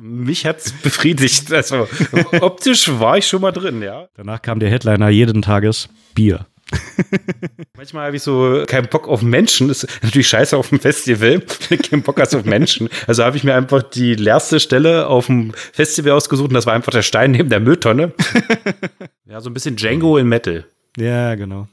Mich 0.00 0.46
hat's 0.46 0.72
befriedigt. 0.72 1.50
Also 1.52 1.88
optisch 2.40 2.88
war 3.00 3.18
ich 3.18 3.26
schon 3.26 3.40
mal 3.40 3.52
drin, 3.52 3.82
ja. 3.82 4.08
Danach 4.14 4.40
kam 4.42 4.60
der 4.60 4.70
Headliner 4.70 5.08
jeden 5.08 5.42
Tages 5.42 5.88
Bier. 6.14 6.46
Manchmal 7.76 8.06
habe 8.06 8.16
ich 8.16 8.22
so 8.22 8.64
keinen 8.66 8.88
Bock 8.88 9.08
auf 9.08 9.22
Menschen. 9.22 9.68
Das 9.68 9.84
ist 9.84 10.02
natürlich 10.02 10.28
scheiße 10.28 10.56
auf 10.56 10.68
dem 10.68 10.80
Festival. 10.80 11.40
keinen 11.90 12.02
Bock 12.02 12.20
hast 12.20 12.34
auf 12.34 12.44
Menschen. 12.44 12.88
Also 13.06 13.24
habe 13.24 13.36
ich 13.36 13.44
mir 13.44 13.54
einfach 13.54 13.82
die 13.82 14.14
leerste 14.14 14.60
Stelle 14.60 15.06
auf 15.06 15.26
dem 15.26 15.52
Festival 15.54 16.12
ausgesucht 16.12 16.50
und 16.50 16.54
das 16.54 16.66
war 16.66 16.74
einfach 16.74 16.92
der 16.92 17.02
Stein 17.02 17.32
neben 17.32 17.48
der 17.48 17.60
Mülltonne. 17.60 18.12
ja, 19.24 19.40
so 19.40 19.50
ein 19.50 19.54
bisschen 19.54 19.76
Django 19.76 20.18
in 20.18 20.28
Metal. 20.28 20.66
Ja, 20.96 21.34
genau. 21.34 21.68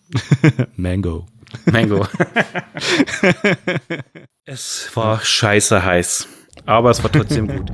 Mango. 0.76 1.26
Mango. 1.66 2.08
es 4.46 4.90
war 4.94 5.24
scheiße 5.24 5.84
heiß. 5.84 6.28
Aber 6.66 6.90
es 6.90 7.04
war 7.04 7.12
trotzdem 7.12 7.48
gut. 7.48 7.72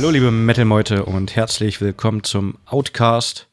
Hallo 0.00 0.12
liebe 0.12 0.30
Metal-Meute 0.30 1.04
und 1.04 1.36
herzlich 1.36 1.82
willkommen 1.82 2.24
zum 2.24 2.54
Outcast. 2.64 3.48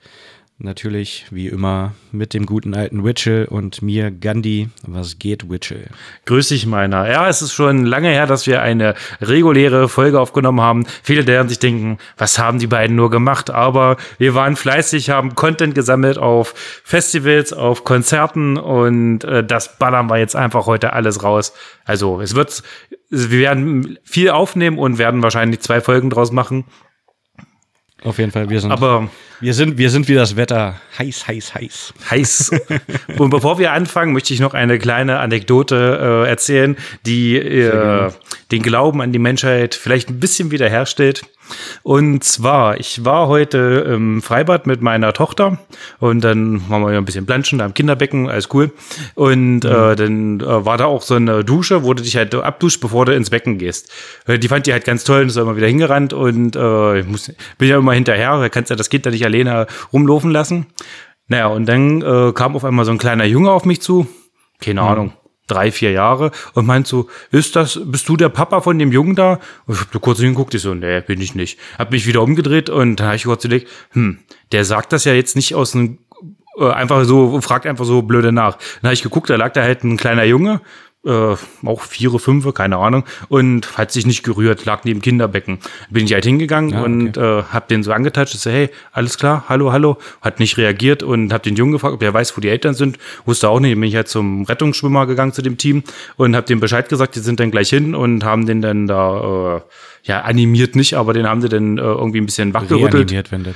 Natürlich, 0.59 1.25
wie 1.29 1.49
immer, 1.49 1.93
mit 2.11 2.33
dem 2.33 2.45
guten 2.45 2.73
alten 2.73 3.03
Witchell 3.03 3.45
und 3.45 3.81
mir, 3.81 4.09
Gandhi. 4.09 4.69
Was 4.81 5.19
geht, 5.19 5.51
Witchell? 5.51 5.89
Grüß 6.25 6.47
dich, 6.47 6.65
meiner. 6.65 7.07
Ja, 7.07 7.27
es 7.27 7.41
ist 7.41 7.53
schon 7.53 7.85
lange 7.85 8.07
her, 8.07 8.25
dass 8.25 8.47
wir 8.47 8.61
eine 8.61 8.95
reguläre 9.21 9.87
Folge 9.87 10.19
aufgenommen 10.19 10.61
haben. 10.61 10.87
Viele 11.03 11.27
werden 11.27 11.49
sich 11.49 11.59
denken, 11.59 11.99
was 12.17 12.39
haben 12.39 12.57
die 12.57 12.65
beiden 12.65 12.95
nur 12.95 13.11
gemacht? 13.11 13.51
Aber 13.51 13.97
wir 14.17 14.33
waren 14.33 14.55
fleißig, 14.55 15.09
haben 15.09 15.35
Content 15.35 15.75
gesammelt 15.75 16.17
auf 16.17 16.55
Festivals, 16.83 17.51
auf 17.51 17.83
Konzerten 17.83 18.57
und 18.57 19.25
äh, 19.25 19.43
das 19.43 19.77
ballern 19.77 20.09
wir 20.09 20.17
jetzt 20.17 20.37
einfach 20.37 20.65
heute 20.65 20.93
alles 20.93 21.21
raus. 21.23 21.53
Also, 21.85 22.19
es 22.19 22.33
wird, 22.33 22.63
wir 23.09 23.39
werden 23.39 23.97
viel 24.03 24.29
aufnehmen 24.29 24.77
und 24.77 24.97
werden 24.97 25.23
wahrscheinlich 25.23 25.61
zwei 25.61 25.81
Folgen 25.81 26.09
draus 26.09 26.31
machen. 26.31 26.65
Auf 28.03 28.19
jeden 28.19 28.31
Fall, 28.31 28.49
wir 28.49 28.59
sind, 28.59 28.71
Aber 28.71 29.09
wir 29.39 29.53
sind, 29.53 29.77
wir 29.77 29.89
sind 29.89 30.07
wie 30.07 30.15
das 30.15 30.35
Wetter. 30.35 30.79
Heiß, 30.97 31.27
heiß, 31.27 31.55
heiß. 31.55 31.93
heiß. 32.09 32.51
Und 33.17 33.29
bevor 33.29 33.59
wir 33.59 33.71
anfangen, 33.71 34.13
möchte 34.13 34.33
ich 34.33 34.39
noch 34.39 34.53
eine 34.53 34.79
kleine 34.79 35.19
Anekdote 35.19 36.23
äh, 36.25 36.29
erzählen, 36.29 36.75
die 37.05 37.37
äh, 37.37 38.11
den 38.51 38.63
Glauben 38.63 39.01
an 39.01 39.11
die 39.11 39.19
Menschheit 39.19 39.75
vielleicht 39.75 40.09
ein 40.09 40.19
bisschen 40.19 40.51
wiederherstellt. 40.51 41.23
Und 41.83 42.25
zwar, 42.25 42.77
ich 42.77 43.05
war 43.05 43.29
heute 43.29 43.85
im 43.87 44.21
Freibad 44.21 44.67
mit 44.67 44.81
meiner 44.81 45.13
Tochter 45.13 45.59
und 45.99 46.21
dann 46.21 46.69
waren 46.69 46.81
wir 46.81 46.91
ja 46.91 46.97
ein 46.97 47.05
bisschen 47.05 47.25
planschen 47.25 47.59
da 47.59 47.65
im 47.65 47.73
Kinderbecken, 47.73 48.29
alles 48.29 48.49
cool. 48.53 48.71
Und 49.15 49.63
äh, 49.63 49.95
dann 49.95 50.41
äh, 50.41 50.65
war 50.65 50.77
da 50.77 50.85
auch 50.85 51.01
so 51.01 51.15
eine 51.15 51.45
Dusche, 51.45 51.85
wo 51.85 51.93
du 51.93 52.03
dich 52.03 52.17
halt 52.17 52.35
abduscht, 52.35 52.81
bevor 52.81 53.05
du 53.05 53.15
ins 53.15 53.29
Becken 53.29 53.57
gehst. 53.59 53.89
Äh, 54.25 54.39
Die 54.39 54.49
fand 54.49 54.67
die 54.67 54.73
halt 54.73 54.83
ganz 54.83 55.05
toll 55.05 55.21
und 55.21 55.27
ist 55.27 55.37
immer 55.37 55.55
wieder 55.55 55.67
hingerannt 55.67 56.11
und 56.11 56.57
äh, 56.57 56.99
ich 56.99 57.07
muss, 57.07 57.31
bin 57.57 57.69
ja 57.69 57.77
immer 57.77 57.93
hinterher, 57.93 58.49
kannst 58.49 58.69
ja 58.69 58.75
das 58.75 58.89
Kind 58.89 59.05
da 59.05 59.09
nicht 59.09 59.23
alleine 59.27 59.67
rumlaufen 59.93 60.31
lassen. 60.31 60.65
Naja, 61.27 61.47
und 61.47 61.65
dann 61.67 62.01
äh, 62.01 62.31
kam 62.33 62.55
auf 62.55 62.63
einmal 62.63 62.85
so 62.85 62.91
ein 62.91 62.97
kleiner 62.97 63.25
Junge 63.25 63.51
auf 63.51 63.65
mich 63.65 63.81
zu, 63.81 64.07
keine 64.59 64.81
Ahnung, 64.81 65.13
drei, 65.47 65.71
vier 65.71 65.91
Jahre, 65.91 66.31
und 66.53 66.65
meint 66.65 66.87
so, 66.87 67.07
ist 67.31 67.55
das, 67.55 67.79
bist 67.85 68.07
du 68.07 68.17
der 68.17 68.29
Papa 68.29 68.61
von 68.61 68.77
dem 68.77 68.91
Jungen 68.91 69.15
da? 69.15 69.39
Und 69.65 69.75
ich 69.75 69.81
hab 69.81 69.91
da 69.91 69.99
kurz 69.99 70.19
hingeguckt, 70.19 70.53
ich 70.53 70.61
so, 70.61 70.73
nee, 70.73 71.01
bin 71.01 71.21
ich 71.21 71.35
nicht. 71.35 71.59
Hab 71.77 71.91
mich 71.91 72.05
wieder 72.05 72.21
umgedreht 72.21 72.69
und 72.69 72.97
dann 72.97 73.07
habe 73.07 73.15
ich 73.15 73.23
kurz 73.23 73.43
überlegt, 73.45 73.69
hm, 73.91 74.19
der 74.51 74.65
sagt 74.65 74.93
das 74.93 75.05
ja 75.05 75.13
jetzt 75.13 75.35
nicht 75.35 75.55
aus 75.55 75.75
einem, 75.75 75.99
äh, 76.57 76.69
einfach 76.69 77.03
so, 77.05 77.39
fragt 77.41 77.65
einfach 77.65 77.85
so 77.85 78.01
blöde 78.01 78.31
nach. 78.31 78.57
Dann 78.81 78.89
habe 78.89 78.93
ich 78.93 79.03
geguckt, 79.03 79.29
da 79.29 79.35
lag 79.35 79.53
da 79.53 79.63
halt 79.63 79.83
ein 79.83 79.97
kleiner 79.97 80.23
Junge, 80.23 80.61
äh, 81.05 81.35
auch 81.65 81.81
vier, 81.81 82.11
fünf, 82.19 82.51
keine 82.53 82.77
Ahnung, 82.77 83.03
und 83.29 83.77
hat 83.77 83.91
sich 83.91 84.05
nicht 84.05 84.23
gerührt, 84.23 84.65
lag 84.65 84.83
neben 84.83 85.01
Kinderbecken. 85.01 85.59
Bin 85.89 86.05
ich 86.05 86.13
halt 86.13 86.25
hingegangen 86.25 86.73
Ah, 86.73 86.81
okay. 86.81 86.85
und 86.85 87.17
äh, 87.17 87.43
hab 87.43 87.67
den 87.67 87.83
so 87.83 87.91
angetatscht, 87.91 88.35
ich 88.35 88.41
so, 88.41 88.49
hey, 88.49 88.69
alles 88.91 89.17
klar, 89.17 89.45
hallo, 89.47 89.71
hallo, 89.71 89.97
hat 90.21 90.39
nicht 90.39 90.57
reagiert 90.57 91.03
und 91.03 91.31
hab 91.31 91.43
den 91.43 91.55
Jungen 91.55 91.71
gefragt, 91.73 91.93
ob 91.93 92.03
er 92.03 92.13
weiß, 92.13 92.35
wo 92.35 92.41
die 92.41 92.49
Eltern 92.49 92.73
sind, 92.73 92.97
wusste 93.25 93.49
auch 93.49 93.59
nicht, 93.59 93.73
bin 93.73 93.83
ich 93.83 93.95
halt 93.95 94.07
zum 94.07 94.43
Rettungsschwimmer 94.43 95.05
gegangen 95.05 95.33
zu 95.33 95.41
dem 95.41 95.57
Team 95.57 95.83
und 96.17 96.35
hab 96.35 96.45
dem 96.45 96.59
Bescheid 96.59 96.89
gesagt, 96.89 97.15
die 97.15 97.19
sind 97.19 97.39
dann 97.39 97.51
gleich 97.51 97.69
hin 97.69 97.95
und 97.95 98.23
haben 98.23 98.45
den 98.45 98.61
dann 98.61 98.87
da, 98.87 99.57
äh, 99.57 99.61
ja, 100.03 100.21
animiert 100.21 100.75
nicht, 100.75 100.95
aber 100.95 101.13
den 101.13 101.27
haben 101.27 101.41
sie 101.41 101.49
dann 101.49 101.77
äh, 101.77 101.81
irgendwie 101.81 102.19
ein 102.19 102.25
bisschen 102.25 102.53
wachgerüttelt. 102.53 102.93
Reanimiert, 103.11 103.31
wenn 103.31 103.43
denn. 103.43 103.55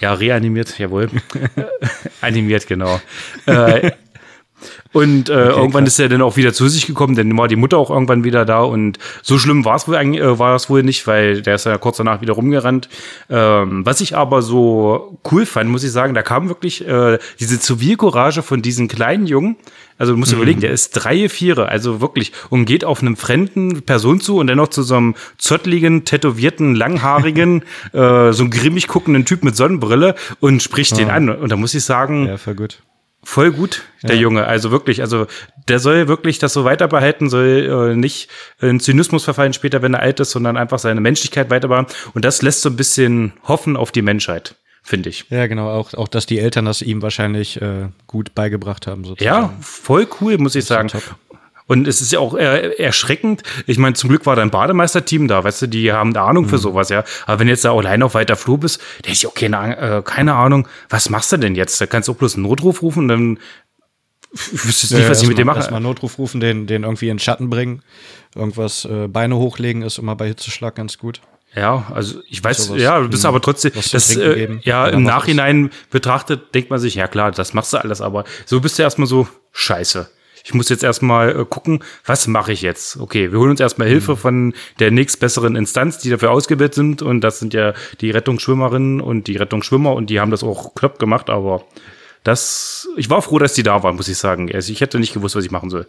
Ja, 0.00 0.14
reanimiert, 0.14 0.78
jawohl. 0.78 1.10
Animiert, 2.20 2.66
genau. 2.66 3.00
Äh, 3.46 3.90
und 4.92 5.28
äh, 5.28 5.48
irgendwann 5.50 5.86
ist 5.86 5.98
er 5.98 6.08
dann 6.08 6.22
auch 6.22 6.36
wieder 6.36 6.52
zu 6.52 6.68
sich 6.68 6.86
gekommen, 6.86 7.14
dann 7.14 7.36
war 7.36 7.48
die 7.48 7.56
Mutter 7.56 7.78
auch 7.78 7.90
irgendwann 7.90 8.24
wieder 8.24 8.44
da 8.44 8.60
und 8.62 8.98
so 9.22 9.38
schlimm 9.38 9.64
war 9.64 9.76
es 9.76 9.86
wohl 9.86 9.96
eigentlich, 9.96 10.22
äh, 10.22 10.38
war 10.38 10.54
es 10.54 10.70
wohl 10.70 10.82
nicht, 10.82 11.06
weil 11.06 11.42
der 11.42 11.56
ist 11.56 11.66
ja 11.66 11.78
kurz 11.78 11.98
danach 11.98 12.20
wieder 12.20 12.32
rumgerannt. 12.34 12.88
Ähm, 13.28 13.84
was 13.84 14.00
ich 14.00 14.16
aber 14.16 14.42
so 14.42 15.18
cool 15.30 15.46
fand, 15.46 15.70
muss 15.70 15.84
ich 15.84 15.92
sagen, 15.92 16.14
da 16.14 16.22
kam 16.22 16.48
wirklich 16.48 16.86
äh, 16.86 17.18
diese 17.38 17.60
Zivilcourage 17.60 18.42
von 18.42 18.62
diesen 18.62 18.88
kleinen 18.88 19.26
Jungen. 19.26 19.56
Also 19.98 20.12
du 20.12 20.18
musst 20.18 20.30
dir 20.30 20.36
überlegen, 20.36 20.60
der 20.60 20.70
ist 20.70 20.92
drei, 20.92 21.28
viere, 21.28 21.68
also 21.68 22.00
wirklich, 22.00 22.32
und 22.50 22.66
geht 22.66 22.84
auf 22.84 23.02
einem 23.02 23.16
fremden 23.16 23.82
Person 23.82 24.20
zu 24.20 24.36
und 24.38 24.46
dann 24.46 24.56
noch 24.56 24.68
zu 24.68 24.84
so 24.84 24.94
einem 24.94 25.16
zottligen, 25.38 26.04
tätowierten, 26.04 26.76
langhaarigen, 26.76 27.62
äh, 27.92 28.32
so 28.32 28.44
einem 28.44 28.50
grimmig 28.50 28.86
guckenden 28.86 29.24
Typ 29.24 29.42
mit 29.42 29.56
Sonnenbrille 29.56 30.14
und 30.38 30.62
spricht 30.62 30.96
den 30.98 31.10
an. 31.10 31.28
Und 31.28 31.50
da 31.50 31.56
muss 31.56 31.74
ich 31.74 31.84
sagen, 31.84 32.26
Ja, 32.26 32.36
voll 33.28 33.52
gut. 33.52 33.82
der 34.02 34.16
Junge. 34.16 34.46
Also 34.46 34.70
wirklich, 34.70 35.02
also 35.02 35.26
der 35.68 35.78
soll 35.80 36.08
wirklich 36.08 36.38
das 36.38 36.54
so 36.54 36.64
weiter 36.64 36.88
behalten, 36.88 37.28
soll 37.28 37.90
äh, 37.92 37.96
nicht 37.96 38.30
in 38.60 38.80
Zynismus 38.80 39.24
verfallen 39.24 39.52
später, 39.52 39.82
wenn 39.82 39.92
er 39.92 40.00
alt 40.00 40.18
ist, 40.20 40.30
sondern 40.30 40.56
einfach 40.56 40.78
seine 40.78 41.02
Menschlichkeit 41.02 41.50
weiterbehalten. 41.50 41.92
Und 42.14 42.24
das 42.24 42.40
lässt 42.40 42.62
so 42.62 42.70
ein 42.70 42.76
bisschen 42.76 43.34
hoffen 43.44 43.76
auf 43.76 43.92
die 43.92 44.00
Menschheit, 44.00 44.54
finde 44.82 45.10
ich. 45.10 45.26
Ja, 45.28 45.46
genau. 45.46 45.68
Auch, 45.70 45.92
auch, 45.92 46.08
dass 46.08 46.24
die 46.24 46.38
Eltern 46.38 46.64
das 46.64 46.80
ihm 46.80 47.02
wahrscheinlich 47.02 47.60
äh, 47.60 47.88
gut 48.06 48.34
beigebracht 48.34 48.86
haben. 48.86 49.04
Sozusagen. 49.04 49.42
Ja, 49.42 49.54
voll 49.60 50.08
cool, 50.20 50.38
muss 50.38 50.54
ich 50.54 50.64
sagen. 50.64 50.88
top. 50.88 51.02
Und 51.68 51.86
es 51.86 52.00
ist 52.00 52.10
ja 52.12 52.18
auch 52.18 52.34
äh, 52.34 52.76
erschreckend. 52.78 53.42
Ich 53.66 53.78
meine, 53.78 53.94
zum 53.94 54.08
Glück 54.08 54.26
war 54.26 54.34
da 54.34 54.42
ein 54.42 54.50
Bademeisterteam 54.50 55.28
da, 55.28 55.44
weißt 55.44 55.62
du, 55.62 55.66
die 55.68 55.92
haben 55.92 56.14
da 56.14 56.24
Ahnung 56.24 56.48
für 56.48 56.58
sowas, 56.58 56.88
ja. 56.88 57.04
Aber 57.26 57.38
wenn 57.38 57.46
du 57.46 57.52
jetzt 57.52 57.64
da 57.64 57.72
allein 57.72 58.02
auf 58.02 58.14
weiter 58.14 58.36
Flur 58.36 58.58
bist, 58.58 58.80
der 59.04 59.12
ist 59.12 59.22
ja 59.22 59.28
auch 59.28 59.34
keine, 59.34 59.78
äh, 59.78 60.02
keine 60.02 60.34
Ahnung, 60.34 60.66
was 60.88 61.10
machst 61.10 61.30
du 61.30 61.36
denn 61.36 61.54
jetzt? 61.54 61.80
Da 61.80 61.86
kannst 61.86 62.08
du 62.08 62.12
auch 62.12 62.16
bloß 62.16 62.34
einen 62.34 62.44
Notruf 62.44 62.82
rufen 62.82 63.02
und 63.02 63.08
dann 63.08 63.38
wüsstest 64.32 64.94
nicht, 64.94 65.08
was 65.08 65.22
ich 65.22 65.28
mit 65.28 65.38
dir 65.38 65.44
mache. 65.44 65.58
Erstmal 65.58 65.80
Notruf 65.80 66.18
rufen, 66.18 66.40
den, 66.40 66.66
den 66.66 66.84
irgendwie 66.84 67.08
in 67.08 67.16
den 67.16 67.18
Schatten 67.18 67.50
bringen. 67.50 67.82
Irgendwas 68.34 68.86
äh, 68.86 69.06
Beine 69.06 69.36
hochlegen 69.36 69.82
ist 69.82 69.98
immer 69.98 70.16
bei 70.16 70.28
Hitzeschlag 70.28 70.74
ganz 70.74 70.98
gut. 70.98 71.20
Ja, 71.54 71.86
also 71.94 72.20
ich 72.28 72.42
weiß, 72.42 72.66
Sowas, 72.66 72.80
ja, 72.80 73.00
du 73.00 73.08
bist 73.08 73.24
hm, 73.24 73.28
aber 73.28 73.40
trotzdem, 73.40 73.72
was 73.74 73.90
das, 73.90 74.14
äh, 74.16 74.34
geben, 74.34 74.60
ja, 74.64 74.84
da 74.84 74.96
im 74.96 75.04
was 75.04 75.12
Nachhinein 75.12 75.70
betrachtet, 75.90 76.54
denkt 76.54 76.70
man 76.70 76.78
sich, 76.78 76.94
ja 76.94 77.08
klar, 77.08 77.30
das 77.32 77.54
machst 77.54 77.72
du 77.72 77.78
alles, 77.78 78.00
aber 78.00 78.24
so 78.44 78.60
bist 78.60 78.78
du 78.78 78.82
erstmal 78.82 79.08
so, 79.08 79.26
scheiße. 79.52 80.10
Ich 80.44 80.54
muss 80.54 80.68
jetzt 80.68 80.84
erstmal 80.84 81.40
äh, 81.40 81.44
gucken, 81.44 81.84
was 82.04 82.26
mache 82.26 82.52
ich 82.52 82.62
jetzt? 82.62 82.98
Okay, 82.98 83.32
wir 83.32 83.38
holen 83.38 83.50
uns 83.50 83.60
erstmal 83.60 83.88
Hilfe 83.88 84.12
Hm. 84.12 84.18
von 84.18 84.54
der 84.78 84.90
nächstbesseren 84.90 85.56
Instanz, 85.56 85.98
die 85.98 86.10
dafür 86.10 86.30
ausgebildet 86.30 86.74
sind 86.74 87.02
und 87.02 87.20
das 87.20 87.38
sind 87.38 87.54
ja 87.54 87.74
die 88.00 88.10
Rettungsschwimmerinnen 88.10 89.00
und 89.00 89.26
die 89.26 89.36
Rettungsschwimmer 89.36 89.92
und 89.92 90.10
die 90.10 90.20
haben 90.20 90.30
das 90.30 90.42
auch 90.42 90.74
klopp 90.74 90.98
gemacht, 90.98 91.30
aber 91.30 91.64
das, 92.24 92.88
ich 92.96 93.08
war 93.10 93.22
froh, 93.22 93.38
dass 93.38 93.54
die 93.54 93.62
da 93.62 93.82
waren, 93.82 93.96
muss 93.96 94.08
ich 94.08 94.18
sagen. 94.18 94.50
Also 94.52 94.72
ich 94.72 94.80
hätte 94.80 94.98
nicht 94.98 95.14
gewusst, 95.14 95.36
was 95.36 95.44
ich 95.44 95.50
machen 95.50 95.70
soll. 95.70 95.86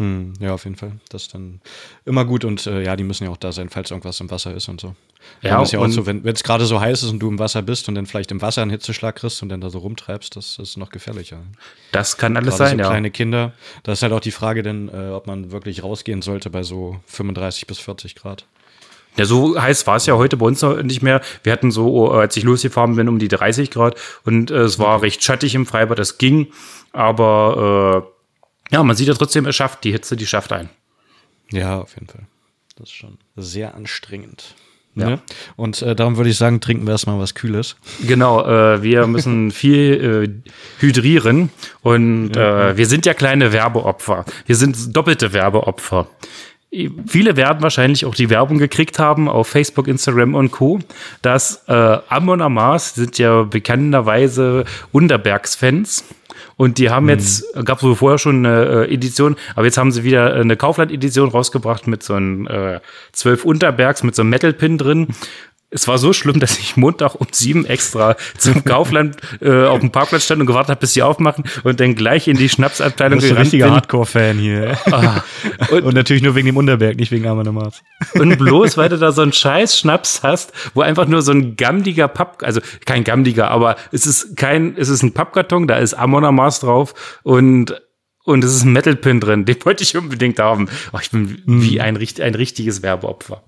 Hm, 0.00 0.32
ja, 0.40 0.54
auf 0.54 0.64
jeden 0.64 0.76
Fall. 0.76 0.92
Das 1.10 1.22
ist 1.22 1.34
dann 1.34 1.60
immer 2.06 2.24
gut 2.24 2.46
und 2.46 2.66
äh, 2.66 2.82
ja, 2.82 2.96
die 2.96 3.04
müssen 3.04 3.24
ja 3.24 3.30
auch 3.30 3.36
da 3.36 3.52
sein, 3.52 3.68
falls 3.68 3.90
irgendwas 3.90 4.18
im 4.20 4.30
Wasser 4.30 4.54
ist 4.54 4.66
und 4.70 4.80
so. 4.80 4.94
Ja, 5.42 5.50
Dann 5.50 5.62
ist 5.62 5.72
ja 5.72 5.78
auch 5.78 5.88
so, 5.88 6.06
wenn 6.06 6.26
es 6.26 6.42
gerade 6.42 6.64
so 6.64 6.80
heiß 6.80 7.02
ist 7.02 7.10
und 7.10 7.18
du 7.18 7.28
im 7.28 7.38
Wasser 7.38 7.60
bist 7.60 7.86
und 7.86 7.96
dann 7.96 8.06
vielleicht 8.06 8.30
im 8.30 8.40
Wasser 8.40 8.62
einen 8.62 8.70
Hitzeschlag 8.70 9.16
kriegst 9.16 9.42
und 9.42 9.50
dann 9.50 9.60
da 9.60 9.68
so 9.68 9.78
rumtreibst, 9.80 10.34
das 10.36 10.58
ist 10.58 10.78
noch 10.78 10.88
gefährlicher. 10.88 11.42
Das 11.92 12.16
kann 12.16 12.38
alles 12.38 12.56
sein, 12.56 12.78
so 12.78 12.84
ja. 12.84 12.88
kleine 12.88 13.10
Kinder, 13.10 13.52
da 13.82 13.92
ist 13.92 14.02
halt 14.02 14.14
auch 14.14 14.20
die 14.20 14.30
Frage 14.30 14.62
denn, 14.62 14.88
äh, 14.88 15.10
ob 15.10 15.26
man 15.26 15.52
wirklich 15.52 15.82
rausgehen 15.82 16.22
sollte 16.22 16.48
bei 16.48 16.62
so 16.62 16.98
35 17.04 17.66
bis 17.66 17.78
40 17.78 18.14
Grad. 18.14 18.46
Ja, 19.18 19.26
so 19.26 19.60
heiß 19.60 19.86
war 19.86 19.96
es 19.96 20.06
ja 20.06 20.14
heute 20.14 20.38
bei 20.38 20.46
uns 20.46 20.62
noch 20.62 20.82
nicht 20.82 21.02
mehr. 21.02 21.20
Wir 21.42 21.52
hatten 21.52 21.70
so, 21.70 22.14
äh, 22.14 22.20
als 22.20 22.38
ich 22.38 22.44
losgefahren 22.44 22.96
bin, 22.96 23.06
um 23.06 23.18
die 23.18 23.28
30 23.28 23.70
Grad 23.70 23.96
und 24.24 24.50
äh, 24.50 24.60
es 24.60 24.78
war 24.78 25.02
recht 25.02 25.22
schattig 25.22 25.54
im 25.54 25.66
Freibad, 25.66 25.98
das 25.98 26.16
ging. 26.16 26.46
Aber 26.92 28.06
äh, 28.08 28.19
ja, 28.70 28.82
man 28.82 28.96
sieht 28.96 29.08
ja 29.08 29.14
trotzdem, 29.14 29.46
es 29.46 29.56
schafft 29.56 29.84
die 29.84 29.92
Hitze, 29.92 30.16
die 30.16 30.26
schafft 30.26 30.52
ein. 30.52 30.68
Ja, 31.50 31.80
auf 31.80 31.94
jeden 31.94 32.06
Fall. 32.06 32.26
Das 32.76 32.88
ist 32.88 32.94
schon 32.94 33.18
sehr 33.36 33.74
anstrengend. 33.74 34.54
Ja. 34.94 35.10
Ne? 35.10 35.18
Und 35.56 35.82
äh, 35.82 35.94
darum 35.94 36.16
würde 36.16 36.30
ich 36.30 36.36
sagen, 36.36 36.60
trinken 36.60 36.86
wir 36.86 36.92
erstmal 36.92 37.18
was 37.18 37.34
Kühles. 37.34 37.76
Genau, 38.06 38.44
äh, 38.44 38.82
wir 38.82 39.06
müssen 39.06 39.50
viel 39.52 40.42
äh, 40.44 40.50
hydrieren 40.80 41.50
und 41.82 42.36
äh, 42.36 42.76
wir 42.76 42.86
sind 42.86 43.06
ja 43.06 43.14
kleine 43.14 43.52
Werbeopfer. 43.52 44.24
Wir 44.46 44.56
sind 44.56 44.96
doppelte 44.96 45.32
Werbeopfer. 45.32 46.08
viele 47.06 47.36
werden 47.36 47.62
wahrscheinlich 47.62 48.04
auch 48.04 48.14
die 48.14 48.30
Werbung 48.30 48.58
gekriegt 48.58 48.98
haben 48.98 49.28
auf 49.28 49.48
Facebook, 49.48 49.86
Instagram 49.86 50.34
und 50.34 50.50
Co., 50.50 50.80
dass 51.22 51.64
äh, 51.68 51.72
Amon 52.08 52.42
Amas 52.42 52.94
sind 52.94 53.18
ja 53.18 53.44
bekannterweise 53.44 54.64
Unterbergs-Fans. 54.90 56.04
Und 56.60 56.76
die 56.76 56.90
haben 56.90 57.08
jetzt, 57.08 57.42
gab 57.64 57.78
es 57.78 57.84
wohl 57.84 57.96
vorher 57.96 58.18
schon 58.18 58.44
eine 58.44 58.84
äh, 58.84 58.92
Edition, 58.92 59.36
aber 59.56 59.64
jetzt 59.64 59.78
haben 59.78 59.92
sie 59.92 60.04
wieder 60.04 60.34
eine 60.34 60.58
Kaufland-Edition 60.58 61.30
rausgebracht 61.30 61.86
mit 61.86 62.02
so 62.02 62.12
einem 62.12 62.46
äh, 62.48 62.80
12 63.12 63.46
Unterbergs, 63.46 64.02
mit 64.02 64.14
so 64.14 64.20
einem 64.20 64.28
Metal-Pin 64.28 64.76
drin. 64.76 65.06
Es 65.72 65.86
war 65.86 65.98
so 65.98 66.12
schlimm, 66.12 66.40
dass 66.40 66.58
ich 66.58 66.76
Montag 66.76 67.14
um 67.14 67.28
sieben 67.30 67.64
extra 67.64 68.16
zum 68.36 68.64
Kaufland 68.64 69.16
äh, 69.40 69.66
auf 69.66 69.80
dem 69.80 69.90
Parkplatz 69.90 70.24
stand 70.24 70.40
und 70.40 70.46
gewartet 70.46 70.70
habe, 70.70 70.80
bis 70.80 70.94
sie 70.94 71.02
aufmachen 71.02 71.44
und 71.62 71.78
dann 71.78 71.94
gleich 71.94 72.26
in 72.26 72.36
die 72.36 72.48
Schnapsabteilung 72.48 73.18
ist 73.18 73.24
ein 73.24 73.28
gerannt 73.30 73.44
richtiger 73.44 73.66
bin. 73.66 73.74
Hardcore-Fan 73.74 74.38
hier. 74.38 74.76
Ah, 74.90 75.22
Und, 75.70 75.84
und, 75.84 75.94
natürlich 75.94 76.22
nur 76.22 76.34
wegen 76.34 76.46
dem 76.46 76.56
Unterberg, 76.56 76.96
nicht 76.96 77.12
wegen 77.12 77.26
Amarth. 77.26 77.82
und 78.14 78.36
bloß, 78.38 78.76
weil 78.76 78.88
du 78.88 78.96
da 78.98 79.12
so 79.12 79.22
einen 79.22 79.32
scheiß 79.32 79.78
Schnaps 79.78 80.22
hast, 80.22 80.52
wo 80.74 80.80
einfach 80.80 81.06
nur 81.06 81.22
so 81.22 81.32
ein 81.32 81.56
gammdiger 81.56 82.08
Papp, 82.08 82.42
also 82.42 82.60
kein 82.86 83.04
gammdiger, 83.04 83.50
aber 83.50 83.76
es 83.92 84.06
ist 84.06 84.36
kein, 84.36 84.74
es 84.76 84.88
ist 84.88 85.02
ein 85.02 85.12
Pappkarton, 85.12 85.66
da 85.68 85.76
ist 85.76 85.94
Amarth 85.94 86.62
drauf 86.62 87.20
und 87.22 87.80
und 88.24 88.44
es 88.44 88.54
ist 88.54 88.64
ein 88.64 88.72
Metal-Pin 88.72 89.20
drin, 89.20 89.44
den 89.44 89.56
wollte 89.64 89.82
ich 89.82 89.96
unbedingt 89.96 90.38
haben. 90.38 90.68
Oh, 90.92 90.98
ich 91.00 91.10
bin 91.10 91.42
wie 91.46 91.80
ein, 91.80 91.96
ein 91.96 92.34
richtiges 92.34 92.82
Werbeopfer. 92.82 93.42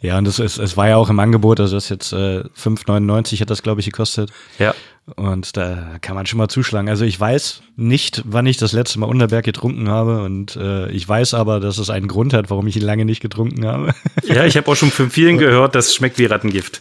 Ja, 0.00 0.18
und 0.18 0.24
das 0.26 0.38
ist, 0.38 0.58
es 0.58 0.76
war 0.76 0.88
ja 0.88 0.96
auch 0.96 1.10
im 1.10 1.18
Angebot, 1.20 1.60
also 1.60 1.76
das 1.76 1.84
ist 1.84 1.90
jetzt 1.90 2.12
äh, 2.12 2.42
5,99 2.58 3.40
hat 3.40 3.50
das, 3.50 3.62
glaube 3.62 3.80
ich, 3.80 3.86
gekostet. 3.86 4.30
Ja. 4.58 4.74
Und 5.16 5.56
da 5.56 5.96
kann 6.02 6.14
man 6.14 6.26
schon 6.26 6.38
mal 6.38 6.48
zuschlagen. 6.48 6.88
Also 6.88 7.04
ich 7.04 7.18
weiß 7.18 7.62
nicht, 7.76 8.22
wann 8.26 8.46
ich 8.46 8.58
das 8.58 8.72
letzte 8.72 9.00
Mal 9.00 9.06
Unterberg 9.06 9.44
getrunken 9.44 9.88
habe. 9.88 10.22
Und 10.22 10.54
äh, 10.56 10.88
ich 10.90 11.08
weiß 11.08 11.34
aber, 11.34 11.58
dass 11.58 11.78
es 11.78 11.90
einen 11.90 12.06
Grund 12.06 12.32
hat, 12.32 12.48
warum 12.50 12.66
ich 12.68 12.76
ihn 12.76 12.82
lange 12.82 13.04
nicht 13.04 13.20
getrunken 13.20 13.66
habe. 13.66 13.94
Ja, 14.24 14.44
ich 14.44 14.56
habe 14.56 14.70
auch 14.70 14.76
schon 14.76 14.90
von 14.90 15.10
vielen 15.10 15.38
gehört, 15.38 15.74
das 15.74 15.94
schmeckt 15.94 16.18
wie 16.18 16.26
Rattengift. 16.26 16.80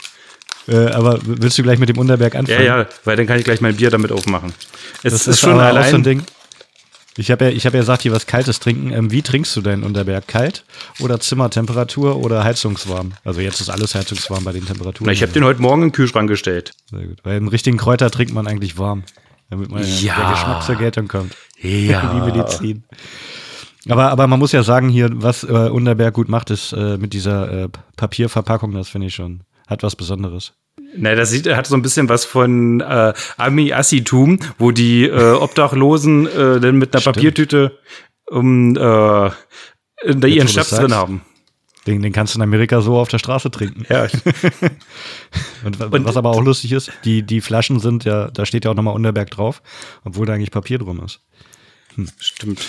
äh, 0.67 0.87
aber 0.91 1.19
willst 1.23 1.57
du 1.57 1.63
gleich 1.63 1.79
mit 1.79 1.89
dem 1.89 1.97
Unterberg 1.97 2.33
Ja, 2.35 2.39
anfangen? 2.41 2.63
ja, 2.65 2.85
weil 3.05 3.15
dann 3.17 3.25
kann 3.25 3.39
ich 3.39 3.45
gleich 3.45 3.61
mein 3.61 3.75
Bier 3.77 3.89
damit 3.89 4.11
aufmachen. 4.11 4.53
Es 5.01 5.13
Das 5.13 5.27
ist, 5.27 5.39
schon 5.39 5.51
aber 5.53 5.63
auch 5.63 5.67
allein. 5.67 5.89
so 5.89 5.95
ein 5.95 6.03
Ding. 6.03 6.23
Ich 7.17 7.31
habe 7.31 7.45
ja, 7.45 7.51
ich 7.51 7.65
hab 7.65 7.73
ja 7.73 7.79
gesagt, 7.81 8.03
hier 8.03 8.11
was 8.11 8.27
Kaltes 8.27 8.59
trinken. 8.59 8.91
Ähm, 8.91 9.11
wie 9.11 9.21
trinkst 9.21 9.55
du 9.55 9.61
deinen 9.61 9.83
Unterberg? 9.83 10.27
Kalt 10.27 10.63
oder 10.99 11.19
Zimmertemperatur 11.19 12.17
oder 12.17 12.43
heizungswarm? 12.43 13.13
Also 13.25 13.41
jetzt 13.41 13.59
ist 13.61 13.69
alles 13.69 13.95
heizungswarm 13.95 14.43
bei 14.43 14.51
den 14.53 14.65
Temperaturen. 14.65 15.07
Na, 15.07 15.11
ich 15.11 15.21
habe 15.21 15.31
den 15.31 15.43
heute 15.43 15.61
Morgen 15.61 15.81
in 15.83 15.87
den 15.89 15.93
Kühlschrank 15.93 16.29
gestellt. 16.29 16.71
Sehr 16.89 17.07
gut. 17.07 17.19
Weil 17.23 17.37
einen 17.37 17.47
richtigen 17.49 17.77
Kräuter 17.77 18.09
trinkt 18.11 18.33
man 18.33 18.47
eigentlich 18.47 18.77
warm, 18.77 19.03
damit 19.49 19.69
man 19.71 19.83
Ja. 19.83 20.15
der 20.17 20.31
Geschmack 20.31 20.63
zur 20.63 20.75
Geltung 20.75 21.07
kommt. 21.07 21.35
Ja. 21.61 22.13
Die 22.13 22.31
Medizin. 22.31 22.83
Aber, 23.89 24.11
aber 24.11 24.27
man 24.27 24.39
muss 24.39 24.51
ja 24.51 24.61
sagen, 24.63 24.89
hier, 24.89 25.09
was 25.11 25.43
äh, 25.43 25.47
Unterberg 25.47 26.13
gut 26.13 26.29
macht, 26.29 26.51
ist 26.51 26.73
äh, 26.73 26.97
mit 26.97 27.13
dieser 27.13 27.63
äh, 27.65 27.69
Papierverpackung, 27.95 28.71
das 28.73 28.89
finde 28.89 29.07
ich 29.07 29.15
schon, 29.15 29.41
hat 29.67 29.83
was 29.83 29.95
Besonderes. 29.95 30.53
Na, 30.95 31.15
das 31.15 31.29
sieht, 31.31 31.47
hat 31.47 31.67
so 31.67 31.75
ein 31.75 31.81
bisschen 31.81 32.09
was 32.09 32.25
von 32.25 32.81
äh, 32.81 33.13
Ami-Assitum, 33.37 34.39
wo 34.57 34.71
die 34.71 35.05
äh, 35.05 35.31
Obdachlosen 35.33 36.27
äh, 36.27 36.59
dann 36.59 36.77
mit 36.77 36.93
einer 36.93 37.01
Stimmt. 37.01 37.15
Papiertüte 37.17 37.77
um, 38.29 38.75
äh, 38.75 38.79
da 38.79 39.31
ihren 40.05 40.21
wo 40.23 40.29
du's 40.41 40.51
Schnaps 40.51 40.69
drin 40.71 40.93
haben. 40.93 41.21
Den, 41.87 42.01
den 42.01 42.11
kannst 42.13 42.35
du 42.35 42.39
in 42.39 42.43
Amerika 42.43 42.81
so 42.81 42.97
auf 42.97 43.07
der 43.09 43.19
Straße 43.19 43.49
trinken. 43.51 43.85
Ja, 43.89 44.07
Und, 45.63 45.81
Und- 45.81 46.05
was 46.05 46.17
aber 46.17 46.29
auch 46.31 46.41
lustig 46.43 46.71
ist, 46.71 46.91
die, 47.05 47.23
die 47.23 47.41
Flaschen 47.41 47.79
sind 47.79 48.03
ja, 48.05 48.29
da 48.29 48.45
steht 48.45 48.65
ja 48.65 48.71
auch 48.71 48.75
nochmal 48.75 48.93
Unterberg 48.95 49.29
drauf, 49.31 49.61
obwohl 50.03 50.25
da 50.25 50.33
eigentlich 50.33 50.51
Papier 50.51 50.77
drum 50.79 51.03
ist. 51.03 51.21
stimmt. 52.19 52.65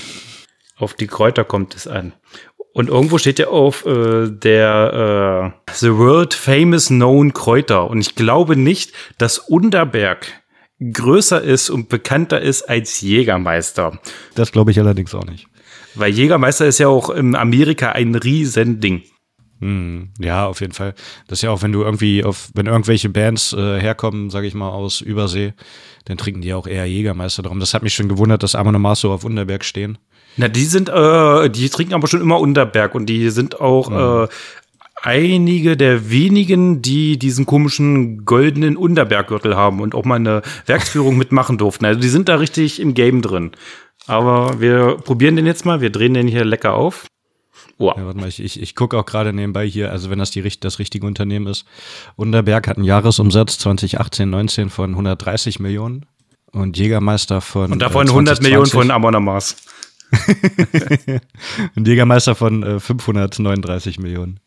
Auf 0.77 0.95
die 0.95 1.07
Kräuter 1.09 1.45
kommt 1.45 1.75
es 1.77 1.87
an. 1.87 2.15
Und 2.73 2.89
irgendwo 2.89 3.19
steht 3.19 3.39
ja 3.39 3.49
auf 3.49 3.85
äh, 3.85 4.29
der 4.31 5.53
äh, 5.69 5.73
The 5.73 5.97
World 5.97 6.35
Famous 6.35 6.87
Known 6.87 7.33
Kräuter. 7.33 7.91
Und 7.91 8.01
ich 8.01 8.15
glaube 8.15 8.57
nicht, 8.57 8.93
dass 9.19 9.39
Unterberg 9.39 10.41
größer 10.81 11.43
ist 11.43 11.69
und 11.69 11.89
bekannter 11.89 12.41
ist 12.41 12.63
als 12.63 13.01
Jägermeister. 13.01 13.99
Das 14.35 14.53
glaube 14.53 14.71
ich 14.71 14.79
allerdings 14.79 15.15
auch 15.15 15.27
nicht. 15.27 15.47
Weil 15.95 16.13
Jägermeister 16.13 16.67
ist 16.67 16.79
ja 16.79 16.89
auch 16.89 17.11
in 17.11 17.35
Amerika 17.35 17.93
ein 17.93 18.15
Riesending. 18.15 19.03
Hm, 19.61 20.13
ja, 20.19 20.47
auf 20.47 20.61
jeden 20.63 20.73
Fall. 20.73 20.95
Das 21.27 21.41
ist 21.41 21.43
ja 21.43 21.51
auch, 21.51 21.63
wenn 21.63 21.73
du 21.73 21.83
irgendwie 21.83 22.25
auf, 22.25 22.51
wenn 22.55 22.67
irgendwelche 22.67 23.11
Bands 23.11 23.53
äh, 23.53 23.79
herkommen, 23.79 24.31
sage 24.31 24.47
ich 24.47 24.55
mal, 24.55 24.71
aus 24.71 25.03
Übersee, 25.03 25.53
dann 26.07 26.17
trinken 26.17 26.41
die 26.41 26.55
auch 26.55 26.67
eher 26.67 26.87
Jägermeister 26.87 27.43
darum. 27.43 27.61
Das 27.61 27.75
hat 27.75 27.83
mich 27.83 27.95
schon 27.95 28.09
gewundert, 28.09 28.43
dass 28.43 28.55
Amon 28.55 28.77
Amarth 28.77 28.99
so 28.99 29.13
auf 29.13 29.25
Unterberg 29.25 29.65
stehen. 29.65 29.99
Na, 30.41 30.49
die 30.49 30.65
sind, 30.65 30.89
äh, 30.89 31.51
die 31.51 31.69
trinken 31.69 31.93
aber 31.93 32.09
schon 32.09 32.23
immer 32.23 32.41
Unterberg 32.41 32.95
und 32.95 33.07
die 33.07 33.29
sind 33.29 33.61
auch 33.61 34.25
äh, 34.25 34.29
einige 35.03 35.77
der 35.77 36.11
wenigen, 36.11 36.81
die 36.81 37.19
diesen 37.19 37.45
komischen 37.45 38.25
goldenen 38.25 38.79
Unterberggürtel 38.79 39.55
haben 39.55 39.81
und 39.81 39.95
auch 39.95 40.07
mal 40.07 40.17
eine 40.17 40.41
Werksführung 40.65 41.17
mitmachen 41.19 41.59
durften. 41.59 41.85
Also 41.85 42.01
die 42.01 42.09
sind 42.09 42.31
da 42.31 42.37
richtig 42.37 42.81
im 42.81 42.95
Game 42.95 43.21
drin. 43.21 43.51
Aber 44.07 44.61
wir 44.61 44.97
probieren 44.97 45.37
den 45.37 45.45
jetzt 45.45 45.67
mal. 45.67 45.83
Wir 45.83 45.91
drehen 45.91 46.15
den 46.15 46.27
hier 46.27 46.47
lecker 46.47 46.73
auf. 46.73 47.05
Oh, 47.77 47.93
Ja, 47.95 48.07
warte 48.07 48.19
mal, 48.19 48.29
ich, 48.29 48.43
ich, 48.43 48.61
ich 48.61 48.75
gucke 48.75 48.97
auch 48.97 49.05
gerade 49.05 49.35
nebenbei 49.35 49.67
hier, 49.67 49.93
also 49.93 50.09
wenn 50.09 50.19
das 50.19 50.31
die, 50.31 50.43
das 50.61 50.79
richtige 50.79 51.07
Unternehmen 51.07 51.47
ist. 51.49 51.67
Unterberg 52.17 52.67
hat 52.67 52.79
einen 52.79 52.87
Jahresumsatz 52.87 53.59
2018, 53.59 54.29
19 54.29 54.71
von 54.71 54.91
130 54.91 55.61
Millionen 55.61 56.07
und 56.53 56.79
Jägermeister 56.79 57.43
von 57.43 57.73
und 57.73 57.81
davon 57.81 58.07
äh, 58.07 58.11
100 58.11 58.43
Millionen 58.43 58.67
von 58.67 58.87
2020 58.89 58.95
Amon 58.95 59.15
Amas. 59.15 59.57
und 61.77 61.87
Jägermeister 61.87 62.35
von 62.35 62.63
äh, 62.63 62.81
539 62.81 63.99
Millionen. 63.99 64.41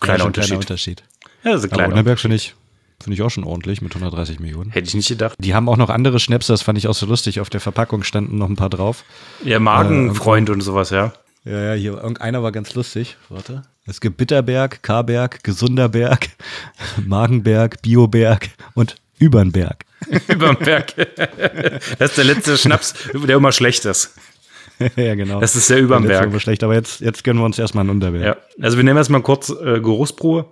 Kleiner 0.00 0.18
schon 0.18 0.26
ein 0.26 0.28
Unterschied. 0.28 0.48
Kleiner 0.48 0.60
Unterschied. 0.60 1.02
Ja, 1.44 1.52
das 1.52 1.60
ist 1.60 1.64
ein 1.64 1.70
Aber 1.70 1.76
kleiner. 1.78 1.88
Unterberg 1.94 2.18
finde 2.20 2.36
ich, 2.36 2.54
finde 3.02 3.14
ich 3.14 3.22
auch 3.22 3.30
schon 3.30 3.44
ordentlich 3.44 3.82
mit 3.82 3.94
130 3.94 4.40
Millionen. 4.40 4.70
Hätte 4.70 4.88
ich 4.88 4.94
nicht 4.94 5.08
gedacht. 5.08 5.36
Die 5.38 5.54
haben 5.54 5.68
auch 5.68 5.76
noch 5.76 5.90
andere 5.90 6.20
Schnäpse, 6.20 6.52
das 6.52 6.62
fand 6.62 6.78
ich 6.78 6.88
auch 6.88 6.94
so 6.94 7.06
lustig. 7.06 7.40
Auf 7.40 7.50
der 7.50 7.60
Verpackung 7.60 8.02
standen 8.02 8.38
noch 8.38 8.48
ein 8.48 8.56
paar 8.56 8.70
drauf. 8.70 9.04
Ja, 9.44 9.58
Magenfreund 9.58 10.50
und 10.50 10.60
sowas, 10.60 10.90
ja. 10.90 11.12
Ja, 11.44 11.60
ja, 11.60 11.74
hier, 11.74 11.92
irgendeiner 11.94 12.42
war 12.42 12.52
ganz 12.52 12.74
lustig. 12.74 13.16
Warte. 13.28 13.62
Es 13.84 14.00
gibt 14.00 14.16
Bitterberg, 14.16 14.82
Karberg, 14.82 15.42
Gesunderberg, 15.42 16.28
Magenberg, 17.04 17.82
Bioberg 17.82 18.50
und 18.74 18.94
Übernberg. 19.18 19.84
Überm 20.28 20.56
Berg. 20.56 20.94
Das 21.98 22.10
ist 22.10 22.18
der 22.18 22.24
letzte 22.24 22.58
Schnaps, 22.58 22.94
der 23.12 23.36
immer 23.36 23.52
schlecht 23.52 23.84
ist. 23.84 24.14
ja, 24.96 25.14
genau. 25.14 25.40
Das 25.40 25.56
ist 25.56 25.70
der 25.70 25.78
Übernberg. 25.78 26.24
Das 26.24 26.32
war 26.32 26.40
schlecht, 26.40 26.64
aber 26.64 26.74
jetzt, 26.74 27.00
jetzt 27.00 27.24
gönnen 27.24 27.40
wir 27.40 27.46
uns 27.46 27.58
erstmal 27.58 27.82
einen 27.82 27.90
Unterberg. 27.90 28.24
Ja, 28.24 28.36
also 28.62 28.76
wir 28.76 28.84
nehmen 28.84 28.96
erstmal 28.96 29.22
kurz 29.22 29.50
äh, 29.50 29.80
Geruchsprobe. 29.80 30.46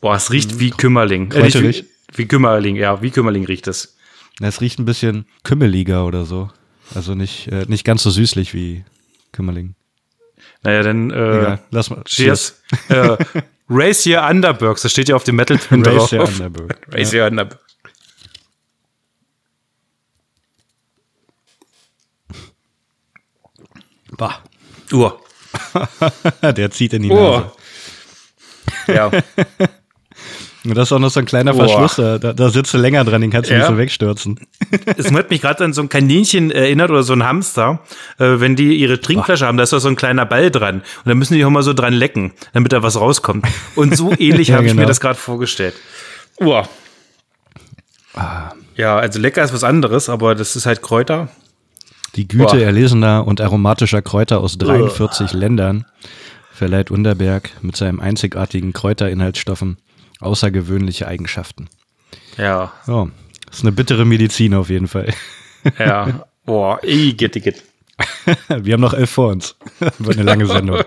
Boah, 0.00 0.16
es 0.16 0.30
riecht 0.30 0.58
wie 0.58 0.70
Kümmerling. 0.70 1.32
Äh, 1.32 1.42
nicht 1.42 1.60
wie, 1.60 1.84
wie 2.14 2.26
Kümmerling, 2.26 2.76
ja, 2.76 3.02
wie 3.02 3.10
Kümmerling 3.10 3.44
riecht 3.44 3.66
es. 3.66 3.96
Es 4.40 4.60
riecht 4.60 4.78
ein 4.78 4.84
bisschen 4.84 5.26
kümmeliger 5.44 6.06
oder 6.06 6.24
so. 6.24 6.50
Also 6.94 7.14
nicht, 7.14 7.48
äh, 7.48 7.64
nicht 7.68 7.84
ganz 7.84 8.02
so 8.02 8.10
süßlich 8.10 8.54
wie 8.54 8.84
Kümmerling. 9.32 9.74
Naja, 10.62 10.82
dann 10.82 11.10
äh, 11.10 11.38
Egal, 11.38 11.58
lass 11.70 11.90
mal. 11.90 12.02
Cheers. 12.04 12.62
äh, 12.88 13.16
Race 13.68 14.06
Your 14.06 14.28
Underbergs, 14.28 14.82
das 14.82 14.92
steht 14.92 15.08
ja 15.08 15.16
auf 15.16 15.24
dem 15.24 15.36
Metal 15.36 15.58
Pin 15.58 15.82
drauf. 15.82 16.12
Race 16.12 16.12
Your 16.12 16.28
Underberg. 16.28 16.86
Race 16.92 17.12
Your 17.12 17.26
Underberg. 17.26 17.60
Bah. 24.16 24.40
Uhr. 24.92 25.20
Der 26.42 26.70
zieht 26.70 26.92
in 26.92 27.02
die 27.02 27.10
Uhr. 27.10 27.52
Nase. 28.86 28.94
Ja. 28.94 29.10
Und 30.64 30.74
das 30.76 30.88
ist 30.88 30.92
auch 30.92 30.98
noch 30.98 31.10
so 31.10 31.20
ein 31.20 31.26
kleiner 31.26 31.52
Boah. 31.52 31.68
Verschluss. 31.68 32.18
Da, 32.18 32.32
da, 32.32 32.48
sitzt 32.48 32.74
du 32.74 32.78
länger 32.78 33.04
dran, 33.04 33.20
den 33.20 33.30
kannst 33.30 33.50
du 33.50 33.54
Ja. 33.54 33.60
nicht 33.60 33.68
so 33.68 33.78
wegstürzen. 33.78 34.40
Es 34.96 35.12
hat 35.12 35.30
mich 35.30 35.40
gerade 35.40 35.64
an 35.64 35.72
so 35.72 35.80
ein 35.80 35.88
Kaninchen 35.88 36.50
erinnert 36.50 36.90
oder 36.90 37.04
so 37.04 37.12
ein 37.12 37.22
Hamster, 37.24 37.80
äh, 38.18 38.40
wenn 38.40 38.56
die 38.56 38.74
ihre 38.76 39.00
Trinkflasche 39.00 39.46
haben, 39.46 39.56
da 39.58 39.62
ist 39.62 39.72
doch 39.72 39.78
so 39.78 39.88
ein 39.88 39.94
kleiner 39.94 40.26
Ball 40.26 40.50
dran. 40.50 40.76
Und 40.80 41.06
dann 41.06 41.18
müssen 41.18 41.34
die 41.34 41.44
auch 41.44 41.50
mal 41.50 41.62
so 41.62 41.72
dran 41.72 41.92
lecken, 41.94 42.32
damit 42.52 42.72
da 42.72 42.82
was 42.82 42.98
rauskommt. 42.98 43.46
Und 43.76 43.96
so 43.96 44.12
ähnlich 44.18 44.48
Ja, 44.48 44.56
habe 44.56 44.66
ich 44.66 44.72
mir 44.72 44.78
genau. 44.80 44.88
das 44.88 45.00
gerade 45.00 45.18
vorgestellt. 45.18 45.74
Uah. 46.40 46.68
Ja, 48.74 48.96
also 48.96 49.20
lecker 49.20 49.44
ist 49.44 49.52
was 49.52 49.62
anderes, 49.62 50.08
aber 50.08 50.34
das 50.34 50.56
ist 50.56 50.66
halt 50.66 50.82
Kräuter. 50.82 51.28
Die 52.16 52.26
Güte 52.26 52.56
Boah. 52.56 52.60
erlesener 52.60 53.26
und 53.26 53.40
aromatischer 53.42 54.00
Kräuter 54.02 54.40
aus 54.40 54.56
43 54.58 55.32
Ländern 55.34 55.84
verleiht 56.50 56.90
Unterberg 56.90 57.50
mit 57.60 57.76
seinen 57.76 58.00
einzigartigen 58.00 58.72
Kräuterinhaltsstoffen 58.72 59.76
außergewöhnliche 60.20 61.06
Eigenschaften. 61.06 61.68
Ja, 62.38 62.72
Ja, 62.86 63.08
ist 63.50 63.62
eine 63.62 63.72
bittere 63.72 64.06
Medizin 64.06 64.54
auf 64.54 64.70
jeden 64.70 64.88
Fall. 64.88 65.12
ja. 65.78 66.26
Boah, 66.46 66.82
igitt, 66.82 67.36
igitt. 67.36 67.62
Wir 68.48 68.74
haben 68.74 68.80
noch 68.80 68.94
elf 68.94 69.10
vor 69.10 69.28
uns. 69.32 69.56
Wird 69.98 70.16
eine 70.16 70.24
lange 70.24 70.46
Sendung. 70.46 70.78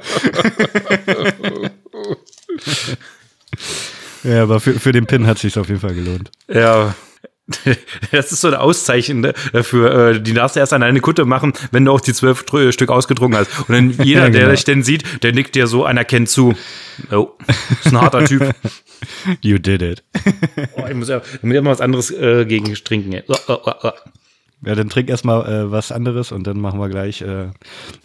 ja, 4.23 4.43
aber 4.43 4.59
für, 4.59 4.79
für 4.79 4.91
den 4.91 5.05
Pin 5.05 5.27
hat 5.27 5.37
sich 5.37 5.57
auf 5.57 5.67
jeden 5.67 5.81
Fall 5.81 5.93
gelohnt. 5.95 6.31
Ja. 6.47 6.95
Das 8.11 8.31
ist 8.31 8.41
so 8.41 8.47
eine 8.47 8.59
Auszeichnung 8.59 9.33
dafür. 9.53 10.09
Äh, 10.09 10.21
die 10.21 10.33
darfst 10.33 10.55
du 10.55 10.59
erst 10.59 10.73
an 10.73 10.83
eine 10.83 10.99
Kutte 11.01 11.25
machen, 11.25 11.53
wenn 11.71 11.85
du 11.85 11.91
auch 11.91 12.01
die 12.01 12.13
zwölf 12.13 12.45
Stück 12.69 12.89
ausgetrunken 12.89 13.39
hast. 13.39 13.59
Und 13.67 13.69
dann 13.69 13.89
jeder, 14.05 14.21
ja, 14.21 14.29
genau. 14.29 14.39
der 14.39 14.51
dich 14.51 14.63
denn 14.63 14.83
sieht, 14.83 15.23
der 15.23 15.33
nickt 15.33 15.55
dir 15.55 15.67
so 15.67 15.85
anerkennt 15.85 16.29
zu. 16.29 16.55
Oh, 17.11 17.29
ist 17.83 17.93
ein 17.93 18.01
harter 18.01 18.25
Typ. 18.25 18.53
You 19.41 19.57
did 19.57 19.81
it. 19.81 20.03
Oh, 20.75 20.85
ich 20.87 20.95
muss 20.95 21.07
ja, 21.07 21.21
ich 21.33 21.43
muss 21.43 21.55
ja 21.55 21.61
mal 21.61 21.71
was 21.71 21.81
anderes 21.81 22.11
äh, 22.11 22.45
gegen 22.45 22.73
trinken. 22.73 23.21
Oh, 23.27 23.35
oh, 23.47 23.57
oh, 23.65 23.73
oh. 23.83 23.91
Ja, 24.65 24.75
dann 24.75 24.89
trink 24.89 25.09
erstmal 25.09 25.47
äh, 25.47 25.71
was 25.71 25.93
anderes 25.93 26.33
und 26.33 26.45
dann 26.45 26.59
machen 26.59 26.81
wir 26.81 26.89
gleich 26.89 27.21
äh, 27.21 27.47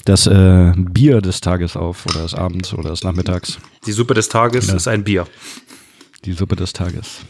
das 0.05 0.29
äh, 0.29 0.73
Bier 0.77 1.21
des 1.21 1.41
Tages 1.41 1.77
auf 1.77 2.07
oder 2.07 2.23
des 2.23 2.35
Abends 2.35 2.73
oder 2.73 2.91
des 2.91 3.03
Nachmittags. 3.03 3.59
Die 3.87 3.93
Suppe 3.93 4.15
des 4.15 4.29
Tages 4.29 4.69
ja. 4.69 4.77
ist 4.77 4.87
ein 4.87 5.03
Bier. 5.03 5.27
Die 6.25 6.33
Suppe 6.33 6.55
des 6.55 6.73
Tages. 6.73 7.23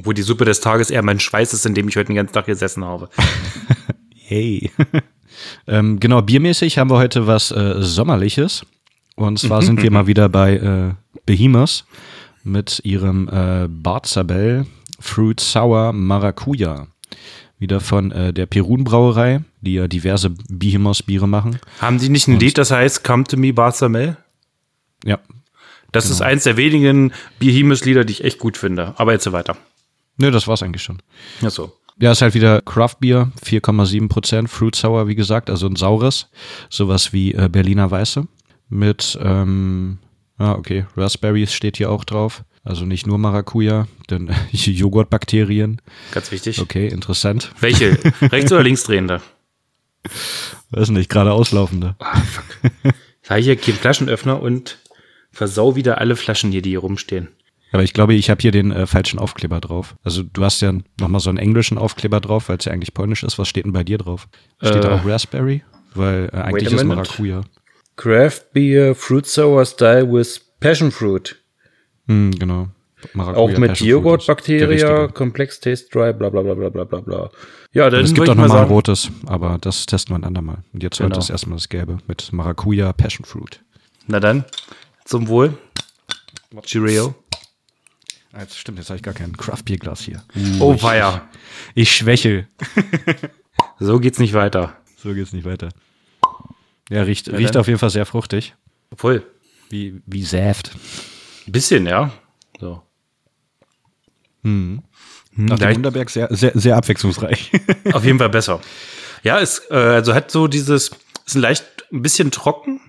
Wo 0.00 0.12
die 0.12 0.22
Suppe 0.22 0.44
des 0.44 0.60
Tages 0.60 0.90
eher 0.90 1.02
mein 1.02 1.18
Schweiß 1.18 1.52
ist, 1.52 1.66
in 1.66 1.74
dem 1.74 1.88
ich 1.88 1.96
heute 1.96 2.06
den 2.06 2.16
ganzen 2.16 2.32
Tag 2.32 2.46
gesessen 2.46 2.84
habe. 2.84 3.08
hey. 4.14 4.70
ähm, 5.66 5.98
genau, 5.98 6.22
biermäßig 6.22 6.78
haben 6.78 6.90
wir 6.90 6.98
heute 6.98 7.26
was 7.26 7.50
äh, 7.50 7.74
Sommerliches. 7.78 8.64
Und 9.16 9.40
zwar 9.40 9.62
sind 9.62 9.82
wir 9.82 9.90
mal 9.90 10.06
wieder 10.06 10.28
bei 10.28 10.54
äh, 10.56 10.94
Behemoth 11.26 11.84
mit 12.44 12.80
ihrem 12.84 13.28
äh, 13.28 13.66
Barzabell 13.68 14.66
Fruit 15.00 15.40
Sour 15.40 15.92
Maracuja. 15.92 16.86
Wieder 17.58 17.80
von 17.80 18.12
äh, 18.12 18.32
der 18.32 18.46
Perun 18.46 18.84
Brauerei, 18.84 19.42
die 19.60 19.74
ja 19.74 19.88
diverse 19.88 20.30
Behemoth-Biere 20.30 21.26
machen. 21.26 21.58
Haben 21.80 21.98
die 21.98 22.08
nicht 22.08 22.28
ein 22.28 22.34
Und 22.34 22.40
Lied, 22.40 22.56
das 22.56 22.70
heißt 22.70 23.02
Come 23.02 23.24
to 23.24 23.36
me 23.36 23.52
Barzabell? 23.52 24.16
Ja. 25.04 25.18
Das 25.90 26.04
genau. 26.04 26.14
ist 26.14 26.22
eins 26.22 26.44
der 26.44 26.56
wenigen 26.56 27.12
Behemoth-Lieder, 27.40 28.04
die 28.04 28.12
ich 28.12 28.24
echt 28.24 28.38
gut 28.38 28.56
finde. 28.56 28.94
Aber 28.98 29.12
jetzt 29.12 29.24
so 29.24 29.32
weiter. 29.32 29.56
Nö, 30.18 30.30
das 30.30 30.46
war's 30.46 30.62
eigentlich 30.62 30.82
schon. 30.82 30.98
Ja, 31.40 31.50
so. 31.50 31.72
Ja, 32.00 32.12
ist 32.12 32.22
halt 32.22 32.34
wieder 32.34 32.60
Craft 32.60 32.96
Beer, 33.00 33.32
4,7 33.44 34.08
Prozent, 34.08 34.50
Fruit 34.50 34.74
Sour, 34.74 35.08
wie 35.08 35.16
gesagt, 35.16 35.50
also 35.50 35.66
ein 35.66 35.74
saures, 35.74 36.28
sowas 36.70 37.12
wie 37.12 37.34
äh, 37.34 37.48
Berliner 37.48 37.90
Weiße 37.90 38.26
mit, 38.68 39.18
ähm, 39.20 39.98
ja, 40.38 40.56
okay, 40.56 40.86
Raspberries 40.96 41.52
steht 41.52 41.76
hier 41.76 41.90
auch 41.90 42.04
drauf. 42.04 42.44
Also 42.64 42.84
nicht 42.84 43.06
nur 43.06 43.18
Maracuja, 43.18 43.88
denn 44.10 44.30
Joghurtbakterien. 44.52 45.80
Ganz 46.12 46.30
wichtig. 46.30 46.60
Okay, 46.60 46.86
interessant. 46.88 47.52
Welche? 47.60 47.98
Rechts- 48.22 48.52
oder 48.52 48.62
linksdrehende? 48.62 49.22
Weiß 50.70 50.90
nicht, 50.90 51.10
gerade 51.10 51.32
auslaufende. 51.32 51.96
Ah, 51.98 52.20
fuck. 52.20 52.44
Ich 53.24 53.30
habe 53.30 53.40
hier 53.40 53.56
keinen 53.56 53.76
Flaschenöffner 53.76 54.40
und 54.40 54.78
versau 55.32 55.76
wieder 55.76 55.98
alle 55.98 56.14
Flaschen 56.16 56.50
hier, 56.50 56.62
die 56.62 56.70
hier 56.70 56.80
rumstehen. 56.80 57.28
Aber 57.72 57.82
ich 57.82 57.92
glaube, 57.92 58.14
ich 58.14 58.30
habe 58.30 58.40
hier 58.40 58.50
den 58.50 58.72
äh, 58.72 58.86
falschen 58.86 59.18
Aufkleber 59.18 59.60
drauf. 59.60 59.96
Also 60.02 60.22
du 60.22 60.44
hast 60.44 60.60
ja 60.60 60.72
nochmal 60.98 61.20
so 61.20 61.28
einen 61.28 61.38
englischen 61.38 61.78
Aufkleber 61.78 62.20
drauf, 62.20 62.48
weil 62.48 62.56
es 62.58 62.64
ja 62.64 62.72
eigentlich 62.72 62.94
polnisch 62.94 63.22
ist. 63.22 63.38
Was 63.38 63.48
steht 63.48 63.64
denn 63.64 63.72
bei 63.72 63.84
dir 63.84 63.98
drauf? 63.98 64.28
Steht 64.60 64.76
äh, 64.76 64.80
da 64.80 64.94
auch 64.94 65.06
Raspberry? 65.06 65.62
Weil 65.94 66.30
äh, 66.32 66.36
eigentlich 66.36 66.72
ist 66.72 66.84
Maracuja. 66.84 67.42
Craft 67.96 68.52
Beer 68.52 68.94
Fruit 68.94 69.26
Sour 69.26 69.64
Style 69.66 70.10
with 70.10 70.40
Passion 70.60 70.90
Fruit. 70.90 71.36
Hm, 72.06 72.30
genau. 72.38 72.68
Maracuja, 73.12 73.38
auch 73.38 73.58
mit 73.58 73.80
Joghurtbakteria, 73.80 75.08
Komplex 75.08 75.60
Taste 75.60 75.88
Dry, 75.90 76.12
bla 76.12 76.30
bla 76.30 76.42
bla 76.42 76.54
bla 76.54 76.68
bla 76.68 76.84
bla 76.84 77.00
bla. 77.00 77.30
Ja, 77.72 77.90
dann 77.90 78.00
Und 78.00 78.06
es 78.06 78.14
gibt 78.14 78.28
auch 78.28 78.34
nochmal 78.34 78.62
ein 78.62 78.68
rotes, 78.68 79.10
aber 79.26 79.58
das 79.60 79.86
testen 79.86 80.14
wir 80.14 80.18
ein 80.18 80.24
andermal. 80.24 80.58
Und 80.72 80.82
jetzt 80.82 80.98
genau. 80.98 81.10
heute 81.10 81.20
ist 81.20 81.30
erstmal 81.30 81.58
das 81.58 81.68
gelbe 81.68 81.98
mit 82.08 82.32
Maracuja 82.32 82.92
Passion 82.92 83.24
Fruit. 83.24 83.60
Na 84.06 84.20
dann, 84.20 84.44
zum 85.04 85.28
Wohl. 85.28 85.56
Cheerio. 86.62 87.14
Ah, 88.32 88.40
jetzt 88.40 88.58
stimmt, 88.58 88.78
jetzt 88.78 88.90
habe 88.90 88.96
ich 88.98 89.02
gar 89.02 89.14
kein 89.14 89.36
Craft-Bier-Glas 89.36 90.00
hier. 90.00 90.22
Oh, 90.60 90.74
ich, 90.74 90.82
weia. 90.82 91.28
Ich 91.74 91.90
schwäche. 91.94 92.46
so 93.78 93.98
geht's 93.98 94.18
nicht 94.18 94.34
weiter. 94.34 94.76
So 94.96 95.14
geht's 95.14 95.32
nicht 95.32 95.44
weiter. 95.44 95.70
Ja, 96.90 97.02
riecht, 97.02 97.28
ja, 97.28 97.36
riecht 97.36 97.56
auf 97.56 97.66
jeden 97.66 97.78
Fall 97.78 97.90
sehr 97.90 98.06
fruchtig. 98.06 98.54
Voll. 98.94 99.24
Wie, 99.70 100.00
wie 100.06 100.24
Säft. 100.24 100.72
Ein 101.46 101.52
bisschen, 101.52 101.86
ja. 101.86 102.12
So. 102.60 102.82
Hm. 104.42 104.82
Nach 105.32 105.58
dem 105.58 105.76
Wunderberg 105.76 106.10
sehr, 106.10 106.28
sehr, 106.30 106.52
sehr 106.54 106.76
abwechslungsreich. 106.76 107.52
auf 107.92 108.04
jeden 108.04 108.18
Fall 108.18 108.30
besser. 108.30 108.60
Ja, 109.24 109.40
es 109.40 109.62
äh, 109.68 109.74
also 109.74 110.14
hat 110.14 110.30
so 110.30 110.46
dieses, 110.46 110.92
ist 111.26 111.34
ein 111.34 111.40
leicht 111.40 111.64
ein 111.92 112.02
bisschen 112.02 112.30
trocken, 112.30 112.80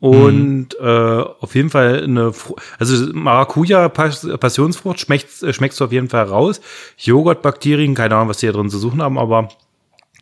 und 0.00 0.76
mhm. 0.80 0.86
äh, 0.86 1.22
auf 1.40 1.54
jeden 1.54 1.70
Fall 1.70 2.04
eine, 2.04 2.32
also 2.78 3.12
Maracuja, 3.12 3.88
Passionsfrucht 3.88 5.00
schmeckt, 5.00 5.28
schmeckst 5.50 5.80
du 5.80 5.84
auf 5.84 5.92
jeden 5.92 6.08
Fall 6.08 6.24
raus. 6.24 6.60
Joghurtbakterien, 6.98 7.94
keine 7.94 8.14
Ahnung, 8.14 8.28
was 8.28 8.38
die 8.38 8.46
da 8.46 8.52
drin 8.52 8.70
zu 8.70 8.78
suchen 8.78 9.02
haben, 9.02 9.18
aber. 9.18 9.48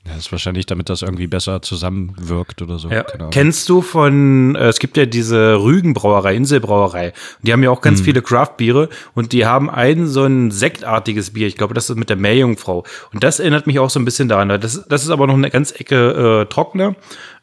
Ja, 0.06 0.16
ist 0.16 0.30
wahrscheinlich, 0.30 0.66
damit 0.66 0.88
das 0.88 1.02
irgendwie 1.02 1.26
besser 1.26 1.62
zusammenwirkt 1.62 2.62
oder 2.62 2.78
so. 2.78 2.88
Ja. 2.90 3.04
Kennst 3.30 3.68
du 3.68 3.82
von, 3.82 4.54
äh, 4.54 4.68
es 4.68 4.78
gibt 4.78 4.96
ja 4.96 5.06
diese 5.06 5.60
Rügenbrauerei, 5.60 6.36
Inselbrauerei. 6.36 7.12
Die 7.42 7.52
haben 7.52 7.62
ja 7.62 7.70
auch 7.70 7.80
ganz 7.80 8.00
mhm. 8.00 8.04
viele 8.04 8.22
Craft-Biere 8.22 8.88
und 9.14 9.32
die 9.32 9.46
haben 9.46 9.68
ein 9.68 10.06
so 10.06 10.24
ein 10.24 10.50
sektartiges 10.50 11.32
Bier. 11.32 11.46
Ich 11.48 11.56
glaube, 11.56 11.74
das 11.74 11.90
ist 11.90 11.96
mit 11.96 12.08
der 12.08 12.16
Meerjungfrau. 12.16 12.84
Und 13.12 13.24
das 13.24 13.40
erinnert 13.40 13.66
mich 13.66 13.78
auch 13.78 13.90
so 13.90 13.98
ein 13.98 14.04
bisschen 14.04 14.28
daran. 14.28 14.48
Das, 14.48 14.86
das 14.86 15.02
ist 15.02 15.10
aber 15.10 15.26
noch 15.26 15.34
eine 15.34 15.50
ganz 15.50 15.72
Ecke 15.72 16.42
äh, 16.42 16.46
trockener. 16.46 16.94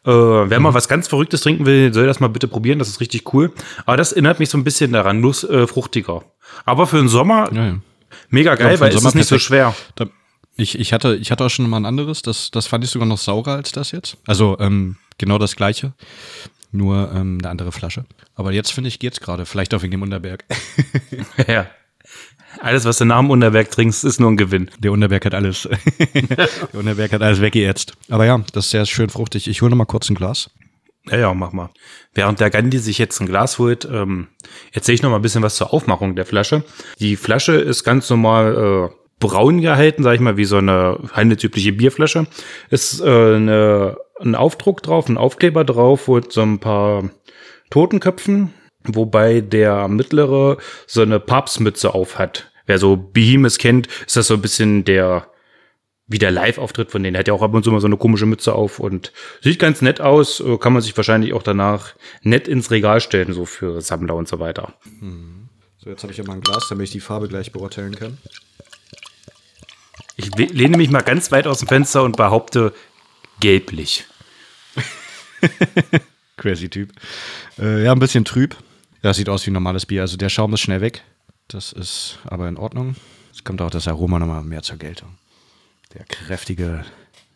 Äh, 0.05 0.11
wer 0.11 0.59
mhm. 0.59 0.63
mal 0.63 0.73
was 0.73 0.87
ganz 0.87 1.07
Verrücktes 1.07 1.41
trinken 1.41 1.65
will, 1.65 1.93
soll 1.93 2.05
das 2.05 2.19
mal 2.19 2.27
bitte 2.27 2.47
probieren. 2.47 2.79
Das 2.79 2.87
ist 2.87 3.01
richtig 3.01 3.33
cool. 3.33 3.51
Aber 3.85 3.97
das 3.97 4.13
erinnert 4.13 4.39
mich 4.39 4.49
so 4.49 4.57
ein 4.57 4.63
bisschen 4.63 4.93
daran, 4.93 5.19
nur 5.19 5.31
äh, 5.49 5.67
fruchtiger. 5.67 6.23
Aber 6.65 6.87
für 6.87 6.97
den 6.97 7.07
Sommer 7.07 7.49
ja, 7.53 7.65
ja. 7.65 7.75
mega 8.29 8.55
geil, 8.55 8.79
weil 8.79 8.93
es 8.93 9.03
ist 9.03 9.15
nicht 9.15 9.27
so 9.27 9.39
schwer. 9.39 9.75
Da, 9.95 10.05
ich, 10.55 10.77
ich, 10.77 10.93
hatte, 10.93 11.15
ich 11.15 11.31
hatte 11.31 11.45
auch 11.45 11.49
schon 11.49 11.69
mal 11.69 11.77
ein 11.77 11.85
anderes. 11.85 12.21
Das, 12.21 12.51
das 12.51 12.67
fand 12.67 12.83
ich 12.83 12.89
sogar 12.89 13.07
noch 13.07 13.17
saurer 13.17 13.55
als 13.55 13.71
das 13.71 13.91
jetzt. 13.91 14.17
Also 14.25 14.57
ähm, 14.59 14.97
genau 15.17 15.37
das 15.37 15.55
gleiche. 15.55 15.93
Nur 16.71 17.11
ähm, 17.13 17.37
eine 17.41 17.49
andere 17.49 17.71
Flasche. 17.71 18.05
Aber 18.35 18.51
jetzt 18.51 18.71
finde 18.71 18.87
ich, 18.87 18.99
geht's 18.99 19.19
gerade. 19.19 19.45
Vielleicht 19.45 19.73
auch 19.73 19.83
wegen 19.83 19.91
dem 19.91 20.01
Unterberg. 20.01 20.43
ja. 21.47 21.67
Alles, 22.59 22.85
was 22.85 22.97
du 22.97 23.05
nach 23.05 23.19
dem 23.19 23.29
Unterberg 23.29 23.71
trinkst, 23.71 24.03
ist 24.03 24.19
nur 24.19 24.29
ein 24.29 24.37
Gewinn. 24.37 24.69
Der 24.79 24.91
Unterberg 24.91 25.25
hat 25.25 25.33
alles. 25.33 25.63
Der 26.13 26.49
Unterberg 26.73 27.11
hat 27.11 27.21
alles 27.21 27.41
weggeätzt. 27.41 27.93
Aber 28.09 28.25
ja, 28.25 28.39
das 28.53 28.65
ist 28.65 28.71
sehr 28.71 28.85
schön 28.85 29.09
fruchtig. 29.09 29.47
Ich 29.47 29.61
hole 29.61 29.71
noch 29.71 29.77
mal 29.77 29.85
kurz 29.85 30.09
ein 30.09 30.15
Glas. 30.15 30.51
Ja, 31.09 31.17
ja, 31.17 31.33
mach 31.33 31.51
mal. 31.51 31.69
Während 32.13 32.39
der 32.39 32.49
Gandhi 32.49 32.77
sich 32.77 32.97
jetzt 32.97 33.19
ein 33.19 33.27
Glas 33.27 33.59
holt, 33.59 33.85
ähm, 33.85 34.27
erzähle 34.71 34.95
ich 34.95 35.01
noch 35.01 35.09
mal 35.09 35.17
ein 35.17 35.21
bisschen 35.21 35.43
was 35.43 35.55
zur 35.55 35.73
Aufmachung 35.73 36.15
der 36.15 36.25
Flasche. 36.25 36.63
Die 36.99 37.17
Flasche 37.17 37.53
ist 37.53 37.83
ganz 37.83 38.09
normal 38.09 38.91
äh, 38.91 39.02
braun 39.19 39.61
gehalten, 39.61 40.03
sag 40.03 40.15
ich 40.15 40.21
mal, 40.21 40.37
wie 40.37 40.45
so 40.45 40.57
eine 40.57 40.99
handelsübliche 41.11 41.73
Bierflasche. 41.73 42.27
Ist 42.69 43.01
äh, 43.01 43.05
eine, 43.05 43.97
ein 44.19 44.35
Aufdruck 44.35 44.83
drauf, 44.83 45.07
ein 45.09 45.17
Aufkleber 45.17 45.63
drauf 45.63 46.07
und 46.07 46.31
so 46.31 46.41
ein 46.41 46.59
paar 46.59 47.09
Totenköpfen 47.69 48.53
wobei 48.85 49.41
der 49.41 49.87
mittlere 49.87 50.57
so 50.87 51.01
eine 51.01 51.19
Papstmütze 51.19 51.93
auf 51.93 52.19
hat. 52.19 52.51
Wer 52.65 52.79
so 52.79 52.95
Behemoth 52.95 53.59
kennt, 53.59 53.87
ist 54.05 54.15
das 54.15 54.27
so 54.27 54.35
ein 54.35 54.41
bisschen 54.41 54.85
der 54.85 55.27
wie 56.05 56.19
der 56.19 56.31
Live-Auftritt 56.31 56.91
von 56.91 57.01
denen. 57.01 57.15
Er 57.15 57.19
hat 57.19 57.29
ja 57.29 57.33
auch 57.33 57.41
ab 57.41 57.53
und 57.53 57.63
zu 57.63 57.71
mal 57.71 57.79
so 57.79 57.87
eine 57.87 57.97
komische 57.97 58.25
Mütze 58.25 58.53
auf 58.53 58.79
und 58.79 59.13
sieht 59.41 59.57
ganz 59.57 59.81
nett 59.81 60.01
aus. 60.01 60.41
Äh, 60.41 60.57
kann 60.57 60.73
man 60.73 60.81
sich 60.81 60.95
wahrscheinlich 60.97 61.33
auch 61.33 61.43
danach 61.43 61.95
nett 62.21 62.47
ins 62.47 62.71
Regal 62.71 62.99
stellen, 62.99 63.33
so 63.33 63.45
für 63.45 63.81
Sammler 63.81 64.15
und 64.15 64.27
so 64.27 64.39
weiter. 64.39 64.73
Hm. 64.99 65.47
So, 65.77 65.89
jetzt 65.89 66.03
habe 66.03 66.11
ich 66.11 66.17
ja 66.17 66.25
mal 66.25 66.33
ein 66.33 66.41
Glas, 66.41 66.67
damit 66.69 66.85
ich 66.85 66.91
die 66.91 66.99
Farbe 66.99 67.29
gleich 67.29 67.53
beurteilen 67.53 67.95
kann. 67.95 68.17
Ich 70.15 70.35
lehne 70.35 70.77
mich 70.77 70.89
mal 70.89 71.01
ganz 71.01 71.31
weit 71.31 71.47
aus 71.47 71.59
dem 71.59 71.67
Fenster 71.67 72.03
und 72.03 72.17
behaupte 72.17 72.73
gelblich. 73.39 74.05
Crazy 76.37 76.69
Typ. 76.69 76.91
Äh, 77.57 77.83
ja, 77.83 77.91
ein 77.91 77.99
bisschen 77.99 78.25
trüb. 78.25 78.55
Das 79.01 79.17
sieht 79.17 79.29
aus 79.29 79.45
wie 79.45 79.51
ein 79.51 79.53
normales 79.53 79.85
Bier. 79.85 80.01
Also 80.01 80.17
der 80.17 80.29
Schaum 80.29 80.53
ist 80.53 80.61
schnell 80.61 80.81
weg. 80.81 81.03
Das 81.47 81.71
ist 81.71 82.19
aber 82.25 82.47
in 82.47 82.57
Ordnung. 82.57 82.95
Es 83.33 83.43
kommt 83.43 83.61
auch 83.61 83.69
das 83.69 83.87
Aroma 83.87 84.19
nochmal 84.19 84.43
mehr 84.43 84.61
zur 84.61 84.77
Geltung. 84.77 85.17
Der 85.93 86.05
kräftige 86.05 86.85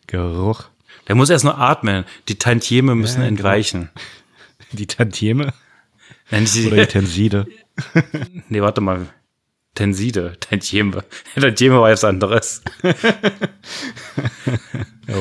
Geruch. 0.06 0.64
Der 1.06 1.14
muss 1.14 1.30
erst 1.30 1.44
nur 1.44 1.58
atmen. 1.58 2.04
Die 2.28 2.36
Tantieme 2.36 2.94
müssen 2.94 3.22
ja, 3.22 3.28
entweichen. 3.28 3.90
Die 4.72 4.86
Tantieme? 4.86 5.52
Nein, 6.30 6.44
die, 6.44 6.66
Oder 6.66 6.76
die 6.76 6.86
Tenside? 6.86 7.46
nee, 8.48 8.60
warte 8.60 8.80
mal. 8.80 9.06
Tenside, 9.78 10.32
Tantieme. 10.40 11.04
Tantieme 11.40 11.76
war 11.76 11.92
was 11.92 12.02
anderes. 12.02 12.62
oh 12.82 12.90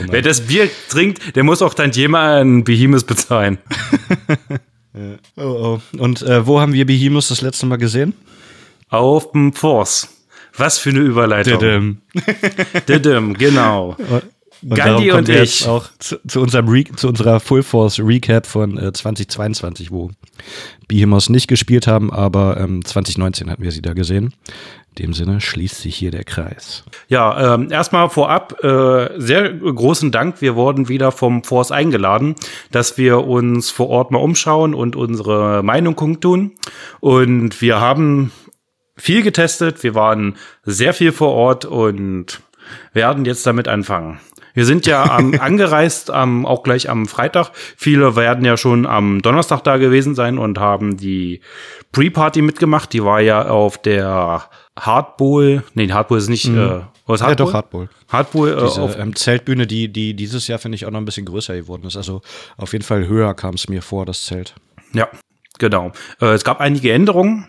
Wer 0.10 0.24
das 0.24 0.42
Bier 0.42 0.68
trinkt, 0.90 1.36
der 1.36 1.44
muss 1.44 1.62
auch 1.62 1.76
Tantieme 1.76 2.18
an 2.18 2.64
Behemoth 2.64 3.06
bezahlen. 3.06 3.60
Oh, 5.36 5.44
oh. 5.44 5.80
Und 6.00 6.24
äh, 6.24 6.48
wo 6.48 6.60
haben 6.60 6.74
wir 6.74 6.84
Behemoth 6.88 7.30
das 7.30 7.42
letzte 7.42 7.68
Mal 7.68 7.76
gesehen? 7.76 8.16
Auf 8.90 9.32
dem 9.32 9.54
Force. 9.54 10.08
Was 10.56 10.80
für 10.80 10.90
eine 10.90 11.02
Überleitung. 11.02 11.60
Didim. 11.60 12.02
Didim, 12.90 13.34
genau. 13.36 13.96
Und 14.62 14.76
Gandhi 14.76 15.12
und 15.12 15.30
ich. 15.30 15.68
Auch 15.68 15.88
zu, 16.00 16.18
zu, 16.28 16.42
unserem 16.42 16.68
Re 16.68 16.84
zu 16.96 17.08
unserer 17.08 17.40
Full 17.40 17.64
Force 17.64 18.00
Recap 18.00 18.46
von 18.46 18.78
äh, 18.78 18.94
2022, 18.94 19.92
wo 19.92 20.12
Behemoths 20.88 21.30
nicht 21.30 21.48
gespielt 21.48 21.88
haben, 21.88 22.12
aber 22.12 22.58
ähm, 22.58 22.84
2019 22.84 23.50
hatten 23.50 23.64
wir 23.64 23.72
sie 23.72 23.82
da 23.82 23.94
gesehen. 23.94 24.34
In 24.96 25.06
dem 25.06 25.14
Sinne 25.14 25.42
schließt 25.42 25.82
sich 25.82 25.96
hier 25.96 26.10
der 26.12 26.24
Kreis. 26.24 26.84
Ja, 27.08 27.56
ähm, 27.56 27.72
erstmal 27.72 28.10
vorab 28.10 28.64
äh, 28.64 29.10
sehr 29.20 29.54
großen 29.54 30.12
Dank. 30.12 30.42
Wir 30.42 30.56
wurden 30.56 30.90
wieder 30.90 31.12
vom 31.12 31.44
Force 31.44 31.72
eingeladen, 31.72 32.36
dass 32.72 32.98
wir 32.98 33.26
uns 33.26 33.70
vor 33.70 33.90
Ort 33.90 34.12
mal 34.12 34.20
umschauen 34.20 34.74
und 34.74 34.96
unsere 34.96 35.62
Meinung 35.62 35.96
kundtun. 35.96 36.54
Und 37.00 37.62
wir 37.62 37.80
haben 37.80 38.32
viel 38.96 39.22
getestet. 39.22 39.84
Wir 39.84 39.94
waren 39.94 40.36
sehr 40.64 40.94
viel 40.94 41.12
vor 41.12 41.34
Ort 41.34 41.66
und 41.66 42.42
werden 42.94 43.26
jetzt 43.26 43.46
damit 43.46 43.68
anfangen. 43.68 44.20
Wir 44.58 44.66
sind 44.66 44.88
ja 44.88 45.04
am, 45.04 45.36
angereist, 45.40 46.10
am, 46.10 46.44
auch 46.48 46.64
gleich 46.64 46.90
am 46.90 47.06
Freitag. 47.06 47.52
Viele 47.54 48.16
werden 48.16 48.44
ja 48.44 48.58
schon 48.58 48.88
am 48.88 49.22
Donnerstag 49.22 49.64
da 49.64 49.78
gewesen 49.78 50.16
sein 50.16 50.40
und 50.40 50.58
haben 50.58 50.98
die 50.98 51.42
Pre-Party 51.92 52.42
mitgemacht. 52.42 52.92
Die 52.92 53.04
war 53.04 53.22
ja 53.22 53.50
auf 53.50 53.78
der 53.78 54.50
Hardball. 54.76 55.64
Nee, 55.76 55.92
Hardball 55.92 56.18
ist 56.18 56.30
nicht. 56.30 56.48
Mhm. 56.48 56.58
Äh, 56.58 56.80
was? 57.06 57.22
Ja, 57.22 57.36
doch, 57.36 57.54
Hardball. 57.54 57.88
Hardball 58.08 58.58
äh, 58.58 58.62
Diese, 58.64 58.82
auf 58.82 58.98
ähm, 58.98 59.16
Zeltbühne, 59.16 59.68
die, 59.68 59.90
die 59.94 60.16
dieses 60.16 60.48
Jahr, 60.48 60.58
finde 60.58 60.78
ich, 60.78 60.88
auch 60.88 60.92
noch 60.92 61.02
ein 61.02 61.06
bisschen 61.06 61.28
größer 61.28 61.54
geworden 61.56 61.86
ist. 61.86 61.96
Also 61.96 62.24
auf 62.58 62.74
jeden 62.74 62.84
Fall 62.84 63.08
höher 63.08 63.36
kam 63.36 63.54
es 63.54 63.70
mir 63.70 63.84
vor, 63.84 64.08
das 64.08 64.26
Zelt. 64.26 64.56
Ja, 64.92 65.08
genau. 65.60 65.92
Äh, 66.20 66.34
es 66.34 66.44
gab 66.44 66.62
einige 66.62 66.92
Änderungen. 66.92 67.48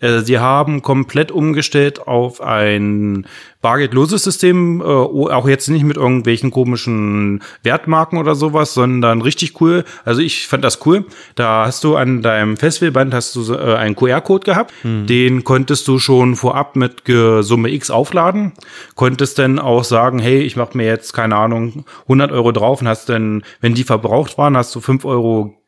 Äh, 0.00 0.20
sie 0.20 0.38
haben 0.38 0.82
komplett 0.82 1.30
umgestellt 1.30 2.06
auf 2.06 2.40
ein 2.40 3.26
bargeldloses 3.60 4.24
System, 4.24 4.80
äh, 4.80 4.84
auch 4.84 5.48
jetzt 5.48 5.68
nicht 5.68 5.84
mit 5.84 5.96
irgendwelchen 5.96 6.50
komischen 6.50 7.42
Wertmarken 7.62 8.18
oder 8.18 8.34
sowas, 8.34 8.74
sondern 8.74 9.20
richtig 9.20 9.60
cool. 9.60 9.84
Also 10.04 10.22
ich 10.22 10.48
fand 10.48 10.64
das 10.64 10.84
cool. 10.86 11.04
Da 11.34 11.66
hast 11.66 11.84
du 11.84 11.96
an 11.96 12.22
deinem 12.22 12.56
Festivalband 12.56 13.12
hast 13.12 13.36
du 13.36 13.52
äh, 13.52 13.76
einen 13.76 13.96
QR-Code 13.96 14.44
gehabt, 14.44 14.72
mhm. 14.82 15.06
den 15.06 15.44
konntest 15.44 15.86
du 15.88 15.98
schon 15.98 16.36
vorab 16.36 16.76
mit 16.76 17.02
Summe 17.06 17.70
X 17.70 17.90
aufladen, 17.90 18.52
konntest 18.94 19.38
dann 19.38 19.58
auch 19.58 19.84
sagen, 19.84 20.18
hey, 20.18 20.40
ich 20.40 20.56
mache 20.56 20.76
mir 20.76 20.86
jetzt 20.86 21.12
keine 21.12 21.36
Ahnung 21.36 21.84
100 22.02 22.30
Euro 22.30 22.52
drauf 22.52 22.80
und 22.80 22.88
hast 22.88 23.08
dann, 23.08 23.42
wenn 23.60 23.74
die 23.74 23.84
verbraucht 23.84 24.38
waren, 24.38 24.56
hast 24.56 24.74
du 24.74 24.80
5 24.80 25.04
Euro 25.04 25.60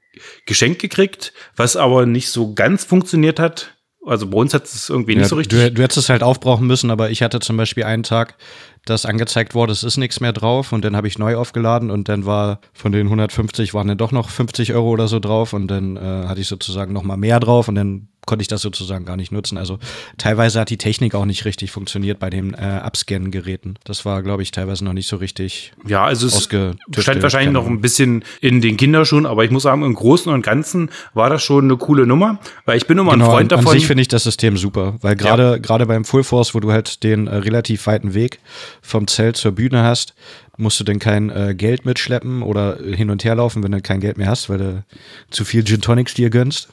geschenkt 0.47 0.81
gekriegt, 0.81 1.33
was 1.57 1.77
aber 1.77 2.07
nicht 2.07 2.29
so 2.29 2.55
ganz 2.55 2.85
funktioniert 2.85 3.41
hat 3.41 3.75
also 4.05 4.27
bei 4.27 4.39
uns 4.39 4.53
hat 4.55 4.65
es 4.65 4.89
irgendwie 4.89 5.15
nicht 5.15 5.23
ja, 5.23 5.29
so 5.29 5.37
richtig. 5.37 5.59
Du, 5.59 5.73
du 5.73 5.83
hättest 5.83 5.99
es 5.99 6.09
halt 6.09 6.23
aufbrauchen 6.23 6.67
müssen, 6.67 6.91
aber 6.91 7.11
ich 7.11 7.23
hatte 7.23 7.41
zum 7.41 7.57
Beispiel 7.57 7.85
einen 7.85 8.03
Tag, 8.03 8.37
dass 8.85 9.07
angezeigt 9.07 9.55
wurde, 9.55 9.73
es 9.73 9.85
ist 9.85 9.97
nichts 9.97 10.21
mehr 10.21 10.33
drauf 10.33 10.73
und 10.73 10.85
dann 10.85 10.97
habe 10.97 11.07
ich 11.07 11.19
neu 11.19 11.37
aufgeladen 11.37 11.91
und 11.91 12.09
dann 12.09 12.27
war 12.27 12.61
von 12.73 12.93
den 12.93 13.07
150 13.07 13.75
waren 13.75 13.89
dann 13.89 13.99
doch 13.99 14.13
noch 14.13 14.29
50 14.29 14.75
Euro 14.75 14.91
oder 14.91 15.09
so 15.09 15.21
drauf 15.21 15.53
und 15.53 15.69
dann 15.69 15.97
äh, 15.97 16.01
hatte 16.01 16.41
ich 16.41 16.49
sozusagen 16.49 16.93
noch 16.93 17.05
mal 17.05 17.17
mehr 17.17 17.39
drauf 17.39 17.69
und 17.69 17.77
dann 17.77 18.09
konnte 18.25 18.43
ich 18.43 18.49
das 18.49 18.63
sozusagen 18.63 19.05
gar 19.05 19.17
nicht 19.17 19.33
nutzen. 19.33 19.59
Also 19.59 19.79
teilweise 20.17 20.61
hat 20.61 20.71
die 20.71 20.77
Technik 20.77 21.15
auch 21.15 21.25
nicht 21.25 21.45
richtig 21.45 21.73
funktioniert 21.73 22.21
bei 22.21 22.31
den 22.31 22.55
äh, 22.55 22.59
Abscannen-Geräten. 22.59 23.75
Das 23.85 24.05
war, 24.05 24.23
glaube 24.23 24.43
ich, 24.43 24.53
teilweise 24.53 24.85
noch 24.85 24.93
nicht 24.93 25.09
so 25.09 25.17
richtig. 25.17 25.73
Ja, 25.87 26.05
also 26.05 26.29
es 26.29 26.45
stand 26.45 27.23
wahrscheinlich 27.23 27.53
noch 27.53 27.67
ein 27.67 27.81
bisschen 27.81 28.25
in 28.41 28.61
den 28.61 28.77
Kinderschuhen, 28.77 29.27
aber 29.27 29.45
ich 29.45 29.51
muss 29.51 29.65
sagen, 29.65 29.83
im 29.83 29.95
Großen 29.95 30.33
und 30.33 30.43
Ganzen 30.43 30.91
war 31.15 31.31
das 31.31 31.43
schon 31.43 31.65
eine 31.65 31.77
coole 31.77 32.07
Nummer, 32.07 32.39
weil 32.65 32.77
ich 32.77 32.87
bin 32.87 32.97
immer 32.97 33.13
genau, 33.13 33.25
ein 33.25 33.31
Freund 33.31 33.53
davon. 33.53 33.67
An 33.67 33.73
sich 33.73 33.87
finde 33.89 34.03
ich 34.03 34.09
das 34.09 34.23
System 34.23 34.57
super, 34.57 34.95
weil 35.01 35.17
gerade 35.17 35.43
ja. 35.43 35.59
gerade 35.59 35.87
beim 35.87 36.05
Full 36.05 36.23
Force, 36.23 36.55
wo 36.55 36.61
du 36.61 36.71
halt 36.71 37.03
den 37.03 37.27
äh, 37.27 37.37
relativ 37.37 37.89
weiten 37.89 38.15
Weg 38.15 38.39
vom 38.81 39.07
Zelt 39.07 39.37
zur 39.37 39.53
Bühne 39.53 39.83
hast, 39.83 40.15
musst 40.57 40.81
du 40.81 40.85
denn 40.85 40.99
kein 40.99 41.31
äh, 41.31 41.55
Geld 41.55 41.85
mitschleppen 41.85 42.43
oder 42.43 42.77
hin 42.77 43.11
und 43.11 43.25
her 43.25 43.35
laufen, 43.35 43.63
wenn 43.63 43.73
du 43.73 43.81
kein 43.81 44.01
Geld 44.01 44.19
mehr 44.19 44.29
hast, 44.29 44.49
weil 44.49 44.59
du 44.59 44.85
zu 45.31 45.45
viel 45.45 45.65
Gin 45.65 45.81
Tonics 45.81 46.15
dir 46.15 46.31
gönnst. 46.31 46.69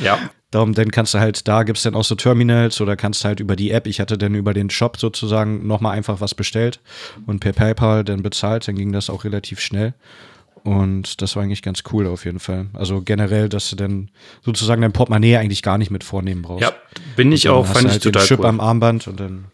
Ja. 0.00 0.18
Darum, 0.50 0.74
dann 0.74 0.90
kannst 0.90 1.12
du 1.12 1.18
halt, 1.18 1.48
da 1.48 1.64
gibt 1.64 1.78
es 1.78 1.82
dann 1.82 1.94
auch 1.94 2.04
so 2.04 2.14
Terminals 2.14 2.80
oder 2.80 2.96
kannst 2.96 3.24
halt 3.24 3.40
über 3.40 3.56
die 3.56 3.72
App, 3.72 3.86
ich 3.86 4.00
hatte 4.00 4.16
dann 4.16 4.34
über 4.34 4.54
den 4.54 4.70
Shop 4.70 4.96
sozusagen 4.96 5.66
nochmal 5.66 5.96
einfach 5.96 6.20
was 6.20 6.34
bestellt 6.34 6.80
und 7.26 7.40
per 7.40 7.52
PayPal 7.52 8.04
dann 8.04 8.22
bezahlt, 8.22 8.66
dann 8.68 8.76
ging 8.76 8.92
das 8.92 9.10
auch 9.10 9.24
relativ 9.24 9.60
schnell. 9.60 9.94
Und 10.62 11.22
das 11.22 11.36
war 11.36 11.44
eigentlich 11.44 11.62
ganz 11.62 11.84
cool 11.92 12.08
auf 12.08 12.24
jeden 12.24 12.40
Fall. 12.40 12.66
Also 12.72 13.00
generell, 13.00 13.48
dass 13.48 13.70
du 13.70 13.76
dann 13.76 14.10
sozusagen 14.42 14.82
dein 14.82 14.92
Portemonnaie 14.92 15.36
eigentlich 15.36 15.62
gar 15.62 15.78
nicht 15.78 15.92
mit 15.92 16.02
vornehmen 16.02 16.42
brauchst. 16.42 16.62
Ja, 16.62 16.72
bin 17.14 17.30
ich 17.30 17.48
auch, 17.48 17.66
fand 17.66 17.84
ich 17.84 17.92
halt 17.92 18.02
total 18.02 18.22
den 18.22 18.26
Chip 18.26 18.40
cool. 18.40 18.46
am 18.46 18.60
Armband 18.60 19.06
und 19.06 19.20
dann 19.20 19.44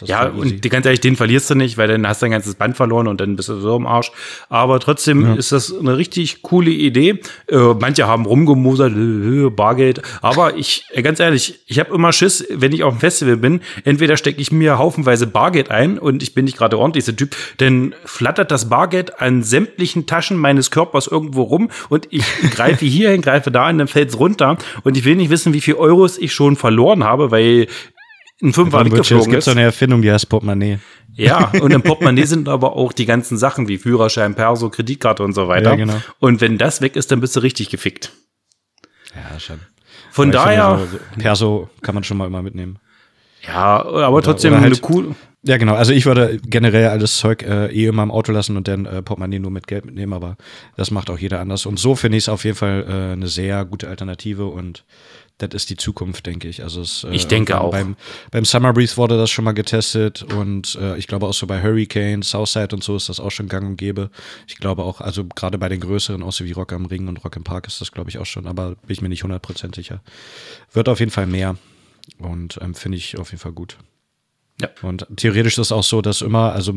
ja, 0.00 0.28
und 0.28 0.64
die, 0.64 0.68
ganz 0.68 0.86
ehrlich, 0.86 1.00
den 1.00 1.16
verlierst 1.16 1.50
du 1.50 1.54
nicht, 1.54 1.76
weil 1.76 1.88
dann 1.88 2.06
hast 2.06 2.22
du 2.22 2.24
dein 2.24 2.32
ganzes 2.32 2.54
Band 2.54 2.76
verloren 2.76 3.08
und 3.08 3.20
dann 3.20 3.36
bist 3.36 3.48
du 3.48 3.60
so 3.60 3.76
im 3.76 3.86
Arsch. 3.86 4.12
Aber 4.48 4.80
trotzdem 4.80 5.24
ja. 5.24 5.34
ist 5.34 5.52
das 5.52 5.76
eine 5.76 5.96
richtig 5.96 6.42
coole 6.42 6.70
Idee. 6.70 7.20
Äh, 7.48 7.56
manche 7.80 8.06
haben 8.06 8.26
rumgemosert, 8.26 8.92
äh, 8.92 9.50
Bargeld. 9.50 10.02
Aber 10.20 10.56
ich, 10.56 10.84
äh, 10.92 11.02
ganz 11.02 11.20
ehrlich, 11.20 11.60
ich 11.66 11.78
habe 11.78 11.94
immer 11.94 12.12
Schiss, 12.12 12.46
wenn 12.50 12.72
ich 12.72 12.84
auf 12.84 12.94
dem 12.94 13.00
Festival 13.00 13.36
bin. 13.36 13.60
Entweder 13.84 14.16
stecke 14.16 14.40
ich 14.40 14.52
mir 14.52 14.78
haufenweise 14.78 15.26
Bargeld 15.26 15.70
ein 15.70 15.98
und 15.98 16.22
ich 16.22 16.34
bin 16.34 16.44
nicht 16.44 16.56
gerade 16.56 16.78
ordentlich 16.78 17.04
der 17.04 17.16
Typ, 17.16 17.36
denn 17.60 17.94
flattert 18.04 18.50
das 18.50 18.68
Bargeld 18.68 19.20
an 19.20 19.42
sämtlichen 19.42 20.06
Taschen 20.06 20.36
meines 20.36 20.70
Körpers 20.70 21.06
irgendwo 21.06 21.42
rum 21.42 21.70
und 21.88 22.08
ich 22.10 22.24
greife 22.50 22.84
hierhin, 22.84 23.22
greife 23.22 23.50
da 23.50 23.68
und 23.68 23.78
dann 23.78 23.88
fällt's 23.88 24.18
runter. 24.18 24.56
Und 24.84 24.96
ich 24.96 25.04
will 25.04 25.16
nicht 25.16 25.30
wissen, 25.30 25.52
wie 25.52 25.60
viel 25.60 25.74
Euros 25.74 26.18
ich 26.18 26.32
schon 26.32 26.56
verloren 26.56 27.04
habe, 27.04 27.30
weil 27.30 27.66
ein 28.42 28.52
Fünfer 28.52 28.84
weggeflogen 28.84 29.20
ist. 29.20 29.26
Es 29.26 29.30
gibt 29.30 29.42
so 29.44 29.50
eine 29.52 29.62
Erfindung, 29.62 30.02
die 30.02 30.10
heißt 30.10 30.28
Portemonnaie. 30.28 30.78
Ja, 31.14 31.52
und 31.60 31.72
im 31.72 31.82
Portemonnaie 31.82 32.24
sind 32.24 32.48
aber 32.48 32.76
auch 32.76 32.92
die 32.92 33.06
ganzen 33.06 33.38
Sachen 33.38 33.68
wie 33.68 33.78
Führerschein, 33.78 34.34
Perso, 34.34 34.70
Kreditkarte 34.70 35.22
und 35.22 35.34
so 35.34 35.48
weiter. 35.48 35.70
Ja, 35.70 35.76
genau. 35.76 36.00
Und 36.18 36.40
wenn 36.40 36.58
das 36.58 36.80
weg 36.80 36.96
ist, 36.96 37.10
dann 37.10 37.20
bist 37.20 37.36
du 37.36 37.40
richtig 37.40 37.70
gefickt. 37.70 38.12
Ja, 39.14 39.38
schon. 39.38 39.60
Von 40.10 40.28
aber 40.34 40.44
daher. 40.44 40.78
So, 40.90 40.98
Perso 41.18 41.70
kann 41.82 41.94
man 41.94 42.04
schon 42.04 42.16
mal 42.16 42.26
immer 42.26 42.42
mitnehmen. 42.42 42.78
Ja, 43.46 43.82
aber 43.84 44.12
oder, 44.12 44.22
trotzdem 44.22 44.52
oder 44.52 44.62
halt, 44.62 44.84
eine 44.84 44.94
cool. 44.94 45.14
Ja, 45.44 45.56
genau. 45.56 45.74
Also 45.74 45.92
ich 45.92 46.06
würde 46.06 46.38
generell 46.46 46.88
alles 46.88 47.16
Zeug 47.16 47.42
äh, 47.42 47.66
eh 47.66 47.86
immer 47.86 48.04
im 48.04 48.12
Auto 48.12 48.30
lassen 48.30 48.56
und 48.56 48.68
dann 48.68 48.86
äh, 48.86 49.02
Portemonnaie 49.02 49.40
nur 49.40 49.50
mit 49.50 49.66
Geld 49.66 49.84
mitnehmen, 49.84 50.12
aber 50.12 50.36
das 50.76 50.92
macht 50.92 51.10
auch 51.10 51.18
jeder 51.18 51.40
anders. 51.40 51.66
Und 51.66 51.80
so 51.80 51.96
finde 51.96 52.18
ich 52.18 52.24
es 52.24 52.28
auf 52.28 52.44
jeden 52.44 52.56
Fall 52.56 52.84
äh, 52.88 53.12
eine 53.12 53.26
sehr 53.26 53.64
gute 53.64 53.88
Alternative 53.88 54.46
und 54.46 54.84
das 55.42 55.54
ist 55.54 55.70
die 55.70 55.76
Zukunft, 55.76 56.26
denke 56.26 56.48
ich. 56.48 56.62
Also 56.62 56.80
es, 56.80 57.04
äh, 57.04 57.10
ich 57.10 57.26
denke 57.26 57.60
auch. 57.60 57.72
Beim, 57.72 57.96
beim 58.30 58.44
Summer 58.44 58.72
Breeze 58.72 58.96
wurde 58.96 59.16
das 59.16 59.30
schon 59.30 59.44
mal 59.44 59.52
getestet 59.52 60.22
und 60.22 60.76
äh, 60.76 60.96
ich 60.96 61.06
glaube 61.06 61.26
auch 61.26 61.34
so 61.34 61.46
bei 61.46 61.62
Hurricane, 61.62 62.22
Southside 62.22 62.74
und 62.74 62.84
so 62.84 62.96
ist 62.96 63.08
das 63.08 63.20
auch 63.20 63.30
schon 63.30 63.48
gang 63.48 63.66
und 63.66 63.76
gäbe. 63.76 64.10
Ich 64.46 64.56
glaube 64.56 64.82
auch, 64.84 65.00
also 65.00 65.24
gerade 65.24 65.58
bei 65.58 65.68
den 65.68 65.80
größeren, 65.80 66.28
so 66.30 66.44
wie 66.44 66.52
Rock 66.52 66.72
am 66.72 66.86
Ring 66.86 67.08
und 67.08 67.24
Rock 67.24 67.36
im 67.36 67.44
Park 67.44 67.66
ist 67.66 67.80
das 67.80 67.92
glaube 67.92 68.10
ich 68.10 68.18
auch 68.18 68.26
schon, 68.26 68.46
aber 68.46 68.70
bin 68.70 68.90
ich 68.90 69.02
mir 69.02 69.08
nicht 69.08 69.24
100% 69.24 69.74
sicher. 69.74 70.00
Wird 70.72 70.88
auf 70.88 71.00
jeden 71.00 71.12
Fall 71.12 71.26
mehr 71.26 71.56
und 72.18 72.58
ähm, 72.62 72.74
finde 72.74 72.98
ich 72.98 73.18
auf 73.18 73.30
jeden 73.30 73.40
Fall 73.40 73.52
gut. 73.52 73.78
Ja. 74.60 74.68
Und 74.82 75.06
theoretisch 75.16 75.54
ist 75.54 75.66
es 75.66 75.72
auch 75.72 75.82
so, 75.82 76.02
dass 76.02 76.20
immer, 76.20 76.52
also 76.52 76.74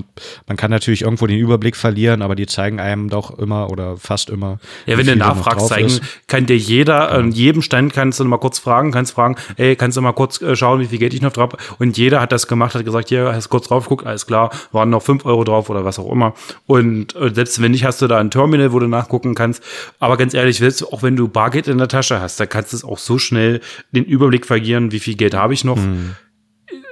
man 0.48 0.58
kann 0.58 0.72
natürlich 0.72 1.04
irgendwo 1.04 1.28
den 1.28 1.38
Überblick 1.38 1.76
verlieren, 1.76 2.22
aber 2.22 2.34
die 2.36 2.48
zeigen 2.48 2.80
einem 2.80 3.10
doch 3.10 3.38
immer 3.38 3.70
oder 3.70 3.98
fast 3.98 4.30
immer. 4.30 4.60
Ja, 4.86 4.98
wenn 4.98 5.06
du 5.06 5.16
nachfragst, 5.16 5.68
zeigen, 5.68 5.88
ist. 5.88 6.02
kann 6.28 6.46
dir 6.46 6.58
jeder, 6.58 6.94
ja. 6.94 7.08
an 7.10 7.32
jedem 7.32 7.62
Stand 7.62 7.94
kannst 7.94 8.20
du 8.20 8.26
mal 8.26 8.38
kurz 8.38 8.60
fragen, 8.60 8.92
kannst 8.92 9.12
fragen, 9.14 9.36
ey, 9.58 9.76
kannst 9.76 9.98
du 9.98 10.02
mal 10.02 10.14
kurz 10.14 10.42
äh, 10.42 10.56
schauen, 10.56 10.80
wie 10.80 10.86
viel 10.86 11.00
Geld 11.00 11.14
ich 11.14 11.22
noch 11.22 11.34
drauf 11.34 11.52
Und 11.78 11.98
jeder 11.98 12.22
hat 12.22 12.32
das 12.32 12.48
gemacht, 12.48 12.76
hat 12.76 12.86
gesagt, 12.86 13.10
hier, 13.10 13.32
hast 13.34 13.50
kurz 13.50 13.68
drauf 13.68 13.84
geguckt, 13.84 14.08
alles 14.08 14.26
klar, 14.26 14.52
waren 14.72 14.90
noch 14.90 15.04
fünf 15.04 15.26
Euro 15.26 15.44
drauf 15.44 15.70
oder 15.70 15.86
was 15.86 16.00
auch 16.00 16.12
immer. 16.12 16.34
Und 16.66 17.16
äh, 17.16 17.32
selbst 17.34 17.62
wenn 17.62 17.72
nicht, 17.72 17.84
hast 17.84 18.02
du 18.02 18.08
da 18.08 18.18
ein 18.18 18.32
Terminal, 18.32 18.72
wo 18.72 18.80
du 18.80 18.88
nachgucken 18.88 19.36
kannst. 19.36 19.62
Aber 20.00 20.18
ganz 20.18 20.34
ehrlich, 20.34 20.64
auch 20.86 21.04
wenn 21.04 21.16
du 21.16 21.28
Bargeld 21.28 21.68
in 21.68 21.78
der 21.78 21.88
Tasche 21.88 22.20
hast, 22.20 22.40
da 22.40 22.46
kannst 22.46 22.74
du 22.74 22.78
es 22.78 22.84
auch 22.84 22.98
so 22.98 23.20
schnell 23.20 23.62
den 23.92 24.06
Überblick 24.06 24.46
verlieren, 24.46 24.92
wie 24.92 25.00
viel 25.00 25.16
Geld 25.16 25.36
habe 25.36 25.54
ich 25.54 25.64
noch. 25.64 25.76
Mhm 25.76 26.16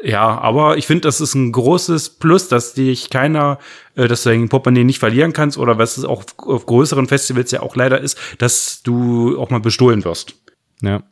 ja, 0.04 0.38
aber 0.38 0.78
ich 0.78 0.88
finde, 0.88 1.02
das 1.02 1.22
ist 1.22 1.34
ein 1.34 1.52
großes 1.52 2.12
Plus, 2.12 2.48
dass 2.48 2.74
dich 2.74 3.10
keiner, 3.10 3.60
äh, 3.96 4.08
dass 4.08 4.24
du 4.24 4.30
dein 4.30 4.50
Portemonnaie 4.50 4.84
nicht 4.84 5.00
verlieren 5.00 5.34
kannst 5.34 5.58
oder 5.58 5.78
was 5.78 5.98
es 5.98 6.06
auch 6.06 6.24
auf 6.38 6.66
größeren 6.66 7.08
Festivals 7.08 7.52
ja 7.52 7.62
auch 7.62 7.76
leider 7.76 8.02
ist, 8.02 8.18
dass 8.38 8.84
du 8.84 9.40
auch 9.40 9.50
mal 9.50 9.60
bestohlen 9.60 10.04
wirst. 10.04 10.36
Ja. 10.82 11.04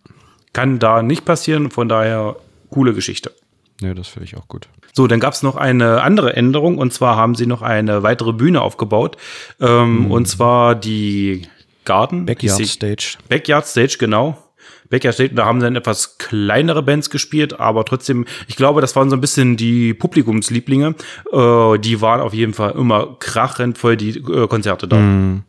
Kann 0.53 0.79
da 0.79 1.01
nicht 1.01 1.23
passieren, 1.23 1.71
von 1.71 1.88
daher 1.88 2.36
coole 2.69 2.93
Geschichte. 2.93 3.34
Ja, 3.81 3.93
das 3.93 4.10
finde 4.10 4.25
ich 4.25 4.38
auch 4.38 4.47
gut. 4.47 4.67
So, 4.93 5.07
dann 5.07 5.19
gab 5.19 5.34
es 5.34 5.41
noch 5.41 5.55
eine 5.55 6.01
andere 6.01 6.36
Änderung 6.36 6.77
und 6.77 6.93
zwar 6.93 7.15
haben 7.15 7.36
sie 7.36 7.45
noch 7.45 7.62
eine 7.62 8.03
weitere 8.03 8.34
Bühne 8.34 8.62
aufgebaut. 8.62 9.17
Ähm, 9.60 10.05
mhm. 10.05 10.12
Und 10.12 10.27
zwar 10.27 10.75
die 10.75 11.47
Garden. 11.86 12.25
Backyard 12.25 12.65
Stage. 12.67 13.17
Backyard 13.29 13.65
Stage, 13.65 13.95
genau. 13.97 14.38
Becker 14.91 15.12
steht, 15.12 15.36
da 15.38 15.45
haben 15.45 15.60
dann 15.60 15.75
etwas 15.75 16.19
kleinere 16.19 16.84
Bands 16.84 17.10
gespielt, 17.10 17.60
aber 17.60 17.86
trotzdem, 17.86 18.25
ich 18.47 18.56
glaube, 18.56 18.82
das 18.82 18.95
waren 18.95 19.10
so 19.10 19.15
ein 19.15 19.21
bisschen 19.21 19.58
die 19.58 19.95
Publikumslieblinge. 19.95 20.95
Äh, 21.32 21.80
die 21.80 22.01
waren 22.01 22.21
auf 22.21 22.34
jeden 22.34 22.54
Fall 22.54 22.73
immer 22.73 23.15
krachend 23.17 23.80
voll 23.80 23.97
die 23.97 24.19
äh, 24.19 24.47
Konzerte 24.47 24.88
da. 24.88 24.97
Mm. 24.97 25.43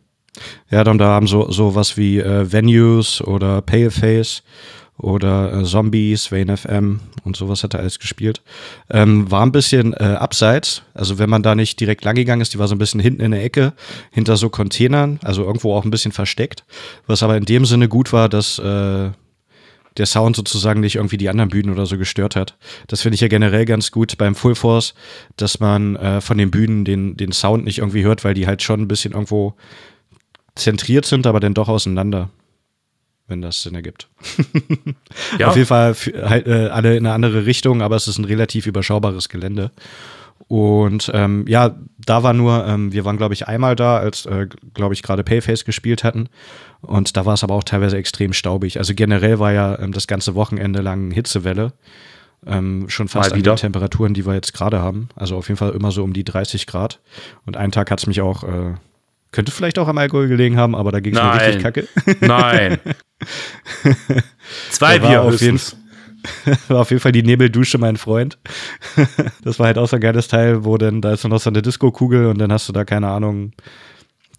Ja, 0.71 0.83
dann 0.83 0.97
da 0.97 1.09
haben 1.09 1.27
so 1.27 1.51
so 1.51 1.75
was 1.75 1.95
wie 1.95 2.19
äh, 2.19 2.51
Venues 2.51 3.21
oder 3.21 3.61
Paleface 3.61 4.41
oder 4.97 5.53
äh, 5.53 5.63
Zombies, 5.63 6.31
Wayne 6.31 6.57
FM 6.57 7.01
und 7.23 7.35
sowas 7.35 7.63
hat 7.63 7.73
er 7.73 7.81
alles 7.81 7.99
gespielt. 7.99 8.41
Ähm, 8.89 9.29
war 9.29 9.45
ein 9.45 9.51
bisschen 9.51 9.93
äh, 9.93 10.03
abseits, 10.19 10.83
also 10.93 11.19
wenn 11.19 11.29
man 11.29 11.43
da 11.43 11.53
nicht 11.53 11.79
direkt 11.79 12.03
lang 12.03 12.15
gegangen 12.15 12.41
ist, 12.41 12.53
die 12.53 12.59
war 12.59 12.67
so 12.67 12.75
ein 12.75 12.79
bisschen 12.79 12.99
hinten 12.99 13.21
in 13.21 13.31
der 13.31 13.43
Ecke, 13.43 13.73
hinter 14.11 14.37
so 14.37 14.49
Containern, 14.49 15.19
also 15.23 15.43
irgendwo 15.43 15.75
auch 15.75 15.83
ein 15.83 15.91
bisschen 15.91 16.11
versteckt. 16.11 16.63
Was 17.05 17.21
aber 17.21 17.37
in 17.37 17.45
dem 17.45 17.65
Sinne 17.65 17.87
gut 17.87 18.13
war, 18.13 18.29
dass 18.29 18.57
äh, 18.59 19.11
der 19.97 20.05
Sound 20.05 20.35
sozusagen 20.35 20.79
nicht 20.79 20.95
irgendwie 20.95 21.17
die 21.17 21.29
anderen 21.29 21.49
Bühnen 21.49 21.71
oder 21.71 21.85
so 21.85 21.97
gestört 21.97 22.35
hat. 22.35 22.57
Das 22.87 23.01
finde 23.01 23.15
ich 23.15 23.21
ja 23.21 23.27
generell 23.27 23.65
ganz 23.65 23.91
gut 23.91 24.17
beim 24.17 24.35
Full 24.35 24.55
Force, 24.55 24.93
dass 25.37 25.59
man 25.59 25.95
äh, 25.95 26.21
von 26.21 26.37
den 26.37 26.51
Bühnen 26.51 26.85
den, 26.85 27.17
den 27.17 27.31
Sound 27.31 27.65
nicht 27.65 27.79
irgendwie 27.79 28.03
hört, 28.03 28.23
weil 28.23 28.33
die 28.33 28.47
halt 28.47 28.63
schon 28.63 28.81
ein 28.81 28.87
bisschen 28.87 29.13
irgendwo 29.13 29.55
zentriert 30.55 31.05
sind, 31.05 31.27
aber 31.27 31.39
dann 31.39 31.53
doch 31.53 31.69
auseinander 31.69 32.29
wenn 33.27 33.41
das 33.41 33.63
Sinn 33.63 33.75
ergibt. 33.75 34.09
ja. 35.39 35.47
Auf 35.49 35.55
jeden 35.55 35.67
Fall 35.67 35.95
halt, 35.95 36.47
äh, 36.47 36.67
alle 36.67 36.97
in 36.97 37.05
eine 37.05 37.15
andere 37.15 37.45
Richtung, 37.45 37.81
aber 37.81 37.95
es 37.95 38.07
ist 38.07 38.17
ein 38.17 38.25
relativ 38.25 38.67
überschaubares 38.67 39.29
Gelände. 39.29 39.71
Und 40.47 41.09
ähm, 41.13 41.45
ja, 41.47 41.75
da 42.05 42.23
war 42.23 42.33
nur, 42.33 42.65
ähm, 42.67 42.91
wir 42.91 43.05
waren, 43.05 43.17
glaube 43.17 43.33
ich, 43.33 43.47
einmal 43.47 43.75
da, 43.75 43.97
als, 43.97 44.25
äh, 44.25 44.47
glaube 44.73 44.93
ich, 44.93 45.03
gerade 45.03 45.23
Payface 45.23 45.65
gespielt 45.65 46.03
hatten. 46.03 46.29
Und 46.81 47.15
da 47.15 47.25
war 47.25 47.35
es 47.35 47.43
aber 47.43 47.55
auch 47.55 47.63
teilweise 47.63 47.97
extrem 47.97 48.33
staubig. 48.33 48.77
Also 48.77 48.93
generell 48.93 49.39
war 49.39 49.53
ja 49.53 49.79
ähm, 49.79 49.93
das 49.93 50.07
ganze 50.07 50.35
Wochenende 50.35 50.81
lang 50.81 51.11
Hitzewelle. 51.11 51.73
Ähm, 52.45 52.89
schon 52.89 53.07
fast 53.07 53.31
an 53.31 53.41
den 53.41 53.55
Temperaturen, 53.55 54.13
die 54.13 54.25
wir 54.25 54.33
jetzt 54.33 54.53
gerade 54.53 54.79
haben. 54.79 55.07
Also 55.15 55.37
auf 55.37 55.47
jeden 55.47 55.57
Fall 55.57 55.71
immer 55.71 55.91
so 55.91 56.03
um 56.03 56.11
die 56.11 56.25
30 56.25 56.67
Grad. 56.67 56.99
Und 57.45 57.55
einen 57.55 57.71
Tag 57.71 57.89
hat 57.89 57.99
es 57.99 58.07
mich 58.07 58.19
auch, 58.19 58.43
äh, 58.43 58.73
könnte 59.31 59.53
vielleicht 59.53 59.79
auch 59.79 59.87
am 59.87 59.97
Alkohol 59.97 60.27
gelegen 60.27 60.57
haben, 60.57 60.75
aber 60.75 60.91
da 60.91 60.99
ging 60.99 61.15
es 61.15 61.21
mir 61.21 61.33
richtig 61.33 61.63
kacke. 61.63 61.87
Nein. 62.19 62.79
Zwei 64.71 64.99
Bier 64.99 65.21
auf 65.21 65.39
jeden 65.39 65.57
Fall. 65.57 65.79
war 66.67 66.81
auf 66.81 66.89
jeden 66.89 67.01
Fall 67.01 67.11
die 67.11 67.23
Nebeldusche, 67.23 67.77
mein 67.77 67.97
Freund. 67.97 68.37
das 69.43 69.59
war 69.59 69.67
halt 69.67 69.77
auch 69.77 69.87
so 69.87 69.97
ein 69.97 70.01
geiles 70.01 70.27
Teil, 70.27 70.65
wo 70.65 70.77
dann, 70.77 71.01
da 71.01 71.13
ist 71.13 71.23
noch 71.23 71.39
so 71.39 71.49
eine 71.49 71.61
Disco-Kugel 71.61 72.27
und 72.27 72.39
dann 72.39 72.51
hast 72.51 72.69
du 72.69 72.73
da, 72.73 72.85
keine 72.85 73.07
Ahnung, 73.07 73.53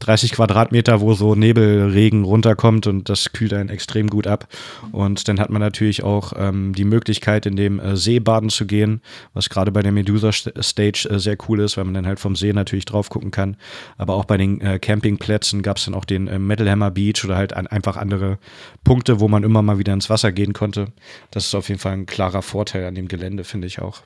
30 0.01 0.33
Quadratmeter, 0.33 1.01
wo 1.01 1.15
so 1.15 1.35
Nebelregen 1.35 2.25
runterkommt 2.25 2.87
und 2.87 3.09
das 3.09 3.33
kühlt 3.33 3.53
einen 3.53 3.69
extrem 3.69 4.09
gut 4.09 4.27
ab. 4.27 4.49
Und 4.93 5.29
dann 5.29 5.41
hat 5.41 5.51
man 5.51 5.61
natürlich 5.61 6.03
auch 6.03 6.33
ähm, 6.37 6.75
die 6.75 6.85
Möglichkeit, 6.85 7.47
in 7.47 7.57
dem 7.57 7.79
äh, 7.79 7.97
See 7.97 8.19
baden 8.19 8.51
zu 8.51 8.67
gehen, 8.67 9.01
was 9.33 9.49
gerade 9.49 9.73
bei 9.73 9.83
der 9.83 9.93
Medusa 9.93 10.33
Stage 10.33 11.09
äh, 11.11 11.19
sehr 11.19 11.37
cool 11.49 11.61
ist, 11.61 11.77
weil 11.77 11.85
man 11.85 11.95
dann 11.95 12.07
halt 12.07 12.21
vom 12.21 12.37
See 12.37 12.53
natürlich 12.53 12.85
drauf 12.85 13.09
gucken 13.09 13.31
kann. 13.31 13.57
Aber 13.97 14.15
auch 14.15 14.25
bei 14.25 14.37
den 14.37 14.61
äh, 14.61 14.79
Campingplätzen 14.79 15.63
gab 15.63 15.77
es 15.77 15.85
dann 15.85 15.95
auch 15.95 16.05
den 16.05 16.29
äh, 16.29 16.39
Metal 16.39 16.69
Hammer 16.69 16.91
Beach 16.91 17.25
oder 17.25 17.37
halt 17.37 17.55
an, 17.55 17.67
einfach 17.67 17.97
andere 17.97 18.39
Punkte, 18.83 19.21
wo 19.21 19.29
man 19.29 19.45
immer 19.45 19.63
mal 19.63 19.79
wieder 19.79 19.93
ins 19.93 20.11
Wasser 20.11 20.33
gehen 20.33 20.53
konnte. 20.53 20.93
Das 21.31 21.47
ist 21.47 21.55
auf 21.55 21.69
jeden 21.69 21.81
Fall 21.81 21.93
ein 21.93 22.07
klarer 22.07 22.43
Vorteil 22.43 22.85
an 22.87 22.95
dem 22.95 23.09
Gelände, 23.09 23.45
finde 23.45 23.67
ich 23.67 23.81
auch. 23.81 24.03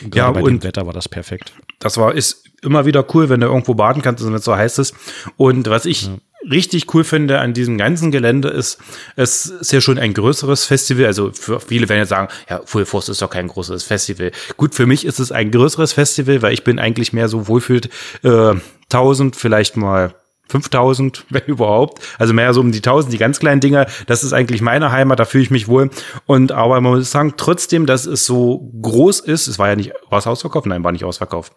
Gerade 0.00 0.16
ja, 0.16 0.30
bei 0.30 0.42
und 0.42 0.50
dem 0.50 0.62
Wetter 0.62 0.86
war 0.86 0.92
das 0.92 1.08
perfekt. 1.08 1.52
Das 1.78 1.96
war, 1.96 2.14
ist 2.14 2.43
immer 2.64 2.86
wieder 2.86 3.04
cool, 3.14 3.28
wenn 3.28 3.40
du 3.40 3.46
irgendwo 3.46 3.74
baden 3.74 4.02
kannst, 4.02 4.24
wenn 4.24 4.34
es 4.34 4.44
so 4.44 4.56
heiß 4.56 4.78
ist. 4.78 4.94
Und 5.36 5.68
was 5.68 5.86
ich 5.86 6.06
ja. 6.06 6.16
richtig 6.50 6.92
cool 6.94 7.04
finde 7.04 7.40
an 7.40 7.54
diesem 7.54 7.78
ganzen 7.78 8.10
Gelände 8.10 8.48
ist, 8.48 8.78
es 9.16 9.46
ist 9.46 9.72
ja 9.72 9.80
schon 9.80 9.98
ein 9.98 10.14
größeres 10.14 10.64
Festival. 10.64 11.06
Also 11.06 11.30
für 11.32 11.60
viele 11.60 11.88
werden 11.88 12.00
ja 12.00 12.06
sagen, 12.06 12.28
ja, 12.48 12.60
Full 12.64 12.86
Force 12.86 13.08
ist 13.08 13.22
doch 13.22 13.30
kein 13.30 13.48
großes 13.48 13.84
Festival. 13.84 14.32
Gut, 14.56 14.74
für 14.74 14.86
mich 14.86 15.04
ist 15.04 15.20
es 15.20 15.32
ein 15.32 15.50
größeres 15.50 15.92
Festival, 15.92 16.42
weil 16.42 16.54
ich 16.54 16.64
bin 16.64 16.78
eigentlich 16.78 17.12
mehr 17.12 17.28
so 17.28 17.48
wohlfühlt, 17.48 17.88
äh, 18.22 18.54
1000, 18.90 19.36
vielleicht 19.36 19.76
mal 19.76 20.14
5000, 20.48 21.24
wenn 21.30 21.42
überhaupt. 21.46 22.02
Also 22.18 22.32
mehr 22.32 22.52
so 22.54 22.60
um 22.60 22.72
die 22.72 22.78
1000, 22.78 23.12
die 23.12 23.18
ganz 23.18 23.38
kleinen 23.38 23.60
Dinger. 23.60 23.86
Das 24.06 24.24
ist 24.24 24.32
eigentlich 24.32 24.60
meine 24.60 24.92
Heimat, 24.92 25.18
da 25.18 25.24
fühle 25.24 25.44
ich 25.44 25.50
mich 25.50 25.68
wohl. 25.68 25.90
Und 26.26 26.52
aber 26.52 26.80
man 26.80 26.94
muss 26.94 27.10
sagen, 27.10 27.34
trotzdem, 27.36 27.86
dass 27.86 28.06
es 28.06 28.26
so 28.26 28.70
groß 28.80 29.20
ist, 29.20 29.46
es 29.46 29.58
war 29.58 29.68
ja 29.68 29.76
nicht, 29.76 29.92
war 30.10 30.18
es 30.18 30.26
ausverkauft? 30.26 30.66
Nein, 30.66 30.84
war 30.84 30.92
nicht 30.92 31.04
ausverkauft. 31.04 31.52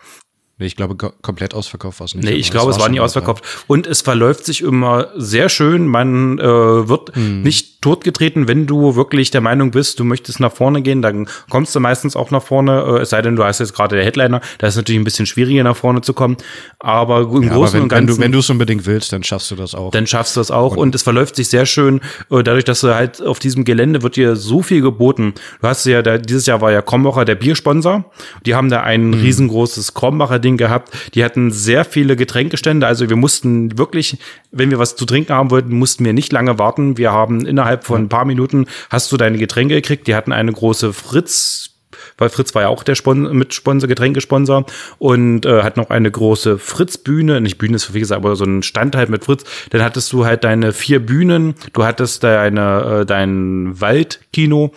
Nee, 0.59 0.65
ich 0.65 0.75
glaube, 0.75 0.95
komplett 0.95 1.53
ausverkauft 1.53 1.99
war 1.99 2.05
es 2.05 2.15
nicht. 2.15 2.25
Nee, 2.25 2.31
ich 2.31 2.49
glaube, 2.49 2.71
es 2.71 2.79
war 2.79 2.89
nie 2.89 2.99
ausverkauft. 2.99 3.43
Und 3.67 3.85
es 3.85 4.01
verläuft 4.01 4.43
sich 4.43 4.61
immer 4.61 5.09
sehr 5.15 5.49
schön. 5.49 5.85
Man 5.85 6.39
äh, 6.39 6.43
wird 6.43 7.15
hm. 7.15 7.43
nicht 7.43 7.76
totgetreten, 7.87 8.49
wenn 8.49 8.67
du 8.67 8.97
wirklich 8.97 9.31
der 9.31 9.39
Meinung 9.39 9.71
bist, 9.71 9.97
du 9.97 10.03
möchtest 10.03 10.41
nach 10.41 10.51
vorne 10.51 10.81
gehen, 10.81 11.01
dann 11.01 11.29
kommst 11.49 11.73
du 11.73 11.79
meistens 11.79 12.17
auch 12.17 12.31
nach 12.31 12.43
vorne. 12.43 12.81
Äh, 12.81 13.01
es 13.03 13.11
sei 13.11 13.21
denn, 13.21 13.37
du 13.37 13.45
hast 13.45 13.59
jetzt 13.59 13.73
gerade 13.73 13.95
der 13.95 14.03
Headliner. 14.03 14.41
Da 14.57 14.67
ist 14.67 14.75
natürlich 14.75 14.99
ein 14.99 15.05
bisschen 15.05 15.25
schwieriger, 15.25 15.63
nach 15.63 15.77
vorne 15.77 16.01
zu 16.01 16.13
kommen. 16.13 16.35
Aber 16.79 17.21
im 17.21 17.43
ja, 17.43 17.53
Großen 17.53 17.57
aber 17.57 17.73
wenn, 17.73 17.81
und 17.83 17.87
Ganzen. 17.87 18.21
Wenn 18.21 18.33
du 18.33 18.39
es 18.39 18.49
unbedingt 18.49 18.85
willst, 18.85 19.13
dann 19.13 19.23
schaffst 19.23 19.51
du 19.51 19.55
das 19.55 19.73
auch. 19.73 19.91
Dann 19.91 20.05
schaffst 20.05 20.35
du 20.35 20.41
das 20.41 20.51
auch. 20.51 20.73
Und, 20.73 20.79
und 20.79 20.95
es 20.95 21.03
verläuft 21.03 21.37
sich 21.37 21.47
sehr 21.47 21.65
schön. 21.65 22.01
Äh, 22.29 22.43
dadurch, 22.43 22.65
dass 22.65 22.81
du 22.81 22.93
halt 22.93 23.21
auf 23.21 23.39
diesem 23.39 23.63
Gelände 23.63 24.01
wird 24.03 24.17
dir 24.17 24.35
so 24.35 24.61
viel 24.61 24.81
geboten. 24.81 25.33
Du 25.61 25.67
hast 25.69 25.85
ja, 25.85 26.01
da, 26.01 26.17
dieses 26.17 26.45
Jahr 26.45 26.59
war 26.59 26.73
ja 26.73 26.81
Krombacher 26.81 27.23
der 27.23 27.35
Biersponsor. 27.35 28.03
Die 28.45 28.53
haben 28.53 28.69
da 28.69 28.81
ein 28.81 29.13
hm. 29.13 29.21
riesengroßes 29.21 29.93
Krombacher 29.93 30.39
Ding 30.39 30.57
gehabt. 30.57 30.93
Die 31.13 31.23
hatten 31.23 31.51
sehr 31.51 31.85
viele 31.85 32.17
Getränkestände. 32.17 32.85
Also 32.85 33.07
wir 33.07 33.15
mussten 33.15 33.77
wirklich, 33.77 34.17
wenn 34.51 34.71
wir 34.71 34.79
was 34.79 34.97
zu 34.97 35.05
trinken 35.05 35.31
haben 35.31 35.51
wollten, 35.51 35.73
mussten 35.73 36.03
wir 36.03 36.11
nicht 36.11 36.33
lange 36.33 36.59
warten. 36.59 36.97
Wir 36.97 37.13
haben 37.13 37.45
innerhalb 37.45 37.76
von 37.85 38.03
ein 38.03 38.09
paar 38.09 38.25
Minuten 38.25 38.67
hast 38.89 39.11
du 39.11 39.17
deine 39.17 39.37
Getränke 39.37 39.75
gekriegt. 39.75 40.07
Die 40.07 40.15
hatten 40.15 40.31
eine 40.31 40.51
große 40.51 40.93
Fritz 40.93 41.71
weil 42.19 42.29
Fritz 42.29 42.53
war 42.55 42.63
ja 42.63 42.67
auch 42.69 42.83
der 42.83 42.95
Sponsor, 42.95 43.33
Mitsponsor, 43.33 43.87
Getränkesponsor 43.87 44.65
und 44.97 45.45
äh, 45.45 45.61
hat 45.61 45.77
noch 45.77 45.89
eine 45.89 46.09
große 46.09 46.57
Fritz-Bühne, 46.57 47.41
nicht 47.41 47.57
Bühne 47.57 47.75
ist 47.75 47.93
wie 47.93 47.99
gesagt, 47.99 48.23
aber 48.23 48.35
so 48.35 48.43
ein 48.43 48.63
Stand 48.63 48.95
halt 48.95 49.09
mit 49.09 49.25
Fritz. 49.25 49.43
Dann 49.69 49.83
hattest 49.83 50.11
du 50.13 50.25
halt 50.25 50.43
deine 50.43 50.73
vier 50.73 50.99
Bühnen, 50.99 51.55
du 51.73 51.83
hattest 51.83 52.23
deine, 52.23 53.01
äh, 53.01 53.05
dein 53.05 53.79
Waldkino 53.79 54.73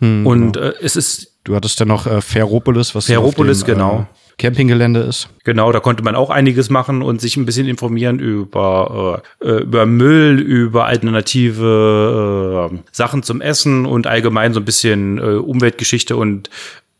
hm, 0.00 0.26
und 0.26 0.52
genau. 0.54 0.66
äh, 0.66 0.74
es 0.80 0.96
ist 0.96 1.30
Du 1.44 1.56
hattest 1.56 1.80
ja 1.80 1.86
noch 1.86 2.06
äh, 2.06 2.20
Ferropolis, 2.20 2.94
was 2.94 3.06
Ferropolis, 3.06 3.64
dem, 3.64 3.74
genau. 3.74 4.06
Campinggelände 4.40 5.00
ist. 5.00 5.28
Genau, 5.44 5.70
da 5.70 5.80
konnte 5.80 6.02
man 6.02 6.16
auch 6.16 6.30
einiges 6.30 6.70
machen 6.70 7.02
und 7.02 7.20
sich 7.20 7.36
ein 7.36 7.44
bisschen 7.44 7.68
informieren 7.68 8.18
über, 8.18 9.22
äh, 9.42 9.46
äh, 9.46 9.62
über 9.62 9.84
Müll, 9.86 10.40
über 10.40 10.86
alternative 10.86 12.70
äh, 12.72 12.78
Sachen 12.90 13.22
zum 13.22 13.42
Essen 13.42 13.84
und 13.84 14.06
allgemein 14.06 14.54
so 14.54 14.60
ein 14.60 14.64
bisschen 14.64 15.18
äh, 15.18 15.36
Umweltgeschichte 15.36 16.16
und 16.16 16.48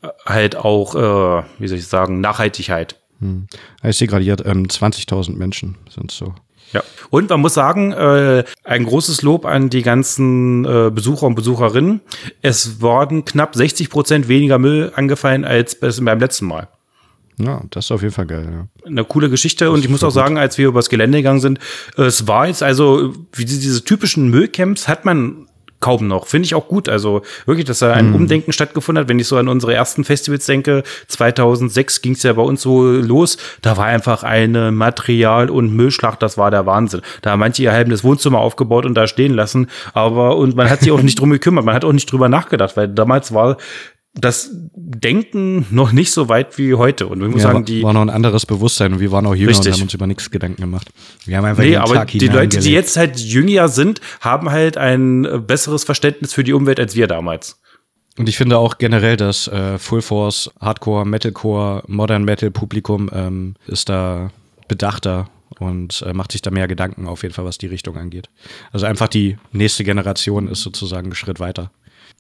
äh, 0.03 0.09
halt 0.26 0.55
auch, 0.57 0.94
äh, 0.94 1.42
wie 1.59 1.66
soll 1.66 1.79
ich 1.79 1.87
sagen, 1.87 2.20
Nachhaltigkeit. 2.20 2.96
Hm. 3.20 3.46
Ich 3.83 3.96
sehe 3.96 4.07
gerade 4.07 4.22
hier, 4.22 4.37
ähm, 4.44 4.66
20.000 4.66 5.37
Menschen 5.37 5.76
sind 5.88 6.11
so. 6.11 6.35
Ja. 6.74 6.83
Und 7.09 7.31
man 7.31 7.40
muss 7.40 7.55
sagen, 7.55 7.92
äh, 7.92 8.44
ein 8.64 8.85
großes 8.85 9.22
Lob 9.22 9.46
an 9.46 9.70
die 9.70 9.83
ganzen 9.83 10.64
äh, 10.66 10.90
Besucher 10.90 11.26
und 11.26 11.35
Besucherinnen. 11.35 12.03
Es 12.42 12.81
wurden 12.83 13.24
knapp 13.24 13.57
60 13.57 13.88
Prozent 13.88 14.29
weniger 14.29 14.59
Müll 14.59 14.92
angefallen 14.94 15.44
als 15.44 15.76
beim 15.81 16.20
letzten 16.20 16.46
Mal. 16.46 16.68
Ja, 17.44 17.62
das 17.70 17.87
ist 17.87 17.92
auf 17.92 18.03
jeden 18.03 18.14
Fall 18.14 18.26
geil. 18.26 18.48
Ja. 18.50 18.87
Eine 18.87 19.05
coole 19.05 19.31
Geschichte 19.31 19.66
das 19.66 19.74
und 19.74 19.81
ich 19.85 19.88
muss 19.88 20.03
auch 20.03 20.09
gut. 20.09 20.14
sagen, 20.14 20.38
als 20.38 20.59
wir 20.59 20.68
übers 20.68 20.88
Gelände 20.88 21.18
gegangen 21.18 21.40
sind, 21.40 21.59
es 21.96 22.26
war 22.26 22.46
jetzt 22.46 22.62
also, 22.62 23.14
wie 23.33 23.44
diese 23.44 23.85
typischen 23.85 24.29
Müllcamps 24.31 24.88
hat 24.88 25.05
man 25.05 25.46
kaum 25.81 26.07
noch. 26.07 26.26
Finde 26.26 26.46
ich 26.46 26.55
auch 26.55 26.68
gut. 26.68 26.88
Also 26.88 27.22
wirklich, 27.46 27.66
dass 27.66 27.81
da 27.81 27.92
ein 27.92 28.12
mm. 28.12 28.14
Umdenken 28.14 28.53
stattgefunden 28.53 29.03
hat. 29.03 29.09
Wenn 29.09 29.18
ich 29.18 29.26
so 29.26 29.37
an 29.37 29.48
unsere 29.48 29.74
ersten 29.74 30.05
Festivals 30.05 30.46
denke, 30.46 30.83
2006 31.09 32.03
ging 32.03 32.12
es 32.12 32.22
ja 32.22 32.35
bei 32.35 32.42
uns 32.42 32.62
so 32.62 32.87
los. 32.87 33.38
Da 33.62 33.76
war 33.76 33.87
einfach 33.87 34.22
eine 34.22 34.70
Material- 34.70 35.50
und 35.50 35.74
Müllschlacht. 35.74 36.22
Das 36.22 36.38
war 36.38 36.50
der 36.50 36.66
Wahnsinn. 36.66 37.00
Da 37.22 37.31
haben 37.31 37.40
manche 37.40 37.62
ihr 37.62 37.72
halbes 37.72 38.05
Wohnzimmer 38.05 38.38
aufgebaut 38.38 38.85
und 38.85 38.94
da 38.94 39.07
stehen 39.07 39.35
lassen. 39.35 39.68
Aber, 39.94 40.37
und 40.37 40.55
man 40.55 40.68
hat 40.68 40.81
sich 40.81 40.92
auch 40.92 41.03
nicht 41.03 41.18
drum 41.18 41.31
gekümmert. 41.31 41.64
Man 41.64 41.74
hat 41.74 41.85
auch 41.85 41.92
nicht 41.92 42.12
drüber 42.12 42.29
nachgedacht, 42.29 42.76
weil 42.76 42.88
damals 42.88 43.33
war 43.33 43.57
das 44.14 44.51
Denken 44.75 45.66
noch 45.70 45.92
nicht 45.92 46.12
so 46.12 46.29
weit 46.29 46.59
wie 46.59 46.75
heute. 46.75 47.07
Und 47.07 47.20
wir 47.20 47.29
muss 47.29 47.42
ja, 47.42 47.53
sagen, 47.53 47.64
die. 47.64 47.83
War 47.83 47.92
noch 47.92 48.01
ein 48.01 48.11
anderes 48.11 48.44
Bewusstsein 48.44 48.92
und 48.92 49.01
wir 49.01 49.12
waren 49.12 49.27
auch 49.27 49.35
jünger 49.35 49.51
richtig. 49.51 49.68
und 49.68 49.75
haben 49.75 49.83
uns 49.83 49.94
über 49.94 50.07
nichts 50.07 50.31
Gedanken 50.31 50.61
gemacht. 50.61 50.90
Wir 51.27 51.37
haben 51.37 51.44
einfach 51.44 51.62
nee, 51.62 51.77
aber 51.77 51.94
Tag 51.94 52.09
die 52.09 52.27
Leute, 52.27 52.59
die 52.59 52.73
jetzt 52.73 52.96
halt 52.96 53.18
jünger 53.20 53.68
sind, 53.68 54.01
haben 54.20 54.51
halt 54.51 54.77
ein 54.77 55.25
äh, 55.25 55.38
besseres 55.38 55.85
Verständnis 55.85 56.35
für 56.35 56.42
die 56.42 56.53
Umwelt 56.53 56.81
als 56.81 56.96
wir 56.96 57.07
damals. 57.07 57.61
Und 58.18 58.29
ich 58.29 58.37
finde 58.37 58.59
auch 58.59 58.79
generell, 58.79 59.16
dass 59.16 59.46
äh, 59.49 59.79
Full 59.79 60.03
Force, 60.03 60.51
Hardcore, 60.61 61.07
Metalcore, 61.07 61.85
Modern 61.87 62.25
Metal 62.25 62.51
Publikum 62.51 63.09
ähm, 63.12 63.55
ist 63.66 63.88
da 63.88 64.31
bedachter 64.66 65.31
und 65.59 66.03
äh, 66.03 66.12
macht 66.12 66.33
sich 66.33 66.42
da 66.42 66.51
mehr 66.51 66.68
Gedanken 66.68 67.07
auf 67.07 67.23
jeden 67.23 67.35
Fall, 67.35 67.44
was 67.44 67.59
die 67.59 67.66
Richtung 67.66 67.96
angeht. 67.96 68.29
Also 68.73 68.87
einfach 68.87 69.09
die 69.09 69.37
nächste 69.53 69.85
Generation 69.85 70.49
ist 70.49 70.62
sozusagen 70.62 71.07
einen 71.07 71.14
Schritt 71.14 71.38
weiter. 71.38 71.70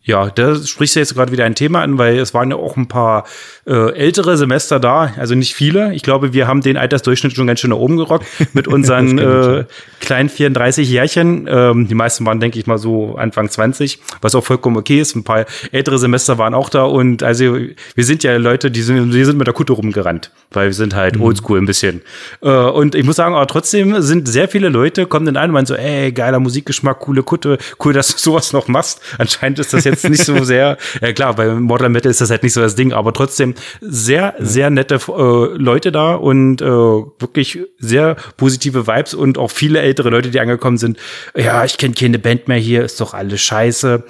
Ja, 0.02 0.30
da 0.30 0.56
sprichst 0.56 0.96
du 0.96 1.00
jetzt 1.00 1.14
gerade 1.14 1.30
wieder 1.30 1.44
ein 1.44 1.54
Thema 1.54 1.82
an, 1.82 1.98
weil 1.98 2.18
es 2.18 2.32
waren 2.32 2.50
ja 2.50 2.56
auch 2.56 2.78
ein 2.78 2.88
paar 2.88 3.24
äh, 3.66 3.92
ältere 3.94 4.38
Semester 4.38 4.80
da, 4.80 5.12
also 5.18 5.34
nicht 5.34 5.54
viele. 5.54 5.92
Ich 5.92 6.02
glaube, 6.02 6.32
wir 6.32 6.48
haben 6.48 6.62
den 6.62 6.78
Altersdurchschnitt 6.78 7.34
schon 7.34 7.46
ganz 7.46 7.60
schön 7.60 7.68
nach 7.68 7.76
oben 7.76 7.98
gerockt 7.98 8.24
mit 8.54 8.66
unseren 8.68 9.18
äh, 9.18 9.66
kleinen 10.00 10.30
34 10.30 10.88
Jährchen. 10.88 11.46
Ähm, 11.50 11.86
die 11.86 11.94
meisten 11.94 12.24
waren, 12.24 12.40
denke 12.40 12.58
ich 12.58 12.66
mal, 12.66 12.78
so 12.78 13.16
Anfang 13.16 13.50
20, 13.50 14.00
was 14.22 14.34
auch 14.34 14.42
vollkommen 14.42 14.78
okay 14.78 15.00
ist. 15.00 15.16
Ein 15.16 15.22
paar 15.22 15.44
ältere 15.70 15.98
Semester 15.98 16.38
waren 16.38 16.54
auch 16.54 16.70
da 16.70 16.84
und 16.84 17.22
also 17.22 17.58
wir 17.94 18.04
sind 18.04 18.22
ja 18.22 18.34
Leute, 18.38 18.70
die 18.70 18.80
sind, 18.80 19.12
die 19.12 19.24
sind 19.24 19.36
mit 19.36 19.48
der 19.48 19.54
Kutte 19.54 19.74
rumgerannt, 19.74 20.30
weil 20.50 20.68
wir 20.68 20.74
sind 20.74 20.94
halt 20.94 21.16
mhm. 21.16 21.24
oldschool 21.24 21.58
ein 21.58 21.66
bisschen. 21.66 22.00
Äh, 22.40 22.48
und 22.48 22.94
ich 22.94 23.04
muss 23.04 23.16
sagen, 23.16 23.34
aber 23.34 23.46
trotzdem 23.46 24.00
sind 24.00 24.28
sehr 24.28 24.48
viele 24.48 24.70
Leute, 24.70 25.04
kommen 25.04 25.26
dann 25.26 25.36
an 25.36 25.50
und 25.50 25.54
meinen 25.54 25.66
so, 25.66 25.74
ey, 25.74 26.10
geiler 26.10 26.40
Musikgeschmack, 26.40 27.00
coole 27.00 27.22
Kutte, 27.22 27.58
cool, 27.84 27.92
dass 27.92 28.08
du 28.08 28.18
sowas 28.18 28.54
noch 28.54 28.66
machst. 28.66 29.02
Anscheinend 29.18 29.58
ist 29.58 29.74
das 29.74 29.89
jetzt 29.90 30.08
nicht 30.08 30.24
so 30.24 30.44
sehr, 30.44 30.78
ja 31.00 31.12
klar, 31.12 31.34
bei 31.34 31.48
Modern 31.48 31.92
Metal 31.92 32.10
ist 32.10 32.20
das 32.20 32.30
halt 32.30 32.42
nicht 32.42 32.52
so 32.52 32.60
das 32.60 32.74
Ding, 32.74 32.92
aber 32.92 33.12
trotzdem 33.12 33.54
sehr, 33.80 34.34
sehr 34.38 34.70
nette 34.70 34.96
äh, 34.96 35.56
Leute 35.56 35.92
da 35.92 36.14
und 36.14 36.62
äh, 36.62 36.66
wirklich 36.66 37.60
sehr 37.78 38.16
positive 38.36 38.86
Vibes 38.86 39.14
und 39.14 39.38
auch 39.38 39.50
viele 39.50 39.80
ältere 39.80 40.10
Leute, 40.10 40.30
die 40.30 40.40
angekommen 40.40 40.78
sind. 40.78 40.98
Ja, 41.34 41.64
ich 41.64 41.78
kenne 41.78 41.94
keine 41.94 42.18
Band 42.18 42.48
mehr 42.48 42.58
hier, 42.58 42.84
ist 42.84 43.00
doch 43.00 43.14
alles 43.14 43.40
scheiße. 43.40 44.04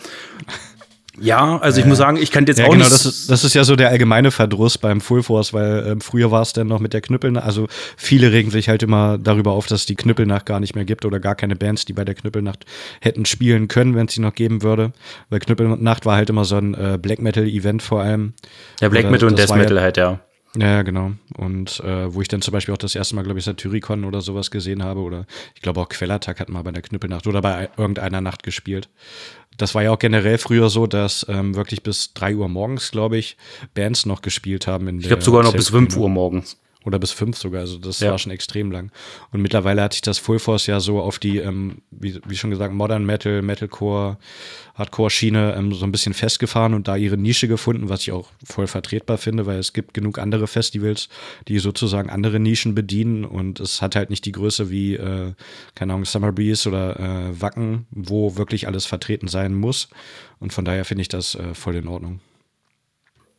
Ja, 1.20 1.59
also 1.59 1.80
ich 1.80 1.87
muss 1.87 1.98
sagen, 1.98 2.16
ich 2.16 2.30
kann 2.30 2.46
jetzt 2.46 2.59
ja, 2.59 2.66
auch 2.66 2.70
genau, 2.70 2.85
nicht. 2.85 2.92
Das 2.92 3.04
ist, 3.04 3.30
das 3.30 3.44
ist 3.44 3.54
ja 3.54 3.64
so 3.64 3.76
der 3.76 3.90
allgemeine 3.90 4.30
Verdruss 4.30 4.78
beim 4.78 5.00
Full 5.00 5.22
Force, 5.22 5.52
weil 5.52 5.87
ähm, 5.87 6.00
früher 6.00 6.30
war 6.30 6.42
es 6.42 6.52
dann 6.52 6.66
noch 6.66 6.80
mit 6.80 6.94
der 6.94 7.00
Knüppelnacht. 7.00 7.44
Also 7.44 7.68
viele 7.96 8.33
regen 8.33 8.50
sich 8.50 8.68
halt 8.68 8.83
immer 8.83 9.18
darüber 9.18 9.52
auf, 9.52 9.66
dass 9.66 9.80
es 9.80 9.87
die 9.87 9.96
Knüppelnacht 9.96 10.46
gar 10.46 10.61
nicht 10.61 10.74
mehr 10.74 10.85
gibt 10.85 11.04
oder 11.04 11.20
gar 11.20 11.35
keine 11.35 11.56
Bands, 11.56 11.85
die 11.85 11.92
bei 11.92 12.04
der 12.04 12.14
Knüppelnacht 12.14 12.64
hätten 13.00 13.26
spielen 13.26 13.68
können, 13.68 13.94
wenn 13.94 14.06
es 14.06 14.14
sie 14.14 14.20
noch 14.20 14.35
geben 14.35 14.62
würde. 14.62 14.92
Weil 15.28 15.40
Knüppelnacht 15.40 16.06
war 16.06 16.16
halt 16.16 16.30
immer 16.30 16.44
so 16.44 16.56
ein 16.56 16.74
äh, 16.74 16.98
Black 17.00 17.20
Metal 17.20 17.46
Event 17.46 17.83
vor 17.83 18.00
allem. 18.00 18.33
Ja, 18.80 18.88
Black 18.88 19.04
oder, 19.04 19.11
Metal 19.11 19.28
und 19.28 19.38
Death 19.38 19.54
Metal 19.54 19.76
ja, 19.76 19.83
halt, 19.83 19.96
ja. 19.96 20.20
Ja, 20.56 20.83
genau. 20.83 21.12
Und 21.37 21.78
äh, 21.80 22.12
wo 22.12 22.22
ich 22.22 22.28
dann 22.28 22.42
zum 22.42 22.50
Beispiel 22.52 22.74
auch 22.74 22.78
das 22.78 22.96
erste 22.96 23.14
Mal, 23.14 23.22
glaube 23.22 23.38
ich, 23.38 23.44
Satyricon 23.44 24.04
oder 24.04 24.20
sowas 24.20 24.50
gesehen 24.50 24.83
habe, 24.83 25.00
oder 25.00 25.26
ich 25.54 25.62
glaube 25.62 25.80
auch 25.80 25.88
Quellattack 25.88 26.40
hat 26.40 26.48
mal 26.48 26.62
bei 26.62 26.72
der 26.72 26.83
Knüppelnacht 26.83 27.26
oder 27.28 27.40
bei 27.40 27.68
irgendeiner 27.76 28.20
Nacht 28.20 28.42
gespielt. 28.42 28.88
Das 29.61 29.75
war 29.75 29.83
ja 29.83 29.90
auch 29.90 29.99
generell 29.99 30.38
früher 30.38 30.70
so, 30.70 30.87
dass 30.87 31.27
ähm, 31.29 31.55
wirklich 31.55 31.83
bis 31.83 32.14
drei 32.14 32.35
Uhr 32.35 32.49
morgens, 32.49 32.90
glaube 32.90 33.18
ich, 33.18 33.37
Bands 33.75 34.07
noch 34.07 34.23
gespielt 34.23 34.66
haben. 34.66 34.88
In 34.88 35.01
ich 35.01 35.07
glaube 35.07 35.23
sogar 35.23 35.42
noch 35.42 35.53
bis 35.53 35.68
fünf 35.68 35.96
Uhr 35.96 36.09
morgens. 36.09 36.59
Oder 36.85 36.99
bis 36.99 37.11
fünf 37.11 37.37
sogar, 37.37 37.61
also 37.61 37.77
das 37.77 38.01
ja. 38.01 38.11
war 38.11 38.19
schon 38.19 38.33
extrem 38.33 38.71
lang. 38.71 38.90
Und 39.33 39.43
mittlerweile 39.43 39.83
hat 39.83 39.93
sich 39.93 40.01
das 40.01 40.19
Full 40.19 40.38
Force 40.38 40.66
ja 40.66 40.81
so 40.81 41.01
auf 41.01 41.19
die, 41.19 41.37
ähm, 41.37 41.83
wie, 41.90 42.19
wie 42.27 42.37
schon 42.37 42.51
gesagt, 42.51 42.73
Modern 42.73 43.05
Metal, 43.05 43.43
Metalcore, 43.43 44.16
Hardcore-Schiene 44.77 45.55
ähm, 45.59 45.75
so 45.75 45.85
ein 45.85 45.93
bisschen 45.93 46.14
festgefahren 46.14 46.73
und 46.73 46.88
da 46.88 46.97
ihre 46.97 47.19
Nische 47.19 47.49
gefunden, 47.49 47.90
was 47.90 48.01
ich 48.01 48.12
auch 48.12 48.29
voll 48.43 48.66
vertretbar 48.66 49.19
finde, 49.19 49.45
weil 49.45 49.59
es 49.59 49.75
gibt 49.75 49.93
genug 49.93 50.19
andere 50.19 50.47
Festivals, 50.47 51.11
die 51.49 51.59
sozusagen 51.59 52.09
andere 52.09 52.40
Nischen 52.40 52.75
bedienen 52.75 53.27
und 53.27 53.61
es 53.61 53.83
hat 53.83 53.95
halt 53.95 54.09
nicht 54.09 54.25
die 54.25 54.33
Größe 54.33 54.71
wie, 54.71 54.95
äh, 54.95 55.35
keine 55.75 55.93
Ahnung, 55.93 56.07
Summer 56.07 56.33
Breeze 56.33 56.66
oder 56.66 56.99
äh, 56.99 57.40
Wacken, 57.43 57.87
wo 57.90 58.37
wirklich 58.37 58.66
alles 58.66 58.87
vertreten 58.87 59.29
sein 59.29 59.55
muss. 59.55 59.88
Und 60.38 60.55
von 60.55 60.64
daher 60.64 60.87
finde 60.87 61.03
ich 61.03 61.09
das 61.09 61.35
äh, 61.35 61.53
voll 61.53 61.77
in 61.77 61.87
Ordnung. 61.87 62.21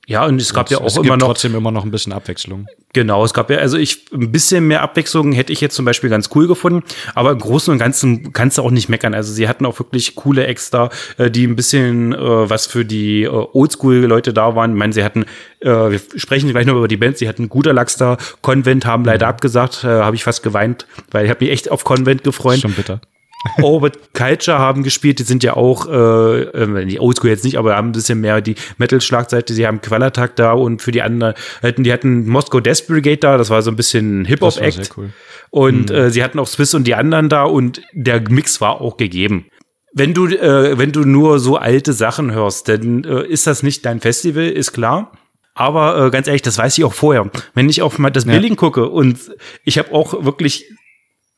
Ja, 0.07 0.25
und 0.25 0.41
es 0.41 0.53
gab 0.53 0.67
und 0.67 0.71
ja 0.71 0.77
auch 0.79 0.87
es 0.87 0.95
immer 0.95 1.03
gibt 1.03 1.19
noch. 1.19 1.27
trotzdem 1.27 1.55
immer 1.55 1.71
noch 1.71 1.85
ein 1.85 1.91
bisschen 1.91 2.11
Abwechslung. 2.11 2.67
Genau, 2.93 3.23
es 3.23 3.33
gab 3.33 3.49
ja, 3.49 3.59
also 3.59 3.77
ich, 3.77 4.11
ein 4.11 4.31
bisschen 4.31 4.67
mehr 4.67 4.81
Abwechslung 4.81 5.31
hätte 5.31 5.53
ich 5.53 5.61
jetzt 5.61 5.75
zum 5.75 5.85
Beispiel 5.85 6.09
ganz 6.09 6.29
cool 6.35 6.47
gefunden, 6.47 6.83
aber 7.15 7.31
im 7.31 7.37
Großen 7.37 7.71
und 7.71 7.77
Ganzen 7.77 8.33
kannst 8.33 8.57
du 8.57 8.63
auch 8.63 8.71
nicht 8.71 8.89
meckern. 8.89 9.13
Also 9.13 9.31
sie 9.31 9.47
hatten 9.47 9.65
auch 9.65 9.79
wirklich 9.79 10.15
coole 10.15 10.45
Extra, 10.45 10.89
äh, 11.17 11.31
die 11.31 11.45
ein 11.45 11.55
bisschen 11.55 12.13
äh, 12.13 12.17
was 12.19 12.65
für 12.65 12.83
die 12.83 13.23
äh, 13.23 13.27
Oldschool-Leute 13.29 14.33
da 14.33 14.55
waren. 14.55 14.71
Ich 14.71 14.77
meine, 14.77 14.91
sie 14.91 15.03
hatten, 15.03 15.23
äh, 15.61 15.69
wir 15.69 16.01
sprechen 16.15 16.49
gleich 16.49 16.65
noch 16.65 16.75
über 16.75 16.87
die 16.87 16.97
Band, 16.97 17.17
sie 17.17 17.29
hatten 17.29 17.47
guter 17.47 17.71
Lachs 17.71 17.95
da, 17.95 18.17
Convent 18.41 18.85
haben 18.85 19.05
leider 19.05 19.27
mhm. 19.27 19.31
abgesagt, 19.31 19.83
äh, 19.83 19.87
habe 19.87 20.15
ich 20.15 20.23
fast 20.23 20.43
geweint, 20.43 20.87
weil 21.11 21.25
ich 21.25 21.29
habe 21.29 21.45
mich 21.45 21.53
echt 21.53 21.71
auf 21.71 21.83
Convent 21.83 22.23
gefreut. 22.23 22.59
Schon 22.59 22.73
bitter. 22.73 22.99
Orbit 23.61 24.13
Culture 24.13 24.59
haben 24.59 24.83
gespielt, 24.83 25.19
die 25.19 25.23
sind 25.23 25.43
ja 25.43 25.55
auch, 25.55 25.87
äh, 25.87 26.85
die 26.85 26.99
Oldschool 26.99 27.29
jetzt 27.29 27.43
nicht, 27.43 27.57
aber 27.57 27.75
haben 27.75 27.89
ein 27.89 27.93
bisschen 27.93 28.21
mehr 28.21 28.41
die 28.41 28.55
Metal-Schlagseite, 28.77 29.53
sie 29.53 29.65
haben 29.65 29.81
Quellattack 29.81 30.35
da 30.35 30.53
und 30.53 30.81
für 30.81 30.91
die 30.91 31.01
anderen, 31.01 31.33
hatten, 31.63 31.83
die 31.83 31.91
hatten 31.91 32.27
Moscow 32.27 32.61
Death 32.61 32.87
Brigade 32.87 33.17
da, 33.17 33.37
das 33.37 33.49
war 33.49 33.61
so 33.61 33.71
ein 33.71 33.75
bisschen 33.75 34.25
Hip-Hop-Act. 34.25 34.91
Cool. 34.95 35.09
Und 35.49 35.89
mhm. 35.89 35.95
äh, 35.95 36.09
sie 36.11 36.23
hatten 36.23 36.39
auch 36.39 36.47
Swiss 36.47 36.73
und 36.73 36.85
die 36.85 36.95
anderen 36.95 37.29
da 37.29 37.43
und 37.43 37.81
der 37.93 38.21
Mix 38.29 38.61
war 38.61 38.81
auch 38.81 38.97
gegeben. 38.97 39.47
Wenn 39.93 40.13
du, 40.13 40.27
äh, 40.27 40.77
wenn 40.77 40.91
du 40.93 41.01
nur 41.01 41.39
so 41.39 41.57
alte 41.57 41.93
Sachen 41.93 42.31
hörst, 42.31 42.69
dann 42.69 43.03
äh, 43.03 43.25
ist 43.25 43.47
das 43.47 43.61
nicht 43.61 43.85
dein 43.85 43.99
Festival, 43.99 44.47
ist 44.47 44.71
klar. 44.71 45.11
Aber 45.53 46.05
äh, 46.05 46.09
ganz 46.11 46.27
ehrlich, 46.27 46.41
das 46.41 46.57
weiß 46.57 46.77
ich 46.77 46.85
auch 46.85 46.93
vorher. 46.93 47.29
Wenn 47.53 47.69
ich 47.69 47.81
auf 47.81 47.99
mal 47.99 48.09
das 48.09 48.23
ja. 48.23 48.31
Billing 48.31 48.55
gucke 48.55 48.87
und 48.87 49.19
ich 49.65 49.77
habe 49.77 49.93
auch 49.93 50.23
wirklich 50.23 50.65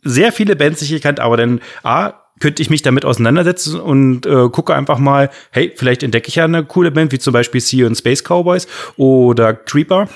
sehr 0.04 0.32
viele 0.32 0.56
Bands 0.56 0.82
nicht 0.82 0.92
gekannt, 0.92 1.20
aber 1.20 1.38
dann 1.38 1.62
A, 1.84 2.13
könnte 2.39 2.62
ich 2.62 2.70
mich 2.70 2.82
damit 2.82 3.06
auseinandersetzen 3.06 3.80
und 3.80 4.26
äh, 4.26 4.50
gucke 4.50 4.76
einfach 4.76 4.98
mal, 4.98 5.30
hey, 5.52 5.72
vielleicht 5.76 6.04
entdecke 6.04 6.28
ich 6.28 6.36
ja 6.36 6.44
eine 6.44 6.63
coole 6.66 6.92
Band, 6.92 7.12
wie 7.12 7.20
zum 7.20 7.32
Beispiel 7.34 7.62
Sea 7.62 7.88
und 7.88 7.96
Space 7.96 8.24
Cowboys 8.24 8.68
oder 8.98 9.54
Creeper, 9.54 10.10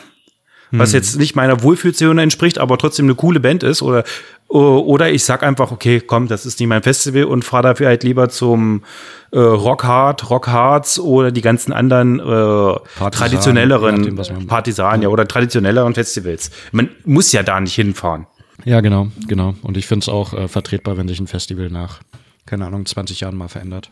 was 0.71 0.89
hm. 0.89 0.95
jetzt 0.95 1.17
nicht 1.17 1.35
meiner 1.35 1.63
Wohlfühlzone 1.63 2.21
entspricht, 2.21 2.57
aber 2.57 2.77
trotzdem 2.77 3.05
eine 3.05 3.15
coole 3.15 3.39
Band 3.39 3.63
ist 3.63 3.81
oder 3.81 4.03
oder 4.49 5.09
ich 5.09 5.25
sag 5.25 5.43
einfach, 5.43 5.71
okay, 5.71 5.99
komm, 5.99 6.29
das 6.29 6.45
ist 6.45 6.59
nicht 6.59 6.69
mein 6.69 6.81
Festival 6.81 7.25
und 7.25 7.43
fahre 7.43 7.63
dafür 7.63 7.87
halt 7.87 8.03
lieber 8.03 8.29
zum 8.29 8.83
äh, 9.31 9.39
Rock 9.39 9.83
Hard, 9.83 10.29
Rock 10.29 10.47
Hearts 10.47 10.99
oder 10.99 11.31
die 11.31 11.41
ganzen 11.41 11.73
anderen 11.73 12.19
äh, 12.19 13.09
traditionelleren 13.11 14.47
Partisanen, 14.47 15.01
ja, 15.01 15.09
oder 15.09 15.27
traditionelleren 15.27 15.93
Festivals. 15.93 16.51
Man 16.71 16.89
muss 17.03 17.33
ja 17.33 17.43
da 17.43 17.59
nicht 17.59 17.75
hinfahren. 17.75 18.25
Ja, 18.65 18.81
genau, 18.81 19.07
genau. 19.27 19.55
Und 19.61 19.77
ich 19.77 19.87
finde 19.87 20.03
es 20.03 20.09
auch 20.09 20.33
äh, 20.33 20.47
vertretbar, 20.47 20.97
wenn 20.97 21.07
sich 21.07 21.19
ein 21.19 21.27
Festival 21.27 21.69
nach, 21.69 22.01
keine 22.45 22.65
Ahnung, 22.65 22.85
20 22.85 23.21
Jahren 23.21 23.35
mal 23.35 23.47
verändert. 23.47 23.91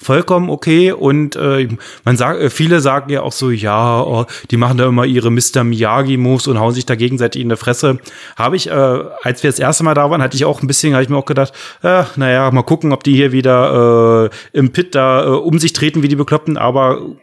Vollkommen 0.00 0.48
okay 0.48 0.92
und 0.92 1.34
äh, 1.34 1.66
man 2.04 2.16
sagt 2.16 2.40
äh, 2.40 2.50
viele 2.50 2.80
sagen 2.80 3.10
ja 3.10 3.22
auch 3.22 3.32
so 3.32 3.50
ja 3.50 4.00
oh, 4.00 4.26
die 4.48 4.56
machen 4.56 4.78
da 4.78 4.86
immer 4.86 5.04
ihre 5.04 5.28
Mr 5.28 5.64
Miyagi 5.64 6.16
Moves 6.16 6.46
und 6.46 6.60
hauen 6.60 6.72
sich 6.72 6.86
da 6.86 6.94
gegenseitig 6.94 7.42
in 7.42 7.48
die 7.48 7.56
Fresse. 7.56 7.98
Habe 8.36 8.54
ich 8.54 8.68
äh, 8.68 8.70
als 8.70 9.42
wir 9.42 9.50
das 9.50 9.58
erste 9.58 9.82
Mal 9.82 9.94
da 9.94 10.08
waren 10.08 10.22
hatte 10.22 10.36
ich 10.36 10.44
auch 10.44 10.62
ein 10.62 10.68
bisschen 10.68 10.92
habe 10.92 11.02
ich 11.02 11.08
mir 11.08 11.16
auch 11.16 11.24
gedacht 11.24 11.52
äh, 11.82 12.04
naja 12.14 12.48
mal 12.52 12.62
gucken 12.62 12.92
ob 12.92 13.02
die 13.02 13.16
hier 13.16 13.32
wieder 13.32 14.30
äh, 14.30 14.56
im 14.56 14.70
Pit 14.70 14.94
da 14.94 15.24
äh, 15.24 15.30
um 15.30 15.58
sich 15.58 15.72
treten 15.72 16.04
wie 16.04 16.08
die 16.08 16.14
bekloppten. 16.14 16.56
Aber 16.56 17.16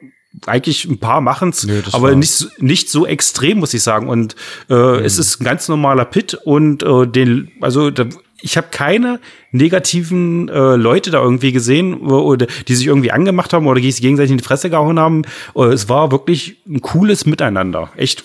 eigentlich 0.45 0.85
ein 0.85 0.99
paar 0.99 1.21
machen's, 1.21 1.65
nee, 1.65 1.81
aber 1.91 2.15
nicht, 2.15 2.61
nicht 2.61 2.89
so 2.89 3.05
extrem, 3.05 3.59
muss 3.59 3.73
ich 3.73 3.83
sagen. 3.83 4.09
Und 4.09 4.35
äh, 4.69 4.73
mhm. 4.73 5.05
es 5.05 5.17
ist 5.17 5.41
ein 5.41 5.45
ganz 5.45 5.67
normaler 5.67 6.05
Pit 6.05 6.33
und 6.33 6.83
äh, 6.83 7.07
den, 7.07 7.51
also 7.61 7.89
da, 7.91 8.05
ich 8.41 8.57
habe 8.57 8.67
keine 8.71 9.19
negativen 9.51 10.49
äh, 10.49 10.75
Leute 10.75 11.11
da 11.11 11.21
irgendwie 11.21 11.51
gesehen, 11.51 11.95
oder 12.01 12.47
die 12.67 12.75
sich 12.75 12.87
irgendwie 12.87 13.11
angemacht 13.11 13.53
haben 13.53 13.67
oder 13.67 13.81
die 13.81 13.91
sich 13.91 14.01
gegenseitig 14.01 14.31
in 14.31 14.37
die 14.37 14.43
Fresse 14.43 14.69
gehauen 14.69 14.99
haben. 14.99 15.23
Äh, 15.55 15.65
es 15.65 15.89
war 15.89 16.11
wirklich 16.11 16.57
ein 16.67 16.81
cooles 16.81 17.25
Miteinander, 17.25 17.91
echt. 17.95 18.23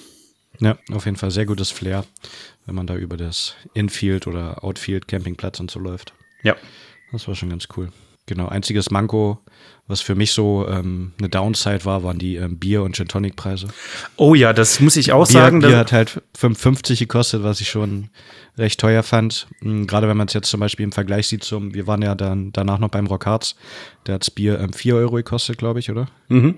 Ja, 0.58 0.76
auf 0.92 1.06
jeden 1.06 1.16
Fall 1.16 1.30
sehr 1.30 1.46
gutes 1.46 1.70
Flair, 1.70 2.04
wenn 2.66 2.74
man 2.74 2.86
da 2.86 2.96
über 2.96 3.16
das 3.16 3.54
Infield 3.72 4.26
oder 4.26 4.62
Outfield 4.62 5.08
Campingplatz 5.08 5.58
und 5.58 5.70
so 5.70 5.80
läuft. 5.80 6.12
Ja. 6.42 6.54
Das 7.12 7.26
war 7.26 7.34
schon 7.34 7.48
ganz 7.48 7.66
cool. 7.76 7.90
Genau, 8.26 8.46
einziges 8.46 8.90
Manko 8.90 9.38
was 9.90 10.00
für 10.00 10.14
mich 10.14 10.32
so 10.32 10.66
ähm, 10.68 11.12
eine 11.18 11.28
Downside 11.28 11.84
war, 11.84 12.04
waren 12.04 12.18
die 12.18 12.36
ähm, 12.36 12.58
Bier- 12.58 12.82
und 12.82 12.94
Gin-Tonic-Preise. 12.94 13.68
Oh 14.16 14.34
ja, 14.34 14.52
das 14.52 14.80
muss 14.80 14.96
ich 14.96 15.12
auch 15.12 15.26
Bier, 15.26 15.32
sagen. 15.32 15.60
Bier 15.60 15.76
hat 15.76 15.92
halt 15.92 16.22
5,50 16.38 16.98
gekostet, 16.98 17.42
was 17.42 17.60
ich 17.60 17.68
schon 17.68 18.08
recht 18.56 18.80
teuer 18.80 19.02
fand. 19.02 19.48
Mhm, 19.60 19.86
gerade 19.86 20.08
wenn 20.08 20.16
man 20.16 20.28
es 20.28 20.34
jetzt 20.34 20.48
zum 20.48 20.60
Beispiel 20.60 20.84
im 20.84 20.92
Vergleich 20.92 21.26
sieht 21.26 21.42
zum, 21.42 21.74
wir 21.74 21.86
waren 21.86 22.02
ja 22.02 22.14
dann 22.14 22.52
danach 22.52 22.78
noch 22.78 22.88
beim 22.88 23.06
Rockharz, 23.06 23.56
da 24.04 24.14
hat 24.14 24.22
das 24.22 24.30
Bier 24.30 24.60
ähm, 24.60 24.72
4 24.72 24.94
Euro 24.94 25.16
gekostet, 25.16 25.58
glaube 25.58 25.80
ich, 25.80 25.90
oder? 25.90 26.06
Mhm. 26.28 26.56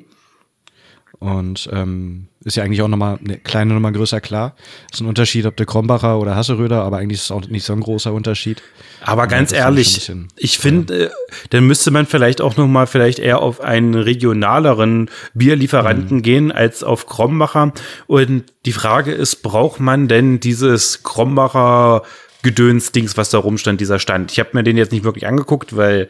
Und 1.22 1.70
ähm, 1.72 2.26
ist 2.44 2.56
ja 2.56 2.64
eigentlich 2.64 2.82
auch 2.82 2.88
nochmal 2.88 3.16
eine 3.24 3.38
kleine 3.38 3.74
Nummer 3.74 3.92
größer, 3.92 4.20
klar. 4.20 4.56
Ist 4.92 5.00
ein 5.00 5.06
Unterschied, 5.06 5.46
ob 5.46 5.56
der 5.56 5.66
Krombacher 5.66 6.18
oder 6.18 6.34
Hasseröder, 6.34 6.82
aber 6.82 6.96
eigentlich 6.96 7.20
ist 7.20 7.26
es 7.26 7.30
auch 7.30 7.46
nicht 7.46 7.64
so 7.64 7.72
ein 7.72 7.80
großer 7.80 8.12
Unterschied. 8.12 8.60
Aber 9.02 9.28
ganz 9.28 9.52
ehrlich, 9.52 10.10
ich 10.36 10.58
finde, 10.58 11.04
äh, 11.04 11.10
dann 11.50 11.64
müsste 11.64 11.92
man 11.92 12.06
vielleicht 12.06 12.40
auch 12.40 12.56
nochmal 12.56 12.88
vielleicht 12.88 13.20
eher 13.20 13.38
auf 13.38 13.60
einen 13.60 13.94
regionaleren 13.94 15.10
Bierlieferanten 15.32 16.16
mhm. 16.16 16.22
gehen 16.22 16.50
als 16.50 16.82
auf 16.82 17.06
Krombacher. 17.06 17.72
Und 18.08 18.42
die 18.66 18.72
Frage 18.72 19.12
ist, 19.12 19.42
braucht 19.42 19.78
man 19.78 20.08
denn 20.08 20.40
dieses 20.40 21.04
Krombacher 21.04 22.02
Gedöns-Dings, 22.42 23.16
was 23.16 23.30
da 23.30 23.38
rumstand, 23.38 23.80
dieser 23.80 24.00
Stand? 24.00 24.32
Ich 24.32 24.40
habe 24.40 24.50
mir 24.54 24.64
den 24.64 24.76
jetzt 24.76 24.90
nicht 24.90 25.04
wirklich 25.04 25.28
angeguckt, 25.28 25.76
weil 25.76 26.08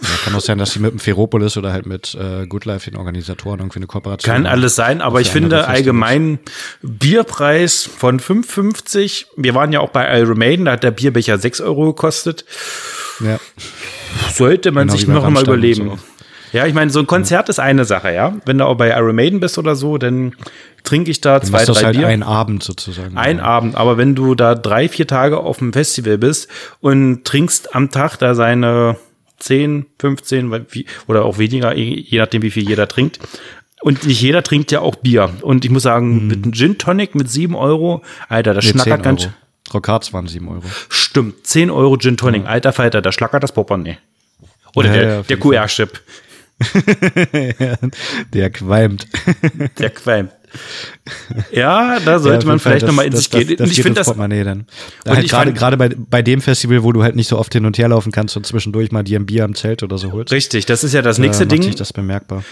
ja, 0.00 0.08
kann 0.24 0.34
auch 0.34 0.40
sein, 0.40 0.58
dass 0.58 0.72
sie 0.72 0.78
mit 0.78 0.92
dem 0.92 1.00
Ferropolis 1.00 1.56
oder 1.56 1.72
halt 1.72 1.86
mit 1.86 2.14
äh, 2.14 2.46
Good 2.46 2.64
Life, 2.64 2.88
den 2.88 2.98
Organisatoren, 2.98 3.58
irgendwie 3.58 3.80
eine 3.80 3.86
Kooperation 3.86 4.32
Kann 4.32 4.46
alles 4.46 4.76
sein, 4.76 5.00
aber 5.00 5.20
ich 5.20 5.30
finde 5.30 5.66
allgemein 5.66 6.38
Bierpreis 6.82 7.84
von 7.84 8.20
5,50. 8.20 9.26
Wir 9.36 9.54
waren 9.54 9.72
ja 9.72 9.80
auch 9.80 9.90
bei 9.90 10.18
Iron 10.20 10.38
Maiden, 10.38 10.66
da 10.66 10.72
hat 10.72 10.84
der 10.84 10.92
Bierbecher 10.92 11.38
6 11.38 11.60
Euro 11.62 11.86
gekostet. 11.86 12.44
Ja. 13.20 13.40
Sollte 14.32 14.70
man 14.70 14.86
genau, 14.86 14.96
sich 14.96 15.08
noch 15.08 15.28
mal 15.28 15.42
überlegen. 15.42 15.88
So. 15.88 15.98
Ja, 16.52 16.66
ich 16.66 16.74
meine, 16.74 16.90
so 16.90 17.00
ein 17.00 17.06
Konzert 17.06 17.48
ist 17.48 17.58
eine 17.58 17.84
Sache, 17.84 18.12
ja. 18.14 18.36
Wenn 18.44 18.58
du 18.58 18.66
auch 18.66 18.76
bei 18.76 18.90
Iron 18.90 19.16
Maiden 19.16 19.40
bist 19.40 19.58
oder 19.58 19.74
so, 19.74 19.98
dann 19.98 20.32
trinke 20.84 21.10
ich 21.10 21.20
da 21.20 21.40
Du 21.40 21.46
zwei, 21.46 21.64
das 21.64 21.78
drei 21.78 21.86
halt 21.86 21.96
Bier. 21.96 22.06
einen 22.06 22.22
Abend 22.22 22.62
sozusagen. 22.62 23.16
Ein 23.18 23.40
Abend, 23.40 23.76
aber 23.76 23.98
wenn 23.98 24.14
du 24.14 24.34
da 24.34 24.54
drei, 24.54 24.88
vier 24.88 25.06
Tage 25.06 25.38
auf 25.38 25.58
dem 25.58 25.72
Festival 25.72 26.18
bist 26.18 26.48
und 26.80 27.24
trinkst 27.24 27.74
am 27.74 27.90
Tag 27.90 28.16
da 28.16 28.34
seine 28.34 28.96
10, 29.38 29.86
15 29.98 30.50
weil 30.50 30.66
wie- 30.70 30.86
oder 31.06 31.24
auch 31.24 31.38
weniger, 31.38 31.74
je 31.76 32.18
nachdem, 32.18 32.42
wie 32.42 32.50
viel 32.50 32.68
jeder 32.68 32.88
trinkt. 32.88 33.18
Und 33.80 34.04
nicht 34.06 34.20
jeder 34.20 34.42
trinkt 34.42 34.72
ja 34.72 34.80
auch 34.80 34.96
Bier. 34.96 35.30
Und 35.42 35.64
ich 35.64 35.70
muss 35.70 35.84
sagen, 35.84 36.26
mit 36.26 36.42
einem 36.42 36.52
Gin 36.52 36.78
Tonic 36.78 37.14
mit 37.14 37.30
7 37.30 37.54
Euro, 37.54 38.02
Alter, 38.28 38.52
das. 38.54 38.64
Nee, 38.64 38.72
10 38.72 38.80
schnackert 38.80 39.02
ganz. 39.04 39.22
Euro. 39.24 39.32
Rockards 39.74 40.12
waren 40.12 40.26
7 40.26 40.48
Euro. 40.48 40.62
Stimmt, 40.88 41.46
10 41.46 41.70
Euro 41.70 41.96
Gin 41.98 42.16
Tonic, 42.16 42.46
alter 42.46 42.72
Falter, 42.72 43.02
da 43.02 43.12
schlackert 43.12 43.42
das 43.42 43.52
Portemonnaie. 43.52 43.98
Oder 44.74 44.88
Ja, 44.88 44.94
der, 44.94 45.08
ja, 45.16 45.22
der. 45.22 45.36
QR-Chip, 45.38 46.00
Der 48.32 48.50
qualmt. 48.50 49.06
der 49.78 49.90
qualmt. 49.90 50.32
Ja, 51.52 51.98
da 52.00 52.18
sollte 52.18 52.44
Ja, 52.46 52.48
man 52.52 52.58
vielleicht 52.58 52.86
nochmal 52.86 53.06
in 53.06 53.12
das- 53.12 53.20
sich 53.20 53.30
das- 53.30 53.46
gehen. 53.46 53.56
Das, 53.56 53.70
ich 53.70 53.82
finde 53.82 54.00
das, 54.00 54.06
Portemonnaie 54.06 54.44
dann. 54.44 54.66
Und 55.04 55.14
Halt 55.14 55.24
ich 55.24 55.30
gerade 55.30 55.52
gerade 55.52 55.76
bei, 55.76 55.88
bei 55.96 56.22
dem 56.22 56.40
Festival, 56.40 56.82
wo 56.82 56.92
du 56.92 57.02
halt 57.02 57.16
nicht 57.16 57.28
so 57.28 57.38
oft 57.38 57.52
hin 57.52 57.64
und 57.66 57.78
her 57.78 57.88
laufen 57.88 58.12
kannst 58.12 58.36
und 58.36 58.46
zwischendurch 58.46 58.92
mal 58.92 59.02
dir 59.02 59.18
ein 59.18 59.26
Bier 59.26 59.44
am 59.44 59.54
Zelt 59.54 59.82
oder 59.82 59.98
so 59.98 60.12
holst. 60.12 60.32
richtig, 60.32 60.66
das 60.66 60.84
ist 60.84 60.92
ja 60.94 61.02
das 61.02 61.18
äh, 61.18 61.22
nächste 61.22 61.44
macht 61.44 61.52
Ding. 61.52 61.62
sich 61.62 61.74
das 61.74 61.92
bemerkbar. 61.92 62.44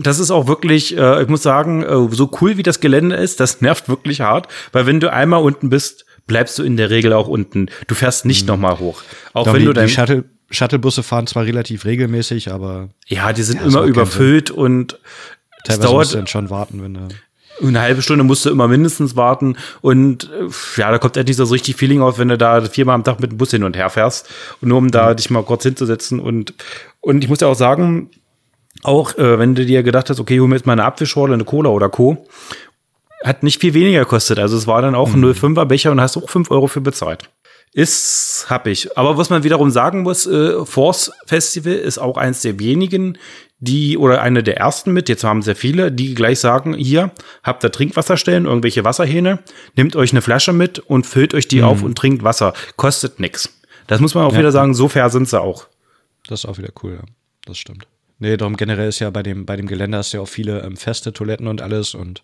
das 0.00 0.18
ist 0.18 0.30
auch 0.30 0.46
wirklich, 0.46 0.96
äh, 0.96 1.22
ich 1.22 1.28
muss 1.28 1.42
sagen, 1.42 1.82
äh, 1.82 2.14
so 2.14 2.30
cool 2.40 2.56
wie 2.56 2.62
das 2.62 2.80
Gelände 2.80 3.16
ist, 3.16 3.40
das 3.40 3.60
nervt 3.60 3.88
wirklich 3.88 4.20
hart, 4.20 4.48
weil 4.72 4.86
wenn 4.86 5.00
du 5.00 5.12
einmal 5.12 5.42
unten 5.42 5.68
bist, 5.70 6.04
bleibst 6.26 6.58
du 6.58 6.62
in 6.62 6.76
der 6.76 6.88
Regel 6.90 7.12
auch 7.12 7.28
unten. 7.28 7.66
Du 7.88 7.94
fährst 7.94 8.24
nicht 8.24 8.46
noch 8.46 8.56
mal 8.56 8.78
hoch. 8.78 9.02
Auch 9.32 9.44
Doch, 9.46 9.52
wenn 9.54 9.60
die, 9.60 9.66
du 9.66 9.72
dein, 9.72 9.88
die 9.88 9.92
Shuttle, 9.92 10.24
Shuttlebusse 10.50 11.02
fahren 11.02 11.26
zwar 11.26 11.44
relativ 11.46 11.84
regelmäßig, 11.84 12.52
aber 12.52 12.90
ja, 13.08 13.32
die 13.32 13.42
sind 13.42 13.60
Ja, 13.60 13.66
immer 13.66 13.82
überfüllt 13.82 14.50
und 14.50 14.98
teilweise 15.64 15.78
musst 15.80 15.92
dauert 15.92 16.12
du 16.12 16.16
dann 16.18 16.26
schon 16.28 16.50
warten, 16.50 16.82
wenn 16.82 16.94
du. 16.94 17.08
Eine 17.60 17.80
halbe 17.80 18.02
Stunde 18.02 18.24
musst 18.24 18.44
du 18.44 18.50
immer 18.50 18.68
mindestens 18.68 19.16
warten 19.16 19.56
und 19.80 20.24
äh, 20.24 20.80
ja, 20.80 20.90
da 20.90 20.98
kommt 20.98 21.16
endlich 21.16 21.36
so 21.36 21.42
das 21.44 21.52
richtig 21.52 21.76
Feeling 21.76 22.00
auf, 22.00 22.18
wenn 22.18 22.28
du 22.28 22.38
da 22.38 22.60
viermal 22.62 22.94
am 22.94 23.04
Tag 23.04 23.20
mit 23.20 23.32
dem 23.32 23.38
Bus 23.38 23.50
hin 23.50 23.64
und 23.64 23.76
her 23.76 23.90
fährst 23.90 24.28
und 24.60 24.68
nur 24.68 24.78
um 24.78 24.90
da 24.90 25.14
dich 25.14 25.30
mal 25.30 25.42
kurz 25.42 25.62
hinzusetzen 25.62 26.20
und 26.20 26.54
und 27.00 27.22
ich 27.22 27.28
muss 27.28 27.40
ja 27.40 27.48
auch 27.48 27.54
sagen, 27.54 28.10
auch 28.82 29.16
äh, 29.18 29.38
wenn 29.38 29.54
du 29.54 29.66
dir 29.66 29.82
gedacht 29.82 30.10
hast, 30.10 30.20
okay, 30.20 30.40
hol 30.40 30.48
mir 30.48 30.56
jetzt 30.56 30.66
mal 30.66 30.72
eine 30.72 30.84
Apfelschorle, 30.84 31.34
eine 31.34 31.44
Cola 31.44 31.70
oder 31.70 31.88
Co., 31.88 32.26
hat 33.24 33.42
nicht 33.42 33.60
viel 33.60 33.74
weniger 33.74 34.00
gekostet. 34.00 34.38
Also 34.38 34.56
es 34.56 34.66
war 34.66 34.82
dann 34.82 34.94
auch 34.94 35.14
ein 35.14 35.24
05er 35.24 35.64
Becher 35.64 35.92
und 35.92 36.00
hast 36.00 36.16
auch 36.16 36.28
5 36.28 36.50
Euro 36.50 36.66
für 36.66 36.80
bezahlt. 36.80 37.30
Ist 37.72 38.46
hab 38.50 38.66
ich. 38.66 38.98
Aber 38.98 39.16
was 39.16 39.30
man 39.30 39.44
wiederum 39.44 39.70
sagen 39.70 40.02
muss, 40.02 40.26
äh, 40.26 40.64
Force 40.66 41.12
Festival 41.26 41.72
ist 41.72 41.98
auch 41.98 42.16
eins 42.16 42.42
der 42.42 42.58
wenigen, 42.58 43.16
die, 43.62 43.96
oder 43.96 44.20
eine 44.22 44.42
der 44.42 44.56
ersten 44.58 44.92
mit, 44.92 45.08
jetzt 45.08 45.22
haben 45.22 45.40
sehr 45.40 45.54
viele, 45.54 45.92
die 45.92 46.14
gleich 46.14 46.40
sagen, 46.40 46.74
hier, 46.74 47.12
habt 47.44 47.62
ihr 47.64 47.70
Trinkwasserstellen, 47.70 48.44
irgendwelche 48.46 48.84
Wasserhähne, 48.84 49.38
nehmt 49.76 49.94
euch 49.94 50.10
eine 50.12 50.20
Flasche 50.20 50.52
mit 50.52 50.80
und 50.80 51.06
füllt 51.06 51.32
euch 51.32 51.46
die 51.46 51.62
auf 51.62 51.82
und 51.84 51.96
trinkt 51.96 52.24
Wasser. 52.24 52.54
Kostet 52.76 53.20
nix. 53.20 53.56
Das 53.86 54.00
muss 54.00 54.14
man 54.14 54.24
auch 54.24 54.32
Ja. 54.32 54.40
wieder 54.40 54.50
sagen, 54.52 54.74
so 54.74 54.88
fair 54.88 55.10
sind 55.10 55.28
sie 55.28 55.40
auch. 55.40 55.68
Das 56.26 56.40
ist 56.40 56.46
auch 56.50 56.58
wieder 56.58 56.70
cool, 56.82 56.94
ja. 56.94 57.04
Das 57.46 57.56
stimmt. 57.56 57.86
Nee, 58.22 58.36
darum 58.36 58.56
generell 58.56 58.88
ist 58.88 59.00
ja 59.00 59.10
bei 59.10 59.24
dem, 59.24 59.46
bei 59.46 59.56
dem 59.56 59.66
Gelände 59.66 59.98
hast 59.98 60.12
du 60.12 60.18
ja 60.18 60.22
auch 60.22 60.28
viele 60.28 60.60
ähm, 60.62 60.76
feste 60.76 61.12
Toiletten 61.12 61.48
und 61.48 61.60
alles 61.60 61.92
und 61.92 62.22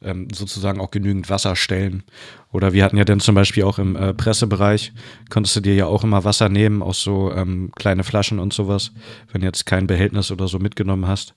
ähm, 0.00 0.28
sozusagen 0.32 0.80
auch 0.80 0.92
genügend 0.92 1.30
Wasserstellen. 1.30 2.04
Oder 2.52 2.72
wir 2.72 2.84
hatten 2.84 2.96
ja 2.96 3.04
dann 3.04 3.18
zum 3.18 3.34
Beispiel 3.34 3.64
auch 3.64 3.80
im 3.80 3.96
äh, 3.96 4.14
Pressebereich, 4.14 4.92
konntest 5.30 5.56
du 5.56 5.60
dir 5.60 5.74
ja 5.74 5.86
auch 5.86 6.04
immer 6.04 6.22
Wasser 6.22 6.48
nehmen 6.48 6.80
aus 6.80 7.02
so 7.02 7.32
ähm, 7.32 7.72
kleine 7.74 8.04
Flaschen 8.04 8.38
und 8.38 8.52
sowas. 8.52 8.92
Wenn 9.32 9.40
du 9.40 9.48
jetzt 9.48 9.66
kein 9.66 9.88
Behältnis 9.88 10.30
oder 10.30 10.46
so 10.46 10.60
mitgenommen 10.60 11.08
hast, 11.08 11.34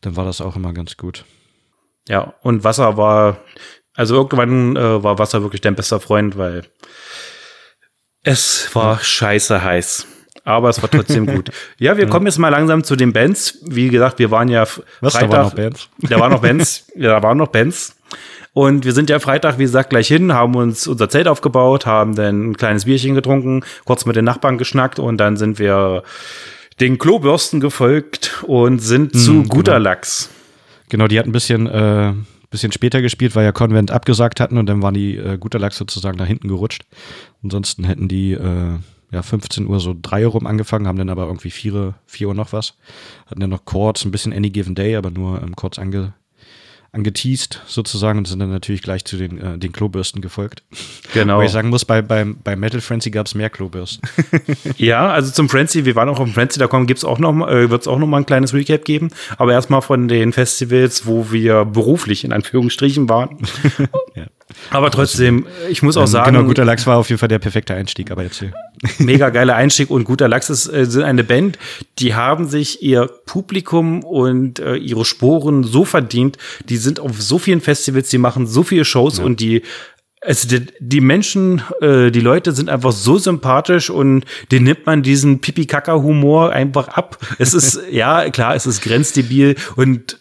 dann 0.00 0.16
war 0.16 0.24
das 0.24 0.40
auch 0.40 0.56
immer 0.56 0.72
ganz 0.72 0.96
gut. 0.96 1.24
Ja, 2.08 2.34
und 2.42 2.64
Wasser 2.64 2.96
war, 2.96 3.38
also 3.94 4.16
irgendwann 4.16 4.74
äh, 4.74 5.00
war 5.04 5.20
Wasser 5.20 5.42
wirklich 5.42 5.60
dein 5.60 5.76
bester 5.76 6.00
Freund, 6.00 6.36
weil 6.36 6.64
es 8.24 8.74
war 8.74 8.98
scheiße 8.98 9.62
heiß. 9.62 10.08
Aber 10.44 10.68
es 10.68 10.80
war 10.82 10.90
trotzdem 10.90 11.26
gut. 11.26 11.50
Ja, 11.78 11.96
wir 11.96 12.06
kommen 12.06 12.26
jetzt 12.26 12.38
mal 12.38 12.50
langsam 12.50 12.84
zu 12.84 12.96
den 12.96 13.12
Bands. 13.12 13.58
Wie 13.66 13.88
gesagt, 13.88 14.18
wir 14.18 14.30
waren 14.30 14.48
ja 14.48 14.62
Was, 15.00 15.14
da 15.14 15.20
Freitag. 15.20 15.30
waren 15.30 15.42
noch 15.44 15.54
Bands? 15.54 15.88
Da 16.08 16.20
waren 16.20 16.32
noch 16.32 16.42
Bands. 16.42 16.86
ja, 16.96 17.08
da 17.08 17.22
waren 17.22 17.38
noch 17.38 17.48
Bands. 17.48 17.96
Und 18.52 18.84
wir 18.84 18.92
sind 18.92 19.10
ja 19.10 19.18
Freitag, 19.18 19.58
wie 19.58 19.64
gesagt, 19.64 19.90
gleich 19.90 20.06
hin, 20.06 20.32
haben 20.32 20.54
uns 20.54 20.86
unser 20.86 21.08
Zelt 21.08 21.26
aufgebaut, 21.26 21.86
haben 21.86 22.14
dann 22.14 22.50
ein 22.50 22.56
kleines 22.56 22.84
Bierchen 22.84 23.14
getrunken, 23.16 23.64
kurz 23.84 24.06
mit 24.06 24.14
den 24.14 24.24
Nachbarn 24.24 24.58
geschnackt 24.58 25.00
und 25.00 25.16
dann 25.18 25.36
sind 25.36 25.58
wir 25.58 26.04
den 26.78 26.98
Klobürsten 26.98 27.58
gefolgt 27.58 28.44
und 28.46 28.78
sind 28.78 29.18
zu 29.18 29.42
guter 29.44 29.80
Lachs. 29.80 30.30
Genau, 30.88 31.08
die 31.08 31.18
hatten 31.18 31.30
ein 31.30 31.32
bisschen, 31.32 31.66
äh, 31.66 32.12
bisschen 32.50 32.70
später 32.70 33.02
gespielt, 33.02 33.34
weil 33.34 33.44
ja 33.44 33.50
Konvent 33.50 33.90
abgesagt 33.90 34.38
hatten 34.38 34.56
und 34.58 34.66
dann 34.66 34.82
waren 34.82 34.94
die 34.94 35.16
äh, 35.16 35.36
guter 35.36 35.58
Lachs 35.58 35.76
sozusagen 35.76 36.16
nach 36.18 36.26
hinten 36.26 36.46
gerutscht. 36.46 36.82
Ansonsten 37.42 37.82
hätten 37.82 38.06
die 38.06 38.32
äh, 38.34 38.78
ja 39.14 39.22
15 39.22 39.66
Uhr 39.66 39.80
so 39.80 39.94
drei 40.00 40.26
rum 40.26 40.46
angefangen, 40.46 40.86
haben 40.86 40.98
dann 40.98 41.08
aber 41.08 41.26
irgendwie 41.26 41.50
vier, 41.50 41.94
vier 42.06 42.28
Uhr 42.28 42.34
noch 42.34 42.52
was. 42.52 42.74
Hatten 43.26 43.40
dann 43.40 43.50
noch 43.50 43.64
kurz 43.64 44.04
ein 44.04 44.10
bisschen 44.10 44.32
Any 44.32 44.50
Given 44.50 44.74
Day, 44.74 44.96
aber 44.96 45.10
nur 45.10 45.40
ähm, 45.40 45.56
kurz 45.56 45.78
ange, 45.78 46.12
angeteased 46.92 47.62
sozusagen 47.66 48.18
und 48.18 48.28
sind 48.28 48.40
dann 48.40 48.50
natürlich 48.50 48.82
gleich 48.82 49.04
zu 49.04 49.16
den, 49.16 49.38
äh, 49.38 49.58
den 49.58 49.72
Klobürsten 49.72 50.20
gefolgt. 50.20 50.64
Genau. 51.12 51.38
Wo 51.40 51.42
ich 51.42 51.50
sagen 51.50 51.68
muss, 51.68 51.84
bei, 51.84 52.02
beim, 52.02 52.38
bei 52.42 52.56
Metal 52.56 52.80
Frenzy 52.80 53.10
gab 53.10 53.26
es 53.26 53.34
mehr 53.34 53.50
Klobürsten. 53.50 54.08
Ja, 54.76 55.10
also 55.10 55.30
zum 55.30 55.48
Frenzy, 55.48 55.84
wir 55.84 55.94
waren 55.94 56.08
auch 56.08 56.18
auf 56.18 56.26
dem 56.26 56.34
Frenzy.com, 56.34 56.86
gibt's 56.86 57.04
auch 57.04 57.18
noch, 57.18 57.48
äh, 57.48 57.70
wird 57.70 57.82
es 57.82 57.88
auch 57.88 57.98
noch 57.98 58.06
mal 58.06 58.18
ein 58.18 58.26
kleines 58.26 58.52
Recap 58.52 58.84
geben. 58.84 59.10
Aber 59.36 59.52
erstmal 59.52 59.82
von 59.82 60.08
den 60.08 60.32
Festivals, 60.32 61.06
wo 61.06 61.30
wir 61.30 61.64
beruflich 61.64 62.24
in 62.24 62.32
Anführungsstrichen 62.32 63.08
waren. 63.08 63.38
ja. 64.14 64.26
Aber 64.70 64.90
trotzdem, 64.90 65.46
ich 65.70 65.82
muss 65.82 65.96
auch 65.96 66.02
Ähm, 66.02 66.06
sagen, 66.08 66.34
genau, 66.34 66.46
guter 66.46 66.64
Lachs 66.64 66.86
war 66.86 66.96
auf 66.96 67.08
jeden 67.08 67.18
Fall 67.18 67.28
der 67.28 67.38
perfekte 67.38 67.74
Einstieg, 67.74 68.10
aber 68.10 68.22
jetzt 68.22 68.38
hier. 68.38 68.52
mega 68.98 69.28
geiler 69.30 69.56
Einstieg 69.56 69.90
und 69.90 70.04
guter 70.04 70.28
Lachs 70.28 70.50
ist, 70.50 70.66
äh, 70.66 70.86
sind 70.86 71.02
eine 71.02 71.24
Band, 71.24 71.58
die 71.98 72.14
haben 72.14 72.48
sich 72.48 72.82
ihr 72.82 73.08
Publikum 73.26 74.02
und 74.02 74.58
äh, 74.58 74.76
ihre 74.76 75.04
Sporen 75.04 75.64
so 75.64 75.84
verdient. 75.84 76.38
Die 76.68 76.76
sind 76.76 77.00
auf 77.00 77.20
so 77.20 77.38
vielen 77.38 77.60
Festivals, 77.60 78.08
die 78.08 78.18
machen 78.18 78.46
so 78.46 78.62
viele 78.62 78.84
Shows 78.84 79.18
und 79.18 79.40
die 79.40 79.62
also 80.26 80.48
die, 80.48 80.66
die 80.80 81.00
Menschen, 81.00 81.62
äh, 81.80 82.10
die 82.10 82.20
Leute 82.20 82.52
sind 82.52 82.70
einfach 82.70 82.92
so 82.92 83.18
sympathisch 83.18 83.90
und 83.90 84.24
den 84.50 84.64
nimmt 84.64 84.86
man 84.86 85.02
diesen 85.02 85.40
Pipi-Kaka-Humor 85.40 86.50
einfach 86.50 86.88
ab. 86.88 87.18
Es 87.38 87.54
ist, 87.54 87.80
ja, 87.90 88.28
klar, 88.30 88.54
es 88.54 88.66
ist 88.66 88.82
grenzdebil 88.82 89.56
und 89.76 90.18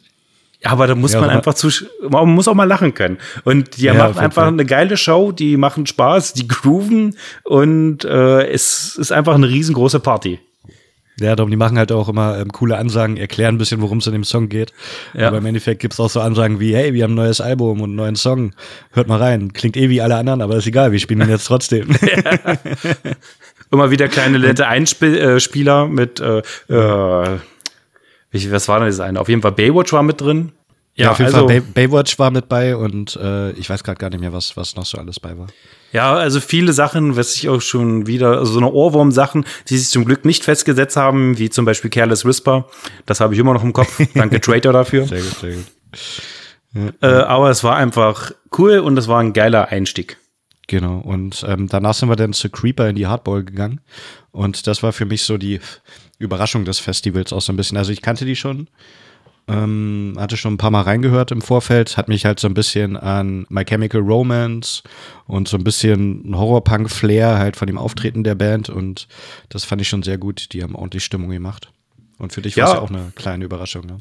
ja, 0.64 0.72
aber 0.72 0.88
da 0.88 0.96
muss 0.96 1.14
Ja, 1.14 1.22
man 1.22 1.30
einfach 1.30 1.54
zu, 1.54 1.70
man 2.10 2.30
muss 2.30 2.48
auch 2.48 2.54
mal 2.54 2.64
lachen 2.66 2.94
können. 2.94 3.18
Und 3.44 3.78
die 3.78 3.84
Ja, 3.84 3.94
machen 3.94 4.18
einfach 4.18 4.48
eine 4.48 4.66
geile 4.66 4.98
Show, 4.98 5.32
die 5.32 5.58
machen 5.58 5.86
Spaß, 5.86 6.34
die 6.34 6.48
grooven 6.48 7.18
und 7.44 8.06
äh, 8.06 8.48
es 8.48 8.96
ist 8.96 9.12
einfach 9.12 9.36
eine 9.36 9.50
riesengroße 9.50 10.00
Party. 10.00 10.40
Ja, 11.20 11.36
darum, 11.36 11.52
die 11.52 11.58
machen 11.58 11.78
halt 11.78 11.92
auch 11.92 12.10
immer 12.10 12.40
ähm, 12.40 12.52
coole 12.52 12.76
Ansagen, 12.78 13.18
erklären 13.18 13.56
ein 13.56 13.58
bisschen, 13.60 13.82
worum 13.82 14.00
es 14.00 14.08
in 14.08 14.14
dem 14.14 14.24
Song 14.24 14.50
geht. 14.50 14.74
Ja. 15.14 15.28
Aber 15.28 15.38
im 15.38 15.46
Endeffekt 15.46 15.80
gibt's 15.82 16.00
auch 16.00 16.10
so 16.10 16.20
Ansagen 16.20 16.60
wie, 16.60 16.76
hey, 16.76 16.94
wir 16.96 17.04
haben 17.04 17.12
ein 17.12 17.16
neues 17.16 17.40
Album 17.40 17.82
und 17.82 17.90
einen 17.92 17.96
neuen 17.96 18.16
Song. 18.16 18.54
Hört 18.92 19.08
mal 19.08 19.20
rein. 19.20 19.54
Klingt 19.54 19.78
eh 19.78 19.90
wie 19.90 20.02
alle 20.02 20.16
anderen, 20.16 20.42
aber 20.42 20.56
ist 20.58 20.66
egal, 20.66 20.92
wir 20.92 21.00
spielen 21.00 21.22
ihn 21.22 21.30
jetzt 21.30 21.46
trotzdem. 21.46 21.90
Immer 23.72 23.92
wieder 23.92 24.08
kleine 24.08 24.40
nette 24.40 24.68
Einspieler 24.68 25.84
äh, 25.84 25.88
mit, 25.88 26.20
äh, 26.20 26.42
äh, 26.70 27.38
wie, 28.34 28.52
was 28.52 28.68
war 28.68 28.80
denn 28.80 28.90
das 28.90 29.00
eine? 29.00 29.22
Auf 29.22 29.30
jeden 29.30 29.42
Fall 29.42 29.52
Baywatch 29.52 29.94
war 29.94 30.04
mit 30.04 30.20
drin. 30.20 30.52
ja, 30.96 31.12
auf 31.12 31.20
jeden 31.20 31.34
also, 31.34 31.48
Fall 31.48 31.62
Bay 31.62 31.88
Baywatch 31.88 32.18
war 32.18 32.32
mit 32.32 32.50
bei 32.50 32.76
und 32.76 33.16
äh, 33.16 33.52
ich 33.52 33.70
weiß 33.70 33.84
gerade 33.84 34.00
gar 34.00 34.10
nicht 34.10 34.20
mehr, 34.20 34.34
was, 34.34 34.58
was 34.58 34.76
noch 34.76 34.86
so 34.86 34.98
alles 34.98 35.20
bei 35.20 35.38
war. 35.38 35.48
Ja, 35.92 36.16
also 36.16 36.40
viele 36.40 36.74
Sachen, 36.74 37.16
was 37.16 37.36
ich 37.36 37.48
auch 37.48 37.62
schon 37.62 38.08
wieder, 38.08 38.40
also 38.40 38.54
so 38.54 38.58
eine 38.58 38.72
Ohrwurm-Sachen, 38.72 39.46
die 39.70 39.78
sich 39.78 39.90
zum 39.90 40.06
Glück 40.06 40.26
nicht 40.26 40.44
festgesetzt 40.44 40.98
haben, 40.98 41.38
wie 41.38 41.52
zum 41.52 41.66
Beispiel 41.66 41.92
Careless 41.92 42.26
Whisper. 42.26 42.68
Das 43.06 43.20
habe 43.20 43.36
ich 43.36 43.40
immer 43.40 43.54
noch 43.54 43.64
im 43.64 43.74
Kopf. 43.74 44.02
Danke 44.16 44.42
Trader 44.42 44.74
dafür. 44.74 45.06
Sehr 45.06 45.22
gut, 45.22 45.40
sehr 45.40 45.54
gut. 45.54 46.94
Äh, 47.04 47.06
aber 47.06 47.52
es 47.52 47.64
war 47.64 47.76
einfach 47.76 48.32
cool 48.58 48.80
und 48.80 48.98
es 48.98 49.08
war 49.08 49.20
ein 49.20 49.34
geiler 49.34 49.68
Einstieg. 49.68 50.18
Genau. 50.68 51.00
Und 51.00 51.44
ähm, 51.48 51.68
danach 51.68 51.94
sind 51.94 52.10
wir 52.10 52.16
dann 52.16 52.34
zu 52.34 52.50
Creeper 52.50 52.90
in 52.90 52.96
die 52.96 53.08
Hardball 53.08 53.44
gegangen. 53.44 53.82
Und 54.32 54.66
das 54.68 54.82
war 54.82 54.94
für 54.94 55.06
mich 55.06 55.24
so 55.24 55.38
die 55.38 55.60
Überraschung 56.20 56.64
des 56.66 56.80
Festivals 56.80 57.34
auch 57.34 57.42
so 57.42 57.52
ein 57.52 57.58
bisschen. 57.58 57.78
Also 57.78 57.92
ich 57.92 58.02
kannte 58.02 58.24
die 58.26 58.36
schon, 58.38 58.70
ähm, 59.50 60.16
hatte 60.18 60.38
schon 60.38 60.54
ein 60.54 60.58
paar 60.58 60.72
Mal 60.72 60.82
reingehört 60.84 61.32
im 61.32 61.42
Vorfeld, 61.42 61.98
hat 61.98 62.08
mich 62.08 62.26
halt 62.26 62.40
so 62.40 62.48
ein 62.48 62.54
bisschen 62.54 62.96
an 62.96 63.46
My 63.50 63.66
Chemical 63.66 64.00
Romance 64.02 64.84
und 65.28 65.50
so 65.50 65.58
ein 65.58 65.66
bisschen 65.66 66.34
Horrorpunk-Flair 66.34 67.38
halt 67.38 67.58
von 67.58 67.68
dem 67.68 67.78
Auftreten 67.78 68.24
der 68.24 68.36
Band. 68.36 68.70
Und 68.70 69.08
das 69.50 69.66
fand 69.66 69.82
ich 69.82 69.90
schon 69.90 70.04
sehr 70.04 70.18
gut. 70.18 70.54
Die 70.54 70.64
haben 70.64 70.76
ordentlich 70.76 71.04
Stimmung 71.04 71.30
gemacht. 71.30 71.72
Und 72.20 72.32
für 72.32 72.42
dich 72.42 72.56
war 72.56 72.64
es 72.66 72.70
Ja. 72.70 72.76
ja 72.78 72.82
auch 72.82 72.90
eine 72.90 73.12
kleine 73.16 73.44
Überraschung. 73.44 73.86
Ne? 73.86 73.98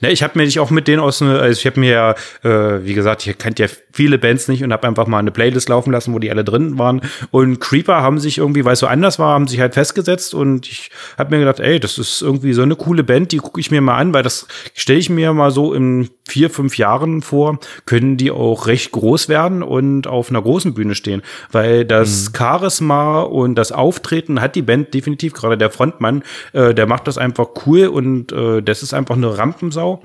Ne, 0.00 0.10
ich 0.10 0.22
habe 0.22 0.38
mir 0.38 0.44
nicht 0.44 0.60
auch 0.60 0.70
mit 0.70 0.88
denen 0.88 1.00
aus, 1.00 1.22
also 1.22 1.58
ich 1.58 1.66
habe 1.66 1.80
mir 1.80 1.90
ja, 1.90 2.10
äh, 2.42 2.84
wie 2.84 2.94
gesagt, 2.94 3.26
ich 3.26 3.38
kannte 3.38 3.62
ja 3.62 3.68
viele 3.92 4.18
Bands 4.18 4.48
nicht 4.48 4.62
und 4.62 4.72
habe 4.72 4.86
einfach 4.86 5.06
mal 5.06 5.18
eine 5.18 5.30
Playlist 5.30 5.68
laufen 5.68 5.92
lassen, 5.92 6.12
wo 6.12 6.18
die 6.18 6.30
alle 6.30 6.44
drin 6.44 6.78
waren. 6.78 7.00
Und 7.30 7.60
Creeper 7.60 8.02
haben 8.02 8.18
sich 8.18 8.38
irgendwie, 8.38 8.64
weil 8.64 8.74
es 8.74 8.80
so 8.80 8.86
anders 8.86 9.18
war, 9.18 9.34
haben 9.34 9.46
sich 9.46 9.60
halt 9.60 9.74
festgesetzt 9.74 10.34
und 10.34 10.66
ich 10.66 10.90
habe 11.16 11.34
mir 11.34 11.44
gedacht, 11.44 11.60
ey, 11.60 11.78
das 11.78 11.98
ist 11.98 12.22
irgendwie 12.22 12.52
so 12.52 12.62
eine 12.62 12.76
coole 12.76 13.04
Band, 13.04 13.32
die 13.32 13.38
gucke 13.38 13.60
ich 13.60 13.70
mir 13.70 13.80
mal 13.80 13.96
an, 13.96 14.12
weil 14.12 14.22
das 14.22 14.46
stelle 14.74 14.98
ich 14.98 15.10
mir 15.10 15.32
mal 15.32 15.50
so 15.50 15.72
in 15.74 16.10
vier, 16.26 16.50
fünf 16.50 16.78
Jahren 16.78 17.22
vor, 17.22 17.58
können 17.86 18.16
die 18.16 18.30
auch 18.30 18.66
recht 18.66 18.92
groß 18.92 19.28
werden 19.28 19.62
und 19.62 20.06
auf 20.06 20.30
einer 20.30 20.42
großen 20.42 20.74
Bühne 20.74 20.94
stehen. 20.94 21.22
Weil 21.52 21.84
das 21.84 22.30
mhm. 22.30 22.36
Charisma 22.36 23.20
und 23.22 23.54
das 23.56 23.72
Auftreten 23.72 24.40
hat 24.40 24.56
die 24.56 24.62
Band 24.62 24.94
definitiv, 24.94 25.34
gerade 25.34 25.58
der 25.58 25.70
Frontmann, 25.70 26.22
äh, 26.52 26.74
der 26.74 26.86
macht 26.86 27.06
das 27.06 27.18
einfach 27.18 27.48
cool 27.66 27.86
und 27.86 28.32
äh, 28.32 28.62
das 28.62 28.82
ist 28.82 28.94
einfach 28.94 29.16
eine 29.16 29.36
Rampensau. 29.36 30.02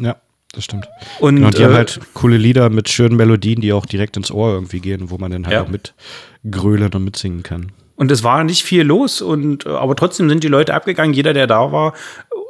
Ja. 0.00 0.16
Das 0.54 0.64
stimmt. 0.64 0.86
Und, 1.18 1.36
genau, 1.36 1.48
die 1.48 1.62
äh, 1.62 1.64
haben 1.64 1.74
halt 1.74 1.98
coole 2.12 2.36
Lieder 2.36 2.68
mit 2.68 2.90
schönen 2.90 3.16
Melodien, 3.16 3.62
die 3.62 3.72
auch 3.72 3.86
direkt 3.86 4.18
ins 4.18 4.30
Ohr 4.30 4.52
irgendwie 4.52 4.80
gehen, 4.80 5.10
wo 5.10 5.16
man 5.16 5.32
dann 5.32 5.46
halt 5.46 5.54
ja. 5.54 5.62
auch 5.62 5.68
mit 5.68 5.94
grölen 6.50 6.92
und 6.92 7.04
mitsingen 7.04 7.42
kann. 7.42 7.72
Und 7.96 8.10
es 8.10 8.22
war 8.22 8.42
nicht 8.44 8.62
viel 8.62 8.82
los 8.82 9.22
und 9.22 9.64
äh, 9.64 9.70
aber 9.70 9.96
trotzdem 9.96 10.28
sind 10.28 10.42
die 10.44 10.48
Leute 10.48 10.74
abgegangen, 10.74 11.14
jeder, 11.14 11.32
der 11.32 11.46
da 11.46 11.72
war 11.72 11.94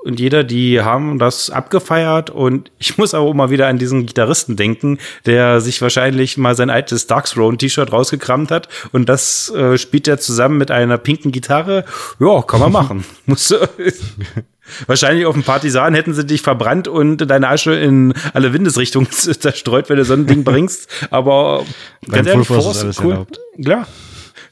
und 0.04 0.18
jeder, 0.18 0.44
die 0.44 0.80
haben 0.80 1.18
das 1.18 1.50
abgefeiert 1.50 2.30
und 2.30 2.70
ich 2.78 2.98
muss 2.98 3.14
aber 3.14 3.26
auch 3.26 3.34
mal 3.34 3.50
wieder 3.50 3.68
an 3.68 3.78
diesen 3.78 4.06
Gitarristen 4.06 4.56
denken, 4.56 4.98
der 5.26 5.60
sich 5.60 5.80
wahrscheinlich 5.80 6.36
mal 6.36 6.54
sein 6.54 6.70
altes 6.70 7.06
Dark 7.06 7.26
Throne 7.26 7.56
T-Shirt 7.56 7.92
rausgekramt 7.92 8.50
hat 8.50 8.68
und 8.92 9.08
das 9.08 9.50
äh, 9.50 9.78
spielt 9.78 10.08
er 10.08 10.18
zusammen 10.18 10.58
mit 10.58 10.70
einer 10.70 10.98
pinken 10.98 11.32
Gitarre. 11.32 11.84
Ja, 12.18 12.42
kann 12.42 12.60
man 12.60 12.72
machen. 12.72 13.04
muss 13.26 13.54
Wahrscheinlich 14.86 15.26
auf 15.26 15.34
dem 15.34 15.42
Partisan 15.42 15.94
hätten 15.94 16.14
sie 16.14 16.24
dich 16.24 16.40
verbrannt 16.40 16.88
und 16.88 17.18
deine 17.18 17.48
Asche 17.48 17.74
in 17.74 18.14
alle 18.32 18.52
Windesrichtungen 18.52 19.10
zerstreut, 19.10 19.88
wenn 19.88 19.96
du 19.96 20.04
so 20.04 20.14
ein 20.14 20.26
Ding 20.26 20.44
bringst. 20.44 20.88
Aber 21.10 21.64
ganz 22.08 22.28
ehrlich, 22.28 22.46
Force 22.46 22.98
cool. 23.00 23.12
Erlaubt. 23.12 23.40
Klar, 23.62 23.86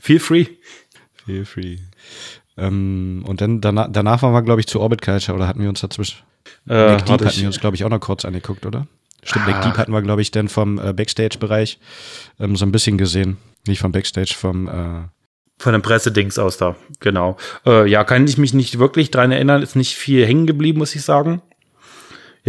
feel 0.00 0.18
free. 0.18 0.46
Feel 1.26 1.44
free. 1.44 1.76
Ähm, 2.56 3.24
und 3.26 3.40
dann 3.40 3.60
danach, 3.60 3.88
danach 3.90 4.22
waren 4.22 4.32
wir, 4.32 4.42
glaube 4.42 4.60
ich, 4.60 4.66
zu 4.66 4.80
Orbit 4.80 5.02
Culture 5.02 5.36
oder 5.36 5.46
hatten 5.46 5.62
wir 5.62 5.68
uns 5.68 5.80
dazwischen. 5.80 6.18
Äh, 6.68 6.96
Nick 6.96 7.06
Deep 7.06 7.24
hatten 7.24 7.40
wir 7.40 7.46
uns, 7.46 7.60
glaube 7.60 7.76
ich, 7.76 7.84
auch 7.84 7.88
noch 7.88 8.00
kurz 8.00 8.24
angeguckt, 8.24 8.66
oder? 8.66 8.86
Stimmt, 9.22 9.46
ah. 9.46 9.50
Nick 9.50 9.62
Deep 9.62 9.78
hatten 9.78 9.92
wir, 9.92 10.02
glaube 10.02 10.22
ich, 10.22 10.30
dann 10.30 10.48
vom 10.48 10.78
äh, 10.78 10.92
Backstage-Bereich 10.92 11.78
ähm, 12.38 12.56
so 12.56 12.64
ein 12.64 12.72
bisschen 12.72 12.98
gesehen. 12.98 13.36
Nicht 13.66 13.80
vom 13.80 13.92
Backstage, 13.92 14.34
vom 14.36 14.68
äh, 14.68 15.02
von 15.58 15.74
den 15.74 15.82
Pressedings 15.82 16.38
aus 16.38 16.56
da, 16.56 16.74
genau. 17.00 17.36
Äh, 17.66 17.86
ja, 17.86 18.02
kann 18.04 18.26
ich 18.26 18.38
mich 18.38 18.54
nicht 18.54 18.78
wirklich 18.78 19.10
dran 19.10 19.30
erinnern, 19.30 19.62
ist 19.62 19.76
nicht 19.76 19.94
viel 19.94 20.26
hängen 20.26 20.46
geblieben, 20.46 20.78
muss 20.78 20.94
ich 20.94 21.02
sagen 21.02 21.42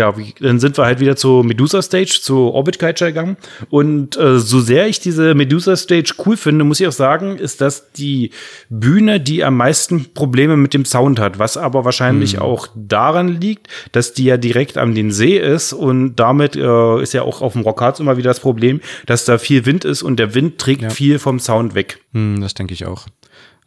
ja, 0.01 0.17
wie, 0.17 0.33
dann 0.39 0.59
sind 0.59 0.77
wir 0.77 0.85
halt 0.85 0.99
wieder 0.99 1.15
zur 1.15 1.43
Medusa 1.43 1.81
Stage, 1.81 2.19
zu 2.21 2.51
Orbit 2.51 2.79
Culture 2.79 3.11
gegangen. 3.11 3.37
Und 3.69 4.17
äh, 4.17 4.39
so 4.39 4.59
sehr 4.59 4.87
ich 4.87 4.99
diese 4.99 5.35
Medusa 5.35 5.75
Stage 5.75 6.15
cool 6.25 6.35
finde, 6.35 6.65
muss 6.65 6.79
ich 6.79 6.87
auch 6.87 6.91
sagen, 6.91 7.37
ist 7.37 7.61
das 7.61 7.91
die 7.91 8.31
Bühne, 8.69 9.19
die 9.19 9.43
am 9.43 9.57
meisten 9.57 10.13
Probleme 10.13 10.57
mit 10.57 10.73
dem 10.73 10.85
Sound 10.85 11.19
hat. 11.19 11.37
Was 11.37 11.55
aber 11.55 11.85
wahrscheinlich 11.85 12.37
mhm. 12.37 12.41
auch 12.41 12.67
daran 12.75 13.39
liegt, 13.39 13.67
dass 13.91 14.13
die 14.13 14.25
ja 14.25 14.37
direkt 14.37 14.77
am 14.79 14.95
den 14.95 15.11
See 15.11 15.37
ist 15.37 15.71
und 15.71 16.15
damit 16.15 16.55
äh, 16.55 17.01
ist 17.01 17.13
ja 17.13 17.21
auch 17.21 17.41
auf 17.41 17.53
dem 17.53 17.61
Rockharz 17.61 17.99
immer 17.99 18.17
wieder 18.17 18.31
das 18.31 18.39
Problem, 18.39 18.81
dass 19.05 19.25
da 19.25 19.37
viel 19.37 19.67
Wind 19.67 19.85
ist 19.85 20.01
und 20.01 20.17
der 20.17 20.33
Wind 20.33 20.57
trägt 20.57 20.81
ja. 20.81 20.89
viel 20.89 21.19
vom 21.19 21.39
Sound 21.39 21.75
weg. 21.75 21.99
Mhm, 22.13 22.41
das 22.41 22.55
denke 22.55 22.73
ich 22.73 22.85
auch. 22.87 23.05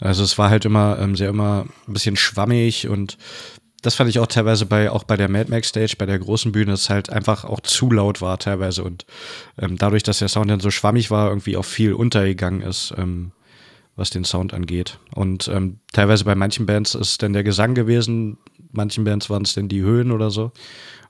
Also 0.01 0.25
es 0.25 0.37
war 0.39 0.51
halt 0.51 0.65
immer 0.65 0.99
ähm, 1.01 1.15
sehr 1.15 1.29
immer 1.29 1.67
ein 1.87 1.93
bisschen 1.93 2.17
schwammig 2.17 2.89
und 2.89 3.17
das 3.85 3.95
fand 3.95 4.09
ich 4.09 4.19
auch 4.19 4.27
teilweise 4.27 4.65
bei, 4.65 4.91
auch 4.91 5.05
bei 5.05 5.17
der 5.17 5.29
Mad 5.29 5.51
Max 5.51 5.69
Stage, 5.69 5.97
bei 5.99 6.07
der 6.07 6.19
großen 6.19 6.53
Bühne, 6.53 6.73
dass 6.73 6.83
es 6.83 6.91
halt 6.91 7.11
einfach 7.11 7.45
auch 7.45 7.61
zu 7.61 7.91
laut 7.91 8.23
war 8.23 8.39
teilweise 8.39 8.83
und 8.83 9.05
ähm, 9.59 9.77
dadurch, 9.77 10.03
dass 10.03 10.21
der 10.21 10.29
Sound 10.29 10.51
dann 10.51 10.61
so 10.61 10.71
schwammig 10.71 11.11
war, 11.11 11.29
irgendwie 11.29 11.59
auch 11.59 11.65
viel 11.67 11.93
untergegangen 11.93 12.63
ist, 12.63 12.95
ähm, 12.97 13.33
was 13.95 14.09
den 14.09 14.25
Sound 14.25 14.55
angeht. 14.55 14.99
Und 15.15 15.49
ähm, 15.49 15.81
teilweise 15.93 16.25
bei 16.25 16.35
manchen 16.35 16.65
Bands 16.65 16.95
ist 16.95 17.23
dann 17.23 17.35
der 17.35 17.45
Gesang 17.45 17.75
gewesen, 17.75 18.39
manchen 18.73 19.05
Bands 19.05 19.29
waren 19.29 19.43
es 19.43 19.53
dann 19.53 19.69
die 19.69 19.83
Höhen 19.83 20.11
oder 20.11 20.31
so. 20.31 20.51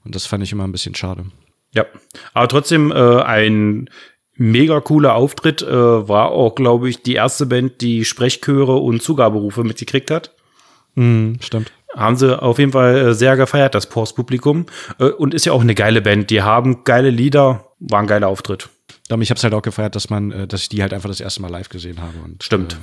Und 0.04 0.14
das 0.16 0.26
fand 0.26 0.42
ich 0.42 0.50
immer 0.50 0.64
ein 0.64 0.72
bisschen 0.72 0.96
schade. 0.96 1.26
Ja, 1.72 1.86
aber 2.34 2.48
trotzdem 2.48 2.90
äh, 2.90 3.22
ein 3.22 3.88
mega 4.36 4.80
cooler 4.80 5.14
Auftritt, 5.14 5.62
äh, 5.62 6.08
war 6.08 6.32
auch, 6.32 6.56
glaube 6.56 6.90
ich, 6.90 7.02
die 7.02 7.14
erste 7.14 7.46
Band, 7.46 7.80
die 7.80 8.04
Sprechchöre 8.04 8.76
und 8.76 9.00
Zugaberufe 9.00 9.62
mitgekriegt 9.62 10.10
hat. 10.10 10.34
Mm, 10.96 11.34
stimmt 11.40 11.72
haben 11.96 12.16
sie 12.16 12.40
auf 12.40 12.58
jeden 12.58 12.72
Fall 12.72 12.96
äh, 12.96 13.14
sehr 13.14 13.36
gefeiert, 13.36 13.74
das 13.74 13.88
Post-Publikum. 13.88 14.66
Äh, 14.98 15.06
und 15.06 15.34
ist 15.34 15.46
ja 15.46 15.52
auch 15.52 15.62
eine 15.62 15.74
geile 15.74 16.02
Band. 16.02 16.30
Die 16.30 16.42
haben 16.42 16.84
geile 16.84 17.10
Lieder, 17.10 17.66
war 17.80 18.00
ein 18.00 18.06
geiler 18.06 18.28
Auftritt. 18.28 18.68
Ich 19.20 19.30
habe 19.30 19.38
es 19.38 19.44
halt 19.44 19.54
auch 19.54 19.62
gefeiert, 19.62 19.94
dass 19.94 20.10
man, 20.10 20.32
äh, 20.32 20.46
dass 20.46 20.62
ich 20.62 20.68
die 20.68 20.82
halt 20.82 20.94
einfach 20.94 21.08
das 21.08 21.20
erste 21.20 21.42
Mal 21.42 21.50
live 21.50 21.68
gesehen 21.68 22.00
habe. 22.00 22.14
Und, 22.24 22.42
Stimmt. 22.42 22.74
Äh, 22.74 22.76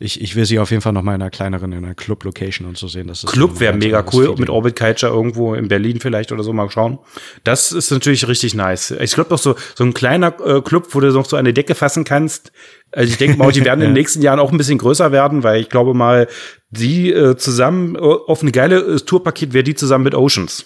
ich, 0.00 0.20
ich 0.20 0.36
will 0.36 0.44
sie 0.44 0.60
auf 0.60 0.70
jeden 0.70 0.80
Fall 0.80 0.92
noch 0.92 1.02
mal 1.02 1.16
in 1.16 1.22
einer 1.22 1.30
kleineren, 1.30 1.72
in 1.72 1.84
einer 1.84 1.94
Club-Location 1.94 2.68
und 2.68 2.78
so 2.78 2.86
sehen. 2.86 3.08
Das 3.08 3.26
Club 3.26 3.58
wäre 3.58 3.76
mega 3.76 4.04
cool, 4.12 4.36
mit 4.38 4.48
Orbit 4.48 4.76
Culture 4.76 5.12
irgendwo 5.12 5.54
in 5.54 5.66
Berlin 5.66 5.98
vielleicht 5.98 6.30
oder 6.30 6.44
so 6.44 6.52
mal 6.52 6.70
schauen. 6.70 7.00
Das 7.42 7.72
ist 7.72 7.90
natürlich 7.90 8.28
richtig 8.28 8.54
nice. 8.54 8.92
Ich 8.92 9.14
glaube 9.14 9.30
doch 9.30 9.38
so, 9.38 9.56
so 9.74 9.82
ein 9.82 9.94
kleiner 9.94 10.34
äh, 10.44 10.60
Club, 10.60 10.86
wo 10.92 11.00
du 11.00 11.10
noch 11.10 11.26
so 11.26 11.36
eine 11.36 11.52
Decke 11.52 11.74
fassen 11.74 12.04
kannst. 12.04 12.52
Also 12.92 13.10
ich 13.10 13.18
denke 13.18 13.38
mal, 13.38 13.50
die 13.50 13.64
werden 13.64 13.80
in 13.82 13.88
den 13.88 13.94
nächsten 13.94 14.22
Jahren 14.22 14.38
auch 14.38 14.52
ein 14.52 14.58
bisschen 14.58 14.78
größer 14.78 15.10
werden, 15.10 15.42
weil 15.42 15.60
ich 15.60 15.68
glaube 15.68 15.94
mal, 15.94 16.28
die 16.70 17.12
äh, 17.12 17.36
zusammen 17.36 17.96
äh, 17.96 17.98
auf 17.98 18.42
eine 18.42 18.52
geile 18.52 18.76
äh, 18.76 18.96
Tourpaket 19.00 19.52
wäre 19.52 19.64
die 19.64 19.74
zusammen 19.74 20.04
mit 20.04 20.14
Oceans. 20.14 20.64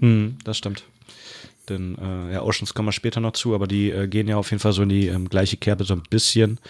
Hm, 0.00 0.36
das 0.44 0.58
stimmt. 0.58 0.84
Denn 1.68 1.96
äh, 1.98 2.34
ja, 2.34 2.42
Oceans 2.42 2.74
kommen 2.74 2.88
wir 2.88 2.92
später 2.92 3.20
noch 3.20 3.32
zu, 3.32 3.54
aber 3.54 3.66
die 3.66 3.90
äh, 3.90 4.06
gehen 4.06 4.28
ja 4.28 4.36
auf 4.36 4.50
jeden 4.50 4.60
Fall 4.60 4.72
so 4.72 4.82
in 4.82 4.90
die 4.90 5.06
ähm, 5.06 5.28
gleiche 5.28 5.56
Kerbe 5.56 5.84
so 5.84 5.94
ein 5.94 6.02
bisschen. 6.10 6.60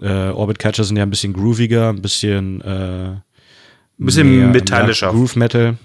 Äh, 0.00 0.30
Orbit 0.30 0.58
Catcher 0.58 0.84
sind 0.84 0.96
ja 0.96 1.02
ein 1.02 1.10
bisschen 1.10 1.32
grooviger, 1.32 1.90
ein 1.90 2.02
bisschen, 2.02 2.60
äh, 2.60 3.10
ein 3.12 3.22
bisschen 3.98 4.52
metallischer. 4.52 5.10
Groove 5.10 5.36
Metal. 5.36 5.76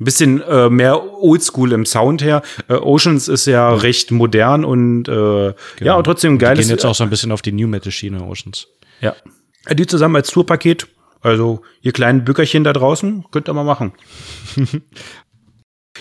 Ein 0.00 0.04
bisschen 0.04 0.40
äh, 0.42 0.70
mehr 0.70 1.22
oldschool 1.22 1.72
im 1.72 1.84
Sound 1.84 2.22
her. 2.22 2.42
Äh, 2.68 2.74
Oceans 2.74 3.28
ist 3.28 3.46
ja, 3.46 3.70
ja, 3.70 3.74
recht 3.74 4.10
modern 4.10 4.64
und 4.64 5.08
äh, 5.08 5.12
genau. 5.12 5.54
ja, 5.80 5.94
und 5.94 6.04
trotzdem 6.04 6.38
geil. 6.38 6.54
Die 6.54 6.62
gehen 6.62 6.70
jetzt 6.70 6.86
auch 6.86 6.94
so 6.94 7.04
ein 7.04 7.10
bisschen 7.10 7.32
auf 7.32 7.42
die 7.42 7.52
New 7.52 7.68
Metal 7.68 7.92
Schiene, 7.92 8.22
Oceans. 8.22 8.66
Ja. 9.00 9.14
Die 9.70 9.86
zusammen 9.86 10.16
als 10.16 10.30
Tourpaket. 10.30 10.86
Also, 11.20 11.60
ihr 11.82 11.92
kleinen 11.92 12.24
Bückerchen 12.24 12.64
da 12.64 12.72
draußen, 12.72 13.26
könnt 13.30 13.48
ihr 13.48 13.52
mal 13.52 13.64
machen. 13.64 13.92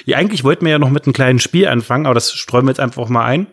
ja, 0.05 0.17
eigentlich 0.17 0.45
wollten 0.45 0.63
wir 0.63 0.71
ja 0.71 0.79
noch 0.79 0.91
mit 0.91 1.05
einem 1.05 1.13
kleinen 1.13 1.39
Spiel 1.39 1.67
anfangen, 1.67 2.05
aber 2.05 2.13
das 2.13 2.31
streuen 2.31 2.65
wir 2.65 2.71
jetzt 2.71 2.79
einfach 2.79 3.09
mal 3.09 3.25
ein. 3.25 3.47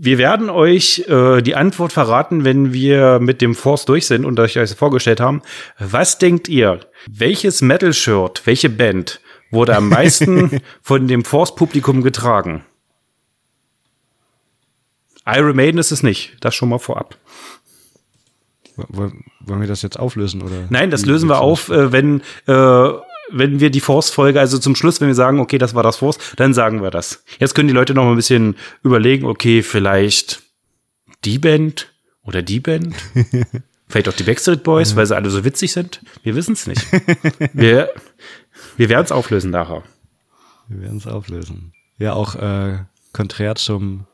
Wir 0.00 0.16
werden 0.16 0.48
euch 0.48 1.08
äh, 1.08 1.42
die 1.42 1.56
Antwort 1.56 1.92
verraten, 1.92 2.44
wenn 2.44 2.72
wir 2.72 3.18
mit 3.18 3.40
dem 3.40 3.56
Force 3.56 3.84
durch 3.84 4.06
sind 4.06 4.24
und 4.24 4.38
euch 4.38 4.52
das 4.52 4.72
vorgestellt 4.74 5.18
haben. 5.18 5.42
Was 5.80 6.18
denkt 6.18 6.46
ihr? 6.46 6.78
Welches 7.10 7.62
Metal-Shirt, 7.62 8.42
welche 8.44 8.70
Band 8.70 9.20
wurde 9.50 9.74
am 9.74 9.88
meisten 9.88 10.60
von 10.82 11.08
dem 11.08 11.24
Force-Publikum 11.24 12.02
getragen? 12.02 12.64
Iron 15.26 15.56
Maiden 15.56 15.80
ist 15.80 15.90
es 15.90 16.04
nicht. 16.04 16.36
Das 16.42 16.54
schon 16.54 16.68
mal 16.68 16.78
vorab. 16.78 17.16
Wollen 18.76 19.24
wir 19.60 19.66
das 19.66 19.82
jetzt 19.82 19.98
auflösen? 19.98 20.42
Oder 20.42 20.68
Nein, 20.70 20.92
das 20.92 21.04
lösen 21.06 21.28
wir 21.28 21.40
auf, 21.40 21.70
äh, 21.70 21.90
wenn 21.90 22.22
äh, 22.46 22.88
wenn 23.30 23.60
wir 23.60 23.70
die 23.70 23.80
Force-Folge, 23.80 24.40
also 24.40 24.58
zum 24.58 24.74
Schluss, 24.74 25.00
wenn 25.00 25.08
wir 25.08 25.14
sagen, 25.14 25.40
okay, 25.40 25.58
das 25.58 25.74
war 25.74 25.82
das 25.82 25.96
Force, 25.96 26.18
dann 26.36 26.54
sagen 26.54 26.82
wir 26.82 26.90
das. 26.90 27.22
Jetzt 27.38 27.54
können 27.54 27.68
die 27.68 27.74
Leute 27.74 27.94
noch 27.94 28.04
mal 28.04 28.10
ein 28.10 28.16
bisschen 28.16 28.56
überlegen, 28.82 29.26
okay, 29.26 29.62
vielleicht 29.62 30.42
die 31.24 31.38
Band 31.38 31.92
oder 32.22 32.42
die 32.42 32.60
Band. 32.60 32.94
vielleicht 33.88 34.08
auch 34.08 34.14
die 34.14 34.22
Backstreet 34.22 34.62
Boys, 34.62 34.96
weil 34.96 35.06
sie 35.06 35.16
alle 35.16 35.30
so 35.30 35.44
witzig 35.44 35.72
sind. 35.72 36.00
Wir 36.22 36.34
wissen 36.34 36.52
es 36.52 36.66
nicht. 36.66 36.84
wir 37.52 37.90
wir 38.76 38.88
werden 38.88 39.04
es 39.04 39.12
auflösen 39.12 39.50
nachher. 39.50 39.82
Wir 40.68 40.82
werden 40.82 40.98
es 40.98 41.06
auflösen. 41.06 41.72
Ja, 41.98 42.12
auch 42.12 42.34
äh, 42.36 42.78
konträr 43.12 43.56
zum, 43.56 44.06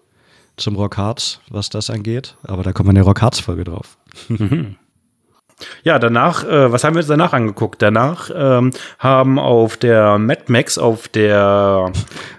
zum 0.56 0.76
Rock 0.76 0.96
Hearts, 0.96 1.40
was 1.50 1.68
das 1.68 1.90
angeht. 1.90 2.36
Aber 2.42 2.62
da 2.62 2.72
kommt 2.72 2.86
man 2.86 2.96
in 2.96 3.02
der 3.02 3.04
Rock 3.04 3.20
Hearts 3.20 3.40
Folge 3.40 3.64
drauf. 3.64 3.98
Mhm. 4.28 4.76
Ja, 5.82 5.98
danach, 5.98 6.44
äh, 6.44 6.72
was 6.72 6.84
haben 6.84 6.94
wir 6.94 7.00
uns 7.00 7.08
danach 7.08 7.32
angeguckt? 7.32 7.82
Danach 7.82 8.30
ähm, 8.34 8.70
haben 8.98 9.38
auf 9.38 9.76
der 9.76 10.18
Mad 10.18 10.44
Max, 10.48 10.78
auf 10.78 11.08
der 11.08 11.92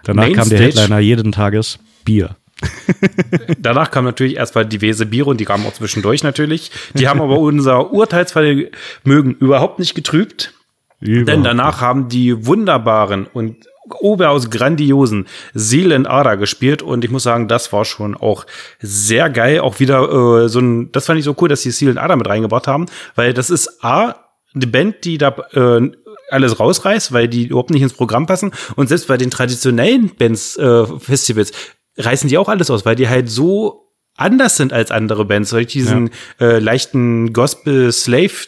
Danach 0.04 0.24
Main 0.24 0.34
kam 0.34 0.50
der 0.50 0.60
Headliner 0.60 1.00
jeden 1.00 1.32
Tages 1.32 1.80
Bier. 2.04 2.36
Danach 3.60 3.92
kam 3.92 4.06
natürlich 4.06 4.38
erstmal 4.38 4.66
diverse 4.66 5.06
Biere 5.06 5.30
und 5.30 5.40
die 5.40 5.46
kamen 5.46 5.66
auch 5.66 5.74
zwischendurch 5.74 6.24
natürlich. 6.24 6.72
Die 6.94 7.08
haben 7.08 7.22
aber 7.22 7.38
unser 7.38 7.92
Urteilsvermögen 7.92 9.36
überhaupt 9.40 9.80
nicht 9.80 9.96
getrübt. 9.96 10.54
Überhaupt. 11.02 11.28
Denn 11.28 11.44
danach 11.44 11.82
haben 11.82 12.08
die 12.08 12.46
wunderbaren 12.46 13.28
und 13.28 13.68
Oberhaus 14.00 14.50
grandiosen 14.50 15.28
Seal 15.54 15.92
and 15.92 16.08
Ada 16.08 16.36
gespielt 16.36 16.82
und 16.82 17.04
ich 17.04 17.12
muss 17.12 17.24
sagen, 17.24 17.48
das 17.48 17.72
war 17.72 17.86
schon 17.86 18.16
auch 18.16 18.46
sehr 18.80 19.30
geil. 19.30 19.60
Auch 19.60 19.80
wieder 19.80 20.44
äh, 20.44 20.50
so 20.50 20.60
ein, 20.60 20.92
das 20.92 21.06
fand 21.06 21.20
ich 21.20 21.26
so 21.26 21.36
cool, 21.40 21.50
dass 21.50 21.62
die 21.62 21.72
Seal 21.72 21.92
and 21.92 22.00
Ada 22.00 22.16
mit 22.16 22.28
reingebracht 22.28 22.68
haben, 22.68 22.88
weil 23.16 23.34
das 23.34 23.50
ist 23.50 23.84
A, 23.84 24.16
eine 24.54 24.68
Band, 24.68 25.04
die 25.04 25.18
da 25.18 25.36
äh, 25.54 25.92
alles 26.30 26.60
rausreißt, 26.60 27.14
weil 27.14 27.28
die 27.28 27.48
überhaupt 27.48 27.70
nicht 27.70 27.82
ins 27.82 27.94
Programm 27.94 28.26
passen. 28.26 28.52
Und 28.76 28.88
selbst 28.88 29.08
bei 29.08 29.18
den 29.18 29.30
traditionellen 29.30 30.16
Bands, 30.16 30.58
äh, 30.58 30.86
Festivals, 31.00 31.52
reißen 31.98 32.30
die 32.30 32.38
auch 32.38 32.50
alles 32.50 32.72
aus, 32.72 32.86
weil 32.86 32.96
die 32.96 33.08
halt 33.08 33.30
so 33.30 33.92
anders 34.16 34.58
sind 34.58 34.74
als 34.74 34.92
andere 34.92 35.26
Bands, 35.26 35.52
weil 35.54 35.62
ich 35.62 35.68
diesen 35.68 36.10
ja. 36.40 36.48
äh, 36.48 36.60
leichten 36.60 37.34
Gospel-Slave 37.34 38.48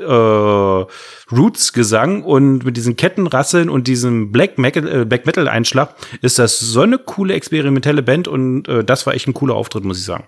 äh, 0.00 0.86
Roots-Gesang 1.32 2.22
und 2.22 2.64
mit 2.64 2.76
diesen 2.76 2.96
Kettenrasseln 2.96 3.68
und 3.68 3.86
diesem 3.86 4.32
Black 4.32 4.58
Metal, 4.58 5.02
äh, 5.02 5.04
Black 5.04 5.26
Metal 5.26 5.48
Einschlag 5.48 5.94
ist 6.22 6.38
das 6.38 6.58
so 6.58 6.82
eine 6.82 6.98
coole 6.98 7.34
experimentelle 7.34 8.02
Band 8.02 8.28
und 8.28 8.68
äh, 8.68 8.84
das 8.84 9.06
war 9.06 9.14
echt 9.14 9.26
ein 9.26 9.34
cooler 9.34 9.54
Auftritt, 9.54 9.84
muss 9.84 9.98
ich 9.98 10.04
sagen. 10.04 10.24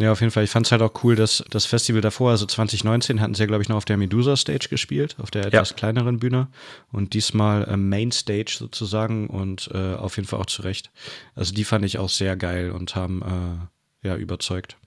Ja, 0.00 0.12
auf 0.12 0.20
jeden 0.20 0.30
Fall. 0.30 0.44
Ich 0.44 0.50
fand 0.50 0.64
es 0.64 0.72
halt 0.72 0.80
auch 0.80 1.04
cool, 1.04 1.14
dass 1.14 1.44
das 1.50 1.66
Festival 1.66 2.00
davor, 2.00 2.30
also 2.30 2.46
2019, 2.46 3.20
hatten 3.20 3.34
sie 3.34 3.42
ja, 3.42 3.46
glaube 3.46 3.62
ich, 3.62 3.68
noch 3.68 3.76
auf 3.76 3.84
der 3.84 3.98
Medusa 3.98 4.34
Stage 4.34 4.68
gespielt, 4.70 5.16
auf 5.20 5.30
der 5.30 5.44
etwas 5.44 5.70
ja. 5.70 5.76
kleineren 5.76 6.18
Bühne. 6.18 6.48
Und 6.90 7.12
diesmal 7.12 7.64
äh, 7.64 7.76
Main 7.76 8.10
Stage 8.10 8.56
sozusagen 8.58 9.26
und 9.26 9.70
äh, 9.74 9.94
auf 9.96 10.16
jeden 10.16 10.26
Fall 10.26 10.40
auch 10.40 10.46
zurecht. 10.46 10.90
Also 11.34 11.52
die 11.52 11.64
fand 11.64 11.84
ich 11.84 11.98
auch 11.98 12.08
sehr 12.08 12.34
geil 12.36 12.70
und 12.70 12.96
haben 12.96 13.68
äh, 14.02 14.08
ja 14.08 14.16
überzeugt. 14.16 14.78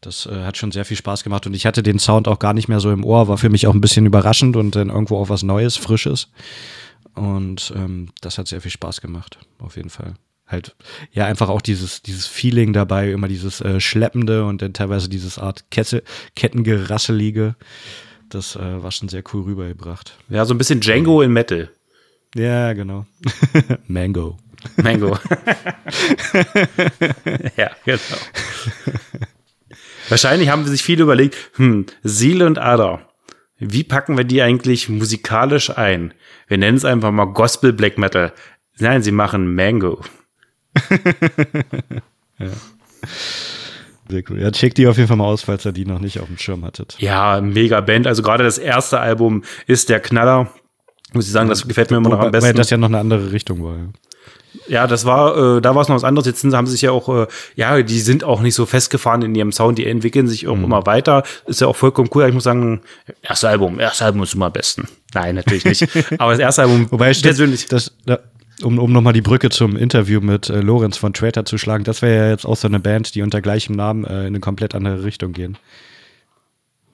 Das 0.00 0.26
äh, 0.26 0.44
hat 0.44 0.56
schon 0.56 0.72
sehr 0.72 0.84
viel 0.84 0.96
Spaß 0.96 1.24
gemacht 1.24 1.46
und 1.46 1.54
ich 1.54 1.66
hatte 1.66 1.82
den 1.82 1.98
Sound 1.98 2.28
auch 2.28 2.38
gar 2.38 2.54
nicht 2.54 2.68
mehr 2.68 2.80
so 2.80 2.90
im 2.90 3.04
Ohr, 3.04 3.28
war 3.28 3.38
für 3.38 3.50
mich 3.50 3.66
auch 3.66 3.74
ein 3.74 3.80
bisschen 3.80 4.06
überraschend 4.06 4.56
und 4.56 4.76
dann 4.76 4.90
irgendwo 4.90 5.16
auch 5.18 5.28
was 5.28 5.42
Neues, 5.42 5.76
Frisches. 5.76 6.30
Und 7.14 7.72
ähm, 7.74 8.10
das 8.20 8.38
hat 8.38 8.46
sehr 8.46 8.60
viel 8.60 8.70
Spaß 8.70 9.00
gemacht, 9.00 9.38
auf 9.58 9.76
jeden 9.76 9.90
Fall 9.90 10.14
halt, 10.48 10.74
ja, 11.12 11.26
einfach 11.26 11.48
auch 11.48 11.60
dieses, 11.60 12.02
dieses 12.02 12.26
Feeling 12.26 12.72
dabei, 12.72 13.12
immer 13.12 13.28
dieses 13.28 13.60
äh, 13.60 13.80
Schleppende 13.80 14.44
und 14.44 14.62
dann 14.62 14.72
teilweise 14.72 15.08
dieses 15.08 15.38
Art 15.38 15.70
Kette, 15.70 16.02
Kettengerasselige. 16.34 17.54
Das 18.28 18.56
äh, 18.56 18.82
war 18.82 18.90
schon 18.90 19.08
sehr 19.08 19.22
cool 19.32 19.44
rübergebracht. 19.44 20.16
Ja, 20.28 20.44
so 20.44 20.54
ein 20.54 20.58
bisschen 20.58 20.80
Django 20.80 21.22
in 21.22 21.32
Metal. 21.32 21.70
Ja, 22.34 22.72
genau. 22.72 23.06
Mango. 23.86 24.38
Mango. 24.76 25.18
ja, 27.56 27.70
genau. 27.84 28.00
Wahrscheinlich 30.08 30.48
haben 30.48 30.66
sich 30.66 30.82
viele 30.82 31.02
überlegt, 31.02 31.36
hm, 31.56 31.86
Seele 32.02 32.46
und 32.46 32.58
Ader. 32.58 33.00
Wie 33.58 33.84
packen 33.84 34.16
wir 34.16 34.24
die 34.24 34.40
eigentlich 34.40 34.88
musikalisch 34.88 35.76
ein? 35.76 36.14
Wir 36.46 36.58
nennen 36.58 36.76
es 36.76 36.84
einfach 36.84 37.10
mal 37.10 37.26
Gospel 37.26 37.72
Black 37.72 37.98
Metal. 37.98 38.32
Nein, 38.78 39.02
sie 39.02 39.10
machen 39.10 39.54
Mango. 39.54 40.00
ja. 42.38 42.50
Sehr 44.08 44.22
cool. 44.30 44.40
Ja, 44.40 44.50
checkt 44.52 44.78
die 44.78 44.86
auf 44.86 44.96
jeden 44.96 45.08
Fall 45.08 45.16
mal 45.16 45.26
aus, 45.26 45.42
falls 45.42 45.66
ihr 45.66 45.72
die 45.72 45.84
noch 45.84 45.98
nicht 45.98 46.20
auf 46.20 46.26
dem 46.26 46.38
Schirm 46.38 46.64
hattet. 46.64 46.96
Ja, 46.98 47.40
mega 47.40 47.80
Band. 47.80 48.06
Also 48.06 48.22
gerade 48.22 48.44
das 48.44 48.58
erste 48.58 49.00
Album 49.00 49.42
ist 49.66 49.88
der 49.88 50.00
Knaller. 50.00 50.50
Muss 51.12 51.26
ich 51.26 51.32
sagen, 51.32 51.48
das 51.48 51.66
gefällt 51.66 51.90
mir 51.90 51.98
immer 51.98 52.10
noch 52.10 52.20
am 52.20 52.30
besten. 52.30 52.46
Weil 52.48 52.54
das 52.54 52.70
ja 52.70 52.76
noch 52.76 52.88
eine 52.88 52.98
andere 52.98 53.32
Richtung 53.32 53.62
war. 53.62 53.76
Ja. 53.76 53.86
Ja, 54.66 54.86
das 54.86 55.04
war, 55.04 55.56
äh, 55.56 55.60
da 55.60 55.74
war 55.74 55.82
es 55.82 55.88
noch 55.88 55.96
was 55.96 56.04
anderes. 56.04 56.26
Jetzt 56.26 56.44
haben 56.44 56.66
sie 56.66 56.72
sich 56.72 56.82
ja 56.82 56.90
auch, 56.90 57.08
äh, 57.08 57.26
ja, 57.56 57.82
die 57.82 58.00
sind 58.00 58.24
auch 58.24 58.40
nicht 58.40 58.54
so 58.54 58.66
festgefahren 58.66 59.22
in 59.22 59.34
ihrem 59.34 59.52
Sound, 59.52 59.78
die 59.78 59.86
entwickeln 59.86 60.28
sich 60.28 60.48
auch 60.48 60.56
mhm. 60.56 60.64
immer 60.64 60.86
weiter. 60.86 61.22
Ist 61.46 61.60
ja 61.60 61.66
auch 61.66 61.76
vollkommen 61.76 62.10
cool. 62.14 62.26
Ich 62.26 62.34
muss 62.34 62.44
sagen, 62.44 62.80
erstes 63.22 63.48
Album, 63.48 63.80
erstes 63.80 64.02
Album 64.02 64.22
ist 64.22 64.34
immer 64.34 64.46
am 64.46 64.52
besten. 64.52 64.88
Nein, 65.14 65.34
natürlich 65.34 65.64
nicht. 65.64 65.88
Aber 66.18 66.32
das 66.32 66.40
erste 66.40 66.62
Album, 66.62 66.90
Wobei 66.90 67.12
persönlich. 67.12 67.66
Das, 67.66 67.92
das, 68.04 68.20
um, 68.62 68.78
um 68.78 68.92
nochmal 68.92 69.12
die 69.12 69.22
Brücke 69.22 69.50
zum 69.50 69.76
Interview 69.76 70.20
mit 70.20 70.50
äh, 70.50 70.60
Lorenz 70.60 70.96
von 70.96 71.12
Trader 71.12 71.44
zu 71.44 71.58
schlagen, 71.58 71.84
das 71.84 72.02
wäre 72.02 72.24
ja 72.24 72.30
jetzt 72.30 72.44
auch 72.44 72.56
so 72.56 72.68
eine 72.68 72.80
Band, 72.80 73.14
die 73.14 73.22
unter 73.22 73.40
gleichem 73.40 73.76
Namen 73.76 74.04
äh, 74.04 74.20
in 74.20 74.26
eine 74.26 74.40
komplett 74.40 74.74
andere 74.74 75.04
Richtung 75.04 75.32
gehen. 75.32 75.56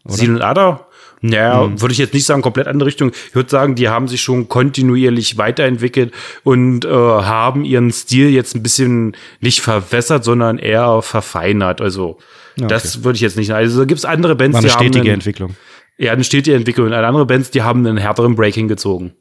Oder? 0.05 0.23
und 0.23 0.43
Ada? 0.43 0.87
Naja, 1.27 1.62
mhm. 1.62 1.81
würde 1.81 1.93
ich 1.93 1.99
jetzt 1.99 2.12
nicht 2.12 2.27
sagen, 2.27 2.43
komplett 2.43 2.66
andere 2.66 2.87
Richtung. 2.87 3.11
Ich 3.29 3.35
würde 3.35 3.49
sagen, 3.49 3.77
die 3.77 3.89
haben 3.89 4.09
sich 4.09 4.20
schon 4.20 4.47
kontinuierlich 4.47 5.39
weiterentwickelt 5.39 6.12
und 6.43 6.85
äh, 6.85 6.89
haben 6.91 7.64
ihren 7.64 7.91
Stil 7.93 8.29
jetzt 8.29 8.55
ein 8.55 8.62
bisschen 8.62 9.16
nicht 9.41 9.62
verwässert, 9.62 10.22
sondern 10.22 10.59
eher 10.59 11.01
verfeinert. 11.01 11.81
Also, 11.81 12.18
okay. 12.59 12.68
das 12.68 13.05
würde 13.05 13.16
ich 13.16 13.22
jetzt 13.22 13.39
nicht 13.39 13.47
sagen. 13.47 13.64
Also, 13.64 13.79
da 13.79 13.87
gibt 13.87 14.01
es 14.01 14.05
andere 14.05 14.37
Bands, 14.37 14.53
War 14.53 14.61
eine 14.61 14.68
die 14.68 14.72
stetige 14.75 14.99
haben. 14.99 15.07
Einen, 15.07 15.14
Entwicklung. 15.14 15.57
Ja, 15.97 16.12
eine 16.12 16.25
stetige 16.25 16.57
Entwicklung. 16.57 16.89
Und 16.89 16.93
andere 16.93 17.25
Bands, 17.25 17.51
die 17.51 17.62
haben 17.62 17.87
einen 17.87 17.97
härteren 17.97 18.35
Breaking 18.35 18.68
gezogen. 18.68 19.14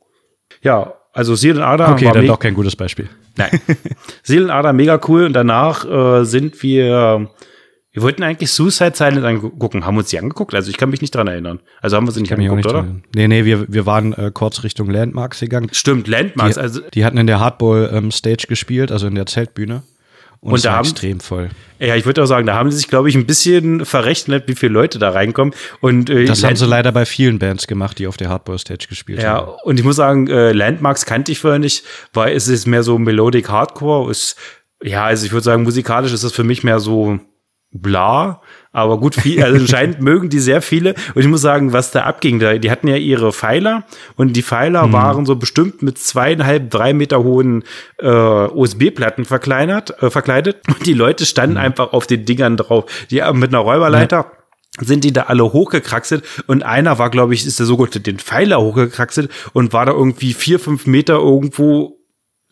Ja, 0.62 0.95
also 1.14 1.36
Seelenader. 1.36 1.89
Okay, 1.89 2.12
dann 2.14 2.28
doch 2.28 2.39
kein 2.39 2.54
gutes 2.54 2.76
Beispiel. 2.76 3.08
Nein. 3.38 3.62
Seelenader 4.24 4.74
mega 4.74 4.99
cool 5.08 5.24
und 5.24 5.32
danach 5.32 5.86
äh, 5.86 6.26
sind 6.26 6.62
wir. 6.64 7.30
Wir 7.94 8.02
wollten 8.02 8.24
eigentlich 8.24 8.52
Suicide 8.52 8.94
Silent 8.96 9.24
angucken. 9.24 9.86
Haben 9.86 9.96
wir 9.96 10.00
uns 10.00 10.10
die 10.10 10.18
angeguckt? 10.18 10.56
Also 10.56 10.72
ich 10.72 10.78
kann 10.78 10.89
mich 10.89 11.02
nicht 11.02 11.14
dran 11.14 11.28
erinnern. 11.28 11.60
Also 11.80 11.96
haben 11.96 12.08
wir 12.08 12.12
sie 12.12 12.22
nicht 12.22 12.34
angeguckt, 12.34 12.58
nicht 12.58 12.66
oder? 12.66 12.82
Dran. 12.82 13.04
Nee, 13.14 13.28
nee, 13.28 13.46
wir, 13.46 13.72
wir 13.72 13.86
waren 13.86 14.14
äh, 14.14 14.32
kurz 14.34 14.64
Richtung 14.64 14.89
Landmarks 14.89 15.39
gegangen. 15.39 15.70
Stimmt, 15.72 16.08
Landmarks. 16.08 16.56
Die, 16.56 16.62
also 16.62 16.82
die 16.82 17.06
hatten 17.06 17.20
in 17.20 17.28
der 17.28 17.39
Hardball 17.39 17.91
ähm, 17.94 18.10
Stage 18.10 18.48
gespielt, 18.50 18.91
also 18.91 19.06
in 19.06 19.14
der 19.14 19.28
Zeltbühne. 19.28 19.84
Und, 20.39 20.54
und 20.54 20.66
da 20.66 20.74
haben, 20.74 20.86
extrem 20.86 21.20
voll. 21.20 21.52
Ja, 21.80 21.96
ich 21.96 22.06
würde 22.08 22.24
auch 22.24 22.26
sagen, 22.26 22.48
da 22.48 22.56
haben 22.56 22.70
sie 22.72 22.78
sich, 22.78 22.88
glaube 22.88 23.10
ich, 23.10 23.16
ein 23.16 23.28
bisschen 23.28 23.86
verrechnet, 23.86 24.48
wie 24.48 24.56
viele 24.56 24.74
Leute 24.74 24.98
da 24.98 25.12
reinkommen. 25.12 25.54
Und, 25.80 26.10
äh, 26.10 26.26
das 26.26 26.44
haben 26.44 26.56
sie 26.56 26.66
leider 26.66 26.91
bei 26.91 27.06
vielen 27.06 27.38
Bands 27.38 27.68
gemacht, 27.68 28.00
die 28.00 28.08
auf 28.08 28.18
der 28.18 28.30
Hardball-Stage 28.30 28.88
gespielt 28.89 29.22
ja, 29.22 29.36
haben. 29.36 29.48
Ja, 29.48 29.58
und 29.64 29.80
ich 29.80 29.86
muss 29.86 29.96
sagen, 29.98 30.28
äh, 30.28 30.52
Landmarks 30.52 31.06
kannte 31.06 31.32
ich 31.32 31.39
vorher 31.39 31.60
nicht, 31.60 31.86
weil 32.12 32.36
es 32.36 32.48
ist 32.48 32.66
mehr 32.66 32.82
so 32.82 32.98
Melodic 32.98 33.50
Hardcore. 33.50 34.10
Ist, 34.10 34.36
ja, 34.84 35.06
also 35.06 35.28
ich 35.28 35.32
würde 35.32 35.44
sagen, 35.44 35.62
musikalisch 35.62 36.12
ist 36.12 36.24
das 36.24 36.34
für 36.34 36.44
mich 36.44 36.64
mehr 36.64 36.80
so 36.80 37.20
bla. 37.74 38.41
Aber 38.71 38.99
gut, 38.99 39.15
viel, 39.15 39.43
also 39.43 39.59
anscheinend 39.59 40.01
mögen 40.01 40.30
die 40.30 40.39
sehr 40.39 40.61
viele. 40.61 40.95
Und 41.13 41.21
ich 41.21 41.28
muss 41.28 41.41
sagen, 41.41 41.74
was 41.74 41.91
da 41.91 42.03
abging, 42.03 42.39
da, 42.39 42.57
die 42.57 42.71
hatten 42.71 42.88
ja 42.88 42.95
ihre 42.95 43.34
Pfeiler 43.34 43.84
und 44.15 44.34
die 44.34 44.43
Pfeiler 44.43 44.88
mhm. 44.88 44.93
waren 44.93 45.26
so 45.26 45.36
bestimmt 45.36 45.82
mit 45.82 45.97
zweieinhalb, 45.97 46.69
drei 46.69 46.93
Meter 46.93 47.24
hohen 47.24 47.63
äh, 47.99 48.07
USB-Platten 48.07 49.26
verkleinert, 49.26 50.01
äh, 50.01 50.09
verkleidet. 50.09 50.61
Und 50.67 50.86
die 50.86 50.93
Leute 50.93 51.26
standen 51.26 51.55
mhm. 51.55 51.61
einfach 51.61 51.93
auf 51.93 52.07
den 52.07 52.26
Dingern 52.26 52.57
drauf. 52.57 52.86
Die 53.11 53.21
haben 53.21 53.39
mit 53.39 53.49
einer 53.49 53.59
Räuberleiter. 53.59 54.17
Ja 54.17 54.32
sind 54.80 55.03
die 55.03 55.13
da 55.13 55.24
alle 55.24 55.43
hochgekraxelt 55.43 56.24
und 56.47 56.63
einer 56.63 56.97
war, 56.97 57.11
glaube 57.11 57.36
ich, 57.36 57.45
ist 57.45 57.59
der 57.59 57.67
sogenannte 57.67 57.99
den 57.99 58.17
Pfeiler 58.17 58.59
hochgekraxelt 58.59 59.30
und 59.53 59.71
war 59.71 59.86
da 59.86 59.91
irgendwie 59.91 60.34
vier, 60.34 60.59
fünf 60.59 60.88
Meter 60.88 61.13
irgendwo 61.13 62.03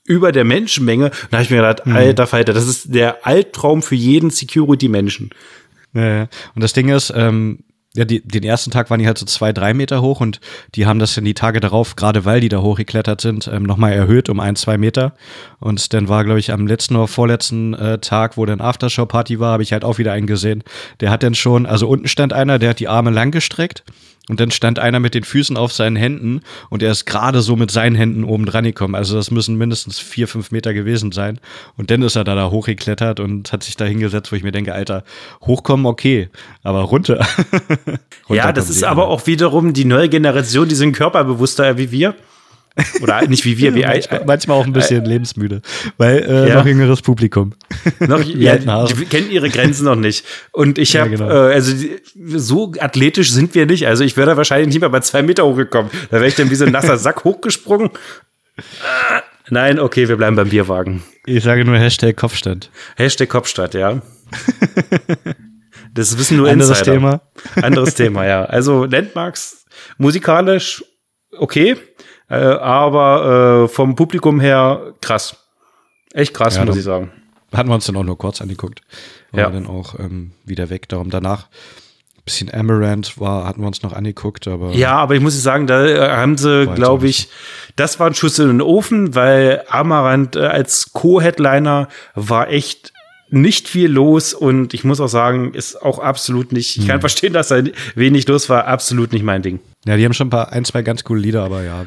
über 0.05 0.31
der 0.31 0.43
Menschenmenge. 0.43 1.05
Und 1.05 1.27
da 1.29 1.37
habe 1.37 1.43
ich 1.43 1.49
mir 1.49 1.57
gedacht, 1.57 1.85
mhm. 1.85 1.95
alter 1.95 2.27
Falter, 2.27 2.53
das 2.53 2.67
ist 2.67 2.93
der 2.93 3.25
Albtraum 3.25 3.81
für 3.81 3.95
jeden 3.95 4.29
Security-Menschen. 4.29 5.29
Ja, 5.93 6.07
ja. 6.07 6.27
Und 6.55 6.63
das 6.63 6.73
Ding 6.73 6.89
ist, 6.89 7.13
ähm, 7.15 7.59
ja, 7.93 8.05
die, 8.05 8.21
den 8.25 8.43
ersten 8.43 8.71
Tag 8.71 8.89
waren 8.89 8.99
die 8.99 9.05
halt 9.05 9.17
so 9.17 9.25
zwei, 9.25 9.51
drei 9.51 9.73
Meter 9.73 10.01
hoch 10.01 10.21
und 10.21 10.39
die 10.75 10.85
haben 10.85 10.99
das 10.99 11.17
in 11.17 11.25
die 11.25 11.33
Tage 11.33 11.59
darauf, 11.59 11.97
gerade 11.97 12.23
weil 12.23 12.39
die 12.39 12.47
da 12.47 12.61
hochgeklettert 12.61 13.19
sind, 13.19 13.49
ähm, 13.51 13.63
nochmal 13.63 13.91
erhöht 13.91 14.29
um 14.29 14.39
ein, 14.39 14.55
zwei 14.55 14.77
Meter. 14.77 15.13
Und 15.59 15.91
dann 15.93 16.07
war, 16.07 16.23
glaube 16.23 16.39
ich, 16.39 16.53
am 16.53 16.67
letzten 16.67 16.95
oder 16.95 17.09
vorletzten 17.09 17.73
äh, 17.73 17.99
Tag, 17.99 18.37
wo 18.37 18.45
dann 18.45 18.61
Aftershow-Party 18.61 19.41
war, 19.41 19.51
habe 19.51 19.63
ich 19.63 19.73
halt 19.73 19.83
auch 19.83 19.97
wieder 19.97 20.13
einen 20.13 20.27
gesehen. 20.27 20.63
Der 21.01 21.11
hat 21.11 21.21
dann 21.23 21.35
schon, 21.35 21.65
also 21.65 21.89
unten 21.89 22.07
stand 22.07 22.31
einer, 22.31 22.59
der 22.59 22.69
hat 22.69 22.79
die 22.79 22.87
Arme 22.87 23.11
lang 23.11 23.31
gestreckt 23.31 23.83
und 24.29 24.39
dann 24.39 24.51
stand 24.51 24.77
einer 24.77 24.99
mit 24.99 25.15
den 25.15 25.23
Füßen 25.23 25.57
auf 25.57 25.73
seinen 25.73 25.95
Händen 25.95 26.41
und 26.69 26.83
er 26.83 26.91
ist 26.91 27.05
gerade 27.05 27.41
so 27.41 27.55
mit 27.55 27.71
seinen 27.71 27.95
Händen 27.95 28.23
oben 28.23 28.45
dran 28.45 28.63
gekommen. 28.63 28.93
Also 28.93 29.15
das 29.15 29.31
müssen 29.31 29.57
mindestens 29.57 29.99
vier, 29.99 30.27
fünf 30.27 30.51
Meter 30.51 30.73
gewesen 30.73 31.11
sein. 31.11 31.39
Und 31.75 31.89
dann 31.89 32.03
ist 32.03 32.15
er 32.15 32.23
da, 32.23 32.35
da 32.35 32.51
hochgeklettert 32.51 33.19
und 33.19 33.51
hat 33.51 33.63
sich 33.63 33.77
da 33.77 33.85
hingesetzt, 33.85 34.31
wo 34.31 34.35
ich 34.35 34.43
mir 34.43 34.51
denke, 34.51 34.73
Alter, 34.73 35.03
hochkommen, 35.41 35.87
okay, 35.87 36.29
aber 36.61 36.81
runter. 36.81 37.25
runter 38.29 38.35
ja, 38.35 38.53
das 38.53 38.69
ist 38.69 38.83
aber 38.83 39.07
auch 39.07 39.25
wiederum 39.25 39.73
die 39.73 39.85
neue 39.85 40.07
Generation, 40.07 40.69
die 40.69 40.75
sind 40.75 40.93
körperbewusster 40.93 41.77
wie 41.77 41.91
wir. 41.91 42.15
Oder 43.01 43.27
nicht 43.27 43.43
wie 43.43 43.57
wir, 43.57 43.75
wie 43.75 43.81
manchmal, 43.85 44.23
manchmal 44.25 44.57
auch 44.57 44.65
ein 44.65 44.71
bisschen 44.71 45.03
äh, 45.03 45.07
lebensmüde, 45.07 45.61
weil 45.97 46.19
äh, 46.19 46.49
ja. 46.49 46.55
noch 46.55 46.65
jüngeres 46.65 47.01
Publikum. 47.01 47.53
Noch, 47.99 48.23
ja, 48.23 48.57
die 48.57 49.05
kennen 49.05 49.29
ihre 49.29 49.49
Grenzen 49.49 49.85
noch 49.85 49.95
nicht. 49.95 50.25
Und 50.51 50.77
ich 50.77 50.95
habe, 50.95 51.11
ja, 51.11 51.17
genau. 51.17 51.29
äh, 51.29 51.53
also 51.53 51.73
so 52.15 52.73
athletisch 52.79 53.31
sind 53.31 53.55
wir 53.55 53.65
nicht. 53.65 53.87
Also 53.87 54.03
ich 54.03 54.17
wäre 54.17 54.27
da 54.27 54.37
wahrscheinlich 54.37 54.67
nicht 54.67 54.79
mehr 54.79 54.89
bei 54.89 54.99
zwei 55.01 55.21
Meter 55.21 55.45
hochgekommen. 55.45 55.91
Da 56.09 56.17
wäre 56.17 56.27
ich 56.27 56.35
dann 56.35 56.49
wie 56.49 56.55
so 56.55 56.65
ein 56.65 56.71
nasser 56.71 56.97
Sack 56.97 57.23
hochgesprungen. 57.23 57.89
Nein, 59.49 59.79
okay, 59.79 60.07
wir 60.07 60.17
bleiben 60.17 60.35
beim 60.35 60.49
Bierwagen. 60.49 61.03
Ich 61.25 61.43
sage 61.43 61.65
nur 61.65 61.77
Hashtag 61.77 62.17
Kopfstand. 62.17 62.69
Hashtag 62.95 63.29
Kopfstand, 63.29 63.73
ja. 63.73 64.01
Das 65.93 66.17
wissen 66.17 66.37
nur 66.37 66.49
Anderes 66.49 66.79
Insider. 66.79 66.93
Thema. 66.93 67.21
Anderes 67.61 67.95
Thema, 67.95 68.25
ja. 68.25 68.45
Also 68.45 68.85
Landmarks 68.85 69.65
musikalisch 69.97 70.83
okay. 71.37 71.75
Äh, 72.31 72.35
aber 72.35 73.65
äh, 73.65 73.67
vom 73.67 73.95
Publikum 73.95 74.39
her 74.39 74.93
krass. 75.01 75.35
Echt 76.13 76.33
krass, 76.33 76.55
ja, 76.55 76.63
muss 76.63 76.77
ich 76.77 76.83
sagen. 76.83 77.11
Hatten 77.53 77.69
wir 77.69 77.75
uns 77.75 77.85
dann 77.85 77.97
auch 77.97 78.03
nur 78.03 78.17
kurz 78.17 78.41
angeguckt. 78.41 78.81
War 79.31 79.41
ja. 79.41 79.49
dann 79.49 79.67
auch 79.67 79.99
ähm, 79.99 80.31
wieder 80.45 80.69
weg. 80.69 80.87
Darum 80.87 81.09
danach 81.09 81.47
bisschen 82.23 82.53
Amaranth 82.53 83.19
war, 83.19 83.45
hatten 83.45 83.61
wir 83.61 83.67
uns 83.67 83.81
noch 83.81 83.93
angeguckt, 83.93 84.47
aber. 84.47 84.71
Ja, 84.73 84.93
aber 84.93 85.15
ich 85.15 85.21
muss 85.21 85.41
sagen, 85.41 85.67
da 85.67 85.85
äh, 85.85 86.09
haben 86.11 86.37
sie, 86.37 86.67
glaube 86.67 87.07
ich, 87.07 87.27
das 87.75 87.99
war 87.99 88.07
ein 88.07 88.13
Schuss 88.13 88.39
in 88.39 88.47
den 88.47 88.61
Ofen, 88.61 89.15
weil 89.15 89.63
Amaranth 89.67 90.35
äh, 90.35 90.45
als 90.45 90.93
Co-Headliner 90.93 91.89
war 92.15 92.49
echt 92.49 92.93
nicht 93.29 93.67
viel 93.67 93.89
los 93.89 94.33
und 94.33 94.73
ich 94.73 94.83
muss 94.83 94.99
auch 94.99 95.07
sagen, 95.07 95.53
ist 95.53 95.81
auch 95.81 95.99
absolut 95.99 96.51
nicht, 96.51 96.77
ich 96.77 96.85
kann 96.85 96.95
hm. 96.95 97.01
verstehen, 97.01 97.33
dass 97.33 97.47
da 97.47 97.63
wenig 97.95 98.27
los 98.27 98.49
war, 98.49 98.67
absolut 98.67 99.13
nicht 99.13 99.23
mein 99.23 99.41
Ding. 99.41 99.59
Ja, 99.85 99.97
die 99.97 100.05
haben 100.05 100.13
schon 100.13 100.27
ein 100.27 100.31
paar, 100.31 100.51
ein, 100.51 100.65
zwei 100.65 100.83
ganz 100.83 101.03
coole 101.03 101.21
Lieder, 101.21 101.43
aber 101.43 101.63
ja, 101.63 101.85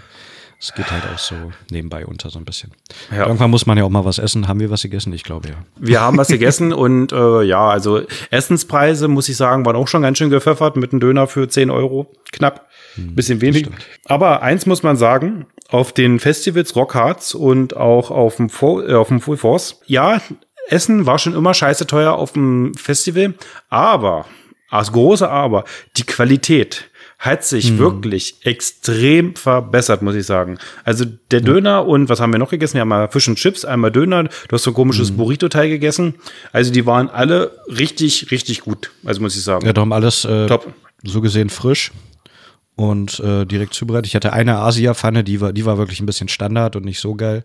es 0.61 0.73
geht 0.75 0.91
halt 0.91 1.03
auch 1.13 1.19
so 1.19 1.35
nebenbei 1.71 2.07
unter 2.07 2.31
so 2.31 2.39
ein 2.39 2.45
bisschen. 2.45 2.73
Ja. 3.11 3.27
Irgendwann 3.27 3.51
muss 3.51 3.67
man 3.67 3.77
ja 3.77 3.85
auch 3.85 3.91
mal 3.91 4.05
was 4.05 4.19
essen. 4.19 4.49
Haben 4.49 4.61
wir 4.61 4.71
was 4.71 4.83
gegessen? 4.83 5.13
Ich 5.13 5.25
glaube 5.25 5.49
ja. 5.49 5.55
Wir 5.77 6.01
haben 6.01 6.17
was 6.17 6.29
gegessen 6.29 6.73
und 6.73 7.13
äh, 7.13 7.43
ja, 7.43 7.69
also 7.69 8.03
Essenspreise, 8.31 9.09
muss 9.09 9.29
ich 9.29 9.37
sagen, 9.37 9.67
waren 9.67 9.77
auch 9.77 9.89
schon 9.89 10.03
ganz 10.03 10.19
schön 10.19 10.31
gepfeffert 10.31 10.77
mit 10.77 10.93
einem 10.93 11.01
Döner 11.01 11.27
für 11.27 11.49
10 11.49 11.71
Euro. 11.71 12.13
Knapp. 12.33 12.69
Bisschen 12.97 13.41
wenig. 13.41 13.69
Aber 14.05 14.43
eins 14.43 14.67
muss 14.67 14.83
man 14.83 14.97
sagen, 14.97 15.47
auf 15.69 15.93
den 15.93 16.21
Festivals 16.21 16.77
Rockhards 16.77 17.35
und 17.35 17.77
auch 17.77 18.11
auf 18.11 18.37
dem, 18.37 18.49
Fo 18.49 18.81
äh, 18.81 18.95
auf 18.95 19.09
dem 19.09 19.21
Full 19.21 19.37
Force, 19.37 19.81
ja, 19.87 20.21
Essen 20.69 21.07
war 21.07 21.19
schon 21.19 21.35
immer 21.35 21.55
scheiße 21.55 21.87
teuer 21.87 22.15
auf 22.15 22.33
dem 22.33 22.75
Festival, 22.75 23.35
aber, 23.69 24.27
als 24.71 24.93
große 24.93 25.29
Aber, 25.29 25.65
die 25.97 26.05
Qualität 26.05 26.91
hat 27.25 27.45
sich 27.45 27.79
wirklich 27.79 28.37
extrem 28.43 29.35
verbessert, 29.35 30.03
muss 30.03 30.14
ich 30.14 30.27
sagen. 30.27 30.59
Also 30.85 31.07
der 31.31 31.41
Döner 31.41 31.87
und 31.87 32.11
was 32.11 32.20
haben 32.20 32.33
wir 32.33 32.39
noch 32.39 32.51
gegessen? 32.51 32.75
Wir 32.75 32.83
haben 32.83 32.89
mal 32.89 33.09
Fisch 33.09 33.29
und 33.29 33.37
Chips, 33.37 33.64
einmal 33.64 33.91
Döner, 33.91 34.25
du 34.25 34.31
hast 34.53 34.64
so 34.64 34.72
ein 34.72 34.75
komisches 34.75 35.11
Burrito-Teil 35.12 35.70
gegessen. 35.70 36.16
Also 36.53 36.70
die 36.70 36.85
waren 36.85 37.09
alle 37.09 37.53
richtig, 37.66 38.31
richtig 38.31 38.61
gut, 38.61 38.91
also 39.05 39.22
muss 39.22 39.37
ich 39.37 39.43
sagen. 39.43 39.64
Ja, 39.64 39.72
darum 39.72 39.93
alles 39.93 40.27
äh, 40.27 40.47
Top. 40.47 40.70
so 41.03 41.22
gesehen 41.22 41.49
frisch 41.49 41.93
und 42.77 43.20
äh, 43.20 43.45
direkt 43.45 43.72
zubereitet. 43.75 44.07
Ich 44.09 44.16
hatte 44.16 44.33
eine 44.33 44.57
Asia-Pfanne, 44.59 45.22
die 45.22 45.41
war, 45.41 45.53
die 45.53 45.64
war 45.64 45.79
wirklich 45.79 46.01
ein 46.01 46.07
bisschen 46.07 46.29
Standard 46.29 46.75
und 46.75 46.85
nicht 46.85 46.99
so 46.99 47.14
geil. 47.14 47.45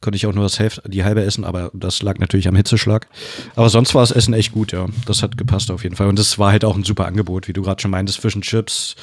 Konnte 0.00 0.16
ich 0.16 0.26
auch 0.26 0.32
nur 0.34 0.42
das 0.42 0.58
Hälfte, 0.58 0.82
die 0.88 1.04
halbe 1.04 1.22
essen, 1.22 1.44
aber 1.44 1.70
das 1.74 2.02
lag 2.02 2.18
natürlich 2.18 2.48
am 2.48 2.56
Hitzeschlag. 2.56 3.06
Aber 3.54 3.68
sonst 3.68 3.94
war 3.94 4.02
das 4.02 4.10
Essen 4.10 4.34
echt 4.34 4.52
gut, 4.52 4.72
ja. 4.72 4.86
Das 5.06 5.22
hat 5.22 5.38
gepasst 5.38 5.70
auf 5.70 5.84
jeden 5.84 5.94
Fall. 5.94 6.08
Und 6.08 6.18
das 6.18 6.38
war 6.38 6.50
halt 6.50 6.64
auch 6.64 6.76
ein 6.76 6.82
super 6.82 7.06
Angebot, 7.06 7.46
wie 7.46 7.52
du 7.52 7.62
gerade 7.62 7.80
schon 7.80 7.92
meintest. 7.92 8.18
Fisch 8.20 8.34
und 8.34 8.42
Chips, 8.42 8.96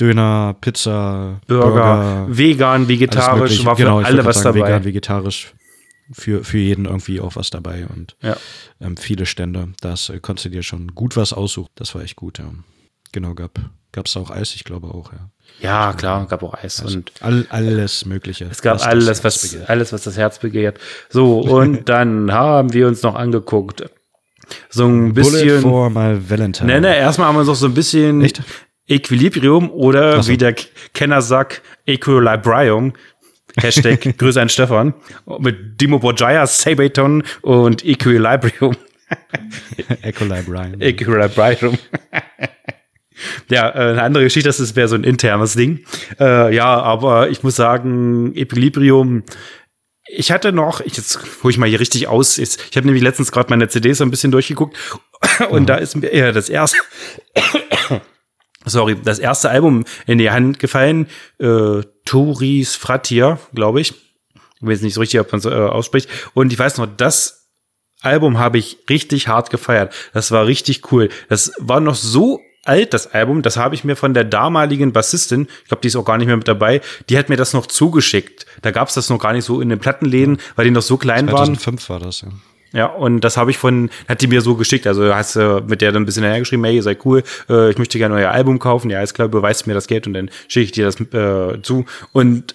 Döner, 0.00 0.56
Pizza, 0.60 1.40
Burger, 1.46 2.26
vegan, 2.28 2.70
alles 2.82 2.88
vegetarisch, 2.88 3.64
war 3.66 3.76
für 3.76 3.82
Genau, 3.82 4.00
alle 4.00 4.24
was 4.24 4.40
sagen, 4.40 4.56
dabei. 4.58 4.68
Vegan, 4.68 4.84
vegetarisch. 4.84 5.52
Für, 6.10 6.42
für 6.42 6.56
jeden 6.56 6.86
irgendwie 6.86 7.20
auch 7.20 7.36
was 7.36 7.50
dabei 7.50 7.86
und 7.94 8.16
Ja. 8.22 8.34
ähm, 8.80 8.96
viele 8.96 9.26
Stände. 9.26 9.68
Das 9.82 10.08
äh, 10.08 10.20
konntest 10.20 10.46
du 10.46 10.48
dir 10.48 10.62
schon 10.62 10.94
gut 10.94 11.18
was 11.18 11.34
aussuchen. 11.34 11.68
Das 11.74 11.94
war 11.94 12.00
echt 12.00 12.16
gut, 12.16 12.38
ja. 12.38 12.46
Genau, 13.12 13.34
gab 13.34 13.58
es 14.04 14.16
auch 14.16 14.30
Eis, 14.30 14.54
ich 14.54 14.64
glaube 14.64 14.88
auch, 14.88 15.12
ja. 15.12 15.30
Ja, 15.60 15.92
klar, 15.92 16.26
gab 16.26 16.42
auch 16.42 16.54
Eis 16.54 16.80
und 16.82 17.10
All, 17.20 17.46
alles 17.50 18.04
Mögliche. 18.04 18.46
es 18.50 18.62
gab 18.62 18.84
alles, 18.86 19.24
was, 19.24 19.42
begehrt. 19.50 19.68
alles, 19.70 19.92
was 19.92 20.02
das 20.02 20.16
Herz 20.16 20.38
begehrt. 20.38 20.78
So, 21.08 21.40
und 21.40 21.88
dann 21.88 22.32
haben 22.32 22.72
wir 22.72 22.86
uns 22.86 23.02
noch 23.02 23.14
angeguckt. 23.14 23.84
So 24.70 24.86
ein 24.86 25.14
Bullet 25.14 25.44
bisschen. 25.44 25.60
for 25.62 25.90
my 25.90 26.16
Valentine. 26.30 26.72
Ne, 26.72 26.80
ne, 26.80 26.96
erstmal 26.96 27.28
haben 27.28 27.34
wir 27.36 27.40
uns 27.40 27.48
noch 27.48 27.54
so 27.56 27.66
ein 27.66 27.74
bisschen 27.74 28.22
Echt? 28.22 28.42
Equilibrium 28.86 29.70
oder 29.70 30.22
so. 30.22 30.30
wie 30.30 30.36
der 30.36 30.54
Kenner 30.94 31.20
sagt, 31.20 31.62
Equilibrium. 31.86 32.94
Hashtag 33.56 34.00
Grüße 34.18 34.40
an 34.40 34.48
Stefan. 34.48 34.94
Mit 35.38 35.80
Dimo 35.80 35.98
Borgia, 35.98 36.46
Sabaton 36.46 37.24
und 37.42 37.84
Equilibrium. 37.84 38.76
Equilibrium. 40.02 40.80
Equilibrium. 40.80 41.78
Ja, 43.48 43.68
äh, 43.68 43.90
eine 43.90 44.02
andere 44.02 44.24
Geschichte, 44.24 44.48
das 44.48 44.76
wäre 44.76 44.88
so 44.88 44.94
ein 44.94 45.04
internes 45.04 45.54
Ding. 45.54 45.84
Äh, 46.18 46.54
ja, 46.54 46.80
aber 46.80 47.30
ich 47.30 47.42
muss 47.42 47.56
sagen, 47.56 48.34
Equilibrium. 48.34 49.24
Ich 50.10 50.32
hatte 50.32 50.52
noch, 50.52 50.80
ich 50.80 50.96
jetzt 50.96 51.18
hole 51.42 51.50
ich 51.50 51.58
mal 51.58 51.68
hier 51.68 51.80
richtig 51.80 52.08
aus. 52.08 52.38
Jetzt, 52.38 52.60
ich 52.70 52.76
habe 52.76 52.86
nämlich 52.86 53.02
letztens 53.02 53.30
gerade 53.30 53.50
meine 53.50 53.68
CDs 53.68 53.98
so 53.98 54.04
ein 54.04 54.10
bisschen 54.10 54.32
durchgeguckt 54.32 54.76
und 55.50 55.68
da 55.68 55.76
ist 55.76 55.96
mir 55.96 56.14
ja 56.14 56.32
das 56.32 56.48
erste, 56.48 56.78
sorry, 58.64 58.96
das 59.02 59.18
erste 59.18 59.50
Album 59.50 59.84
in 60.06 60.18
die 60.18 60.30
Hand 60.30 60.58
gefallen. 60.58 61.08
Äh, 61.38 61.82
Turis 62.04 62.76
Fratia, 62.76 63.38
glaube 63.54 63.80
ich. 63.80 63.94
Ich 64.60 64.66
weiß 64.66 64.82
nicht 64.82 64.94
so 64.94 65.00
richtig, 65.00 65.20
ob 65.20 65.30
man 65.30 65.40
so 65.40 65.50
äh, 65.50 65.54
ausspricht. 65.54 66.08
Und 66.34 66.52
ich 66.52 66.58
weiß 66.58 66.78
noch, 66.78 66.86
das 66.86 67.38
Album 68.00 68.38
habe 68.38 68.58
ich 68.58 68.78
richtig 68.88 69.28
hart 69.28 69.50
gefeiert. 69.50 69.94
Das 70.12 70.30
war 70.30 70.46
richtig 70.46 70.92
cool. 70.92 71.08
Das 71.28 71.52
war 71.58 71.80
noch 71.80 71.94
so 71.94 72.40
alt, 72.64 72.94
das 72.94 73.12
Album. 73.12 73.42
Das 73.42 73.56
habe 73.56 73.74
ich 73.74 73.84
mir 73.84 73.96
von 73.96 74.14
der 74.14 74.24
damaligen 74.24 74.92
Bassistin, 74.92 75.48
ich 75.62 75.68
glaube, 75.68 75.80
die 75.82 75.88
ist 75.88 75.96
auch 75.96 76.04
gar 76.04 76.18
nicht 76.18 76.26
mehr 76.26 76.36
mit 76.36 76.48
dabei, 76.48 76.80
die 77.08 77.18
hat 77.18 77.28
mir 77.28 77.36
das 77.36 77.52
noch 77.52 77.66
zugeschickt. 77.66 78.46
Da 78.62 78.70
gab 78.70 78.88
es 78.88 78.94
das 78.94 79.10
noch 79.10 79.18
gar 79.18 79.32
nicht 79.32 79.44
so 79.44 79.60
in 79.60 79.68
den 79.68 79.78
Plattenläden, 79.78 80.38
weil 80.56 80.64
die 80.64 80.70
noch 80.70 80.82
so 80.82 80.96
klein 80.96 81.26
waren. 81.26 81.56
2005 81.56 81.88
war 81.88 82.00
das, 82.00 82.22
ja. 82.22 82.28
Ja, 82.72 82.86
und 82.86 83.20
das 83.22 83.38
habe 83.38 83.50
ich 83.50 83.56
von, 83.56 83.88
hat 84.08 84.20
die 84.20 84.26
mir 84.26 84.42
so 84.42 84.54
geschickt. 84.54 84.86
Also 84.86 85.14
hast 85.14 85.36
du 85.36 85.64
mit 85.66 85.80
der 85.80 85.90
dann 85.92 86.02
ein 86.02 86.06
bisschen 86.06 86.24
hergeschrieben, 86.24 86.64
hey, 86.64 86.76
ihr 86.76 86.82
seid 86.82 87.04
cool, 87.06 87.22
äh, 87.48 87.70
ich 87.70 87.78
möchte 87.78 87.98
gerne 87.98 88.14
euer 88.14 88.30
Album 88.30 88.58
kaufen. 88.58 88.90
Ja, 88.90 89.02
ist 89.02 89.14
klar, 89.14 89.28
beweist 89.28 89.66
mir 89.66 89.74
das 89.74 89.86
Geld 89.86 90.06
und 90.06 90.12
dann 90.12 90.30
schicke 90.48 90.64
ich 90.64 90.72
dir 90.72 90.84
das 90.84 91.00
äh, 91.00 91.62
zu. 91.62 91.86
Und 92.12 92.54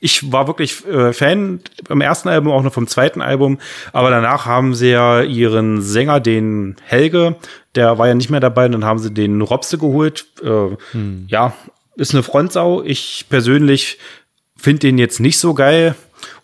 ich 0.00 0.32
war 0.32 0.46
wirklich 0.46 0.84
äh, 0.86 1.12
Fan 1.12 1.60
beim 1.86 2.00
ersten 2.00 2.28
Album, 2.28 2.52
auch 2.52 2.62
noch 2.62 2.72
vom 2.72 2.86
zweiten 2.86 3.20
Album. 3.20 3.58
Aber 3.92 4.10
danach 4.10 4.46
haben 4.46 4.74
sie 4.74 4.90
ja 4.90 5.22
ihren 5.22 5.82
Sänger, 5.82 6.20
den 6.20 6.76
Helge, 6.84 7.36
der 7.78 7.96
war 7.98 8.08
ja 8.08 8.14
nicht 8.14 8.28
mehr 8.30 8.40
dabei, 8.40 8.66
und 8.66 8.72
dann 8.72 8.84
haben 8.84 8.98
sie 8.98 9.12
den 9.14 9.40
Robste 9.40 9.78
geholt. 9.78 10.26
Äh, 10.42 10.76
Ja, 11.28 11.54
ist 11.96 12.12
eine 12.14 12.22
Frontsau. 12.24 12.82
Ich 12.82 13.26
persönlich 13.28 13.98
finde 14.56 14.80
den 14.80 14.98
jetzt 14.98 15.20
nicht 15.20 15.38
so 15.38 15.54
geil. 15.54 15.94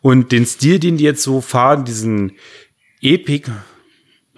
Und 0.00 0.30
den 0.32 0.46
Stil, 0.46 0.78
den 0.78 0.96
die 0.96 1.04
jetzt 1.04 1.22
so 1.22 1.40
fahren, 1.40 1.84
diesen 1.84 2.32
Epic, 3.02 3.50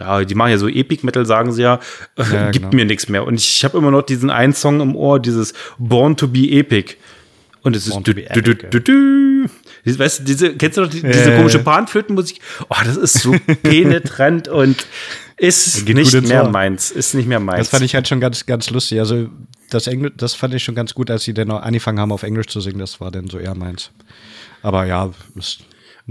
ja, 0.01 0.24
die 0.24 0.34
machen 0.34 0.51
ja 0.51 0.59
so 0.59 0.68
Epic 0.68 1.05
Metal, 1.05 1.24
sagen 1.26 1.53
sie 1.53 1.62
ja, 1.62 1.80
äh, 2.16 2.22
Ja, 2.32 2.51
gibt 2.51 2.64
genau. 2.70 2.76
mir 2.76 2.84
nichts 2.86 3.09
mehr. 3.09 3.24
Und 3.26 3.34
ich 3.34 3.64
habe 3.64 3.76
immer 3.78 3.90
noch 3.90 4.03
diesen 4.03 4.30
einen 4.30 4.53
Song 4.55 4.80
im 4.80 4.97
Ohr, 4.97 5.20
dieses 5.20 5.53
Born 5.78 6.16
to 6.16 6.28
be 6.28 6.51
Epic. 6.51 6.94
Und 7.62 7.74
es 7.76 7.86
ist 7.88 7.97
du, 7.97 8.14
du, 8.14 8.14
du, 8.42 8.55
du, 8.55 8.80
du. 8.80 9.47
Weißt 9.99 10.20
du, 10.20 10.24
diese, 10.24 10.55
kennst 10.55 10.78
du 10.78 10.82
noch 10.82 10.90
die, 10.90 11.03
diese 11.03 11.34
komische. 11.36 11.59
Panflötenmusik? 11.59 12.40
Oh, 12.68 12.76
das 12.84 12.97
ist 12.97 13.14
so 13.20 13.34
penetrant 13.62 14.49
und 14.49 14.86
ist 15.37 15.89
nicht 15.89 16.22
mehr 16.22 16.45
Ohr. 16.45 16.51
meins. 16.51 16.91
Ist 16.91 17.14
nicht 17.14 17.26
mehr 17.28 17.41
meins. 17.41 17.59
Das 17.59 17.68
fand 17.68 17.84
ich 17.84 17.95
halt 17.95 18.09
schon 18.09 18.20
ganz, 18.20 18.47
ganz 18.47 18.70
lustig. 18.70 18.99
Also 19.01 19.28
das 19.70 19.87
Englisch, 19.87 20.12
das 20.16 20.34
fand 20.34 20.55
ich 20.55 20.64
schon 20.64 20.74
ganz 20.74 20.95
gut, 20.95 21.11
als 21.11 21.24
sie 21.24 21.34
dann 21.34 21.51
auch 21.51 21.62
angefangen 21.62 22.01
haben, 22.01 22.12
auf 22.12 22.22
Englisch 22.22 22.47
zu 22.47 22.61
singen. 22.61 22.78
Das 22.78 23.01
war 23.01 23.11
dann 23.11 23.28
so 23.28 23.39
eher 23.39 23.55
meins. 23.55 23.91
Aber 24.62 24.87
ja, 24.87 25.11
ist 25.34 25.61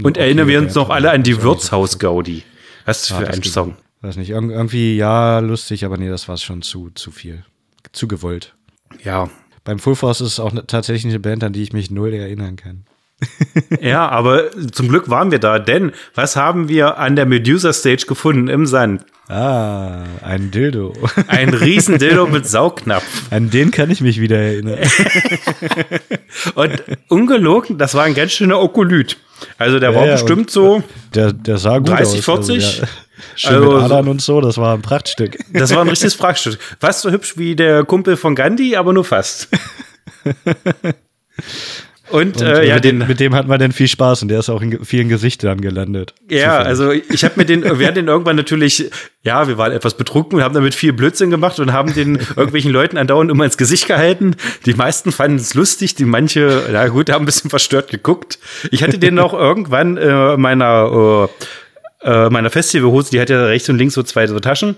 und 0.02 0.16
erinnern 0.16 0.46
wir 0.46 0.58
uns 0.60 0.74
noch 0.74 0.90
alle 0.90 1.10
an 1.10 1.22
die 1.22 1.40
Wirtshaus-Gaudi. 1.42 2.42
Was 2.84 3.10
Ah, 3.12 3.18
für 3.18 3.24
das 3.24 3.36
ein. 3.36 3.42
Song. 3.42 3.76
Weiß 4.02 4.16
nicht, 4.16 4.30
irg 4.30 4.50
irgendwie 4.50 4.96
ja 4.96 5.38
lustig, 5.40 5.84
aber 5.84 5.96
nee, 5.96 6.08
das 6.08 6.28
war 6.28 6.36
schon 6.36 6.62
zu, 6.62 6.90
zu 6.94 7.10
viel. 7.10 7.44
Zu 7.92 8.06
gewollt. 8.06 8.54
Ja. 9.02 9.30
Beim 9.64 9.78
Full 9.78 9.96
Force 9.96 10.20
ist 10.20 10.32
es 10.34 10.40
auch 10.40 10.52
ne, 10.52 10.66
tatsächlich 10.66 11.12
eine 11.12 11.18
Band, 11.18 11.42
an 11.42 11.52
die 11.52 11.62
ich 11.62 11.72
mich 11.72 11.90
null 11.90 12.12
erinnern 12.12 12.56
kann. 12.56 12.84
Ja, 13.80 14.08
aber 14.08 14.44
zum 14.72 14.88
Glück 14.88 15.08
waren 15.08 15.30
wir 15.30 15.38
da, 15.38 15.58
denn 15.58 15.92
was 16.14 16.36
haben 16.36 16.68
wir 16.68 16.98
an 16.98 17.16
der 17.16 17.24
Medusa 17.26 17.72
Stage 17.72 18.04
gefunden 18.06 18.48
im 18.48 18.66
Sand? 18.66 19.04
Ah, 19.28 20.04
ein 20.22 20.50
Dildo. 20.52 20.92
Ein 21.26 21.48
riesen 21.52 21.98
Dildo 21.98 22.26
mit 22.28 22.46
Saugnapf. 22.48 23.04
An 23.30 23.50
den 23.50 23.72
kann 23.72 23.90
ich 23.90 24.00
mich 24.00 24.20
wieder 24.20 24.36
erinnern. 24.38 24.78
Und 26.54 26.82
ungelogen, 27.08 27.76
das 27.76 27.94
war 27.94 28.04
ein 28.04 28.14
ganz 28.14 28.32
schöner 28.32 28.60
Okolyt. 28.60 29.16
Also 29.58 29.80
der 29.80 29.94
war 29.96 30.06
Ja, 30.06 30.12
bestimmt 30.12 30.40
und- 30.42 30.50
so, 30.50 30.82
Der, 31.14 31.32
der 31.32 31.58
sah 31.58 31.78
gut 31.78 31.88
30, 31.88 32.18
aus. 32.20 32.24
40? 32.46 32.54
Also, 32.64 32.82
ja. 32.82 32.88
Schön 33.34 33.54
Also 33.54 33.72
mit 33.72 33.82
Adern 33.82 34.08
und 34.08 34.22
so, 34.22 34.40
das 34.40 34.58
war 34.58 34.74
ein 34.74 34.82
Prachtstück. 34.82 35.38
das 35.52 35.74
war 35.74 35.80
ein 35.80 35.88
richtiges 35.88 36.16
Prachtstück. 36.16 36.58
Fast 36.78 37.00
so 37.00 37.10
hübsch 37.10 37.36
wie 37.36 37.56
der 37.56 37.82
Kumpel 37.84 38.16
von 38.16 38.34
Gandhi, 38.36 38.76
aber 38.76 38.92
nur 38.92 39.04
fast. 39.04 39.48
Und, 42.10 42.36
Und, 42.36 42.42
äh, 42.42 42.62
äh, 42.62 42.68
ja, 42.68 42.74
mit, 42.76 42.84
den, 42.84 43.00
dem, 43.00 43.08
mit 43.08 43.20
dem 43.20 43.34
hatten 43.34 43.48
wir 43.48 43.58
dann 43.58 43.72
viel 43.72 43.88
Spaß 43.88 44.22
und 44.22 44.28
der 44.28 44.38
ist 44.38 44.48
auch 44.48 44.62
in 44.62 44.84
vielen 44.84 45.08
Gesichtern 45.08 45.60
gelandet. 45.60 46.14
Ja, 46.28 46.58
Zufällig. 46.58 46.66
also 46.68 46.92
ich 46.92 47.24
habe 47.24 47.34
mir 47.36 47.44
den, 47.44 47.64
wir 47.64 47.86
hatten 47.86 47.96
den 47.96 48.08
irgendwann 48.08 48.36
natürlich, 48.36 48.90
ja, 49.22 49.48
wir 49.48 49.58
waren 49.58 49.72
etwas 49.72 49.96
betrunken 49.96 50.38
und 50.38 50.44
haben 50.44 50.54
damit 50.54 50.74
viel 50.74 50.92
Blödsinn 50.92 51.30
gemacht 51.30 51.58
und 51.58 51.72
haben 51.72 51.94
den 51.94 52.16
irgendwelchen 52.36 52.70
Leuten 52.70 52.96
andauernd 52.96 53.30
immer 53.30 53.44
ins 53.44 53.56
Gesicht 53.56 53.86
gehalten. 53.86 54.36
Die 54.66 54.74
meisten 54.74 55.10
fanden 55.12 55.36
es 55.36 55.54
lustig, 55.54 55.94
die 55.94 56.04
manche, 56.04 56.62
na 56.72 56.86
gut, 56.88 57.10
haben 57.10 57.24
ein 57.24 57.26
bisschen 57.26 57.50
verstört 57.50 57.90
geguckt. 57.90 58.38
Ich 58.70 58.82
hatte 58.82 58.98
den 58.98 59.14
noch 59.14 59.34
irgendwann 59.34 59.96
äh, 59.96 60.36
meiner 60.36 61.28
äh, 61.28 61.44
äh, 62.06 62.30
meiner 62.30 62.50
Festivalhose, 62.50 63.10
die 63.10 63.20
hat 63.20 63.30
ja 63.30 63.46
rechts 63.46 63.68
und 63.68 63.78
links 63.78 63.94
so 63.94 64.02
zwei 64.02 64.26
so 64.26 64.38
Taschen. 64.38 64.76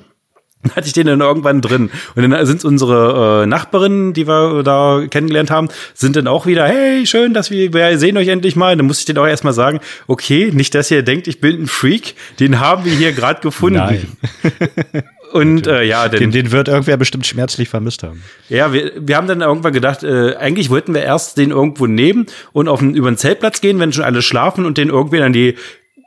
Hatte 0.75 0.87
ich 0.87 0.93
den 0.93 1.07
dann 1.07 1.21
irgendwann 1.21 1.61
drin. 1.61 1.91
Und 2.15 2.31
dann 2.31 2.47
sind 2.47 2.65
unsere 2.65 3.43
äh, 3.43 3.47
Nachbarinnen, 3.47 4.13
die 4.13 4.27
wir 4.27 4.63
da 4.63 5.05
kennengelernt 5.09 5.51
haben, 5.51 5.69
sind 5.95 6.17
dann 6.17 6.27
auch 6.27 6.47
wieder, 6.47 6.67
hey, 6.67 7.07
schön, 7.07 7.33
dass 7.33 7.51
wir, 7.51 7.73
wir 7.73 7.99
sehen 7.99 8.17
euch 8.17 8.29
endlich 8.29 8.57
mal. 8.57 8.77
Dann 8.77 8.87
musste 8.87 9.03
ich 9.03 9.07
denen 9.07 9.19
auch 9.19 9.29
erstmal 9.29 9.53
sagen, 9.53 9.81
okay, 10.09 10.51
nicht, 10.53 10.75
dass 10.75 10.91
ihr 10.91 11.03
denkt, 11.03 11.29
ich 11.29 11.41
bin 11.41 11.63
ein 11.63 11.67
Freak, 11.67 12.15
den 12.41 12.61
haben 12.61 12.85
wir 12.85 12.93
hier 12.93 13.13
gerade 13.13 13.41
gefunden. 13.41 13.79
Nein. 13.79 14.07
Und 15.33 15.67
äh, 15.67 15.83
ja, 15.83 16.09
Den, 16.09 16.21
denn, 16.21 16.31
den 16.31 16.53
wird 16.53 16.69
irgendwer 16.69 16.97
bestimmt 16.97 17.27
schmerzlich 17.27 17.69
vermisst 17.69 18.03
haben. 18.03 18.23
ja, 18.49 18.73
wir, 18.73 18.93
wir 18.99 19.17
haben 19.17 19.29
dann 19.29 19.43
irgendwann 19.43 19.75
gedacht, 19.75 20.03
äh, 20.03 20.35
eigentlich 20.37 20.71
wollten 20.71 20.95
wir 20.95 21.03
erst 21.03 21.37
den 21.37 21.51
irgendwo 21.51 21.87
nehmen 21.87 22.27
und 22.53 22.67
auf 22.67 22.81
den, 22.81 22.95
über 22.95 23.11
den 23.11 23.19
Zeltplatz 23.19 23.61
gehen, 23.61 23.79
wenn 23.79 23.93
schon 23.93 24.05
alle 24.05 24.23
schlafen 24.23 24.65
und 24.65 24.79
den 24.79 24.89
irgendwie 24.89 25.21
an 25.21 25.35
die 25.35 25.57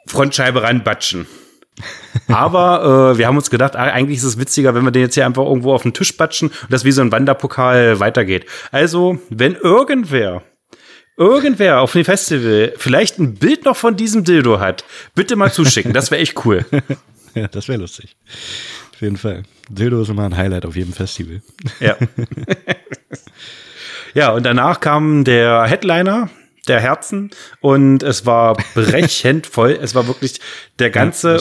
Frontscheibe 0.08 0.64
ranbatschen. 0.64 1.28
Aber 2.28 3.14
äh, 3.14 3.18
wir 3.18 3.28
haben 3.28 3.38
uns 3.38 3.50
gedacht, 3.50 3.76
eigentlich 3.76 4.18
ist 4.18 4.24
es 4.24 4.40
witziger, 4.40 4.76
wenn 4.76 4.84
wir 4.84 4.92
den 4.92 5.04
jetzt 5.04 5.16
hier 5.16 5.26
einfach 5.26 5.44
irgendwo 5.44 5.74
auf 5.74 5.84
den 5.84 5.94
Tisch 5.94 6.16
batschen 6.16 6.50
und 6.50 6.72
das 6.72 6.86
wie 6.86 6.92
so 6.92 7.02
ein 7.02 7.12
Wanderpokal 7.12 8.00
weitergeht. 8.00 8.46
Also, 8.72 9.20
wenn 9.30 9.56
irgendwer 9.56 10.44
irgendwer 11.18 11.82
auf 11.82 11.92
dem 11.92 12.06
Festival 12.06 12.74
vielleicht 12.78 13.20
ein 13.20 13.36
Bild 13.36 13.66
noch 13.66 13.78
von 13.78 13.96
diesem 13.96 14.24
Dildo 14.24 14.60
hat, 14.60 14.84
bitte 15.14 15.36
mal 15.36 15.52
zuschicken. 15.52 15.94
Das 15.94 16.10
wäre 16.10 16.22
echt 16.22 16.46
cool. 16.46 16.66
ja, 17.36 17.48
das 17.48 17.68
wäre 17.68 17.80
lustig. 17.80 18.16
Auf 18.94 19.02
jeden 19.02 19.18
Fall. 19.18 19.44
Dildo 19.70 20.02
ist 20.02 20.10
immer 20.10 20.26
ein 20.26 20.36
Highlight 20.36 20.66
auf 20.66 20.76
jedem 20.76 20.94
Festival. 20.94 21.42
Ja. 21.80 21.96
ja, 24.14 24.32
und 24.32 24.44
danach 24.44 24.80
kam 24.80 25.24
der 25.24 25.64
Headliner, 25.66 26.30
der 26.68 26.80
Herzen, 26.80 27.32
und 27.60 28.04
es 28.04 28.26
war 28.26 28.58
brechend 28.74 29.48
voll. 29.52 29.78
Es 29.82 29.96
war 29.96 30.08
wirklich 30.08 30.40
der 30.80 30.90
ganze 30.90 31.38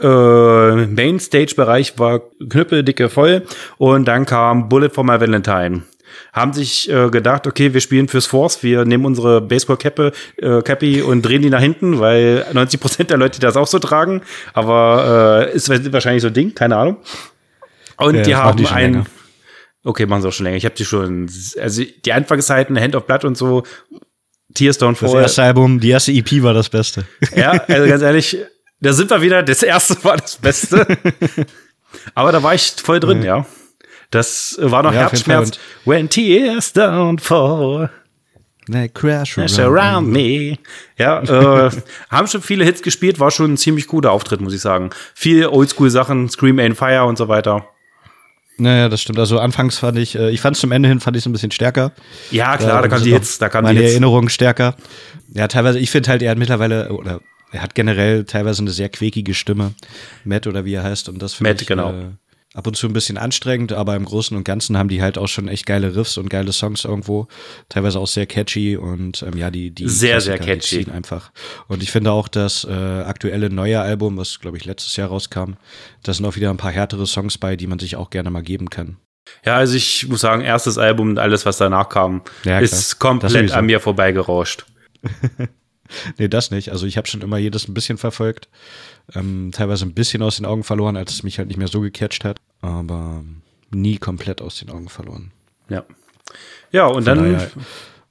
ja, 0.00 0.72
äh, 0.72 0.86
Mainstage-Bereich 0.86 1.98
war 1.98 2.22
knüppeldicke 2.48 3.08
voll. 3.08 3.46
Und 3.78 4.06
dann 4.06 4.26
kam 4.26 4.68
Bullet 4.68 4.90
for 4.90 5.04
My 5.04 5.20
Valentine 5.20 5.82
haben 6.32 6.52
sich 6.52 6.90
äh, 6.90 7.10
gedacht, 7.10 7.46
okay, 7.46 7.74
wir 7.74 7.80
spielen 7.80 8.08
fürs 8.08 8.26
Force, 8.26 8.62
wir 8.62 8.84
nehmen 8.84 9.04
unsere 9.04 9.40
Baseball-Cappe, 9.40 10.12
äh, 10.36 10.62
Cappy 10.62 11.02
und 11.02 11.22
drehen 11.22 11.42
die 11.42 11.50
nach 11.50 11.60
hinten, 11.60 12.00
weil 12.00 12.46
90 12.52 12.80
Prozent 12.80 13.10
der 13.10 13.18
Leute 13.18 13.40
das 13.40 13.56
auch 13.56 13.66
so 13.66 13.78
tragen. 13.78 14.22
Aber 14.52 15.48
äh, 15.48 15.54
ist 15.54 15.68
wahrscheinlich 15.92 16.22
so 16.22 16.28
ein 16.28 16.34
Ding, 16.34 16.54
keine 16.54 16.76
Ahnung. 16.76 16.98
Und 17.96 18.16
ja, 18.16 18.22
die 18.22 18.34
haben 18.36 18.56
die 18.56 18.66
ein. 18.66 18.92
Länger. 18.92 19.06
Okay, 19.84 20.06
machen 20.06 20.22
sie 20.22 20.28
auch 20.28 20.32
schon 20.32 20.44
länger. 20.44 20.56
Ich 20.56 20.64
habe 20.64 20.74
die 20.74 20.84
schon, 20.84 21.30
also 21.60 21.82
die 22.04 22.12
Anfangszeiten, 22.12 22.78
Hand 22.78 22.94
of 22.94 23.06
Blood 23.06 23.24
und 23.24 23.36
so, 23.36 23.62
Tears 24.58 24.80
Don't 24.80 24.96
Fall. 24.96 25.12
Das 25.12 25.22
erste 25.22 25.42
Album, 25.44 25.78
die 25.78 25.90
erste 25.90 26.10
EP 26.10 26.42
war 26.42 26.52
das 26.52 26.68
Beste. 26.68 27.04
Ja, 27.34 27.52
also 27.68 27.88
ganz 27.88 28.02
ehrlich, 28.02 28.36
da 28.80 28.92
sind 28.92 29.08
wir 29.08 29.22
wieder. 29.22 29.42
Das 29.44 29.62
erste 29.62 30.02
war 30.02 30.16
das 30.16 30.36
Beste. 30.36 30.84
Aber 32.14 32.32
da 32.32 32.42
war 32.42 32.54
ich 32.54 32.72
voll 32.82 32.98
drin, 32.98 33.22
ja. 33.22 33.38
ja. 33.38 33.46
Das 34.10 34.58
war 34.60 34.82
noch 34.82 34.92
ja, 34.92 35.00
Herzschmerz. 35.00 35.52
When 35.84 36.08
tears 36.08 36.74
don't 36.74 37.20
fall. 37.20 37.90
They 38.70 38.88
crash 38.88 39.38
around, 39.38 39.58
around 39.60 40.08
me. 40.08 40.58
Ja, 40.98 41.22
äh, 41.22 41.70
haben 42.10 42.26
schon 42.26 42.42
viele 42.42 42.64
Hits 42.64 42.82
gespielt, 42.82 43.18
war 43.20 43.30
schon 43.30 43.52
ein 43.52 43.56
ziemlich 43.56 43.86
guter 43.86 44.10
Auftritt, 44.10 44.40
muss 44.40 44.52
ich 44.52 44.60
sagen. 44.60 44.90
Viel 45.14 45.46
Oldschool-Sachen, 45.46 46.28
Scream 46.28 46.58
Ain't 46.58 46.74
Fire 46.74 47.04
und 47.04 47.16
so 47.16 47.28
weiter. 47.28 47.66
Naja, 48.58 48.88
das 48.88 49.00
stimmt. 49.00 49.18
Also 49.18 49.38
anfangs 49.38 49.78
fand 49.78 49.98
ich, 49.98 50.16
äh, 50.16 50.30
ich 50.30 50.40
fand 50.40 50.56
es 50.56 50.60
zum 50.60 50.72
Ende 50.72 50.88
hin, 50.88 51.00
fand 51.00 51.16
ich 51.16 51.22
es 51.22 51.26
ein 51.26 51.32
bisschen 51.32 51.52
stärker. 51.52 51.92
Ja, 52.30 52.56
klar, 52.56 52.82
da, 52.82 52.82
da 52.82 52.88
kam 52.88 53.02
die 53.02 53.12
Hits, 53.12 53.38
da 53.38 53.48
kam 53.48 53.62
meine 53.62 53.78
die 53.78 53.84
Hits. 53.84 53.92
Erinnerung 53.92 54.28
stärker. 54.28 54.74
Ja, 55.32 55.46
teilweise, 55.46 55.78
ich 55.78 55.90
finde 55.90 56.10
halt, 56.10 56.22
er 56.22 56.32
hat 56.32 56.38
mittlerweile, 56.38 56.92
oder 56.92 57.20
er 57.52 57.62
hat 57.62 57.74
generell 57.74 58.24
teilweise 58.24 58.62
eine 58.62 58.70
sehr 58.70 58.88
quäkige 58.88 59.32
Stimme. 59.34 59.74
Matt 60.24 60.46
oder 60.46 60.64
wie 60.64 60.74
er 60.74 60.82
heißt. 60.82 61.08
Und 61.08 61.22
das 61.22 61.34
finde 61.34 61.56
ich, 61.60 61.66
genau. 61.66 61.92
Äh, 61.92 62.04
ab 62.58 62.66
und 62.66 62.76
zu 62.76 62.88
ein 62.88 62.92
bisschen 62.92 63.16
anstrengend, 63.18 63.72
aber 63.72 63.94
im 63.94 64.04
Großen 64.04 64.36
und 64.36 64.42
Ganzen 64.42 64.76
haben 64.76 64.88
die 64.88 65.00
halt 65.00 65.16
auch 65.16 65.28
schon 65.28 65.46
echt 65.46 65.64
geile 65.64 65.94
Riffs 65.94 66.18
und 66.18 66.28
geile 66.28 66.52
Songs 66.52 66.84
irgendwo. 66.84 67.28
Teilweise 67.68 68.00
auch 68.00 68.08
sehr 68.08 68.26
catchy 68.26 68.76
und 68.76 69.22
ähm, 69.22 69.38
ja, 69.38 69.52
die, 69.52 69.70
die 69.70 69.88
sehr, 69.88 70.20
sehr 70.20 70.38
catchy. 70.38 70.90
einfach. 70.90 71.30
Und 71.68 71.84
ich 71.84 71.92
finde 71.92 72.10
auch 72.10 72.26
das 72.26 72.64
äh, 72.64 72.72
aktuelle 72.72 73.48
neue 73.48 73.80
Album, 73.80 74.16
was 74.16 74.40
glaube 74.40 74.56
ich 74.56 74.64
letztes 74.64 74.96
Jahr 74.96 75.08
rauskam, 75.08 75.52
da 76.02 76.12
sind 76.12 76.26
auch 76.26 76.34
wieder 76.34 76.50
ein 76.50 76.56
paar 76.56 76.72
härtere 76.72 77.06
Songs 77.06 77.38
bei, 77.38 77.54
die 77.54 77.68
man 77.68 77.78
sich 77.78 77.94
auch 77.94 78.10
gerne 78.10 78.30
mal 78.30 78.42
geben 78.42 78.70
kann. 78.70 78.96
Ja, 79.44 79.54
also 79.54 79.76
ich 79.76 80.08
muss 80.08 80.22
sagen, 80.22 80.42
erstes 80.42 80.78
Album 80.78 81.10
und 81.10 81.18
alles, 81.20 81.46
was 81.46 81.58
danach 81.58 81.88
kam, 81.90 82.22
ja, 82.44 82.58
ist 82.58 82.98
komplett 82.98 83.52
an 83.52 83.66
mir 83.66 83.78
vorbeigerauscht. 83.78 84.66
nee, 86.18 86.26
das 86.26 86.50
nicht. 86.50 86.70
Also 86.72 86.86
ich 86.86 86.96
habe 86.96 87.06
schon 87.06 87.20
immer 87.20 87.38
jedes 87.38 87.68
ein 87.68 87.74
bisschen 87.74 87.98
verfolgt 87.98 88.48
ähm, 89.14 89.50
teilweise 89.52 89.84
ein 89.86 89.94
bisschen 89.94 90.22
aus 90.22 90.36
den 90.36 90.46
Augen 90.46 90.64
verloren, 90.64 90.96
als 90.96 91.12
es 91.12 91.22
mich 91.22 91.38
halt 91.38 91.48
nicht 91.48 91.56
mehr 91.56 91.68
so 91.68 91.80
gecatcht 91.80 92.24
hat, 92.24 92.38
aber 92.60 93.22
nie 93.70 93.98
komplett 93.98 94.40
aus 94.40 94.58
den 94.58 94.70
Augen 94.70 94.88
verloren. 94.88 95.32
Ja. 95.68 95.84
Ja, 96.70 96.86
und 96.86 97.04
Von 97.04 97.04
dann. 97.04 97.32
Daher, 97.32 97.50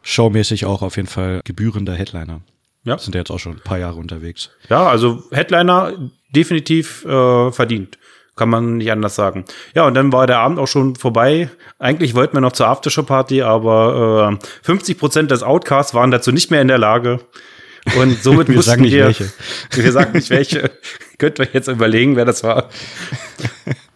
showmäßig 0.02 0.66
auch 0.66 0.82
auf 0.82 0.96
jeden 0.96 1.10
Fall 1.10 1.42
gebührender 1.44 1.94
Headliner. 1.94 2.42
Ja. 2.84 2.98
Sind 2.98 3.16
ja 3.16 3.20
jetzt 3.20 3.32
auch 3.32 3.40
schon 3.40 3.54
ein 3.54 3.62
paar 3.62 3.78
Jahre 3.78 4.00
unterwegs. 4.00 4.50
Ja, 4.70 4.88
also 4.88 5.24
Headliner 5.32 5.94
definitiv 6.34 7.04
äh, 7.06 7.52
verdient. 7.52 7.98
Kann 8.38 8.50
man 8.50 8.78
nicht 8.78 8.92
anders 8.92 9.16
sagen. 9.16 9.46
Ja, 9.74 9.88
und 9.88 9.96
dann 9.96 10.14
war 10.14 10.28
der 10.28 10.40
Abend 10.40 10.60
auch 10.60 10.68
schon 10.68 10.96
vorbei. 10.96 11.50
Eigentlich 11.80 12.14
wollten 12.14 12.38
wir 12.38 12.42
noch 12.42 12.52
zur 12.52 12.68
Aftershow-Party, 12.68 13.42
aber 13.42 14.40
äh, 14.42 14.46
50 14.64 14.98
Prozent 14.98 15.32
des 15.32 15.44
Outcasts 15.44 15.94
waren 15.94 16.12
dazu 16.12 16.32
nicht 16.32 16.52
mehr 16.52 16.62
in 16.62 16.68
der 16.68 16.78
Lage. 16.78 17.20
Und 17.96 18.22
somit 18.22 18.48
wir 18.48 18.56
mussten 18.56 18.72
sagen 18.72 18.82
nicht 18.82 18.94
wir, 18.94 19.06
welche. 19.06 19.32
wir 19.72 19.92
sagen 19.92 20.14
nicht 20.14 20.30
welche, 20.30 20.72
könnt 21.18 21.40
ihr 21.40 21.48
jetzt 21.54 21.68
überlegen, 21.68 22.16
wer 22.16 22.26
das 22.26 22.44
war. 22.44 22.70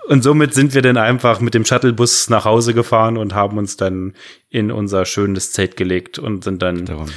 Und 0.08 0.24
somit 0.24 0.54
sind 0.54 0.74
wir 0.74 0.82
dann 0.82 0.98
einfach 0.98 1.40
mit 1.40 1.54
dem 1.54 1.66
Shuttlebus 1.66 2.30
nach 2.30 2.46
Hause 2.46 2.74
gefahren 2.74 3.18
und 3.18 3.34
haben 3.34 3.58
uns 3.58 3.78
dann 3.78 4.14
in 4.50 4.72
unser 4.72 5.06
schönes 5.06 5.52
Zelt 5.52 5.78
gelegt 5.78 6.20
und 6.20 6.44
sind 6.44 6.62
dann 6.62 6.86
Darum. 6.86 7.10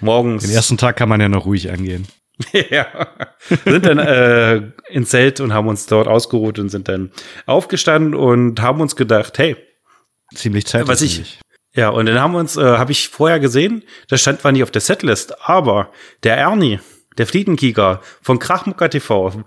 morgens. 0.00 0.44
Den 0.44 0.52
ersten 0.52 0.78
Tag 0.78 0.96
kann 0.96 1.08
man 1.08 1.20
ja 1.20 1.28
noch 1.28 1.46
ruhig 1.46 1.70
angehen. 1.70 2.06
ja, 2.70 2.86
sind 3.66 3.84
dann 3.84 3.98
äh, 3.98 4.62
ins 4.88 5.10
Zelt 5.10 5.40
und 5.40 5.52
haben 5.52 5.68
uns 5.68 5.86
dort 5.86 6.08
ausgeruht 6.08 6.58
und 6.58 6.70
sind 6.70 6.88
dann 6.88 7.10
aufgestanden 7.44 8.14
und 8.14 8.62
haben 8.62 8.80
uns 8.80 8.96
gedacht, 8.96 9.38
hey, 9.38 9.56
ziemlich 10.34 10.66
zeitlich. 10.66 10.88
Was 10.88 11.02
ich, 11.02 11.38
ja, 11.74 11.88
und 11.90 12.06
dann 12.06 12.20
haben 12.20 12.32
wir 12.32 12.40
uns, 12.40 12.56
äh, 12.56 12.62
habe 12.62 12.92
ich 12.92 13.08
vorher 13.08 13.38
gesehen, 13.38 13.84
das 14.08 14.20
stand 14.20 14.40
zwar 14.40 14.52
nicht 14.52 14.62
auf 14.62 14.70
der 14.70 14.80
Setlist, 14.80 15.48
aber 15.48 15.92
der 16.24 16.36
Ernie, 16.36 16.80
der 17.16 17.26
Fliegenkieger 17.26 18.00
von 18.22 18.38
Krachmucker 18.38 18.90
TV, 18.90 19.44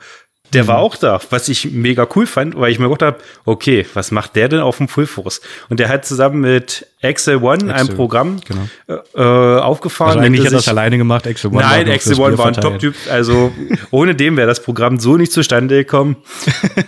der 0.53 0.67
war 0.67 0.77
mhm. 0.77 0.83
auch 0.83 0.95
da, 0.95 1.19
was 1.29 1.49
ich 1.49 1.71
mega 1.71 2.07
cool 2.15 2.25
fand, 2.25 2.57
weil 2.57 2.71
ich 2.71 2.79
mir 2.79 2.89
gedacht 2.89 3.01
habe, 3.01 3.17
okay, 3.45 3.85
was 3.93 4.11
macht 4.11 4.35
der 4.35 4.49
denn 4.49 4.59
auf 4.59 4.77
dem 4.77 4.87
Full 4.87 5.07
Force? 5.07 5.41
Und 5.69 5.79
der 5.79 5.89
hat 5.89 6.05
zusammen 6.05 6.41
mit 6.41 6.87
Excel 7.03 7.43
One 7.43 7.73
ein 7.73 7.89
Programm 7.89 8.39
genau. 8.45 9.03
äh, 9.13 9.59
aufgefahren. 9.59 10.19
Also 10.19 10.25
eigentlich 10.25 10.45
hat 10.45 10.53
das 10.53 10.69
alleine 10.69 10.97
gemacht, 10.97 11.27
Excel 11.27 11.51
One. 11.51 11.59
Nein, 11.59 11.87
Excel 11.87 12.17
One 12.17 12.37
war 12.37 12.47
ein 12.47 12.53
Top-Typ. 12.53 12.95
Also 13.11 13.51
ohne 13.91 14.15
dem 14.15 14.37
wäre 14.37 14.47
das 14.47 14.63
Programm 14.63 14.99
so 14.99 15.17
nicht 15.17 15.33
zustande 15.33 15.75
gekommen. 15.83 16.15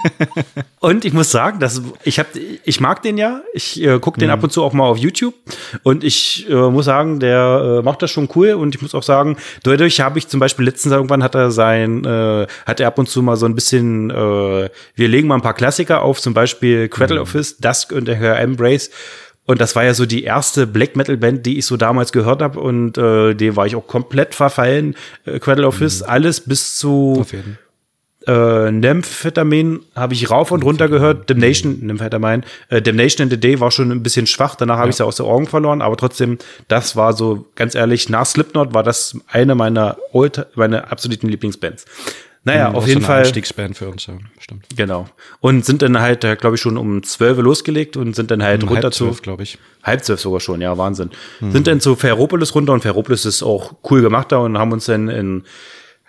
und 0.80 1.04
ich 1.04 1.12
muss 1.12 1.32
sagen, 1.32 1.60
dass 1.60 1.82
ich 2.04 2.18
hab, 2.18 2.28
ich 2.64 2.80
mag 2.80 3.02
den 3.02 3.18
ja. 3.18 3.42
Ich 3.54 3.82
äh, 3.82 4.00
gucke 4.00 4.18
den 4.20 4.30
mhm. 4.30 4.34
ab 4.34 4.44
und 4.44 4.52
zu 4.52 4.64
auch 4.64 4.72
mal 4.72 4.86
auf 4.86 4.98
YouTube. 4.98 5.34
Und 5.84 6.06
ich 6.06 6.50
äh, 6.50 6.54
muss 6.54 6.86
sagen, 6.86 7.20
der 7.20 7.80
äh, 7.80 7.84
macht 7.84 8.02
das 8.02 8.10
schon 8.10 8.30
cool. 8.36 8.54
Und 8.54 8.74
ich 8.74 8.82
muss 8.82 8.96
auch 8.96 9.04
sagen, 9.04 9.36
dadurch 9.64 10.00
habe 10.00 10.18
ich 10.18 10.30
zum 10.30 10.40
Beispiel 10.40 10.66
letztens 10.66 10.94
irgendwann 10.94 11.24
hat 11.24 11.36
er 11.36 11.52
sein, 11.52 12.06
äh, 12.06 12.48
hat 12.66 12.80
er 12.80 12.88
ab 12.88 13.00
und 13.00 13.10
zu 13.10 13.22
mal 13.22 13.36
so 13.36 13.46
ein 13.46 13.55
bisschen, 13.56 14.10
äh, 14.10 14.70
wir 14.96 15.08
legen 15.08 15.28
mal 15.28 15.36
ein 15.36 15.42
paar 15.42 15.54
Klassiker 15.54 16.02
auf, 16.02 16.22
zum 16.22 16.34
Beispiel 16.34 16.90
Cradle 16.90 17.18
mhm. 17.18 17.22
of 17.24 17.30
Fist, 17.30 17.64
Dusk 17.64 17.92
und 17.92 18.08
der 18.08 18.40
Embrace. 18.40 18.90
Und 19.48 19.62
das 19.62 19.76
war 19.76 19.84
ja 19.84 19.94
so 19.94 20.06
die 20.06 20.24
erste 20.24 20.66
Black 20.66 20.96
Metal 20.96 21.18
Band, 21.18 21.46
die 21.46 21.60
ich 21.60 21.66
so 21.68 21.78
damals 21.78 22.12
gehört 22.12 22.42
habe 22.42 22.60
und 22.60 22.98
äh, 22.98 23.36
dem 23.36 23.56
war 23.56 23.68
ich 23.68 23.76
auch 23.76 23.86
komplett 23.86 24.34
verfallen. 24.34 24.96
Äh, 25.26 25.40
Cradle 25.40 25.68
of 25.68 25.76
Fist, 25.76 26.02
mhm. 26.02 26.10
alles 26.10 26.42
bis 26.42 26.78
zu 26.78 27.26
äh, 28.28 28.72
Nymphetamin 28.72 29.82
habe 29.96 30.14
ich 30.14 30.30
rauf 30.32 30.52
und 30.52 30.64
runter 30.64 30.90
gehört. 30.90 31.30
Damnation, 31.30 31.80
mhm. 31.80 31.88
Nymphetamin, 31.88 32.44
äh, 32.70 32.82
Damnation 32.82 33.26
in 33.26 33.30
the 33.30 33.40
Day 33.40 33.60
war 33.60 33.72
schon 33.72 33.92
ein 33.92 34.04
bisschen 34.04 34.28
schwach, 34.28 34.56
danach 34.56 34.76
ja. 34.76 34.80
habe 34.80 34.90
ich 34.90 34.96
es 34.96 35.00
ja 35.00 35.06
aus 35.06 35.18
den 35.18 35.26
Augen 35.26 35.48
verloren, 35.48 35.82
aber 35.82 35.96
trotzdem, 35.98 36.38
das 36.68 36.96
war 36.96 37.14
so, 37.14 37.46
ganz 37.56 37.76
ehrlich, 37.76 38.10
nach 38.10 38.26
Slipknot 38.26 38.74
war 38.74 38.84
das 38.84 39.18
eine 39.28 39.56
meiner, 39.56 39.98
old, 40.12 40.48
meine 40.56 40.92
absoluten 40.92 41.30
Lieblingsbands. 41.30 41.86
Naja, 42.46 42.70
mhm, 42.70 42.76
auf 42.76 42.88
jeden 42.88 43.02
so 43.02 43.08
Fall. 43.08 43.22
Einstiegsband 43.22 43.76
für 43.76 43.90
uns, 43.90 44.06
ja, 44.06 44.14
stimmt. 44.40 44.68
Genau. 44.76 45.10
Und 45.40 45.66
sind 45.66 45.82
dann 45.82 46.00
halt, 46.00 46.22
glaube 46.22 46.56
ich, 46.56 46.62
schon 46.62 46.78
um 46.78 47.02
zwölf 47.02 47.40
losgelegt 47.40 47.98
und 47.98 48.16
sind 48.16 48.30
dann 48.30 48.44
halt 48.44 48.62
um 48.62 48.70
runter 48.70 48.84
halb 48.84 48.94
zwölf, 48.94 49.24
glaube 49.24 49.42
ich. 49.42 49.58
Halb 49.84 50.04
zwölf 50.06 50.20
sogar 50.22 50.40
schon, 50.40 50.62
ja, 50.62 50.78
Wahnsinn. 50.78 51.10
Mhm. 51.40 51.52
Sind 51.52 51.68
dann 51.68 51.82
zu 51.82 51.96
Ferropolis 51.96 52.54
runter 52.54 52.74
und 52.74 52.82
Ferropolis 52.82 53.26
ist 53.26 53.42
auch 53.42 53.74
cool 53.90 54.02
gemacht 54.02 54.32
da 54.32 54.38
und 54.38 54.60
haben 54.60 54.72
uns 54.72 54.86
dann 54.86 55.10
in, 55.10 55.44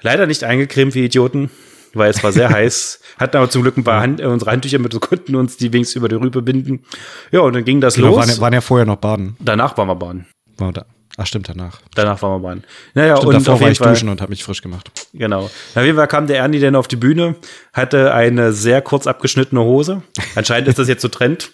leider 0.03 0.27
nicht 0.27 0.45
eingecremt 0.45 0.95
wie 0.95 1.07
Idioten, 1.07 1.51
weil 1.95 2.11
es 2.11 2.23
war 2.23 2.33
sehr 2.33 2.51
heiß. 2.51 3.01
Hatten 3.19 3.39
aber 3.39 3.49
zum 3.49 3.63
Glück 3.63 3.79
ein 3.79 3.85
paar 3.85 4.03
Hand, 4.03 4.21
äh, 4.21 4.27
unsere 4.27 4.51
Handtücher 4.51 4.79
mit, 4.79 4.93
so 4.93 5.01
konnten 5.01 5.37
uns 5.37 5.57
die 5.57 5.73
wenigstens 5.73 5.97
über 5.97 6.11
die 6.11 6.17
Rübe 6.17 6.43
binden. 6.43 6.85
Ja, 7.33 7.41
und 7.41 7.55
dann 7.55 7.65
ging 7.65 7.81
das 7.81 7.95
genau, 7.95 8.09
los. 8.09 8.29
Waren, 8.29 8.41
waren 8.43 8.53
ja 8.53 8.61
vorher 8.61 8.85
noch 8.85 8.97
baden. 8.97 9.39
Danach 9.41 9.79
waren 9.79 9.89
wir 9.89 9.97
baden. 9.97 10.27
War 10.59 10.75
da. 10.75 10.85
Ach 11.19 11.27
stimmt, 11.27 11.49
danach. 11.49 11.81
Danach 11.95 12.21
waren 12.21 12.43
wir 12.43 12.49
baden. 12.49 12.65
Naja, 12.95 13.17
stimmt, 13.17 13.35
und 13.35 13.47
davor 13.47 13.61
war 13.61 13.71
ich 13.71 13.79
Fall, 13.79 13.95
duschen 13.95 14.09
und 14.11 14.21
habe 14.21 14.31
mich 14.31 14.45
frisch 14.45 14.61
gemacht. 14.61 14.91
Genau. 15.15 15.45
Auf 15.45 15.83
jeden 15.83 15.97
Fall 15.97 16.09
kam 16.09 16.27
der 16.27 16.39
Ernie 16.39 16.61
dann 16.61 16.77
auf 16.77 16.89
die 16.89 16.97
Bühne, 16.97 17.37
hatte 17.73 18.13
eine 18.13 18.53
sehr 18.53 18.83
kurz 18.83 19.07
abgeschnittene 19.07 19.63
Hose. 19.63 20.03
Anscheinend 20.35 20.69
ist 20.69 20.79
das 20.79 20.89
jetzt 20.89 21.03
so 21.03 21.09
Trend. 21.09 21.53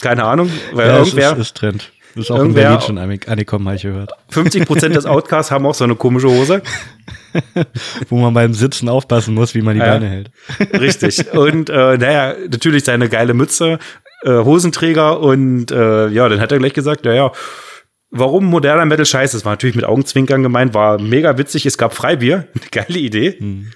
Keine 0.00 0.24
Ahnung. 0.24 0.50
Weil 0.72 0.88
ja, 0.88 0.98
irgendwer, 0.98 1.32
ist, 1.32 1.38
ist 1.38 1.56
Trend. 1.56 1.92
Das 2.14 2.24
ist 2.26 2.30
auch 2.30 2.42
in 2.42 2.54
Berlin 2.54 2.80
schon 2.80 2.98
angekommen, 2.98 3.66
habe 3.66 3.76
ich 3.76 3.82
gehört. 3.82 4.12
50 4.30 4.66
Prozent 4.66 4.94
des 4.94 5.04
Outcasts 5.04 5.50
haben 5.50 5.66
auch 5.66 5.74
so 5.74 5.84
eine 5.84 5.96
komische 5.96 6.28
Hose. 6.28 6.62
Wo 8.08 8.18
man 8.18 8.32
beim 8.34 8.54
Sitzen 8.54 8.88
aufpassen 8.88 9.34
muss, 9.34 9.54
wie 9.54 9.62
man 9.62 9.74
die 9.74 9.80
ja, 9.80 9.92
Beine 9.92 10.08
hält. 10.08 10.30
Richtig. 10.80 11.32
Und 11.32 11.70
äh, 11.70 11.96
naja, 11.98 12.34
natürlich 12.48 12.84
seine 12.84 13.08
geile 13.08 13.34
Mütze, 13.34 13.80
äh, 14.22 14.30
Hosenträger 14.30 15.18
und 15.20 15.72
äh, 15.72 16.08
ja, 16.08 16.28
dann 16.28 16.40
hat 16.40 16.52
er 16.52 16.58
gleich 16.58 16.74
gesagt, 16.74 17.04
naja, 17.04 17.32
Warum 18.16 18.44
moderner 18.44 18.84
Metal 18.84 19.04
scheiße? 19.04 19.36
Das 19.36 19.44
war 19.44 19.52
natürlich 19.52 19.74
mit 19.74 19.84
Augenzwinkern 19.84 20.42
gemeint, 20.42 20.72
war 20.72 21.00
mega 21.00 21.36
witzig. 21.36 21.66
Es 21.66 21.76
gab 21.76 21.94
Freibier, 21.94 22.46
eine 22.54 22.70
geile 22.70 22.98
Idee. 22.98 23.36
Hm. 23.38 23.72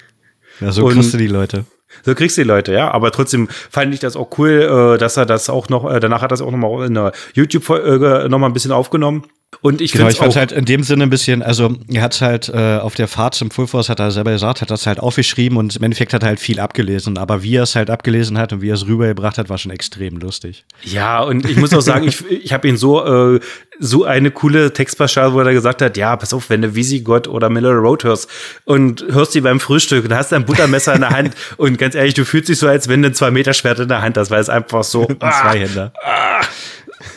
Ja, 0.61 0.73
so 0.73 0.87
kriegst 0.87 1.13
du 1.13 1.19
die 1.19 1.27
Leute. 1.27 1.65
So 2.05 2.15
kriegst 2.15 2.37
du 2.37 2.43
die 2.43 2.49
Leute, 2.49 2.73
ja. 2.73 2.91
Aber 2.91 3.11
trotzdem 3.11 3.49
fand 3.49 3.93
ich 3.93 4.01
das 4.01 4.15
auch 4.15 4.39
cool, 4.39 4.95
äh, 4.95 4.99
dass 4.99 5.17
er 5.17 5.27
das 5.27 5.51
auch 5.51 5.69
noch, 5.69 5.91
äh, 5.91 5.99
danach 5.99 6.23
hat 6.23 6.31
er 6.31 6.37
das 6.37 6.43
auch 6.43 6.51
noch 6.51 6.59
mal 6.59 6.87
in 6.87 6.95
der 6.95 7.13
YouTube-Folge 7.35 8.29
noch 8.29 8.39
mal 8.39 8.47
ein 8.47 8.53
bisschen 8.53 8.73
aufgenommen. 8.73 9.25
Und 9.61 9.81
ich 9.81 9.93
genau, 9.93 10.09
ich 10.09 10.19
fand 10.19 10.37
halt 10.37 10.53
in 10.53 10.67
dem 10.67 10.83
Sinne 10.83 11.05
ein 11.05 11.11
bisschen, 11.11 11.43
also 11.43 11.75
er 11.91 12.03
hat 12.03 12.21
halt 12.21 12.49
äh, 12.49 12.79
auf 12.79 12.95
der 12.95 13.09
Fahrt 13.09 13.35
zum 13.35 13.51
Full 13.51 13.67
Force, 13.67 13.89
hat 13.89 13.99
er 13.99 14.11
selber 14.11 14.31
gesagt, 14.31 14.61
hat 14.61 14.71
das 14.71 14.87
halt 14.87 15.01
aufgeschrieben 15.01 15.57
und 15.57 15.75
im 15.75 15.83
Endeffekt 15.83 16.13
hat 16.13 16.23
er 16.23 16.29
halt 16.29 16.39
viel 16.39 16.61
abgelesen. 16.61 17.17
Aber 17.17 17.43
wie 17.43 17.57
er 17.57 17.63
es 17.63 17.75
halt 17.75 17.89
abgelesen 17.89 18.39
hat 18.39 18.53
und 18.53 18.61
wie 18.61 18.69
er 18.69 18.75
es 18.75 18.87
rübergebracht 18.87 19.39
hat, 19.39 19.49
war 19.49 19.57
schon 19.59 19.73
extrem 19.73 20.19
lustig. 20.19 20.65
Ja, 20.85 21.23
und 21.23 21.49
ich 21.49 21.57
muss 21.57 21.73
auch 21.73 21.81
sagen, 21.81 22.07
ich, 22.07 22.25
ich 22.31 22.53
habe 22.53 22.69
ihn 22.69 22.77
so, 22.77 23.35
äh, 23.35 23.41
so 23.81 24.05
eine 24.05 24.31
coole 24.31 24.73
Textpassage, 24.73 25.33
wo 25.33 25.41
er 25.41 25.53
gesagt 25.53 25.81
hat, 25.83 25.97
ja, 25.97 26.15
pass 26.17 26.35
auf, 26.35 26.51
wenn 26.51 26.63
du 26.63 26.75
Visigoth 26.75 27.27
oder 27.27 27.49
Miller 27.49 27.73
Road 27.73 28.05
hörst 28.05 28.29
und 28.65 29.05
hörst 29.09 29.35
die 29.35 29.41
beim 29.41 29.61
Frühstück, 29.61 30.09
dann 30.09 30.19
hast 30.19 30.33
ein 30.33 30.45
Buttermesser 30.45 30.95
in 30.95 31.01
der 31.01 31.11
Hand 31.11 31.35
und 31.57 31.79
ganz 31.79 31.95
ehrlich, 31.95 32.15
du 32.15 32.25
fühlst 32.25 32.49
dich 32.49 32.59
so, 32.59 32.69
als 32.69 32.87
wenn 32.89 33.03
du 33.03 33.09
ein 33.09 33.15
Zwei-Meter-Schwert 33.15 33.81
in 33.81 33.89
der 33.89 34.03
Hand 34.03 34.19
hast, 34.19 34.31
weil 34.31 34.41
es 34.41 34.51
einfach 34.51 34.85
so 34.85 35.09
ein 35.21 35.33
Zweihänder. 35.33 35.93
Ah, 36.05 36.43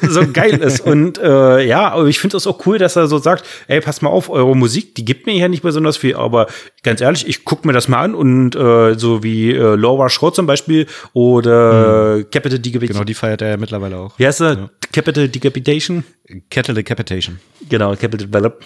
so 0.02 0.22
geil 0.32 0.60
ist. 0.62 0.82
Und 0.82 1.18
äh, 1.18 1.66
ja, 1.66 1.90
aber 1.90 2.08
ich 2.08 2.20
finde 2.20 2.38
es 2.38 2.48
auch 2.48 2.66
cool, 2.66 2.78
dass 2.78 2.96
er 2.96 3.08
so 3.08 3.18
sagt, 3.18 3.46
ey, 3.68 3.82
pass 3.82 4.02
mal 4.02 4.10
auf, 4.10 4.30
eure 4.30 4.56
Musik, 4.56 4.96
die 4.96 5.06
gibt 5.06 5.26
mir 5.26 5.34
ja 5.34 5.48
nicht 5.48 5.64
besonders 5.64 5.98
viel, 5.98 6.16
aber 6.16 6.48
ganz 6.84 7.02
ehrlich, 7.02 7.28
ich 7.28 7.46
gucke 7.46 7.68
mir 7.68 7.74
das 7.74 7.88
mal 7.88 8.02
an 8.02 8.16
und 8.16 8.56
äh, 8.56 8.96
so 8.98 9.24
wie 9.24 9.52
äh, 9.52 9.76
Laura 9.76 10.10
Schrott 10.10 10.36
zum 10.36 10.48
Beispiel 10.48 10.88
oder 11.14 12.18
mhm. 12.18 12.30
Capital 12.32 12.60
Decapitation. 12.60 12.96
Genau, 12.96 13.04
die 13.04 13.14
feiert 13.14 13.42
er 13.42 13.50
ja 13.50 13.58
mittlerweile 13.58 13.98
auch. 13.98 14.18
Wie 14.18 14.26
heißt 14.26 14.42
er? 14.42 14.54
Ja. 14.54 14.70
Capital 14.92 15.30
Decapitation? 15.30 16.04
Capital 16.50 16.76
Decapitation. 16.76 17.40
Genau, 17.70 17.92
Capital 17.96 18.28
Develop. 18.28 18.64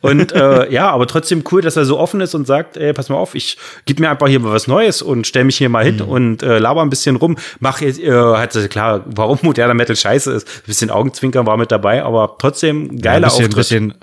Und 0.00 0.32
äh, 0.32 0.70
ja, 0.70 0.90
aber 0.90 1.06
trotzdem 1.06 1.44
cool, 1.50 1.62
dass 1.62 1.76
er 1.76 1.84
so 1.84 1.98
offen 1.98 2.20
ist 2.20 2.34
und 2.34 2.46
sagt, 2.46 2.76
ey, 2.76 2.92
pass 2.92 3.08
mal 3.08 3.16
auf, 3.16 3.34
ich 3.34 3.56
gib 3.84 4.00
mir 4.00 4.10
einfach 4.10 4.28
hier 4.28 4.40
mal 4.40 4.52
was 4.52 4.66
Neues 4.66 5.02
und 5.02 5.26
stell 5.26 5.44
mich 5.44 5.56
hier 5.56 5.68
mal 5.68 5.84
hin 5.84 5.96
mhm. 5.96 6.08
und 6.08 6.42
äh, 6.42 6.58
laber 6.58 6.82
ein 6.82 6.90
bisschen 6.90 7.16
rum. 7.16 7.36
Mach 7.60 7.80
jetzt, 7.80 8.00
äh, 8.00 8.10
hat 8.12 8.54
klar, 8.70 9.04
warum 9.06 9.38
moderner 9.42 9.74
Metal 9.74 9.96
scheiße 9.96 10.32
ist. 10.32 10.53
Ein 10.56 10.66
bisschen 10.66 10.90
Augenzwinkern 10.90 11.46
war 11.46 11.56
mit 11.56 11.70
dabei, 11.72 12.02
aber 12.02 12.36
trotzdem 12.38 13.00
geiler 13.00 13.28
ja, 13.28 13.34
ein 13.34 13.38
bisschen, 13.38 13.44
Auftritt. 13.44 13.56
Bisschen 13.56 13.94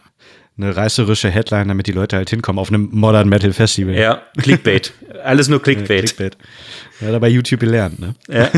eine 0.57 0.75
reißerische 0.75 1.29
Headline, 1.29 1.69
damit 1.69 1.87
die 1.87 1.91
Leute 1.91 2.17
halt 2.17 2.29
hinkommen 2.29 2.59
auf 2.59 2.69
einem 2.69 2.89
Modern 2.91 3.29
Metal 3.29 3.53
Festival. 3.53 3.95
Ja, 3.95 4.21
Clickbait. 4.37 4.93
Alles 5.23 5.47
nur 5.47 5.61
Clickbait. 5.61 5.89
Ja, 5.89 6.01
Clickbait. 6.01 6.37
Ja, 6.99 7.11
dabei 7.11 7.29
YouTube 7.29 7.61
gelernt, 7.61 7.99
ne? 7.99 8.13
Ja. 8.27 8.49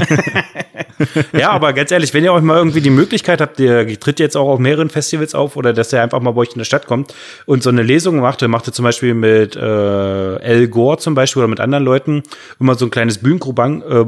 ja, 1.39 1.51
aber 1.51 1.71
ganz 1.71 1.91
ehrlich, 1.91 2.13
wenn 2.13 2.23
ihr 2.25 2.33
euch 2.33 2.41
mal 2.41 2.57
irgendwie 2.57 2.81
die 2.81 2.89
Möglichkeit 2.89 3.39
habt, 3.39 3.59
ihr 3.59 3.99
tritt 3.99 4.19
jetzt 4.19 4.35
auch 4.35 4.49
auf 4.49 4.59
mehreren 4.59 4.89
Festivals 4.89 5.33
auf 5.33 5.55
oder 5.55 5.71
dass 5.71 5.93
er 5.93 6.03
einfach 6.03 6.19
mal 6.19 6.31
bei 6.31 6.41
euch 6.41 6.51
in 6.51 6.57
der 6.57 6.65
Stadt 6.65 6.85
kommt 6.85 7.13
und 7.45 7.63
so 7.63 7.69
eine 7.69 7.83
Lesung 7.83 8.19
macht, 8.19 8.41
dann 8.41 8.51
macht 8.51 8.67
er 8.67 8.73
zum 8.73 8.83
Beispiel 8.83 9.13
mit 9.13 9.55
äh, 9.55 10.35
El 10.39 10.67
Gore 10.67 10.97
zum 10.97 11.15
Beispiel 11.15 11.41
oder 11.41 11.47
mit 11.47 11.61
anderen 11.61 11.85
Leuten 11.85 12.23
immer 12.59 12.75
so 12.75 12.85
ein 12.85 12.91
kleines 12.91 13.19
Bühnenprogramm, 13.19 13.81
äh, 13.87 14.03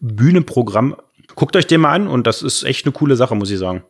Bühnenprogramm. 0.00 0.96
Guckt 1.38 1.54
euch 1.54 1.68
den 1.68 1.82
mal 1.82 1.92
an 1.92 2.08
und 2.08 2.26
das 2.26 2.42
ist 2.42 2.64
echt 2.64 2.84
eine 2.84 2.90
coole 2.90 3.14
Sache, 3.14 3.36
muss 3.36 3.48
ich 3.48 3.60
sagen. 3.60 3.84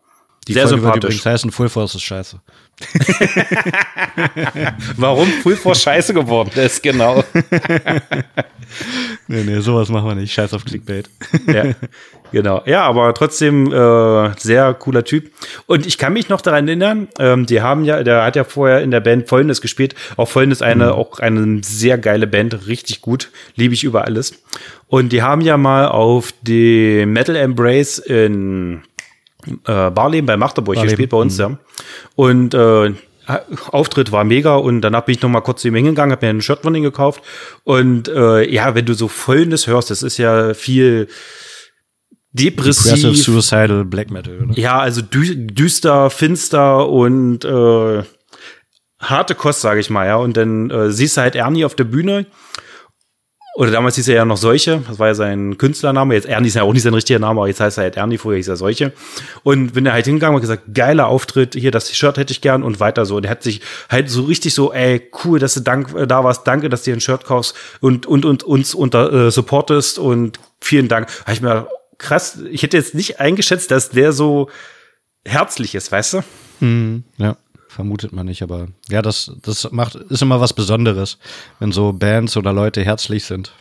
Die 0.46 0.52
Sehr 0.52 0.68
Folge 0.68 0.82
sympathisch. 0.82 1.24
Wird 1.24 1.32
heißen, 1.32 1.50
Full 1.50 1.70
Force 1.70 1.94
ist 1.94 2.02
scheiße. 2.02 2.38
Warum 4.98 5.28
Full 5.42 5.56
Force 5.56 5.80
scheiße 5.80 6.12
geworden 6.12 6.50
ist, 6.60 6.82
genau. 6.82 7.24
nee, 9.28 9.44
nee, 9.44 9.60
sowas 9.60 9.88
machen 9.88 10.08
wir 10.08 10.14
nicht. 10.14 10.32
Scheiß 10.32 10.52
auf 10.54 10.64
Clickbait. 10.64 11.08
ja, 11.46 11.74
genau. 12.32 12.62
Ja, 12.66 12.82
aber 12.82 13.14
trotzdem 13.14 13.72
äh, 13.72 14.30
sehr 14.38 14.74
cooler 14.74 15.04
Typ. 15.04 15.30
Und 15.66 15.86
ich 15.86 15.98
kann 15.98 16.12
mich 16.12 16.28
noch 16.28 16.40
daran 16.40 16.66
erinnern, 16.66 17.08
ähm, 17.18 17.46
die 17.46 17.62
haben 17.62 17.84
ja, 17.84 18.02
der 18.02 18.24
hat 18.24 18.36
ja 18.36 18.44
vorher 18.44 18.82
in 18.82 18.90
der 18.90 19.00
Band 19.00 19.28
Folgendes 19.28 19.60
gespielt. 19.60 19.94
Auch 20.16 20.28
Folgendes 20.28 20.62
eine, 20.62 20.86
mhm. 20.86 20.92
auch 20.92 21.20
eine 21.20 21.60
sehr 21.62 21.98
geile 21.98 22.26
Band, 22.26 22.66
richtig 22.66 23.00
gut. 23.00 23.30
Liebe 23.54 23.74
ich 23.74 23.84
über 23.84 24.04
alles. 24.04 24.42
Und 24.88 25.12
die 25.12 25.22
haben 25.22 25.42
ja 25.42 25.56
mal 25.56 25.86
auf 25.86 26.32
die 26.42 27.04
Metal 27.06 27.36
Embrace 27.36 27.98
in 27.98 28.82
äh, 29.66 29.90
Barleben 29.90 30.26
bei 30.26 30.36
Magdeburg 30.36 30.76
Barleben. 30.76 30.90
gespielt 30.90 31.10
bei 31.10 31.16
uns, 31.18 31.38
mhm. 31.38 31.42
ja. 31.42 31.58
Und 32.16 32.54
äh, 32.54 32.94
Auftritt 33.70 34.12
war 34.12 34.24
mega 34.24 34.56
und 34.56 34.80
danach 34.80 35.02
bin 35.02 35.14
ich 35.14 35.22
noch 35.22 35.28
mal 35.28 35.40
kurz 35.40 35.62
zu 35.62 35.68
ihm 35.68 35.74
hingegangen, 35.74 36.12
habe 36.12 36.26
mir 36.26 36.30
ein 36.30 36.40
Shirt 36.40 36.62
von 36.62 36.74
ihm 36.74 36.82
gekauft 36.82 37.22
und 37.64 38.08
äh, 38.08 38.48
ja, 38.50 38.74
wenn 38.74 38.86
du 38.86 38.94
so 38.94 39.08
Folgendes 39.08 39.66
hörst, 39.66 39.90
das 39.90 40.02
ist 40.02 40.18
ja 40.18 40.54
viel 40.54 41.08
depressiv. 42.32 42.94
Depressive, 42.94 43.14
suicidal 43.14 43.84
Black 43.84 44.10
Metal, 44.10 44.38
oder? 44.42 44.58
Ja, 44.58 44.78
also 44.78 45.02
dü 45.02 45.46
düster, 45.46 46.10
finster 46.10 46.88
und 46.88 47.44
äh, 47.44 48.02
harte 48.98 49.34
Kost, 49.34 49.60
sage 49.60 49.80
ich 49.80 49.90
mal, 49.90 50.06
ja. 50.06 50.16
Und 50.16 50.36
dann 50.36 50.70
äh, 50.70 50.90
siehst 50.90 51.16
du 51.16 51.20
halt 51.20 51.36
Ernie 51.36 51.64
auf 51.64 51.74
der 51.74 51.84
Bühne 51.84 52.26
oder 53.58 53.72
damals 53.72 53.96
hieß 53.96 54.06
er 54.06 54.14
ja 54.14 54.24
noch 54.24 54.36
Seuche, 54.36 54.84
das 54.86 55.00
war 55.00 55.08
ja 55.08 55.14
sein 55.14 55.58
Künstlername. 55.58 56.14
Jetzt 56.14 56.28
Ernie 56.28 56.46
ist 56.46 56.54
ja 56.54 56.62
auch 56.62 56.72
nicht 56.72 56.84
sein 56.84 56.94
richtiger 56.94 57.18
Name, 57.18 57.40
aber 57.40 57.48
jetzt 57.48 57.58
heißt 57.58 57.76
er 57.78 57.82
halt 57.82 57.96
Ernie, 57.96 58.16
vorher 58.16 58.36
hieß 58.36 58.46
er 58.46 58.54
Seuche. 58.56 58.92
Und 59.42 59.72
bin 59.72 59.84
er 59.84 59.94
halt 59.94 60.04
hingegangen 60.04 60.36
und 60.36 60.40
gesagt, 60.40 60.62
geiler 60.72 61.08
Auftritt, 61.08 61.56
hier, 61.56 61.72
das 61.72 61.92
Shirt 61.92 62.18
hätte 62.18 62.30
ich 62.30 62.40
gern 62.40 62.62
und 62.62 62.78
weiter 62.78 63.04
so. 63.04 63.16
Und 63.16 63.24
er 63.24 63.32
hat 63.32 63.42
sich 63.42 63.60
halt 63.90 64.10
so 64.10 64.22
richtig 64.22 64.54
so, 64.54 64.72
ey, 64.72 65.10
cool, 65.24 65.40
dass 65.40 65.54
du 65.54 65.60
dank, 65.60 65.92
äh, 65.96 66.06
da 66.06 66.22
warst, 66.22 66.46
danke, 66.46 66.68
dass 66.68 66.84
du 66.84 66.92
dir 66.92 66.98
ein 66.98 67.00
Shirt 67.00 67.24
kaufst 67.24 67.56
und, 67.80 68.06
und, 68.06 68.24
und 68.24 68.44
uns 68.44 68.74
unter, 68.74 69.12
äh, 69.12 69.30
supportest 69.32 69.98
und 69.98 70.38
vielen 70.60 70.86
Dank. 70.86 71.08
Habe 71.22 71.32
ich 71.32 71.40
mir 71.40 71.66
krass, 71.98 72.38
ich 72.48 72.62
hätte 72.62 72.76
jetzt 72.76 72.94
nicht 72.94 73.18
eingeschätzt, 73.18 73.72
dass 73.72 73.90
der 73.90 74.12
so 74.12 74.50
herzlich 75.24 75.74
ist, 75.74 75.90
weißt 75.90 76.12
du? 76.12 76.20
Mhm, 76.60 77.02
ja 77.16 77.36
vermutet 77.68 78.12
man 78.12 78.26
nicht, 78.26 78.42
aber 78.42 78.68
ja, 78.88 79.02
das, 79.02 79.30
das 79.42 79.70
macht, 79.70 79.94
ist 79.94 80.22
immer 80.22 80.40
was 80.40 80.52
Besonderes, 80.52 81.18
wenn 81.60 81.70
so 81.70 81.92
Bands 81.92 82.36
oder 82.36 82.52
Leute 82.52 82.82
herzlich 82.82 83.24
sind. 83.24 83.52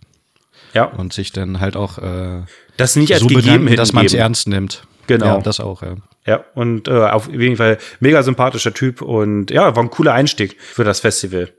Ja. 0.73 0.85
Und 0.85 1.13
sich 1.13 1.31
dann 1.31 1.59
halt 1.59 1.75
auch 1.75 1.97
äh, 1.97 2.43
das 2.77 2.95
nicht 2.95 3.13
als 3.13 3.21
so 3.21 3.27
gegeben 3.27 3.43
bedanken, 3.43 3.75
dass 3.75 3.93
man 3.93 4.05
es 4.05 4.13
ernst 4.13 4.47
nimmt. 4.47 4.83
Genau. 5.07 5.25
Ja, 5.25 5.37
das 5.39 5.59
auch, 5.59 5.81
ja. 5.81 5.95
Ja, 6.25 6.43
und 6.55 6.89
äh, 6.89 6.91
auf 6.91 7.31
jeden 7.31 7.55
Fall 7.55 7.77
mega 8.01 8.21
sympathischer 8.21 8.73
Typ 8.73 9.01
und 9.01 9.49
ja, 9.49 9.75
war 9.75 9.83
ein 9.83 9.89
cooler 9.89 10.13
Einstieg 10.13 10.57
für 10.59 10.83
das 10.83 10.99
Festival. 10.99 11.53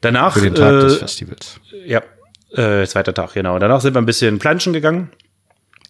Danach. 0.00 0.34
Für 0.34 0.42
den 0.42 0.54
Tag 0.54 0.72
äh, 0.72 0.80
des 0.82 0.96
Festivals. 0.98 1.60
Ja, 1.84 2.02
äh, 2.52 2.86
zweiter 2.86 3.12
Tag, 3.12 3.34
genau. 3.34 3.58
Danach 3.58 3.80
sind 3.80 3.94
wir 3.94 4.00
ein 4.00 4.06
bisschen 4.06 4.38
planschen 4.38 4.72
gegangen. 4.72 5.10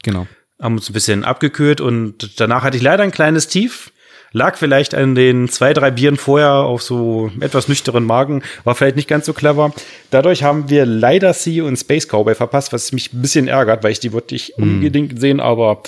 Genau. 0.03 0.27
Haben 0.61 0.77
uns 0.77 0.89
ein 0.89 0.95
bisschen 0.95 1.25
abgekühlt 1.25 1.81
und 1.81 2.41
danach 2.41 2.63
hatte 2.63 2.77
ich 2.77 2.83
leider 2.83 3.03
ein 3.03 3.13
kleines 3.13 3.49
Tief. 3.49 3.93
Lag 4.33 4.57
vielleicht 4.57 4.95
an 4.95 5.15
den 5.15 5.49
zwei, 5.49 5.73
drei 5.73 5.91
Bieren 5.91 6.17
vorher 6.17 6.53
auf 6.53 6.83
so 6.83 7.31
etwas 7.41 7.69
nüchteren 7.69 8.05
Magen, 8.05 8.43
war 8.65 8.75
vielleicht 8.75 8.97
nicht 8.97 9.09
ganz 9.09 9.27
so 9.27 9.33
clever. 9.33 9.73
Dadurch 10.11 10.43
haben 10.43 10.71
wir 10.71 10.87
leider 10.87 11.33
Sea 11.35 11.65
und 11.65 11.77
Space 11.77 12.07
Cowboy 12.07 12.35
verpasst, 12.35 12.73
was 12.73 12.93
mich 12.93 13.13
ein 13.13 13.23
bisschen 13.23 13.49
ärgert, 13.49 13.83
weil 13.83 13.93
ich 13.93 14.01
die 14.01 14.13
wollte 14.13 14.35
ich 14.35 14.55
mm. 14.57 14.63
unbedingt 14.63 15.21
sehen, 15.21 15.41
aber 15.41 15.83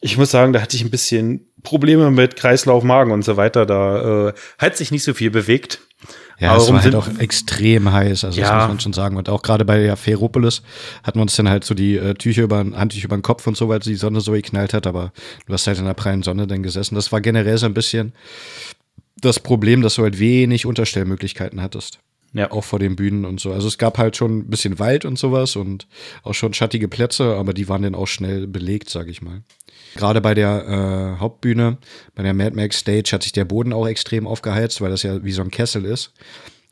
ich 0.00 0.16
muss 0.16 0.30
sagen, 0.30 0.52
da 0.52 0.60
hatte 0.60 0.76
ich 0.76 0.84
ein 0.84 0.90
bisschen 0.90 1.46
Probleme 1.62 2.10
mit 2.10 2.36
Kreislauf, 2.36 2.84
Magen 2.84 3.10
und 3.10 3.24
so 3.24 3.36
weiter. 3.36 3.66
Da 3.66 4.28
äh, 4.28 4.32
hat 4.58 4.76
sich 4.76 4.90
nicht 4.90 5.02
so 5.02 5.12
viel 5.12 5.30
bewegt. 5.30 5.80
Ja, 6.40 6.56
es 6.56 6.72
war 6.72 6.82
halt 6.82 6.94
auch 6.94 7.08
extrem 7.18 7.92
heiß, 7.92 8.24
also 8.24 8.40
ja. 8.40 8.46
das 8.46 8.62
muss 8.62 8.68
man 8.68 8.80
schon 8.80 8.92
sagen. 8.92 9.16
Und 9.16 9.28
auch 9.28 9.42
gerade 9.42 9.64
bei 9.64 9.78
der 9.78 9.96
Ferropolis 9.96 10.62
hatten 11.02 11.18
wir 11.18 11.22
uns 11.22 11.34
dann 11.34 11.48
halt 11.48 11.64
so 11.64 11.74
die 11.74 11.96
äh, 11.96 12.14
Tücher 12.14 12.42
über, 12.42 12.58
Handtücher 12.58 13.06
über 13.06 13.16
den 13.16 13.22
Kopf 13.22 13.46
und 13.46 13.56
so, 13.56 13.68
weil 13.68 13.80
die 13.80 13.96
Sonne 13.96 14.20
so 14.20 14.32
geknallt 14.32 14.72
hat, 14.72 14.86
aber 14.86 15.12
du 15.46 15.52
hast 15.52 15.66
halt 15.66 15.78
in 15.78 15.84
der 15.84 15.94
prallen 15.94 16.22
Sonne 16.22 16.46
dann 16.46 16.62
gesessen. 16.62 16.94
Das 16.94 17.10
war 17.10 17.20
generell 17.20 17.58
so 17.58 17.66
ein 17.66 17.74
bisschen 17.74 18.12
das 19.20 19.40
Problem, 19.40 19.82
dass 19.82 19.96
du 19.96 20.02
halt 20.02 20.20
wenig 20.20 20.64
Unterstellmöglichkeiten 20.64 21.60
hattest. 21.60 21.98
Ja. 22.34 22.50
Auch 22.50 22.64
vor 22.64 22.78
den 22.78 22.94
Bühnen 22.94 23.24
und 23.24 23.40
so. 23.40 23.52
Also 23.52 23.66
es 23.66 23.78
gab 23.78 23.98
halt 23.98 24.16
schon 24.16 24.38
ein 24.38 24.50
bisschen 24.50 24.78
Wald 24.78 25.04
und 25.04 25.18
sowas 25.18 25.56
und 25.56 25.88
auch 26.22 26.34
schon 26.34 26.54
schattige 26.54 26.86
Plätze, 26.86 27.34
aber 27.34 27.54
die 27.54 27.68
waren 27.68 27.82
dann 27.82 27.94
auch 27.94 28.06
schnell 28.06 28.46
belegt, 28.46 28.90
sag 28.90 29.08
ich 29.08 29.22
mal. 29.22 29.42
Gerade 29.96 30.20
bei 30.20 30.34
der 30.34 31.16
äh, 31.16 31.20
Hauptbühne, 31.20 31.78
bei 32.14 32.22
der 32.22 32.34
Mad 32.34 32.54
Max 32.54 32.78
Stage 32.78 33.10
hat 33.12 33.22
sich 33.22 33.32
der 33.32 33.44
Boden 33.44 33.72
auch 33.72 33.86
extrem 33.86 34.26
aufgeheizt, 34.26 34.80
weil 34.80 34.90
das 34.90 35.02
ja 35.02 35.22
wie 35.24 35.32
so 35.32 35.42
ein 35.42 35.50
Kessel 35.50 35.84
ist. 35.84 36.12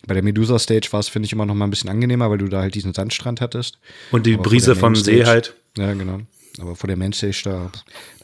Bei 0.06 0.14
der 0.14 0.22
Medusa 0.22 0.58
Stage 0.58 0.88
war 0.92 1.00
es, 1.00 1.08
finde 1.08 1.26
ich, 1.26 1.32
immer 1.32 1.46
noch 1.46 1.54
mal 1.54 1.66
ein 1.66 1.70
bisschen 1.70 1.90
angenehmer, 1.90 2.30
weil 2.30 2.38
du 2.38 2.46
da 2.46 2.60
halt 2.60 2.74
diesen 2.74 2.94
Sandstrand 2.94 3.40
hattest. 3.40 3.78
Und 4.12 4.26
die 4.26 4.34
Aber 4.34 4.44
Brise 4.44 4.76
vom 4.76 4.94
See 4.94 5.24
halt. 5.24 5.54
Ja, 5.76 5.92
genau. 5.94 6.20
Aber 6.60 6.76
vor 6.76 6.86
der 6.88 6.96
Mainstage, 6.96 7.42
da, 7.44 7.70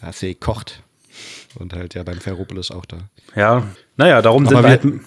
da 0.01 0.07
hat 0.09 0.15
sie 0.15 0.35
gekocht. 0.35 0.83
Und 1.57 1.75
halt 1.75 1.95
ja 1.95 2.03
beim 2.03 2.19
Ferropolis 2.19 2.71
auch 2.71 2.87
da. 2.87 2.99
Ja, 3.37 3.67
naja, 3.97 4.23
darum 4.23 4.47
Aber 4.47 4.55
sind 4.55 4.65
wir 4.65 4.69
halt. 4.69 5.05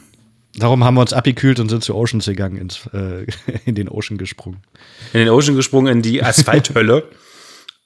Darum 0.58 0.84
haben 0.86 0.94
wir 0.96 1.02
uns 1.02 1.12
abgekühlt 1.12 1.60
und 1.60 1.68
sind 1.68 1.84
zu 1.84 1.96
Oceans 1.96 2.26
gegangen, 2.26 2.58
ins, 2.58 2.88
äh, 2.94 3.26
in 3.66 3.76
den 3.76 3.90
Ocean 3.90 4.18
gesprungen. 4.18 4.60
In 5.14 5.22
den 5.22 5.30
Ocean 5.30 5.56
gesprungen, 5.56 5.88
in 5.92 6.02
die 6.02 6.24
Asphalthölle. 6.24 7.10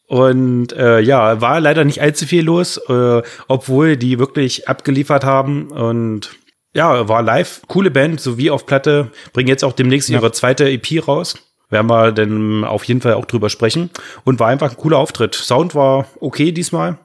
Und 0.10 0.74
äh, 0.74 1.02
ja, 1.02 1.40
war 1.40 1.60
leider 1.60 1.86
nicht 1.86 2.02
allzu 2.02 2.26
viel 2.26 2.44
los, 2.44 2.78
äh, 2.90 3.22
obwohl 3.48 3.96
die 3.96 4.18
wirklich 4.18 4.68
abgeliefert 4.68 5.24
haben 5.24 5.68
und 5.70 6.32
ja, 6.74 7.08
war 7.08 7.22
live. 7.22 7.62
Coole 7.68 7.92
Band, 7.92 8.20
sowie 8.20 8.50
auf 8.50 8.66
Platte. 8.66 9.12
Bringen 9.34 9.50
jetzt 9.50 9.64
auch 9.64 9.74
demnächst 9.74 10.10
ja. 10.10 10.18
ihre 10.18 10.32
zweite 10.32 10.68
EP 10.68 11.08
raus. 11.08 11.38
Werden 11.70 11.88
wir 11.92 12.12
denn 12.12 12.64
auf 12.64 12.86
jeden 12.86 13.02
Fall 13.02 13.14
auch 13.14 13.26
drüber 13.26 13.52
sprechen. 13.52 13.92
Und 14.24 14.40
war 14.40 14.48
einfach 14.48 14.72
ein 14.72 14.78
cooler 14.78 14.98
Auftritt. 14.98 15.36
Sound 15.36 15.76
war 15.76 16.08
okay 16.20 16.52
diesmal. 16.52 16.98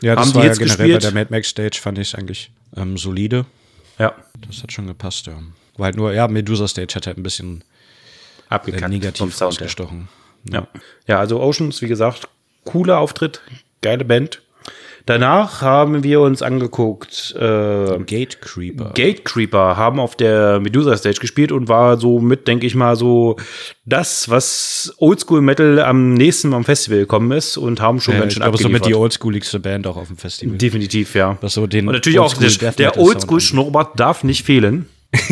Ja, 0.00 0.16
das 0.16 0.26
haben 0.26 0.34
war 0.34 0.44
ja 0.44 0.52
generell 0.54 0.66
gespielt. 0.88 0.94
bei 0.94 0.98
der 0.98 1.12
Mad 1.12 1.28
Max 1.30 1.48
Stage 1.48 1.78
fand 1.80 1.98
ich 1.98 2.18
eigentlich 2.18 2.50
ähm, 2.76 2.96
solide. 2.96 3.46
Ja. 4.00 4.16
Das 4.48 4.64
hat 4.64 4.72
schon 4.72 4.88
gepasst, 4.88 5.28
ja. 5.28 5.34
War 5.76 5.84
halt 5.84 5.96
nur, 5.96 6.12
ja, 6.12 6.26
Medusa 6.26 6.66
Stage 6.66 6.96
hat 6.96 7.06
halt 7.06 7.18
ein 7.18 7.22
bisschen 7.22 7.62
abgekannt 8.48 8.92
negativ 8.92 9.18
vom 9.18 9.30
Sound 9.30 9.52
ausgestochen. 9.52 10.08
Ja. 10.10 10.21
Ja, 10.50 11.18
also 11.18 11.40
Oceans, 11.40 11.82
wie 11.82 11.88
gesagt, 11.88 12.28
cooler 12.64 12.98
Auftritt, 12.98 13.40
geile 13.80 14.04
Band. 14.04 14.42
Danach 15.04 15.62
haben 15.62 16.04
wir 16.04 16.20
uns 16.20 16.42
angeguckt, 16.42 17.34
äh, 17.36 17.98
Gate 18.06 18.40
Creeper. 18.40 18.92
Gate 18.94 19.24
Creeper 19.24 19.76
haben 19.76 19.98
auf 19.98 20.14
der 20.14 20.60
Medusa 20.60 20.96
Stage 20.96 21.18
gespielt 21.18 21.50
und 21.50 21.66
war 21.68 21.98
so 21.98 22.20
mit, 22.20 22.46
denke 22.46 22.66
ich 22.66 22.76
mal, 22.76 22.94
so 22.94 23.36
das, 23.84 24.28
was 24.28 24.94
Oldschool 24.98 25.40
Metal 25.40 25.80
am 25.80 26.14
nächsten 26.14 26.54
am 26.54 26.64
Festival 26.64 27.00
gekommen 27.00 27.32
ist 27.32 27.56
und 27.56 27.80
haben 27.80 28.00
schon 28.00 28.14
Ja, 28.14 28.20
ganz 28.20 28.34
schön 28.34 28.42
glaube, 28.42 28.58
somit 28.58 28.74
die 28.74 28.78
abgeliefert. 28.94 29.00
oldschooligste 29.02 29.58
Band 29.58 29.88
auch 29.88 29.96
auf 29.96 30.06
dem 30.06 30.18
Festival. 30.18 30.56
Definitiv, 30.56 31.16
ja. 31.16 31.36
Was 31.40 31.54
so 31.54 31.66
den 31.66 31.88
und 31.88 31.94
natürlich 31.94 32.20
auch 32.20 32.34
der, 32.34 32.70
der 32.72 32.96
Oldschool. 32.96 33.40
Schnurrbart 33.40 33.98
darf 33.98 34.22
nicht 34.22 34.44
fehlen. 34.44 34.86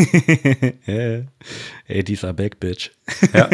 Ja. 0.86 1.20
Ey, 1.86 2.04
dieser 2.04 2.32
Back, 2.32 2.61
Bitch. 2.61 2.90
Ja. 3.32 3.48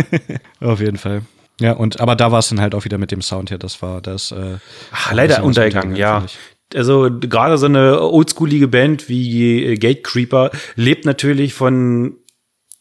Auf 0.60 0.80
jeden 0.80 0.96
Fall. 0.96 1.22
Ja, 1.60 1.72
und 1.72 2.00
aber 2.00 2.16
da 2.16 2.32
war 2.32 2.40
es 2.40 2.48
dann 2.48 2.60
halt 2.60 2.74
auch 2.74 2.84
wieder 2.84 2.98
mit 2.98 3.10
dem 3.10 3.22
Sound 3.22 3.48
hier. 3.48 3.58
Das 3.58 3.80
war 3.82 4.00
das. 4.00 4.32
Äh, 4.32 4.58
Ach, 4.92 5.12
leider 5.12 5.42
untergegangen, 5.42 5.96
ja. 5.96 6.22
ich. 6.24 6.38
Also 6.74 7.08
gerade 7.20 7.58
so 7.58 7.66
eine 7.66 8.02
oldschoolige 8.02 8.68
Band 8.68 9.08
wie 9.08 9.64
äh, 9.64 9.76
Gate 9.76 10.04
Creeper 10.04 10.50
lebt 10.74 11.04
natürlich 11.04 11.54
von 11.54 12.16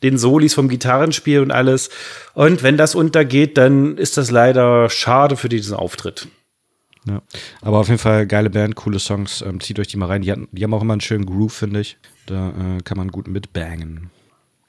den 0.04 0.18
Solis 0.18 0.54
vom 0.54 0.68
Gitarrenspiel 0.68 1.40
und 1.40 1.52
alles. 1.52 1.90
Und 2.34 2.64
wenn 2.64 2.78
das 2.78 2.96
untergeht, 2.96 3.58
dann 3.58 3.98
ist 3.98 4.18
das 4.18 4.32
leider 4.32 4.90
schade 4.90 5.38
für 5.38 5.50
diesen 5.50 5.76
Auftritt. 5.76 6.28
Ja. 7.08 7.22
Aber 7.62 7.80
auf 7.80 7.88
jeden 7.88 8.00
Fall 8.00 8.26
geile 8.26 8.50
Band, 8.50 8.76
coole 8.76 9.00
Songs. 9.00 9.42
Ähm, 9.42 9.60
zieht 9.60 9.80
euch 9.80 9.88
die 9.88 9.98
mal 9.98 10.08
rein. 10.08 10.22
Die, 10.22 10.32
hatten, 10.32 10.48
die 10.52 10.64
haben 10.64 10.74
auch 10.74 10.82
immer 10.82 10.94
einen 10.94 11.02
schönen 11.02 11.26
Groove, 11.26 11.54
finde 11.54 11.80
ich. 11.80 11.98
Da 12.26 12.50
äh, 12.50 12.82
kann 12.84 12.98
man 12.98 13.10
gut 13.10 13.28
mitbangen. 13.28 14.10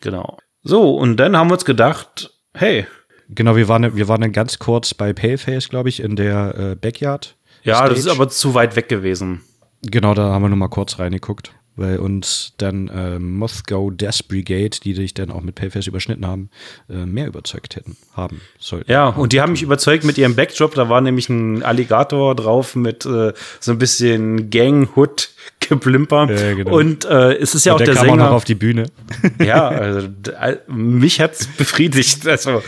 Genau. 0.00 0.38
So, 0.62 0.96
und 0.96 1.16
dann 1.16 1.36
haben 1.36 1.48
wir 1.48 1.54
uns 1.54 1.64
gedacht, 1.64 2.32
hey, 2.54 2.86
Genau, 3.28 3.56
wir 3.56 3.68
waren, 3.68 3.96
wir 3.96 4.08
waren 4.08 4.20
dann 4.20 4.32
ganz 4.32 4.58
kurz 4.58 4.94
bei 4.94 5.12
Paleface, 5.12 5.68
glaube 5.68 5.88
ich, 5.88 6.00
in 6.00 6.16
der 6.16 6.54
äh, 6.56 6.74
Backyard. 6.76 7.36
ja, 7.62 7.88
das 7.88 7.98
ist 7.98 8.04
Stage. 8.04 8.16
aber 8.16 8.28
zu 8.28 8.54
weit 8.54 8.76
weg 8.76 8.88
gewesen. 8.88 9.40
Genau, 9.82 10.14
da 10.14 10.30
haben 10.30 10.42
wir 10.42 10.48
nur 10.48 10.58
mal 10.58 10.68
kurz 10.68 10.98
reingeguckt. 10.98 11.52
Weil 11.78 11.98
uns 11.98 12.54
dann 12.56 12.88
äh, 12.88 13.18
Mothgo 13.18 13.90
Death 13.90 14.28
Brigade, 14.28 14.78
die 14.82 14.94
sich 14.94 15.12
dann 15.12 15.30
auch 15.30 15.42
mit 15.42 15.56
Paleface 15.56 15.88
überschnitten 15.88 16.26
haben, 16.26 16.48
äh, 16.88 17.04
mehr 17.04 17.26
überzeugt 17.26 17.76
hätten, 17.76 17.98
haben 18.14 18.40
sollten. 18.58 18.90
Ja, 18.90 19.08
und 19.08 19.34
die 19.34 19.42
haben 19.42 19.52
mich 19.52 19.62
überzeugt 19.62 20.02
mit 20.02 20.16
ihrem 20.16 20.34
Backdrop. 20.34 20.74
Da 20.74 20.88
war 20.88 21.02
nämlich 21.02 21.28
ein 21.28 21.62
Alligator 21.62 22.34
drauf 22.34 22.76
mit 22.76 23.04
äh, 23.04 23.34
so 23.60 23.72
ein 23.72 23.78
bisschen 23.78 24.48
Gang-Hood. 24.48 25.28
Geblimper. 25.68 26.28
Ja, 26.30 26.54
genau. 26.54 26.76
Und 26.76 27.04
äh, 27.04 27.34
es 27.34 27.54
ist 27.54 27.66
ja 27.66 27.72
Und 27.72 27.82
auch 27.82 27.84
der, 27.84 27.94
der 27.94 28.02
Sänger. 28.02 28.16
noch 28.16 28.30
auf 28.32 28.44
die 28.44 28.54
Bühne. 28.54 28.86
Ja, 29.44 29.68
also 29.68 30.08
äh, 30.40 30.56
mich 30.66 31.20
hat's 31.20 31.46
befriedigt. 31.46 32.26
Also 32.26 32.62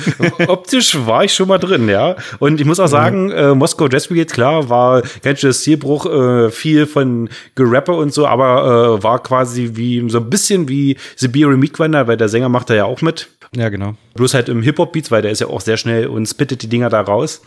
optisch 0.47 0.97
war 1.07 1.25
ich 1.25 1.33
schon 1.35 1.49
mal 1.49 1.59
drin, 1.59 1.89
ja. 1.89 2.17
Und 2.39 2.61
ich 2.61 2.67
muss 2.67 2.79
auch 2.81 2.87
sagen, 2.89 3.31
äh, 3.31 3.55
Moskau 3.55 3.89
Jazz 3.89 4.09
Brigade, 4.09 4.33
klar, 4.33 4.69
war 4.69 5.03
ganz 5.23 5.41
schön 5.41 5.53
Stilbruch, 5.53 6.07
äh, 6.07 6.51
viel 6.51 6.87
von 6.87 7.29
Gerapper 7.55 7.97
und 7.97 8.13
so, 8.13 8.27
aber 8.27 8.99
äh, 8.99 9.03
war 9.03 9.23
quasi 9.23 9.71
wie 9.75 10.09
so 10.09 10.19
ein 10.19 10.31
bisschen 10.31 10.69
wie 10.69 10.97
Siberian 11.17 11.59
Meatgrinder, 11.59 12.07
weil 12.07 12.17
der 12.17 12.29
Sänger 12.29 12.49
macht 12.49 12.71
da 12.71 12.75
ja 12.75 12.85
auch 12.85 13.03
mit. 13.03 13.29
ja, 13.55 13.69
genau. 13.69 13.95
Bloß 14.15 14.35
halt 14.35 14.49
im 14.49 14.63
Hip-Hop-Beats, 14.63 15.11
weil 15.11 15.23
der 15.23 15.31
ist 15.31 15.41
ja 15.41 15.47
auch 15.49 15.61
sehr 15.61 15.77
schnell 15.77 16.07
und 16.07 16.27
spittet 16.27 16.63
die 16.63 16.69
Dinger 16.69 16.91
da 16.91 17.01
raus. 17.01 17.41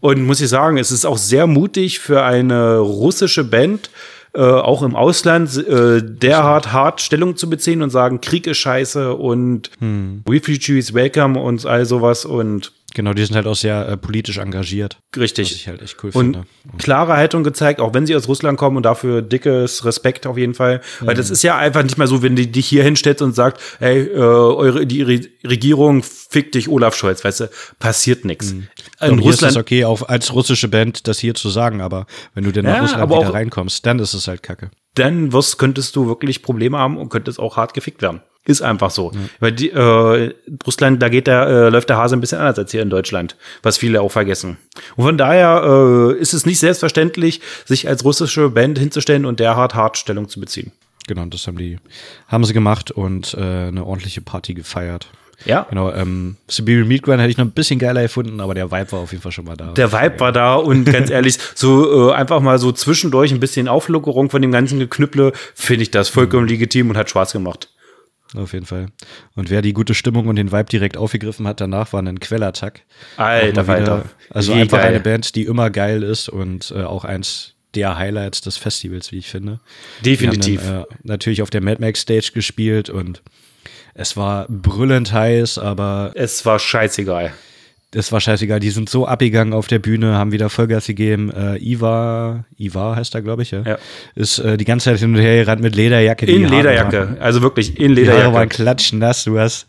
Und 0.00 0.22
muss 0.22 0.40
ich 0.42 0.48
sagen, 0.48 0.76
es 0.76 0.90
ist 0.92 1.06
auch 1.06 1.16
sehr 1.18 1.46
mutig 1.46 2.00
für 2.00 2.22
eine 2.22 2.78
russische 2.78 3.44
Band, 3.44 3.90
äh, 4.36 4.40
auch 4.40 4.82
im 4.82 4.94
Ausland, 4.94 5.56
äh, 5.56 6.02
derart 6.02 6.70
hart 6.72 7.00
Stellung 7.00 7.36
zu 7.36 7.48
beziehen 7.48 7.80
und 7.80 7.88
sagen, 7.88 8.20
Krieg 8.20 8.46
ist 8.46 8.58
scheiße 8.58 9.14
und 9.14 9.70
Refugees 10.28 10.92
welcome 10.92 11.40
und 11.40 11.64
all 11.64 11.86
sowas 11.86 12.26
und 12.26 12.72
Genau, 12.96 13.12
die 13.12 13.22
sind 13.26 13.36
halt 13.36 13.46
auch 13.46 13.54
sehr 13.54 13.86
äh, 13.90 13.96
politisch 13.98 14.38
engagiert. 14.38 14.98
richtig. 15.14 15.50
Was 15.50 15.56
ich 15.56 15.68
halt 15.68 15.82
echt 15.82 16.02
cool 16.02 16.10
und 16.14 16.34
finde. 16.36 16.46
klare 16.78 17.14
Haltung 17.14 17.44
gezeigt, 17.44 17.78
auch 17.78 17.92
wenn 17.92 18.06
sie 18.06 18.16
aus 18.16 18.26
Russland 18.26 18.56
kommen 18.56 18.78
und 18.78 18.84
dafür 18.84 19.20
dickes 19.20 19.84
Respekt 19.84 20.26
auf 20.26 20.38
jeden 20.38 20.54
Fall. 20.54 20.80
Weil 21.00 21.14
das 21.14 21.28
ist 21.28 21.42
ja 21.42 21.58
einfach 21.58 21.82
nicht 21.82 21.98
mehr 21.98 22.06
so, 22.06 22.22
wenn 22.22 22.36
die 22.36 22.50
dich 22.50 22.66
hier 22.66 22.82
hinstellt 22.82 23.20
und 23.20 23.34
sagt, 23.34 23.60
hey, 23.80 24.00
äh, 24.04 24.16
eure 24.18 24.86
die 24.86 25.02
Re 25.02 25.20
Regierung 25.46 26.02
fickt 26.02 26.54
dich 26.54 26.70
Olaf 26.70 26.94
Scholz, 26.96 27.22
weißt 27.22 27.40
du, 27.40 27.50
passiert 27.78 28.24
nichts. 28.24 28.52
Und 28.52 28.66
In 29.02 29.18
hier 29.18 29.30
ist 29.30 29.36
es 29.36 29.42
Russland 29.44 29.56
okay, 29.58 29.84
auch 29.84 30.00
als 30.08 30.32
russische 30.32 30.68
Band 30.68 31.06
das 31.06 31.18
hier 31.18 31.34
zu 31.34 31.50
sagen, 31.50 31.82
aber 31.82 32.06
wenn 32.34 32.44
du 32.44 32.52
dann 32.52 32.64
Ja, 32.64 32.72
nach 32.76 32.82
Russland 32.84 33.02
aber 33.02 33.18
wieder 33.18 33.28
auch- 33.28 33.34
reinkommst, 33.34 33.84
dann 33.84 33.98
ist 33.98 34.14
es 34.14 34.26
halt 34.26 34.42
kacke. 34.42 34.70
dann 34.94 35.34
wirst, 35.34 35.58
könntest 35.58 35.94
du 35.96 36.06
wirklich 36.06 36.40
Probleme 36.40 36.78
haben 36.78 36.96
und 36.96 37.10
könntest 37.10 37.38
auch 37.38 37.58
hart 37.58 37.74
gefickt 37.74 38.00
werden. 38.00 38.22
Ist 38.46 38.62
einfach 38.62 38.90
so. 38.90 39.10
Weil 39.40 39.52
die, 39.52 39.70
äh, 39.70 40.32
Russland, 40.64 41.02
da 41.02 41.08
geht 41.08 41.26
der, 41.26 41.46
äh, 41.46 41.68
läuft 41.68 41.88
der 41.88 41.96
Hase 41.96 42.16
ein 42.16 42.20
bisschen 42.20 42.38
anders 42.38 42.58
als 42.58 42.70
hier 42.70 42.80
in 42.80 42.90
Deutschland, 42.90 43.36
was 43.62 43.76
viele 43.76 44.00
auch 44.00 44.12
vergessen. 44.12 44.56
Und 44.94 45.04
von 45.04 45.18
daher 45.18 45.62
äh, 45.64 46.20
ist 46.20 46.32
es 46.32 46.46
nicht 46.46 46.60
selbstverständlich, 46.60 47.40
sich 47.64 47.88
als 47.88 48.04
russische 48.04 48.50
Band 48.50 48.78
hinzustellen 48.78 49.24
und 49.24 49.40
derart 49.40 49.74
hart 49.74 49.98
Stellung 49.98 50.28
zu 50.28 50.38
beziehen. 50.38 50.70
Genau, 51.08 51.24
das 51.26 51.46
haben 51.46 51.58
die, 51.58 51.78
haben 52.28 52.44
sie 52.44 52.52
gemacht 52.52 52.90
und 52.92 53.34
äh, 53.34 53.40
eine 53.40 53.84
ordentliche 53.84 54.20
Party 54.20 54.54
gefeiert. 54.54 55.08
Ja. 55.44 55.66
Genau, 55.68 55.92
ähm, 55.92 56.36
Siberian 56.48 56.88
Meat 56.88 57.02
Grind 57.02 57.20
hätte 57.20 57.30
ich 57.30 57.36
noch 57.36 57.44
ein 57.44 57.50
bisschen 57.50 57.78
geiler 57.78 58.00
erfunden, 58.00 58.40
aber 58.40 58.54
der 58.54 58.70
Vibe 58.70 58.92
war 58.92 59.00
auf 59.00 59.12
jeden 59.12 59.22
Fall 59.22 59.32
schon 59.32 59.44
mal 59.44 59.56
da. 59.56 59.72
Der 59.72 59.92
Vibe 59.92 60.18
war 60.20 60.32
da 60.32 60.54
und 60.54 60.84
ganz 60.84 61.10
ehrlich, 61.10 61.38
so 61.54 62.10
äh, 62.10 62.14
einfach 62.14 62.40
mal 62.40 62.58
so 62.58 62.72
zwischendurch 62.72 63.32
ein 63.32 63.40
bisschen 63.40 63.68
Auflockerung 63.68 64.30
von 64.30 64.40
dem 64.40 64.50
ganzen 64.50 64.78
Geknüpple, 64.78 65.32
finde 65.54 65.82
ich 65.82 65.90
das 65.90 66.08
vollkommen 66.08 66.48
legitim 66.48 66.90
und 66.90 66.96
hat 66.96 67.10
Spaß 67.10 67.32
gemacht. 67.32 67.68
Auf 68.34 68.52
jeden 68.52 68.66
Fall. 68.66 68.86
Und 69.34 69.50
wer 69.50 69.62
die 69.62 69.72
gute 69.72 69.94
Stimmung 69.94 70.26
und 70.26 70.36
den 70.36 70.52
Vibe 70.52 70.64
direkt 70.64 70.96
aufgegriffen 70.96 71.46
hat, 71.46 71.60
danach 71.60 71.92
war 71.92 72.02
ein 72.02 72.18
Quellattack. 72.20 72.82
Alter, 73.16 73.68
Alter. 73.68 74.04
Also 74.30 74.54
Wie 74.54 74.60
einfach 74.60 74.78
geil. 74.78 74.88
eine 74.88 75.00
Band, 75.00 75.34
die 75.36 75.44
immer 75.44 75.70
geil 75.70 76.02
ist 76.02 76.28
und 76.28 76.72
äh, 76.76 76.82
auch 76.82 77.04
eins 77.04 77.54
der 77.74 77.96
Highlights 77.96 78.40
des 78.40 78.56
Festivals, 78.56 79.12
wie 79.12 79.18
ich 79.18 79.28
finde. 79.28 79.60
Definitiv. 80.04 80.62
Dann, 80.62 80.82
äh, 80.82 80.84
natürlich 81.02 81.42
auf 81.42 81.50
der 81.50 81.60
Mad 81.60 81.80
Max 81.80 82.00
Stage 82.00 82.30
gespielt 82.34 82.90
und 82.90 83.22
es 83.94 84.16
war 84.16 84.46
brüllend 84.48 85.12
heiß, 85.12 85.58
aber 85.58 86.12
Es 86.14 86.44
war 86.44 86.58
scheißegal. 86.58 87.32
Es 87.96 88.12
war 88.12 88.20
scheißegal. 88.20 88.60
Die 88.60 88.70
sind 88.70 88.88
so 88.88 89.06
abgegangen 89.06 89.52
auf 89.54 89.66
der 89.66 89.78
Bühne, 89.78 90.14
haben 90.14 90.32
wieder 90.32 90.48
Vollgas 90.50 90.86
gegeben. 90.86 91.30
Äh, 91.30 91.56
Iva, 91.58 92.44
Iva 92.58 92.96
heißt 92.96 93.14
er, 93.14 93.22
glaube 93.22 93.42
ich, 93.42 93.50
ja. 93.50 93.62
Ja. 93.62 93.78
Ist 94.14 94.38
äh, 94.38 94.56
die 94.56 94.64
ganze 94.64 94.90
Zeit 94.90 94.98
hin 95.00 95.14
und 95.14 95.20
her 95.20 95.44
gerannt 95.44 95.62
mit 95.62 95.74
Lederjacke. 95.74 96.26
In 96.26 96.48
Lederjacke, 96.48 96.98
waren- 96.98 97.18
also 97.20 97.42
wirklich 97.42 97.78
in 97.78 97.94
Die 97.94 98.02
Haare 98.08 98.16
waren 98.18 98.26
Lederjacke. 98.26 98.48
klatschnass. 98.56 99.24
Du 99.24 99.38
hast, 99.38 99.66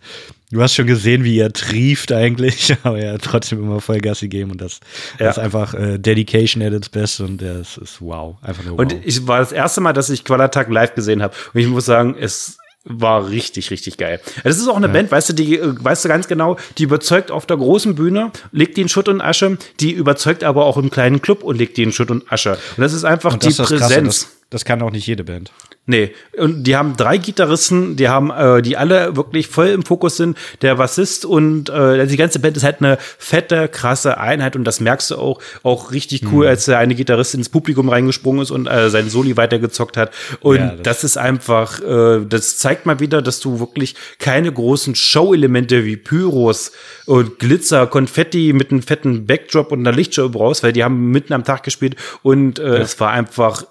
du 0.51 0.61
hast 0.61 0.75
schon 0.75 0.87
gesehen, 0.87 1.23
wie 1.23 1.39
er 1.39 1.51
trieft 1.53 2.11
eigentlich, 2.11 2.75
aber 2.83 2.99
er 2.99 3.13
hat 3.13 3.21
trotzdem 3.23 3.59
immer 3.59 3.79
Vollgas 3.81 4.19
gegeben 4.19 4.51
und 4.51 4.61
das, 4.61 4.79
Ja. 5.19 5.27
das 5.27 5.37
ist 5.37 5.43
einfach 5.43 5.73
äh, 5.73 5.97
Dedication 5.97 6.61
at 6.63 6.73
its 6.73 6.89
best 6.89 7.19
und 7.21 7.41
das 7.41 7.77
ist 7.77 8.01
wow. 8.01 8.35
Einfach 8.41 8.63
nur 8.63 8.73
wow. 8.73 8.79
Und 8.79 8.95
ich 9.05 9.25
war 9.27 9.39
das 9.39 9.51
erste 9.51 9.81
Mal, 9.81 9.93
dass 9.93 10.09
ich 10.09 10.23
Qualatag 10.23 10.69
live 10.69 10.93
gesehen 10.95 11.21
habe. 11.21 11.33
Und 11.53 11.59
ich 11.61 11.67
muss 11.67 11.85
sagen, 11.85 12.15
es 12.19 12.57
war 12.89 13.29
richtig, 13.29 13.71
richtig 13.71 13.97
geil. 13.97 14.19
Das 14.43 14.57
ist 14.57 14.67
auch 14.67 14.75
eine 14.75 14.89
Band, 14.89 15.11
weißt 15.11 15.29
du, 15.29 15.33
die, 15.33 15.57
äh, 15.57 15.73
weißt 15.77 16.05
du 16.05 16.09
ganz 16.09 16.27
genau, 16.27 16.57
die 16.77 16.83
überzeugt 16.83 17.31
auf 17.31 17.45
der 17.45 17.57
großen 17.57 17.95
Bühne, 17.95 18.31
legt 18.51 18.77
die 18.77 18.81
in 18.81 18.89
Schutt 18.89 19.09
und 19.09 19.21
Asche, 19.21 19.57
die 19.79 19.91
überzeugt 19.91 20.43
aber 20.43 20.65
auch 20.65 20.77
im 20.77 20.89
kleinen 20.89 21.21
Club 21.21 21.43
und 21.43 21.57
legt 21.57 21.77
die 21.77 21.83
in 21.83 21.91
Schutt 21.91 22.11
und 22.11 22.31
Asche. 22.31 22.51
Und 22.51 22.83
das 22.83 22.93
ist 22.93 23.03
einfach 23.03 23.33
Und 23.33 23.43
die 23.43 23.47
das 23.47 23.57
Krasse, 23.57 23.77
Präsenz. 23.77 24.36
Das, 24.49 24.63
kann 24.63 24.81
auch 24.81 24.91
nicht 24.91 25.05
jede 25.07 25.23
Band. 25.25 25.51
Nee, 25.89 26.11
und 26.37 26.63
die 26.65 26.75
haben 26.75 26.97
drei 26.97 27.17
Gitarristen, 27.17 27.95
die 27.95 28.09
haben, 28.09 28.29
äh, 28.31 28.61
die 28.61 28.75
alle 28.75 29.15
wirklich 29.15 29.47
voll 29.47 29.67
im 29.67 29.83
Fokus 29.83 30.17
sind. 30.17 30.37
Der 30.61 30.75
Bassist 30.75 31.23
und 31.25 31.69
äh, 31.69 32.05
die 32.07 32.17
ganze 32.17 32.39
Band 32.39 32.57
ist 32.57 32.63
halt 32.63 32.77
eine 32.81 32.97
fette, 32.99 33.69
krasse 33.69 34.17
Einheit 34.17 34.55
und 34.57 34.65
das 34.65 34.79
merkst 34.81 35.11
du 35.11 35.15
auch, 35.17 35.41
auch 35.63 35.91
richtig 35.91 36.23
cool, 36.31 36.45
Mhm. 36.45 36.49
als 36.49 36.65
der 36.65 36.77
eine 36.79 36.93
Gitarrist 36.95 37.35
ins 37.35 37.47
Publikum 37.49 37.87
reingesprungen 37.89 38.41
ist 38.41 38.51
und 38.51 38.67
äh, 38.67 38.89
sein 38.89 39.09
Soli 39.09 39.37
weitergezockt 39.37 39.95
hat. 39.97 40.11
Und 40.41 40.57
Ja, 40.57 40.71
das, 40.75 40.81
das- 40.83 41.03
ist 41.05 41.17
einfach, 41.17 41.81
äh, 41.81 42.25
das 42.27 42.57
zeigt 42.57 42.85
mal 42.85 42.99
wieder, 42.99 43.21
dass 43.21 43.39
du 43.39 43.59
wirklich 43.61 43.95
keine 44.19 44.51
großen 44.51 44.95
Show-Elemente 44.95 45.85
wie 45.85 45.95
Pyros 45.95 46.73
und 47.05 47.39
Glitzer, 47.39 47.87
Konfetti 47.87 48.51
mit 48.53 48.71
einem 48.71 48.81
fetten 48.81 49.25
Backdrop 49.25 49.71
und 49.71 49.79
einer 49.87 49.95
Lichtshow 49.95 50.27
brauchst, 50.29 50.63
weil 50.63 50.73
die 50.73 50.83
haben 50.83 51.11
mitten 51.11 51.31
am 51.33 51.45
Tag 51.45 51.63
gespielt 51.63 51.95
und 52.23 52.59
äh, 52.59 52.77
es 52.79 52.99
war 52.99 53.11
einfach 53.11 53.65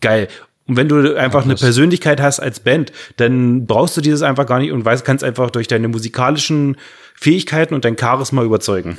geil. 0.00 0.28
Und 0.66 0.76
wenn 0.76 0.88
du 0.88 1.16
einfach 1.16 1.44
eine 1.44 1.56
Persönlichkeit 1.56 2.20
hast 2.20 2.38
als 2.38 2.60
Band, 2.60 2.92
dann 3.16 3.66
brauchst 3.66 3.96
du 3.96 4.00
dieses 4.00 4.22
einfach 4.22 4.46
gar 4.46 4.60
nicht 4.60 4.70
und 4.70 4.84
weißt, 4.84 5.04
kannst 5.04 5.24
einfach 5.24 5.50
durch 5.50 5.66
deine 5.66 5.88
musikalischen 5.88 6.76
Fähigkeiten 7.14 7.74
und 7.74 7.84
dein 7.84 7.98
Charisma 7.98 8.42
überzeugen. 8.44 8.96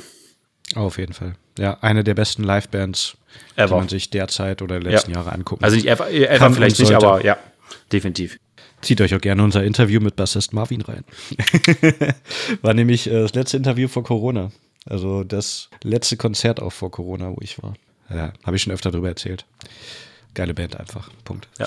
Auf 0.74 0.98
jeden 0.98 1.12
Fall. 1.12 1.34
Ja, 1.58 1.78
eine 1.80 2.04
der 2.04 2.14
besten 2.14 2.44
Live-Bands, 2.44 3.16
die 3.56 3.60
Ever. 3.60 3.76
man 3.76 3.88
sich 3.88 4.10
derzeit 4.10 4.62
oder 4.62 4.80
die 4.80 4.88
letzten 4.88 5.12
Jahre 5.12 5.32
angucken 5.32 5.64
Also 5.64 5.76
nicht 5.76 5.86
Kann 5.86 6.48
und 6.48 6.54
vielleicht 6.54 6.78
nicht, 6.78 6.92
aber 6.92 7.24
ja, 7.24 7.36
definitiv. 7.90 8.38
Zieht 8.82 9.00
euch 9.00 9.14
auch 9.14 9.20
gerne 9.20 9.42
unser 9.42 9.62
Interview 9.62 10.00
mit 10.00 10.16
Bassist 10.16 10.52
Marvin 10.52 10.82
rein. 10.82 11.04
war 12.62 12.74
nämlich 12.74 13.06
äh, 13.06 13.22
das 13.22 13.32
letzte 13.34 13.56
Interview 13.56 13.86
vor 13.86 14.02
Corona. 14.02 14.50
Also 14.84 15.22
das 15.22 15.70
letzte 15.82 16.16
Konzert 16.16 16.60
auch 16.60 16.72
vor 16.72 16.90
Corona, 16.90 17.30
wo 17.30 17.38
ich 17.40 17.62
war. 17.62 17.74
Ja, 18.10 18.32
habe 18.44 18.56
ich 18.56 18.62
schon 18.62 18.72
öfter 18.72 18.90
drüber 18.90 19.08
erzählt. 19.08 19.46
Geile 20.34 20.54
Band 20.54 20.78
einfach. 20.78 21.10
Punkt. 21.24 21.48
Ja. 21.58 21.66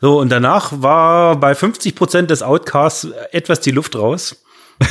So, 0.00 0.20
und 0.20 0.30
danach 0.30 0.80
war 0.80 1.38
bei 1.38 1.54
50 1.54 1.94
Prozent 1.94 2.30
des 2.30 2.42
Outcasts 2.42 3.08
etwas 3.32 3.60
die 3.60 3.72
Luft 3.72 3.96
raus. 3.96 4.42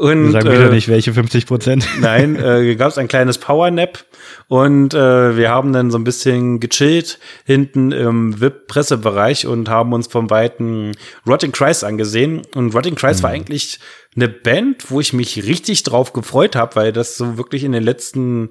Und, 0.00 0.32
sagen 0.32 0.50
wieder 0.50 0.70
äh, 0.70 0.74
nicht, 0.74 0.88
welche 0.88 1.12
50 1.12 1.44
Prozent. 1.44 1.86
Nein, 2.00 2.34
äh, 2.36 2.74
gab 2.74 2.88
es 2.88 2.96
ein 2.96 3.06
kleines 3.06 3.36
Powernap 3.36 4.02
und 4.48 4.94
äh, 4.94 5.36
wir 5.36 5.50
haben 5.50 5.74
dann 5.74 5.90
so 5.90 5.98
ein 5.98 6.04
bisschen 6.04 6.58
gechillt 6.58 7.18
hinten 7.44 7.92
im 7.92 8.40
VIP-Pressebereich 8.40 9.46
und 9.46 9.68
haben 9.68 9.92
uns 9.92 10.06
vom 10.06 10.30
Weiten 10.30 10.92
Rotting 11.26 11.52
Christ 11.52 11.84
angesehen. 11.84 12.40
Und 12.54 12.74
Rotting 12.74 12.94
Christ 12.94 13.20
mhm. 13.20 13.24
war 13.24 13.30
eigentlich 13.30 13.78
eine 14.16 14.28
Band, 14.28 14.90
wo 14.90 15.00
ich 15.00 15.12
mich 15.12 15.44
richtig 15.44 15.82
drauf 15.82 16.14
gefreut 16.14 16.56
habe, 16.56 16.76
weil 16.76 16.92
das 16.92 17.18
so 17.18 17.36
wirklich 17.36 17.62
in 17.62 17.72
den 17.72 17.82
letzten 17.82 18.50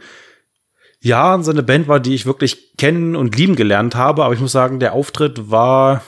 Jahren 1.01 1.43
so 1.43 1.51
eine 1.51 1.63
Band 1.63 1.87
war, 1.87 1.99
die 1.99 2.13
ich 2.13 2.25
wirklich 2.25 2.75
kennen 2.77 3.15
und 3.15 3.35
lieben 3.37 3.55
gelernt 3.55 3.95
habe. 3.95 4.23
Aber 4.23 4.33
ich 4.33 4.39
muss 4.39 4.51
sagen, 4.51 4.79
der 4.79 4.93
Auftritt 4.93 5.49
war 5.49 6.03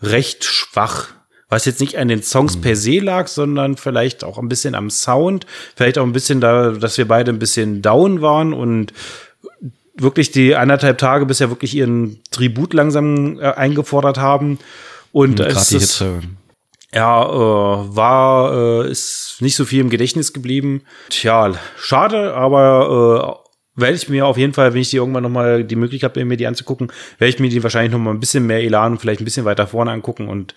recht 0.00 0.44
schwach 0.44 1.08
was 1.50 1.64
jetzt 1.64 1.80
nicht 1.80 1.98
an 1.98 2.08
den 2.08 2.22
Songs 2.22 2.56
mhm. 2.56 2.60
per 2.62 2.76
se 2.76 3.00
lag, 3.00 3.26
sondern 3.26 3.76
vielleicht 3.76 4.24
auch 4.24 4.38
ein 4.38 4.48
bisschen 4.48 4.74
am 4.74 4.88
Sound, 4.88 5.46
vielleicht 5.74 5.98
auch 5.98 6.04
ein 6.04 6.12
bisschen 6.12 6.40
da, 6.40 6.70
dass 6.70 6.96
wir 6.96 7.06
beide 7.06 7.32
ein 7.32 7.40
bisschen 7.40 7.82
down 7.82 8.22
waren 8.22 8.54
und 8.54 8.92
wirklich 9.96 10.30
die 10.30 10.54
anderthalb 10.54 10.98
Tage 10.98 11.26
bisher 11.26 11.50
wirklich 11.50 11.74
ihren 11.74 12.22
Tribut 12.30 12.72
langsam 12.72 13.38
äh, 13.38 13.46
eingefordert 13.52 14.18
haben. 14.18 14.58
Und 15.12 15.40
mhm, 15.40 15.44
es 15.44 15.72
ist, 15.72 16.04
ja, 16.94 17.22
äh, 17.24 17.96
war, 17.96 18.84
äh, 18.84 18.90
ist 18.90 19.38
nicht 19.40 19.56
so 19.56 19.64
viel 19.64 19.80
im 19.80 19.90
Gedächtnis 19.90 20.32
geblieben. 20.32 20.82
Tja, 21.10 21.52
schade, 21.76 22.34
aber 22.34 23.39
äh, 23.39 23.39
werde 23.76 23.94
ich 23.94 24.08
mir 24.08 24.26
auf 24.26 24.36
jeden 24.36 24.52
Fall, 24.52 24.74
wenn 24.74 24.80
ich 24.80 24.90
die 24.90 24.96
irgendwann 24.96 25.22
noch 25.22 25.30
mal 25.30 25.64
die 25.64 25.76
Möglichkeit 25.76 26.10
habe, 26.10 26.24
mir 26.24 26.36
die 26.36 26.46
anzugucken, 26.46 26.92
werde 27.18 27.30
ich 27.34 27.38
mir 27.38 27.48
die 27.48 27.62
wahrscheinlich 27.62 27.92
noch 27.92 27.98
mal 27.98 28.10
ein 28.10 28.20
bisschen 28.20 28.46
mehr 28.46 28.62
Elan 28.62 28.92
und 28.92 28.98
vielleicht 28.98 29.20
ein 29.20 29.24
bisschen 29.24 29.44
weiter 29.44 29.66
vorne 29.66 29.92
angucken 29.92 30.28
und 30.28 30.54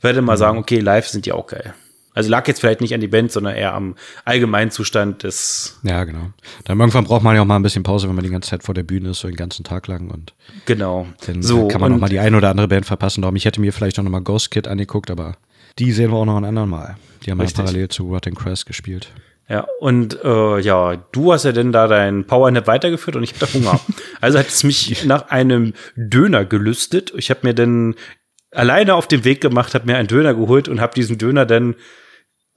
werde 0.00 0.22
mal 0.22 0.34
mhm. 0.34 0.38
sagen, 0.38 0.58
okay, 0.58 0.80
live 0.80 1.08
sind 1.08 1.26
die 1.26 1.32
auch 1.32 1.46
geil. 1.46 1.74
Also 2.16 2.30
lag 2.30 2.48
jetzt 2.48 2.60
vielleicht 2.60 2.80
nicht 2.80 2.94
an 2.94 3.02
die 3.02 3.08
Band, 3.08 3.30
sondern 3.30 3.54
eher 3.54 3.74
am 3.74 3.94
allgemeinen 4.24 4.70
Zustand 4.70 5.22
des. 5.22 5.78
Ja, 5.82 6.02
genau. 6.04 6.30
Dann 6.64 6.80
irgendwann 6.80 7.04
braucht 7.04 7.22
man 7.22 7.36
ja 7.36 7.42
auch 7.42 7.46
mal 7.46 7.56
ein 7.56 7.62
bisschen 7.62 7.82
Pause, 7.82 8.08
wenn 8.08 8.14
man 8.14 8.24
die 8.24 8.30
ganze 8.30 8.48
Zeit 8.48 8.62
vor 8.62 8.74
der 8.74 8.84
Bühne 8.84 9.10
ist, 9.10 9.20
so 9.20 9.28
den 9.28 9.36
ganzen 9.36 9.64
Tag 9.64 9.86
lang 9.86 10.08
und. 10.08 10.32
Genau. 10.64 11.06
Dann 11.26 11.42
so, 11.42 11.68
kann 11.68 11.82
man 11.82 11.92
auch 11.92 11.98
mal 11.98 12.08
die 12.08 12.18
eine 12.18 12.38
oder 12.38 12.48
andere 12.48 12.68
Band 12.68 12.86
verpassen. 12.86 13.20
Darum, 13.20 13.36
ich 13.36 13.44
hätte 13.44 13.60
mir 13.60 13.70
vielleicht 13.70 13.98
auch 13.98 14.02
noch 14.02 14.10
mal 14.10 14.22
Ghost 14.22 14.50
Kid 14.50 14.66
angeguckt, 14.66 15.10
aber 15.10 15.36
die 15.78 15.92
sehen 15.92 16.10
wir 16.10 16.16
auch 16.16 16.24
noch 16.24 16.38
ein 16.38 16.46
anderen 16.46 16.70
Mal. 16.70 16.96
Die 17.26 17.30
haben 17.30 17.38
ja 17.38 17.48
parallel 17.54 17.88
zu 17.88 18.08
Rotten 18.08 18.34
Crest 18.34 18.64
gespielt. 18.64 19.12
Ja, 19.48 19.66
und 19.78 20.18
äh, 20.24 20.58
ja, 20.58 20.96
du 21.12 21.32
hast 21.32 21.44
ja 21.44 21.52
denn 21.52 21.70
da 21.70 21.86
dein 21.86 22.24
Powernap 22.24 22.66
weitergeführt 22.66 23.16
und 23.16 23.22
ich 23.22 23.34
hatte 23.34 23.52
Hunger. 23.54 23.78
also 24.20 24.38
hat 24.38 24.48
es 24.48 24.64
mich 24.64 25.04
nach 25.04 25.28
einem 25.28 25.74
Döner 25.94 26.44
gelüstet. 26.44 27.12
Ich 27.16 27.30
habe 27.30 27.40
mir 27.44 27.54
dann 27.54 27.94
alleine 28.50 28.94
auf 28.94 29.06
den 29.06 29.24
Weg 29.24 29.40
gemacht, 29.40 29.74
habe 29.74 29.86
mir 29.86 29.96
einen 29.96 30.08
Döner 30.08 30.34
geholt 30.34 30.68
und 30.68 30.80
habe 30.80 30.94
diesen 30.94 31.16
Döner 31.16 31.46
dann 31.46 31.76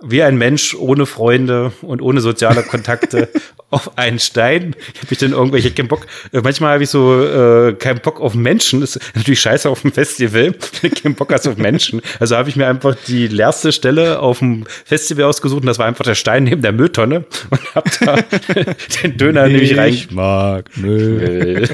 wie 0.01 0.23
ein 0.23 0.37
Mensch 0.37 0.75
ohne 0.75 1.05
Freunde 1.05 1.73
und 1.81 2.01
ohne 2.01 2.21
soziale 2.21 2.63
Kontakte 2.63 3.27
auf 3.69 3.97
einen 3.97 4.19
Stein. 4.19 4.75
Ich 4.93 5.01
habe 5.01 5.07
mich 5.09 5.19
dann 5.19 5.31
irgendwelche, 5.33 5.67
ich 5.67 5.75
keinen 5.75 5.89
Bock. 5.89 6.07
Äh, 6.31 6.39
manchmal 6.41 6.73
habe 6.73 6.83
ich 6.83 6.89
so 6.89 7.21
äh, 7.21 7.73
keinen 7.73 7.99
Bock 7.99 8.21
auf 8.21 8.33
Menschen. 8.33 8.79
Das 8.79 8.95
ist 8.95 9.15
natürlich 9.15 9.41
scheiße 9.41 9.69
auf 9.69 9.81
dem 9.81 9.91
Festival, 9.91 10.55
wenn 10.81 10.91
du 10.91 11.01
keinen 11.01 11.15
Bock 11.15 11.33
hast 11.33 11.47
auf 11.47 11.57
Menschen. 11.57 12.01
Also 12.19 12.37
habe 12.37 12.47
ich 12.47 12.55
mir 12.55 12.67
einfach 12.67 12.95
die 13.07 13.27
leerste 13.27 13.73
Stelle 13.73 14.19
auf 14.19 14.39
dem 14.39 14.65
Festival 14.85 15.25
ausgesucht 15.25 15.61
und 15.61 15.67
das 15.67 15.79
war 15.79 15.85
einfach 15.85 16.05
der 16.05 16.15
Stein 16.15 16.45
neben 16.45 16.61
der 16.61 16.71
Mülltonne 16.71 17.25
und 17.49 17.75
habe 17.75 17.89
da 17.99 18.15
den 19.03 19.17
Döner 19.17 19.47
ich 19.47 19.51
nämlich 19.51 19.77
rein. 19.77 19.93
Ich 19.93 20.11
mag 20.11 20.77
Müll. 20.77 21.67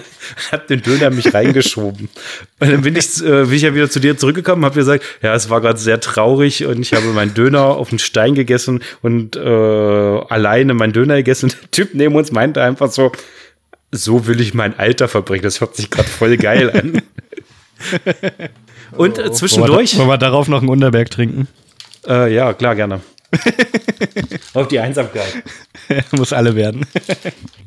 hab 0.51 0.65
den 0.67 0.81
Döner 0.81 1.11
mich 1.11 1.31
reingeschoben. 1.31 2.09
Und 2.59 2.71
dann 2.71 2.81
bin 2.81 2.95
ich, 2.95 3.23
äh, 3.23 3.43
bin 3.43 3.53
ich 3.53 3.61
ja 3.61 3.75
wieder 3.75 3.89
zu 3.89 3.99
dir 3.99 4.17
zurückgekommen, 4.17 4.65
habe 4.65 4.75
gesagt, 4.75 5.03
ja, 5.21 5.35
es 5.35 5.51
war 5.51 5.61
gerade 5.61 5.77
sehr 5.77 5.99
traurig 5.99 6.65
und 6.65 6.81
ich 6.81 6.93
habe 6.93 7.05
meinen 7.07 7.35
Döner 7.35 7.65
auf 7.65 7.89
den 7.89 7.99
Stein 7.99 8.14
gegessen 8.35 8.81
und 9.01 9.35
äh, 9.35 9.39
alleine 9.39 10.73
meinen 10.73 10.93
Döner 10.93 11.17
gegessen. 11.17 11.53
Der 11.61 11.71
Typ 11.71 11.93
neben 11.93 12.15
uns 12.15 12.31
meinte 12.31 12.63
einfach 12.63 12.91
so, 12.91 13.11
so 13.91 14.27
will 14.27 14.41
ich 14.41 14.53
mein 14.53 14.77
Alter 14.77 15.07
verbringen. 15.07 15.43
Das 15.43 15.61
hört 15.61 15.75
sich 15.75 15.89
gerade 15.89 16.07
voll 16.07 16.37
geil 16.37 16.71
an. 16.71 17.01
und 18.97 19.17
äh, 19.17 19.31
zwischendurch. 19.31 19.97
Wollen 19.97 20.09
wir 20.09 20.17
darauf 20.17 20.47
noch 20.47 20.59
einen 20.59 20.69
Unterberg 20.69 21.09
trinken? 21.11 21.47
Äh, 22.07 22.33
ja, 22.33 22.53
klar, 22.53 22.75
gerne. 22.75 23.01
Auf 24.53 24.67
die 24.67 24.79
Einsamkeit. 24.79 25.43
Muss 26.11 26.33
alle 26.33 26.55
werden. 26.55 26.85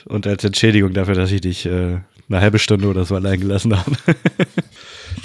Und 0.07 0.27
als 0.27 0.45
Entschädigung 0.45 0.93
dafür, 0.95 1.15
dass 1.15 1.31
ich 1.31 1.41
dich 1.41 1.67
äh, 1.67 1.99
eine 2.29 2.41
halbe 2.41 2.59
Stunde 2.59 2.89
oder 2.89 3.05
so 3.05 3.15
allein 3.15 3.41
gelassen 3.41 3.77
habe. 3.77 3.93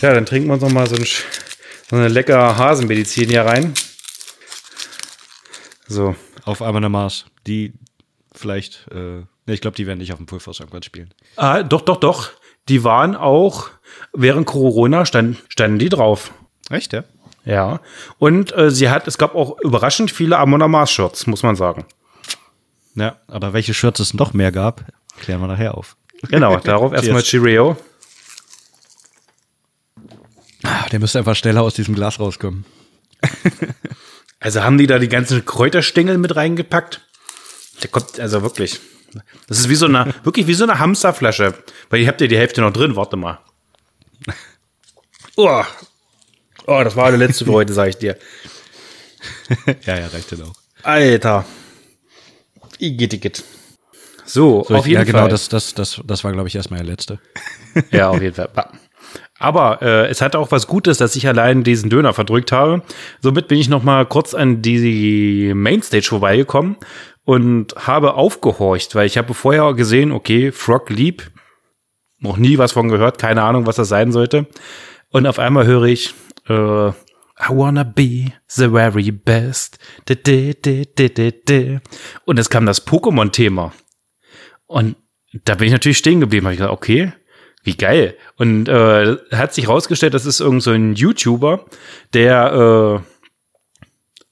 ja, 0.02 0.14
dann 0.14 0.26
trinken 0.26 0.48
wir 0.48 0.54
uns 0.54 0.64
noch 0.64 0.72
mal 0.72 0.88
so, 0.88 0.96
ein, 0.96 1.06
so 1.90 1.96
eine 1.96 2.08
leckere 2.08 2.58
Hasenmedizin 2.58 3.30
hier 3.30 3.44
rein. 3.44 3.74
So. 5.94 6.16
Auf 6.46 6.62
einmal 6.62 6.78
eine 6.78 6.90
Maß. 6.90 7.26
Die 7.48 7.74
vielleicht, 8.34 8.88
äh, 8.92 8.96
ne, 8.96 9.26
ich 9.46 9.62
glaube, 9.62 9.78
die 9.78 9.88
werden 9.88 10.00
nicht 10.00 10.12
auf 10.12 10.20
dem 10.20 10.28
irgendwann 10.28 10.84
spielen. 10.84 11.14
Ah, 11.36 11.64
doch, 11.64 11.82
doch, 11.82 11.98
doch. 11.98 12.32
Die 12.68 12.84
waren 12.84 13.16
auch, 13.16 13.70
während 14.14 14.48
Corona 14.48 15.06
stand, 15.06 15.38
standen 15.50 15.80
die 15.80 15.90
drauf. 15.90 16.34
Echt, 16.70 16.94
ja? 16.94 17.04
Ja. 17.46 17.82
Und 18.20 18.56
äh, 18.58 18.72
sie 18.72 18.90
hat, 18.90 19.08
es 19.08 19.18
gab 19.18 19.36
auch 19.36 19.60
überraschend 19.62 20.12
viele 20.12 20.38
Amona 20.38 20.68
Mars 20.68 20.92
Shirts, 20.92 21.28
muss 21.28 21.44
man 21.44 21.56
sagen. 21.56 21.86
Ja, 22.96 23.18
aber 23.28 23.54
welche 23.54 23.74
Shirts 23.74 24.00
es 24.00 24.14
noch 24.14 24.34
mehr 24.34 24.52
gab, 24.52 24.86
klären 25.20 25.42
wir 25.42 25.48
nachher 25.48 25.78
auf. 25.78 25.98
Genau, 26.30 26.58
darauf 26.64 26.94
erstmal 26.94 27.22
Cheerio. 27.22 27.76
Ah, 30.64 30.88
der 30.90 31.00
müsste 31.00 31.20
einfach 31.20 31.36
schneller 31.36 31.62
aus 31.62 31.74
diesem 31.74 31.96
Glas 31.96 32.20
rauskommen. 32.20 32.66
also 34.44 34.62
haben 34.62 34.78
die 34.78 34.88
da 34.88 35.00
die 35.00 35.08
ganzen 35.08 35.46
Kräuterstängel 35.46 36.18
mit 36.18 36.36
reingepackt? 36.36 37.00
Der 37.82 37.90
kommt, 37.90 38.20
also 38.20 38.42
wirklich. 38.42 38.82
Das 39.48 39.58
ist 39.60 39.70
wie 39.70 39.76
so 39.76 39.86
eine, 39.86 40.14
wirklich 40.24 40.48
wie 40.48 40.54
so 40.54 40.66
eine 40.66 40.80
Hamsterflasche. 40.80 41.54
Weil 41.90 42.02
ihr 42.02 42.08
habt 42.10 42.20
ja 42.20 42.28
die 42.28 42.38
Hälfte 42.38 42.60
noch 42.60 42.74
drin, 42.74 42.98
warte 42.98 43.16
mal. 43.16 43.40
Oh, 45.38 45.64
oh 46.68 46.84
das 46.84 46.96
war 46.98 47.10
der 47.10 47.20
letzte 47.20 47.46
für 47.46 47.54
heute, 47.54 47.72
sag 47.72 47.88
ich 47.88 47.98
dir. 47.98 48.18
ja, 49.86 49.98
ja, 49.98 50.08
reicht 50.08 50.34
dann 50.34 50.42
auch. 50.44 50.56
Alter. 50.84 51.46
Igitt, 52.80 53.14
igitt. 53.14 53.44
So, 54.26 54.66
so 54.68 54.76
auf 54.76 54.86
jeden 54.86 55.00
ja, 55.00 55.04
genau, 55.06 55.20
Fall. 55.20 55.22
Ja, 55.22 55.28
genau, 55.28 55.32
das, 55.32 55.48
das, 55.48 55.74
das, 55.74 56.02
das 56.06 56.24
war, 56.26 56.34
glaube 56.34 56.50
ich, 56.50 56.56
erstmal 56.56 56.82
der 56.82 56.88
letzte. 56.88 57.20
ja, 57.92 58.10
auf 58.10 58.22
jeden 58.22 58.36
Fall. 58.36 58.50
Aber 59.44 59.82
äh, 59.82 60.08
es 60.08 60.22
hat 60.22 60.38
auch 60.38 60.52
was 60.52 60.68
Gutes, 60.68 60.98
dass 60.98 61.18
ich 61.18 61.28
allein 61.28 61.66
diesen 61.66 61.90
Döner 61.90 62.14
verdrückt 62.14 62.54
habe. 62.54 62.82
Somit 63.20 63.50
bin 63.50 63.60
ich 63.60 63.68
noch 63.68 63.84
mal 63.84 64.06
kurz 64.06 64.34
an 64.34 64.62
die 64.62 65.52
Mainstage 65.54 66.08
vorbeigekommen 66.08 66.78
und 67.26 67.76
habe 67.76 68.14
aufgehorcht, 68.14 68.96
weil 68.96 69.06
ich 69.06 69.18
habe 69.18 69.34
vorher 69.34 69.74
gesehen, 69.74 70.14
okay, 70.14 70.54
Frog 70.54 70.90
Leap, 70.90 71.30
noch 72.20 72.38
nie 72.38 72.58
was 72.58 72.72
von 72.72 72.88
gehört, 72.88 73.20
keine 73.20 73.44
Ahnung, 73.44 73.66
was 73.66 73.76
das 73.76 73.90
sein 73.90 74.14
sollte. 74.14 74.48
Und 75.10 75.28
auf 75.28 75.40
einmal 75.40 75.66
höre 75.66 75.84
ich 75.84 76.14
äh, 76.48 76.88
I 76.88 77.50
wanna 77.50 77.84
be 77.84 78.32
the 78.48 78.70
very 78.70 79.12
best. 79.12 79.78
Und 82.26 82.40
es 82.40 82.50
kam 82.50 82.66
das 82.66 82.88
Pokémon-Thema. 82.88 83.74
Und 84.68 84.96
da 85.44 85.56
bin 85.56 85.68
ich 85.68 85.74
natürlich 85.74 85.98
stehen 85.98 86.22
geblieben. 86.22 86.46
Habe 86.46 86.54
ich 86.54 86.60
gesagt, 86.60 86.74
okay, 86.74 87.12
wie 87.64 87.76
geil. 87.76 88.16
Und 88.38 88.68
äh, 88.68 89.18
hat 89.32 89.54
sich 89.54 89.68
rausgestellt, 89.68 90.14
das 90.14 90.26
ist 90.26 90.40
irgend 90.40 90.64
so 90.64 90.72
ein 90.72 90.96
YouTuber, 90.96 91.66
der 92.14 93.02
äh, 93.02 93.14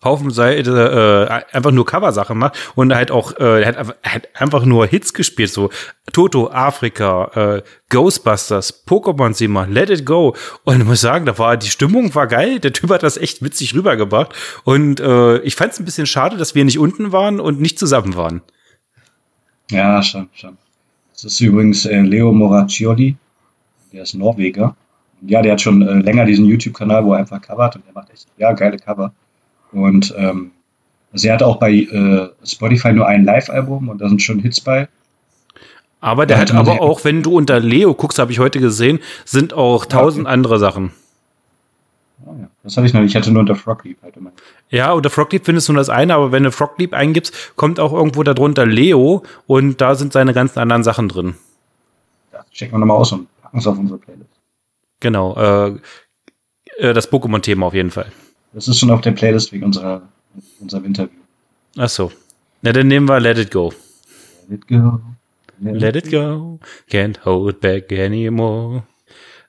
Haufenseite 0.03 1.45
äh, 1.51 1.55
einfach 1.55 1.71
nur 1.71 1.85
Coversachen 1.85 2.37
macht 2.37 2.57
und 2.75 2.93
halt 2.93 3.11
auch 3.11 3.37
äh, 3.39 3.63
hat, 3.65 3.95
hat 4.03 4.29
einfach 4.33 4.65
nur 4.65 4.87
Hits 4.87 5.13
gespielt, 5.13 5.51
so 5.51 5.69
Toto, 6.11 6.49
Afrika, 6.49 7.57
äh, 7.57 7.61
Ghostbusters, 7.89 8.87
Pokémon 8.87 9.33
Zimmer, 9.33 9.67
Let 9.67 9.91
It 9.91 10.05
Go. 10.05 10.35
Und 10.63 10.81
ich 10.81 10.85
muss 10.85 11.01
sagen, 11.01 11.25
da 11.25 11.37
war 11.37 11.55
die 11.55 11.69
Stimmung 11.69 12.13
war 12.15 12.27
geil. 12.27 12.59
Der 12.59 12.73
Typ 12.73 12.89
hat 12.89 13.03
das 13.03 13.17
echt 13.17 13.43
witzig 13.43 13.75
rübergebracht. 13.75 14.33
Und 14.63 14.99
äh, 14.99 15.37
ich 15.39 15.55
fand 15.55 15.73
es 15.73 15.79
ein 15.79 15.85
bisschen 15.85 16.07
schade, 16.07 16.35
dass 16.35 16.55
wir 16.55 16.65
nicht 16.65 16.79
unten 16.79 17.11
waren 17.11 17.39
und 17.39 17.61
nicht 17.61 17.77
zusammen 17.77 18.15
waren. 18.15 18.41
Ja, 19.69 20.01
schon, 20.01 20.29
schon. 20.33 20.57
Das 21.21 21.33
ist 21.33 21.41
übrigens 21.41 21.85
äh, 21.85 22.01
Leo 22.01 22.31
Moraccioli, 22.31 23.15
der 23.93 24.03
ist 24.03 24.15
Norweger. 24.15 24.75
Ja, 25.21 25.43
der 25.43 25.51
hat 25.51 25.61
schon 25.61 25.81
äh, 25.83 25.93
länger 25.99 26.25
diesen 26.25 26.45
YouTube-Kanal, 26.45 27.05
wo 27.05 27.13
er 27.13 27.19
einfach 27.19 27.39
covert 27.39 27.75
und 27.75 27.85
der 27.85 27.93
macht 27.93 28.09
echt, 28.09 28.27
ja, 28.37 28.53
geile 28.53 28.77
Cover. 28.77 29.13
Und 29.71 30.13
ähm, 30.17 30.51
also 31.13 31.27
er 31.27 31.35
hat 31.35 31.43
auch 31.43 31.57
bei 31.57 31.73
äh, 31.73 32.29
Spotify 32.43 32.91
nur 32.93 33.05
ein 33.05 33.23
Live-Album 33.23 33.89
und 33.89 34.01
da 34.01 34.09
sind 34.09 34.21
schon 34.21 34.39
Hits 34.39 34.61
bei. 34.61 34.87
Aber 35.99 36.25
der, 36.25 36.37
der 36.37 36.41
hat, 36.41 36.55
aber 36.55 36.81
auch, 36.81 37.03
wenn 37.03 37.21
du 37.21 37.35
unter 37.35 37.59
Leo 37.59 37.93
guckst, 37.93 38.17
habe 38.17 38.31
ich 38.31 38.39
heute 38.39 38.59
gesehen, 38.59 38.99
sind 39.23 39.53
auch 39.53 39.85
tausend 39.85 40.25
ja. 40.25 40.31
andere 40.31 40.57
Sachen. 40.57 40.91
Oh 42.25 42.35
ja, 42.39 42.47
das 42.63 42.75
hatte 42.77 42.87
ich 42.87 42.93
noch 42.93 43.01
nicht. 43.01 43.11
Ich 43.11 43.15
hatte 43.15 43.31
nur 43.31 43.41
unter 43.41 43.55
Frogleap 43.55 44.01
halt 44.01 44.17
immer. 44.17 44.31
Ja, 44.71 44.93
unter 44.93 45.09
Frogleap 45.09 45.45
findest 45.45 45.67
du 45.67 45.73
das 45.73 45.89
eine, 45.89 46.15
aber 46.15 46.31
wenn 46.31 46.43
du 46.43 46.51
Frogleap 46.51 46.93
eingibst, 46.93 47.55
kommt 47.57 47.79
auch 47.79 47.91
irgendwo 47.91 48.23
darunter 48.23 48.65
Leo 48.65 49.23
und 49.45 49.81
da 49.81 49.95
sind 49.95 50.13
seine 50.13 50.33
ganzen 50.33 50.59
anderen 50.59 50.83
Sachen 50.83 51.09
drin. 51.09 51.35
Ja, 52.31 52.45
checken 52.51 52.73
wir 52.73 52.79
nochmal 52.79 52.97
aus 52.97 53.11
und 53.11 53.27
packen 53.41 53.57
es 53.57 53.67
auf 53.67 53.77
unsere 53.77 53.99
Playlist. 53.99 54.29
Genau, 55.01 55.35
äh, 55.35 55.77
äh, 56.77 56.93
das 56.93 57.11
Pokémon-Thema 57.11 57.65
auf 57.65 57.73
jeden 57.73 57.91
Fall. 57.91 58.11
Das 58.53 58.69
ist 58.69 58.79
schon 58.79 58.91
auf 58.91 59.01
der 59.01 59.11
Playlist 59.11 59.51
wegen 59.51 59.65
unserer, 59.65 60.03
unserem 60.61 60.85
Interview. 60.85 61.19
Ach 61.77 61.89
so. 61.89 62.11
Na, 62.61 62.71
dann 62.71 62.87
nehmen 62.87 63.09
wir 63.09 63.19
Let 63.19 63.37
It 63.39 63.51
Go. 63.51 63.73
Let 64.47 64.61
it 64.61 64.67
go. 64.67 65.01
Let 65.59 65.95
it 65.95 66.11
go. 66.11 66.59
Can't 66.89 67.23
hold 67.25 67.59
back 67.59 67.91
anymore. 67.91 68.83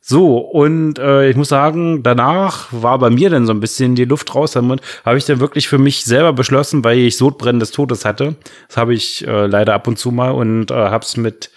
So, 0.04 0.38
und 0.38 0.98
äh, 0.98 1.30
ich 1.30 1.36
muss 1.36 1.48
sagen, 1.48 2.02
danach 2.02 2.66
war 2.72 2.98
bei 2.98 3.08
mir 3.08 3.30
dann 3.30 3.46
so 3.46 3.52
ein 3.52 3.60
bisschen 3.60 3.94
die 3.94 4.04
Luft 4.04 4.34
raus. 4.34 4.50
Dann 4.50 4.80
habe 5.04 5.16
ich 5.16 5.26
dann 5.26 5.38
wirklich 5.38 5.68
für 5.68 5.78
mich 5.78 6.04
selber 6.04 6.32
beschlossen, 6.32 6.82
weil 6.82 6.98
ich 6.98 7.16
Sodbrennen 7.16 7.60
des 7.60 7.70
Todes 7.70 8.04
hatte. 8.04 8.34
Das 8.66 8.76
habe 8.76 8.94
ich 8.94 9.24
äh, 9.24 9.46
leider 9.46 9.74
ab 9.74 9.86
und 9.86 10.00
zu 10.00 10.10
mal 10.10 10.32
und 10.32 10.72
äh, 10.72 10.74
habe 10.74 11.04
es 11.04 11.16
mit 11.16 11.50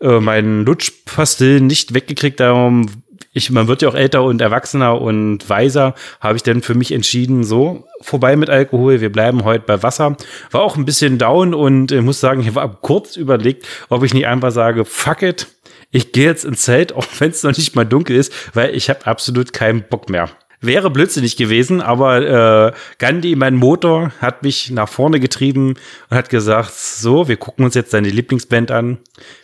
äh, 0.00 0.20
meinen 0.20 0.64
Lutschpastillen 0.64 1.66
nicht 1.66 1.92
weggekriegt. 1.92 2.40
Darum, 2.40 2.86
ich, 3.34 3.50
man 3.50 3.68
wird 3.68 3.82
ja 3.82 3.90
auch 3.90 3.94
älter 3.94 4.22
und 4.22 4.40
erwachsener 4.40 4.98
und 4.98 5.46
weiser, 5.50 5.94
habe 6.18 6.36
ich 6.36 6.42
dann 6.42 6.62
für 6.62 6.74
mich 6.74 6.92
entschieden, 6.92 7.44
so, 7.44 7.86
vorbei 8.00 8.36
mit 8.36 8.48
Alkohol, 8.48 9.02
wir 9.02 9.12
bleiben 9.12 9.44
heute 9.44 9.64
bei 9.66 9.82
Wasser. 9.82 10.16
War 10.50 10.62
auch 10.62 10.76
ein 10.76 10.86
bisschen 10.86 11.18
down 11.18 11.52
und 11.52 11.92
ich 11.92 12.00
muss 12.00 12.20
sagen, 12.20 12.40
ich 12.40 12.54
war 12.54 12.74
kurz 12.80 13.16
überlegt, 13.16 13.66
ob 13.90 14.02
ich 14.02 14.14
nicht 14.14 14.26
einfach 14.26 14.50
sage, 14.50 14.86
fuck 14.86 15.20
it, 15.20 15.46
ich 15.92 16.12
gehe 16.12 16.24
jetzt 16.24 16.44
ins 16.44 16.62
Zelt, 16.62 16.92
auch 16.92 17.06
wenn 17.18 17.30
es 17.30 17.44
noch 17.44 17.56
nicht 17.56 17.76
mal 17.76 17.84
dunkel 17.84 18.16
ist, 18.16 18.32
weil 18.56 18.74
ich 18.74 18.90
habe 18.90 19.06
absolut 19.06 19.52
keinen 19.52 19.84
Bock 19.88 20.10
mehr. 20.10 20.28
Wäre 20.64 20.90
blödsinnig 20.90 21.36
gewesen, 21.36 21.80
aber 21.80 22.68
äh, 22.68 22.72
Gandhi, 22.98 23.34
mein 23.34 23.56
Motor, 23.56 24.12
hat 24.20 24.44
mich 24.44 24.70
nach 24.70 24.88
vorne 24.88 25.18
getrieben 25.18 25.74
und 26.08 26.16
hat 26.16 26.30
gesagt, 26.30 26.72
so, 26.72 27.26
wir 27.26 27.36
gucken 27.36 27.64
uns 27.64 27.74
jetzt 27.74 27.92
deine 27.92 28.08
Lieblingsband 28.08 28.70
an. 28.70 28.98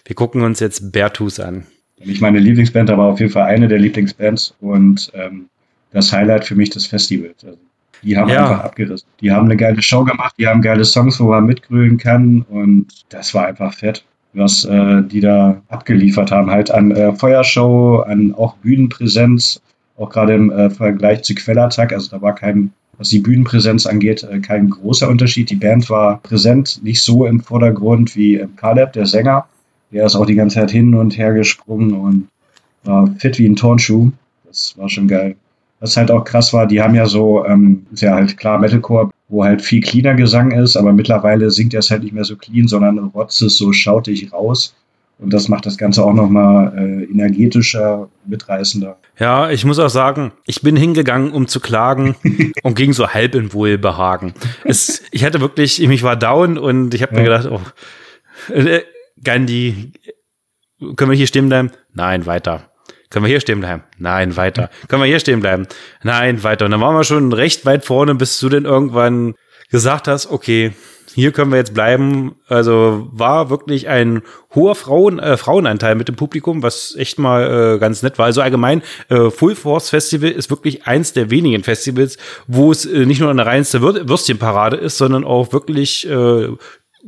Wir 0.05 0.15
gucken 0.15 0.43
uns 0.43 0.61
jetzt 0.61 0.93
Bertus 0.93 1.41
an. 1.41 1.66
Nicht 1.99 2.20
meine 2.20 2.39
Lieblingsband, 2.39 2.89
aber 2.91 3.07
auf 3.07 3.19
jeden 3.19 3.33
Fall 3.33 3.47
eine 3.47 3.66
der 3.66 3.81
Lieblingsbands 3.81 4.55
und 4.61 5.11
ähm, 5.15 5.49
das 5.91 6.12
Highlight 6.12 6.45
für 6.45 6.55
mich 6.55 6.70
des 6.70 6.87
Festivals. 6.87 7.45
Also, 7.45 7.59
die 8.01 8.16
haben 8.16 8.29
ja. 8.29 8.49
einfach 8.49 8.65
abgerissen. 8.65 9.09
Die 9.20 9.33
haben 9.33 9.47
eine 9.47 9.57
geile 9.57 9.83
Show 9.83 10.05
gemacht, 10.05 10.37
die 10.39 10.47
haben 10.47 10.62
geile 10.62 10.85
Songs, 10.85 11.19
wo 11.19 11.31
man 11.31 11.47
mitgrülen 11.47 11.99
kann 11.99 12.43
und 12.43 12.87
das 13.09 13.35
war 13.35 13.47
einfach 13.47 13.75
fett 13.75 14.05
was 14.39 14.65
äh, 14.65 15.02
die 15.02 15.20
da 15.20 15.62
abgeliefert 15.69 16.31
haben, 16.31 16.51
halt 16.51 16.70
an 16.70 16.90
äh, 16.93 17.15
Feuershow, 17.15 18.01
an 18.01 18.35
auch 18.35 18.56
Bühnenpräsenz, 18.56 19.60
auch 19.97 20.10
gerade 20.10 20.35
im 20.35 20.51
äh, 20.51 20.70
Vergleich 20.70 21.23
zu 21.23 21.35
Quellattack, 21.35 21.93
also 21.93 22.10
da 22.10 22.23
war 22.23 22.35
kein, 22.35 22.73
was 22.97 23.09
die 23.09 23.19
Bühnenpräsenz 23.19 23.86
angeht, 23.86 24.23
äh, 24.23 24.40
kein 24.40 24.70
großer 24.70 25.09
Unterschied. 25.09 25.51
Die 25.51 25.56
Band 25.56 25.90
war 25.90 26.20
präsent, 26.23 26.81
nicht 26.82 27.02
so 27.02 27.27
im 27.27 27.40
Vordergrund 27.40 28.16
wie 28.16 28.36
äh, 28.36 28.48
Caleb, 28.56 28.93
der 28.93 29.06
Sänger. 29.06 29.47
Der 29.90 30.06
ist 30.06 30.16
auch 30.16 30.27
die 30.27 30.35
ganze 30.35 30.56
Zeit 30.56 30.70
hin 30.70 30.94
und 30.94 31.16
her 31.16 31.32
gesprungen 31.32 31.93
und 31.94 32.28
war 32.85 33.09
fit 33.19 33.39
wie 33.39 33.48
ein 33.48 33.56
Turnschuh. 33.56 34.12
Das 34.47 34.77
war 34.77 34.89
schon 34.89 35.09
geil. 35.09 35.36
Was 35.81 35.97
halt 35.97 36.10
auch 36.10 36.24
krass 36.24 36.52
war, 36.52 36.66
die 36.66 36.82
haben 36.82 36.94
ja 36.94 37.06
so, 37.06 37.44
ähm, 37.44 37.86
ist 37.93 38.02
ja 38.02 38.15
halt 38.15 38.36
klar 38.36 38.59
Metalcore, 38.59 39.10
wo 39.29 39.45
halt 39.45 39.63
viel 39.63 39.81
cleaner 39.81 40.15
Gesang 40.15 40.53
ist, 40.53 40.77
aber 40.77 40.93
mittlerweile 40.93 41.51
singt 41.51 41.75
er 41.75 41.81
es 41.81 41.91
halt 41.91 42.03
nicht 42.03 42.15
mehr 42.15 42.25
so 42.25 42.37
clean, 42.37 42.69
sondern 42.69 42.99
rotzt 42.99 43.43
es 43.43 43.57
so 43.57 43.73
schautig 43.73 44.33
raus. 44.33 44.75
Und 45.19 45.33
das 45.33 45.49
macht 45.49 45.67
das 45.67 45.77
Ganze 45.77 46.05
auch 46.05 46.15
nochmal 46.15 46.73
äh, 46.79 47.05
energetischer, 47.05 48.09
mitreißender. 48.27 48.97
Ja, 49.19 49.51
ich 49.51 49.65
muss 49.65 49.81
auch 49.81 49.89
sagen, 49.89 50.33
ich 50.47 50.63
bin 50.63 50.77
hingegangen, 50.77 51.33
um 51.33 51.49
zu 51.49 51.59
klagen 51.59 52.15
und 52.63 52.77
ging 52.77 52.93
so 52.93 53.09
halb 53.09 53.35
in 53.35 53.53
Wohlbehagen. 53.53 54.33
Es, 54.65 55.03
ich 55.11 55.25
hatte 55.25 55.41
wirklich, 55.41 55.83
ich 55.83 55.89
mich 55.89 56.05
war 56.05 56.15
down 56.15 56.57
und 56.57 56.95
ich 56.95 57.03
habe 57.03 57.15
ja. 57.15 57.19
mir 57.19 57.25
gedacht, 57.25 57.49
oh, 57.51 57.61
äh, 58.53 58.83
Gandhi, 59.23 59.93
können 60.95 61.11
wir 61.11 61.17
hier 61.17 61.27
stehen 61.27 61.49
bleiben? 61.49 61.73
Nein, 61.93 62.27
weiter. 62.27 62.71
Können 63.11 63.25
wir 63.25 63.31
hier 63.31 63.41
stehen 63.41 63.61
bleiben? 63.61 63.83
Nein, 63.99 64.37
weiter. 64.37 64.71
Können 64.89 65.03
wir 65.03 65.07
hier 65.07 65.21
stehen 65.21 65.41
bleiben? 65.41 65.67
Nein, 66.03 66.43
weiter. 66.43 66.67
Und 66.67 66.73
dann 66.73 66.81
waren 66.81 66.95
wir 66.95 67.05
schon 67.05 67.33
recht 67.33 67.65
weit 67.65 67.85
vorne, 67.85 68.15
bis 68.15 68.39
du 68.39 68.49
denn 68.49 68.65
irgendwann 68.65 69.35
gesagt 69.71 70.09
hast, 70.09 70.31
okay, 70.31 70.73
hier 71.15 71.33
können 71.33 71.51
wir 71.51 71.59
jetzt 71.59 71.75
bleiben. 71.75 72.37
Also 72.49 73.09
war 73.13 73.51
wirklich 73.51 73.89
ein 73.89 74.23
hoher 74.55 74.75
Frauen, 74.75 75.19
äh, 75.19 75.37
Frauenanteil 75.37 75.95
mit 75.95 76.09
dem 76.09 76.17
Publikum, 76.17 76.63
was 76.63 76.95
echt 76.97 77.19
mal 77.19 77.75
äh, 77.75 77.79
ganz 77.79 78.03
nett 78.03 78.19
war. 78.19 78.27
Also 78.27 78.41
allgemein, 78.41 78.83
äh, 79.09 79.31
Full 79.31 79.55
Force 79.55 79.91
Festival 79.91 80.31
ist 80.31 80.51
wirklich 80.51 80.87
eins 80.87 81.15
der 81.15 81.31
wenigen 81.31 81.65
Festivals, 81.65 82.19
wo 82.47 82.71
es 82.71 82.87
äh, 82.87 83.07
nicht 83.07 83.21
nur 83.21 83.31
eine 83.31 83.47
reinste 83.47 83.81
Würstchenparade 83.83 84.77
ist, 84.77 84.99
sondern 84.99 85.25
auch 85.25 85.53
wirklich 85.53 86.09
äh, 86.09 86.49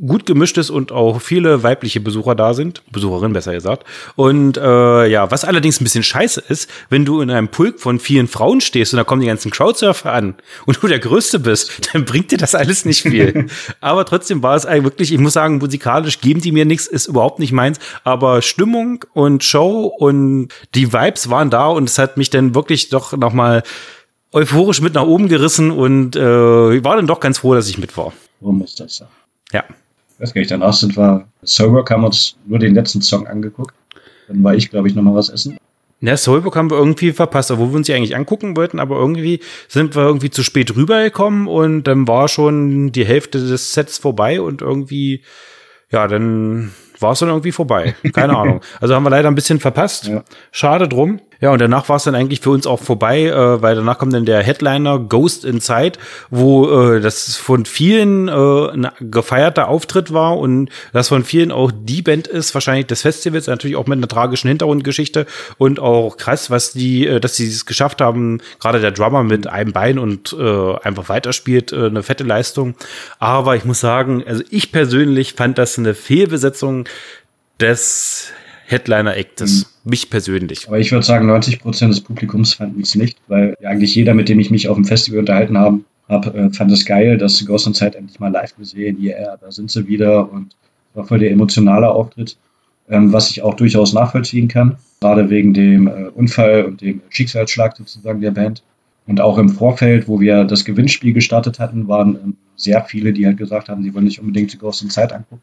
gut 0.05 0.25
gemischt 0.25 0.57
ist 0.57 0.69
und 0.69 0.91
auch 0.91 1.21
viele 1.21 1.63
weibliche 1.63 1.99
Besucher 1.99 2.33
da 2.33 2.53
sind, 2.53 2.81
Besucherinnen 2.91 3.33
besser 3.33 3.53
gesagt. 3.53 3.85
Und 4.15 4.57
äh, 4.57 5.07
ja, 5.07 5.29
was 5.29 5.45
allerdings 5.45 5.79
ein 5.79 5.83
bisschen 5.83 6.03
scheiße 6.03 6.43
ist, 6.49 6.69
wenn 6.89 7.05
du 7.05 7.21
in 7.21 7.29
einem 7.29 7.49
Pulk 7.49 7.79
von 7.79 7.99
vielen 7.99 8.27
Frauen 8.27 8.61
stehst 8.61 8.93
und 8.93 8.97
da 8.97 9.03
kommen 9.03 9.21
die 9.21 9.27
ganzen 9.27 9.51
Crowdsurfer 9.51 10.11
an 10.11 10.35
und 10.65 10.81
du 10.81 10.87
der 10.87 10.99
Größte 10.99 11.39
bist, 11.39 11.89
dann 11.93 12.05
bringt 12.05 12.31
dir 12.31 12.37
das 12.37 12.55
alles 12.55 12.83
nicht 12.85 13.03
viel. 13.03 13.47
aber 13.81 14.05
trotzdem 14.05 14.41
war 14.41 14.55
es 14.55 14.65
eigentlich 14.65 14.83
wirklich, 14.83 15.13
ich 15.13 15.19
muss 15.19 15.33
sagen, 15.33 15.59
musikalisch 15.59 16.19
geben 16.19 16.41
die 16.41 16.51
mir 16.51 16.65
nichts, 16.65 16.87
ist 16.87 17.07
überhaupt 17.07 17.39
nicht 17.39 17.51
meins, 17.51 17.79
aber 18.03 18.41
Stimmung 18.41 19.05
und 19.13 19.43
Show 19.43 19.85
und 19.85 20.49
die 20.73 20.91
Vibes 20.93 21.29
waren 21.29 21.49
da 21.49 21.67
und 21.67 21.87
es 21.87 21.99
hat 21.99 22.17
mich 22.17 22.29
dann 22.31 22.55
wirklich 22.55 22.89
doch 22.89 23.15
nochmal 23.15 23.61
euphorisch 24.33 24.81
mit 24.81 24.95
nach 24.95 25.03
oben 25.03 25.27
gerissen 25.27 25.69
und 25.71 26.15
äh, 26.15 26.75
ich 26.75 26.83
war 26.83 26.95
dann 26.95 27.07
doch 27.07 27.19
ganz 27.19 27.39
froh, 27.39 27.53
dass 27.53 27.69
ich 27.69 27.77
mit 27.77 27.95
war. 27.97 28.13
Warum 28.39 28.59
muss 28.59 28.75
das 28.75 28.97
sein? 28.97 29.07
Ja, 29.51 29.65
weiß 30.21 30.33
gar 30.33 30.39
nicht, 30.39 30.51
danach 30.51 30.73
sind 30.73 30.95
wir 30.95 31.25
Soulwork, 31.43 31.89
haben 31.89 32.03
uns 32.03 32.37
nur 32.45 32.59
den 32.59 32.75
letzten 32.75 33.01
Song 33.01 33.27
angeguckt. 33.27 33.73
Dann 34.27 34.43
war 34.43 34.53
ich, 34.53 34.69
glaube 34.69 34.87
ich, 34.87 34.95
noch 34.95 35.03
mal 35.03 35.15
was 35.15 35.29
essen. 35.29 35.57
Ja, 36.03 36.17
Soulbook 36.17 36.55
haben 36.55 36.71
wir 36.71 36.77
irgendwie 36.77 37.11
verpasst, 37.11 37.51
obwohl 37.51 37.69
wir 37.69 37.75
uns 37.75 37.85
die 37.85 37.93
eigentlich 37.93 38.15
angucken 38.15 38.57
wollten, 38.57 38.79
aber 38.79 38.97
irgendwie 38.97 39.39
sind 39.67 39.95
wir 39.95 40.01
irgendwie 40.01 40.31
zu 40.31 40.41
spät 40.41 40.75
rübergekommen 40.75 41.47
und 41.47 41.83
dann 41.83 42.07
war 42.07 42.27
schon 42.27 42.91
die 42.91 43.05
Hälfte 43.05 43.37
des 43.39 43.73
Sets 43.73 43.99
vorbei 43.99 44.41
und 44.41 44.63
irgendwie, 44.63 45.21
ja, 45.91 46.07
dann 46.07 46.71
war 46.99 47.11
es 47.11 47.19
dann 47.19 47.29
irgendwie 47.29 47.51
vorbei. 47.51 47.93
Keine 48.13 48.35
Ahnung. 48.37 48.61
Also 48.79 48.95
haben 48.95 49.03
wir 49.03 49.11
leider 49.11 49.27
ein 49.27 49.35
bisschen 49.35 49.59
verpasst. 49.59 50.07
Ja. 50.07 50.23
Schade 50.51 50.87
drum. 50.87 51.19
Ja, 51.41 51.49
und 51.49 51.59
danach 51.59 51.89
war 51.89 51.95
es 51.95 52.03
dann 52.03 52.13
eigentlich 52.13 52.39
für 52.39 52.51
uns 52.51 52.67
auch 52.67 52.79
vorbei, 52.79 53.25
äh, 53.25 53.61
weil 53.63 53.75
danach 53.75 53.97
kommt 53.97 54.13
dann 54.13 54.25
der 54.25 54.43
Headliner 54.43 54.99
Ghost 54.99 55.43
Inside, 55.43 55.93
wo 56.29 56.69
äh, 56.69 57.01
das 57.01 57.35
von 57.35 57.65
vielen 57.65 58.27
äh, 58.27 58.31
ein 58.31 58.89
gefeierter 58.99 59.67
Auftritt 59.67 60.13
war 60.13 60.37
und 60.37 60.69
das 60.93 61.07
von 61.07 61.23
vielen 61.23 61.51
auch 61.51 61.71
die 61.73 62.03
Band 62.03 62.27
ist, 62.27 62.53
wahrscheinlich 62.53 62.85
des 62.85 63.01
Festivals, 63.01 63.47
natürlich 63.47 63.75
auch 63.75 63.87
mit 63.87 63.97
einer 63.97 64.07
tragischen 64.07 64.49
Hintergrundgeschichte 64.49 65.25
und 65.57 65.79
auch 65.79 66.15
krass, 66.17 66.51
was 66.51 66.73
die, 66.73 67.07
äh, 67.07 67.19
dass 67.19 67.37
sie 67.37 67.47
es 67.47 67.65
geschafft 67.65 68.01
haben, 68.01 68.39
gerade 68.59 68.79
der 68.79 68.91
Drummer 68.91 69.23
mit 69.23 69.47
einem 69.47 69.73
Bein 69.73 69.97
und 69.97 70.35
äh, 70.39 70.75
einfach 70.83 71.09
weiterspielt, 71.09 71.71
äh, 71.71 71.87
eine 71.87 72.03
fette 72.03 72.23
Leistung. 72.23 72.75
Aber 73.17 73.55
ich 73.55 73.65
muss 73.65 73.79
sagen, 73.79 74.23
also 74.27 74.43
ich 74.51 74.71
persönlich 74.71 75.33
fand 75.33 75.57
das 75.57 75.79
eine 75.79 75.95
Fehlbesetzung 75.95 76.85
des 77.59 78.31
Headliner-Actes. 78.71 79.65
Mhm. 79.83 79.89
Mich 79.89 80.09
persönlich. 80.09 80.67
Aber 80.67 80.79
ich 80.79 80.91
würde 80.91 81.05
sagen, 81.05 81.27
90 81.27 81.59
Prozent 81.59 81.93
des 81.93 82.01
Publikums 82.01 82.53
fanden 82.53 82.81
es 82.81 82.95
nicht, 82.95 83.17
weil 83.27 83.55
eigentlich 83.63 83.95
jeder, 83.95 84.13
mit 84.13 84.29
dem 84.29 84.39
ich 84.39 84.51
mich 84.51 84.67
auf 84.67 84.75
dem 84.75 84.85
Festival 84.85 85.19
unterhalten 85.19 85.57
habe, 85.57 85.81
hab, 86.07 86.35
äh, 86.35 86.49
fand 86.51 86.71
es 86.71 86.85
geil, 86.85 87.17
dass 87.17 87.45
Ghost 87.45 87.67
in 87.67 87.73
Zeit 87.73 87.95
endlich 87.95 88.19
mal 88.19 88.31
live 88.31 88.55
gesehen. 88.55 89.01
Yeah, 89.01 89.37
da 89.37 89.51
sind 89.51 89.71
sie 89.71 89.87
wieder 89.87 90.31
und 90.31 90.55
war 90.93 91.05
voll 91.05 91.19
der 91.19 91.31
emotionale 91.31 91.89
Auftritt, 91.89 92.37
ähm, 92.89 93.13
was 93.13 93.29
ich 93.31 93.41
auch 93.41 93.53
durchaus 93.53 93.93
nachvollziehen 93.93 94.47
kann, 94.47 94.77
gerade 94.99 95.29
wegen 95.29 95.53
dem 95.53 95.87
äh, 95.87 96.09
Unfall 96.13 96.65
und 96.65 96.81
dem 96.81 97.01
Schicksalsschlag 97.09 97.77
sozusagen 97.77 98.21
der 98.21 98.31
Band. 98.31 98.63
Und 99.07 99.19
auch 99.19 99.37
im 99.37 99.49
Vorfeld, 99.49 100.07
wo 100.07 100.19
wir 100.19 100.43
das 100.43 100.63
Gewinnspiel 100.63 101.13
gestartet 101.13 101.59
hatten, 101.59 101.87
waren 101.87 102.15
ähm, 102.15 102.37
sehr 102.55 102.83
viele, 102.83 103.13
die 103.13 103.25
halt 103.25 103.37
gesagt 103.37 103.69
haben, 103.69 103.83
sie 103.83 103.93
wollen 103.93 104.05
nicht 104.05 104.19
unbedingt 104.19 104.57
Ghost 104.59 104.83
in 104.83 104.89
Zeit 104.89 105.13
angucken. 105.13 105.41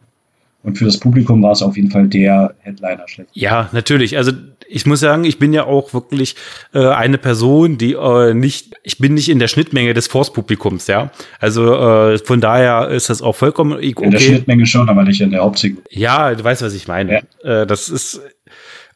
Und 0.63 0.77
für 0.77 0.85
das 0.85 0.99
Publikum 0.99 1.43
war 1.43 1.53
es 1.53 1.63
auf 1.63 1.77
jeden 1.77 1.91
Fall 1.91 2.09
der 2.09 2.55
Headliner 2.61 3.07
schlecht. 3.07 3.31
Ja, 3.33 3.69
natürlich. 3.73 4.17
Also 4.17 4.33
ich 4.69 4.87
muss 4.87 5.01
sagen, 5.01 5.25
ich 5.25 5.39
bin 5.39 5.53
ja 5.53 5.65
auch 5.65 5.95
wirklich 5.95 6.35
äh, 6.75 6.87
eine 6.89 7.17
Person, 7.17 7.79
die 7.79 7.93
äh, 7.93 8.35
nicht, 8.35 8.75
ich 8.83 8.99
bin 8.99 9.15
nicht 9.15 9.29
in 9.29 9.39
der 9.39 9.49
Schnittmenge 9.49 9.95
des 9.95 10.09
Force-Publikums, 10.09 10.89
ja. 10.89 11.11
Also 11.39 11.75
äh, 11.75 12.19
von 12.19 12.41
daher 12.41 12.89
ist 12.89 13.09
das 13.09 13.23
auch 13.23 13.37
vollkommen 13.37 13.75
okay. 13.75 13.95
In 14.01 14.11
der 14.11 14.19
Schnittmenge 14.19 14.67
schon, 14.67 14.89
aber 14.89 15.05
nicht 15.05 15.21
in 15.21 15.31
der 15.31 15.41
Hauptzielgruppe. 15.41 15.89
Ja, 15.91 16.35
du 16.35 16.43
weißt, 16.43 16.63
was 16.63 16.75
ich 16.75 16.89
meine. 16.89 17.23
Ja. 17.45 17.63
Äh, 17.63 17.67
das 17.67 17.89
ist 17.89 18.21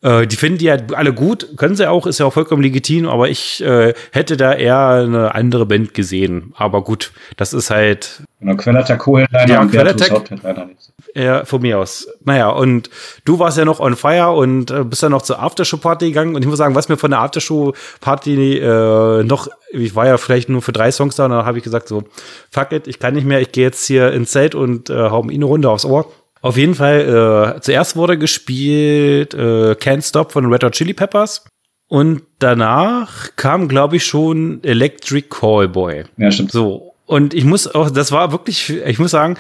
äh, 0.03 0.27
die 0.27 0.37
finden 0.37 0.59
die 0.59 0.65
ja 0.67 0.77
alle 0.95 1.13
gut, 1.13 1.57
können 1.57 1.77
sie 1.77 1.89
auch, 1.89 2.07
ist 2.07 2.19
ja 2.19 2.27
auch 2.27 2.33
vollkommen 2.33 2.63
legitim, 2.63 3.09
aber 3.09 3.29
ich 3.29 3.63
äh, 3.63 3.95
hätte 4.11 4.37
da 4.37 4.53
eher 4.53 4.79
eine 4.79 5.35
andere 5.35 5.65
Band 5.65 5.95
gesehen. 5.95 6.53
Aber 6.57 6.83
gut, 6.83 7.13
das 7.37 7.53
ist 7.53 7.71
halt. 7.71 8.23
Genau, 8.41 8.57
Quellattack 8.57 8.99
Co-Headliner 8.99 9.49
ja, 9.49 9.61
und 9.61 9.71
Quellattack, 9.71 10.11
Hauptheadliner 10.11 10.67
nicht. 10.67 10.93
Ja, 11.15 11.45
von 11.45 11.63
mir 11.63 11.79
aus. 11.79 12.09
Naja, 12.25 12.49
und 12.49 12.91
du 13.25 13.39
warst 13.39 13.59
ja 13.59 13.65
noch 13.65 13.79
on 13.79 13.95
fire 13.95 14.33
und 14.33 14.71
äh, 14.71 14.83
bist 14.83 15.03
dann 15.03 15.13
noch 15.13 15.23
zur 15.23 15.41
Aftershow-Party 15.41 16.07
gegangen. 16.07 16.35
Und 16.35 16.43
ich 16.43 16.49
muss 16.49 16.59
sagen, 16.59 16.75
was 16.75 16.89
mir 16.89 16.97
von 16.97 17.11
der 17.11 17.21
Aftershow-Party 17.21 18.59
äh, 18.59 19.23
noch, 19.23 19.49
ich 19.71 19.95
war 19.95 20.07
ja 20.07 20.17
vielleicht 20.17 20.49
nur 20.49 20.63
für 20.63 20.73
drei 20.73 20.91
Songs 20.91 21.15
da 21.15 21.27
und 21.27 21.31
dann 21.31 21.45
habe 21.45 21.59
ich 21.59 21.65
gesagt 21.65 21.87
so, 21.87 22.05
fuck 22.51 22.73
it, 22.73 22.89
ich 22.89 22.99
kann 22.99 23.15
nicht 23.15 23.27
mehr, 23.27 23.41
ich 23.41 23.53
gehe 23.53 23.65
jetzt 23.65 23.87
hier 23.87 24.13
ins 24.13 24.33
Zelt 24.33 24.55
und 24.55 24.91
äh, 24.91 25.11
hau 25.11 25.23
mir 25.23 25.35
eine 25.35 25.45
Runde 25.45 25.71
aufs 25.71 25.85
Ohr. 25.85 26.11
Auf 26.43 26.57
jeden 26.57 26.75
Fall, 26.75 27.55
äh, 27.57 27.61
zuerst 27.61 27.97
wurde 27.97 28.19
gespielt 28.19 29.33
äh, 29.33 29.73
Can't 29.73 30.07
Stop 30.07 30.33
von 30.33 30.53
Red 30.53 30.65
Hot 30.65 30.73
Chili 30.73 30.93
Peppers. 30.93 31.45
Und 31.89 32.23
danach 32.39 33.37
kam, 33.37 33.69
glaube 33.69 33.97
ich, 33.97 34.05
schon 34.05 34.63
Electric 34.65 35.29
Callboy. 35.29 36.05
Ja, 36.17 36.31
stimmt. 36.31 36.51
So. 36.51 36.95
Und 37.07 37.35
ich 37.35 37.45
muss 37.45 37.73
auch, 37.73 37.91
das 37.91 38.11
war 38.11 38.33
wirklich, 38.33 38.71
ich 38.71 38.99
muss 38.99 39.11
sagen, 39.11 39.37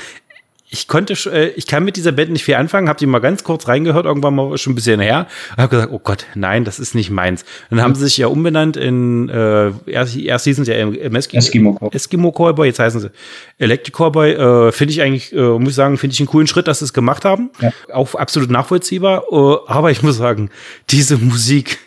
ich 0.73 0.89
konnte, 0.89 1.13
äh, 1.31 1.49
ich 1.51 1.67
kann 1.67 1.85
mit 1.85 1.97
dieser 1.97 2.13
Band 2.13 2.31
nicht 2.31 2.45
viel 2.45 2.55
anfangen, 2.55 2.89
habe 2.89 2.99
die 2.99 3.05
mal 3.05 3.19
ganz 3.19 3.45
kurz 3.45 3.69
reingehört, 3.69 4.07
irgendwann 4.07 4.35
mal 4.35 4.57
schon 4.57 4.73
ein 4.73 4.75
bisschen 4.75 5.01
her, 5.01 5.27
habe 5.57 5.69
gesagt, 5.69 5.93
oh 5.93 6.01
Gott, 6.03 6.25
nein, 6.35 6.65
das 6.65 6.81
ist 6.81 6.95
nicht 6.95 7.11
meins. 7.11 7.45
Dann 7.69 7.83
haben 7.83 7.95
sie 7.95 8.05
sich 8.05 8.17
ja 8.17 8.29
umbenannt 8.29 8.79
in, 8.79 9.29
äh, 9.29 9.71
erst, 9.87 10.17
erst 10.17 10.45
hießen 10.45 10.65
sie 10.65 10.73
ja 10.73 10.79
im, 10.79 10.95
im 10.95 11.15
Eskimo, 11.15 11.75
Cowboy. 11.75 11.91
Eskimo 11.93 12.33
Cowboy, 12.33 12.67
jetzt 12.67 12.79
heißen 12.79 13.01
sie 13.01 13.11
Electric 13.59 13.93
Cowboy. 13.97 14.33
Äh, 14.33 14.73
finde 14.73 14.93
ich 14.93 15.03
eigentlich, 15.03 15.33
äh, 15.35 15.59
muss 15.59 15.71
ich 15.71 15.75
sagen, 15.75 15.99
finde 15.99 16.15
ich 16.15 16.21
einen 16.21 16.29
coolen 16.29 16.47
Schritt, 16.47 16.67
dass 16.67 16.79
sie 16.79 16.87
es 16.87 16.95
gemacht 16.95 17.27
haben. 17.27 17.51
Ja. 17.61 17.71
Auch 17.93 18.15
absolut 18.15 18.51
nachvollziehbar. 18.51 19.31
Uh, 19.31 19.59
aber 19.67 19.91
ich 19.91 20.03
muss 20.03 20.17
sagen, 20.17 20.49
diese 20.89 21.19
Musik, 21.19 21.79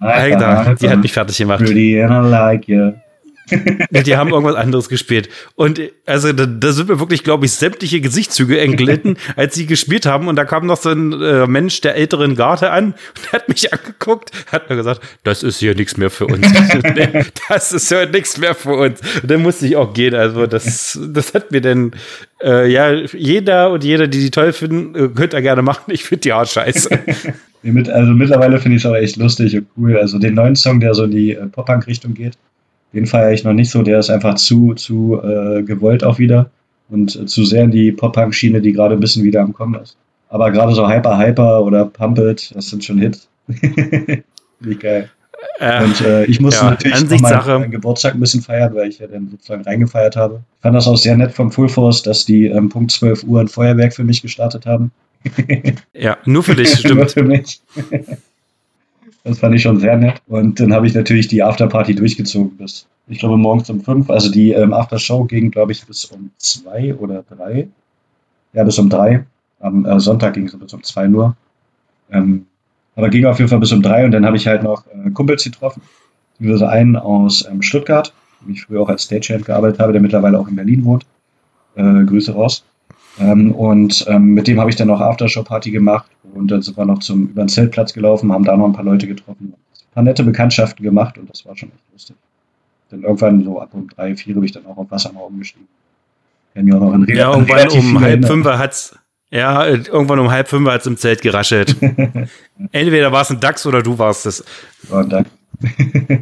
Alter, 0.00 0.74
die 0.80 0.88
hat 0.88 1.00
mich 1.00 1.12
fertig 1.12 1.38
gemacht. 1.38 1.60
Pretty 1.60 2.02
and 2.02 2.26
I 2.26 2.28
like 2.28 2.68
you 2.68 2.94
die 3.50 4.16
haben 4.16 4.30
irgendwas 4.30 4.56
anderes 4.56 4.88
gespielt. 4.88 5.28
Und 5.54 5.80
also 6.06 6.32
da, 6.32 6.46
da 6.46 6.72
sind 6.72 6.88
mir 6.88 7.00
wirklich, 7.00 7.24
glaube 7.24 7.46
ich, 7.46 7.52
sämtliche 7.52 8.00
Gesichtszüge 8.00 8.58
entglitten, 8.58 9.16
als 9.36 9.54
sie 9.54 9.66
gespielt 9.66 10.06
haben. 10.06 10.28
Und 10.28 10.36
da 10.36 10.44
kam 10.44 10.66
noch 10.66 10.76
so 10.76 10.90
ein 10.90 11.12
äh, 11.20 11.46
Mensch 11.46 11.80
der 11.80 11.96
älteren 11.96 12.36
Garde 12.36 12.70
an 12.70 12.94
und 13.16 13.32
hat 13.32 13.48
mich 13.48 13.72
angeguckt, 13.72 14.30
hat 14.50 14.70
mir 14.70 14.76
gesagt, 14.76 15.00
das 15.22 15.42
ist 15.42 15.58
hier 15.58 15.74
nichts 15.74 15.96
mehr 15.96 16.10
für 16.10 16.26
uns. 16.26 16.46
das 17.48 17.72
ist 17.72 17.90
ja 17.90 18.06
nichts 18.06 18.38
mehr 18.38 18.54
für 18.54 18.74
uns. 18.74 19.00
Und 19.22 19.30
dann 19.30 19.42
musste 19.42 19.66
ich 19.66 19.76
auch 19.76 19.92
gehen. 19.92 20.14
Also 20.14 20.46
das, 20.46 20.98
das 21.12 21.34
hat 21.34 21.50
mir 21.50 21.60
denn, 21.60 21.92
äh, 22.42 22.70
ja, 22.70 22.92
jeder 22.92 23.70
und 23.70 23.84
jeder, 23.84 24.08
die 24.08 24.20
die 24.20 24.30
toll 24.30 24.52
finden, 24.52 24.94
äh, 24.94 25.08
könnt 25.08 25.34
ihr 25.34 25.42
gerne 25.42 25.62
machen. 25.62 25.92
Ich 25.92 26.04
finde 26.04 26.22
die 26.22 26.32
auch 26.32 26.46
scheiße. 26.46 26.90
also 27.92 28.12
mittlerweile 28.12 28.58
finde 28.58 28.76
ich 28.76 28.84
es 28.84 28.90
auch 28.90 28.94
echt 28.94 29.16
lustig 29.16 29.56
und 29.56 29.66
cool. 29.76 29.96
Also 29.98 30.18
den 30.18 30.34
neuen 30.34 30.56
Song, 30.56 30.80
der 30.80 30.94
so 30.94 31.04
in 31.04 31.10
die 31.10 31.32
äh, 31.32 31.46
Pop-Punk-Richtung 31.46 32.14
geht, 32.14 32.36
den 32.94 33.06
feiere 33.06 33.32
ich 33.32 33.44
noch 33.44 33.52
nicht 33.52 33.70
so. 33.70 33.82
Der 33.82 33.98
ist 33.98 34.10
einfach 34.10 34.34
zu, 34.34 34.74
zu 34.74 35.20
äh, 35.22 35.62
gewollt 35.62 36.04
auch 36.04 36.18
wieder 36.18 36.50
und 36.88 37.16
äh, 37.16 37.26
zu 37.26 37.44
sehr 37.44 37.64
in 37.64 37.70
die 37.70 37.92
Pop-Punk-Schiene, 37.92 38.60
die 38.60 38.72
gerade 38.72 38.94
ein 38.94 39.00
bisschen 39.00 39.24
wieder 39.24 39.42
am 39.42 39.52
Kommen 39.52 39.80
ist. 39.80 39.96
Aber 40.28 40.50
gerade 40.50 40.74
so 40.74 40.88
Hyper 40.88 41.18
Hyper 41.18 41.62
oder 41.62 41.84
Pump 41.84 42.18
It, 42.18 42.52
das 42.54 42.68
sind 42.68 42.84
schon 42.84 42.98
Hits. 42.98 43.28
Wie 44.60 44.74
geil. 44.76 45.10
Äh, 45.58 45.84
und 45.84 46.00
äh, 46.00 46.24
ich 46.24 46.40
musste 46.40 46.64
ja, 46.64 46.70
natürlich 46.70 47.20
meinen, 47.20 47.46
meinen 47.46 47.70
Geburtstag 47.70 48.14
ein 48.14 48.20
bisschen 48.20 48.42
feiern, 48.42 48.74
weil 48.74 48.88
ich 48.88 48.98
ja 48.98 49.06
dann 49.06 49.28
sozusagen 49.28 49.62
reingefeiert 49.62 50.16
habe. 50.16 50.42
Ich 50.56 50.62
fand 50.62 50.74
das 50.74 50.88
auch 50.88 50.96
sehr 50.96 51.16
nett 51.16 51.32
vom 51.32 51.52
Full 51.52 51.68
Force, 51.68 52.02
dass 52.02 52.24
die 52.24 52.46
ähm, 52.46 52.68
Punkt 52.68 52.90
12 52.90 53.24
Uhr 53.24 53.40
ein 53.40 53.48
Feuerwerk 53.48 53.94
für 53.94 54.04
mich 54.04 54.22
gestartet 54.22 54.66
haben. 54.66 54.90
ja, 55.92 56.16
nur 56.24 56.42
für 56.42 56.54
dich, 56.54 56.70
stimmt. 56.78 56.96
nur 56.96 57.08
für 57.08 57.22
mich. 57.22 57.60
Das 59.24 59.38
fand 59.38 59.54
ich 59.54 59.62
schon 59.62 59.80
sehr 59.80 59.96
nett. 59.96 60.20
Und 60.26 60.60
dann 60.60 60.72
habe 60.74 60.86
ich 60.86 60.94
natürlich 60.94 61.28
die 61.28 61.42
Afterparty 61.42 61.94
durchgezogen 61.94 62.56
bis, 62.58 62.86
ich 63.08 63.18
glaube, 63.18 63.38
morgens 63.38 63.70
um 63.70 63.80
fünf. 63.80 64.10
Also 64.10 64.30
die 64.30 64.52
ähm, 64.52 64.74
Aftershow 64.74 65.24
ging, 65.24 65.50
glaube 65.50 65.72
ich, 65.72 65.86
bis 65.86 66.04
um 66.04 66.30
zwei 66.36 66.94
oder 66.94 67.24
drei. 67.28 67.68
Ja, 68.52 68.64
bis 68.64 68.78
um 68.78 68.90
drei. 68.90 69.24
Am 69.60 69.86
äh, 69.86 69.98
Sonntag 69.98 70.34
ging 70.34 70.46
es 70.46 70.56
bis 70.56 70.74
um 70.74 70.82
zwei 70.82 71.08
nur. 71.08 71.36
Ähm, 72.12 72.46
aber 72.96 73.08
ging 73.08 73.24
auf 73.24 73.38
jeden 73.38 73.48
Fall 73.48 73.60
bis 73.60 73.72
um 73.72 73.82
drei 73.82 74.04
und 74.04 74.12
dann 74.12 74.26
habe 74.26 74.36
ich 74.36 74.46
halt 74.46 74.62
noch 74.62 74.84
äh, 74.88 75.10
Kumpels 75.10 75.42
getroffen. 75.42 75.80
Also 76.40 76.66
einen 76.66 76.96
aus 76.96 77.46
ähm, 77.50 77.62
Stuttgart, 77.62 78.12
wo 78.42 78.52
ich 78.52 78.62
früher 78.62 78.82
auch 78.82 78.90
als 78.90 79.04
Stagehand 79.04 79.46
gearbeitet 79.46 79.80
habe, 79.80 79.92
der 79.92 80.02
mittlerweile 80.02 80.38
auch 80.38 80.48
in 80.48 80.56
Berlin 80.56 80.84
wohnt. 80.84 81.06
Äh, 81.76 82.04
Grüße 82.04 82.34
raus. 82.34 82.64
Ähm, 83.18 83.52
und 83.52 84.04
ähm, 84.06 84.34
mit 84.34 84.48
dem 84.48 84.60
habe 84.60 84.68
ich 84.68 84.76
dann 84.76 84.88
noch 84.88 85.00
Aftershow-Party 85.00 85.70
gemacht 85.70 86.06
und 86.34 86.50
dann 86.50 86.62
sind 86.62 86.76
wir 86.76 86.84
noch 86.84 86.98
zum, 86.98 87.28
über 87.28 87.44
den 87.44 87.48
Zeltplatz 87.48 87.92
gelaufen, 87.92 88.32
haben 88.32 88.44
da 88.44 88.56
noch 88.56 88.66
ein 88.66 88.72
paar 88.72 88.84
Leute 88.84 89.06
getroffen, 89.06 89.54
ein 89.54 89.94
paar 89.94 90.02
nette 90.02 90.24
Bekanntschaften 90.24 90.84
gemacht 90.84 91.18
und 91.18 91.30
das 91.30 91.46
war 91.46 91.56
schon 91.56 91.70
echt 91.70 91.92
lustig. 91.92 92.16
Dann 92.90 93.02
irgendwann 93.02 93.44
so 93.44 93.60
ab 93.60 93.70
um 93.72 93.88
drei, 93.88 94.14
vier 94.14 94.34
bin 94.34 94.44
ich 94.44 94.52
dann 94.52 94.66
auch 94.66 94.76
auf 94.76 94.90
Wasser 94.90 95.12
mal 95.12 95.20
umgestiegen. 95.20 95.68
Ja, 96.54 96.78
auch 96.78 96.94
in 96.94 97.06
ja 97.08 97.32
irgendwann 97.32 97.68
um 97.68 98.00
halb 98.00 98.24
fünf 98.24 98.46
hat's, 98.46 98.96
ja, 99.30 99.66
irgendwann 99.66 100.20
um 100.20 100.30
halb 100.30 100.48
fünf 100.48 100.68
hat's 100.68 100.86
im 100.86 100.96
Zelt 100.96 101.20
geraschelt. 101.20 101.76
Entweder 102.72 103.10
war 103.10 103.22
es 103.22 103.30
ein 103.30 103.40
Dachs 103.40 103.66
oder 103.66 103.82
du 103.82 103.98
warst 103.98 104.26
es. 104.26 104.44
War 104.88 105.02
ein 105.02 105.08
Dachs. 105.08 105.30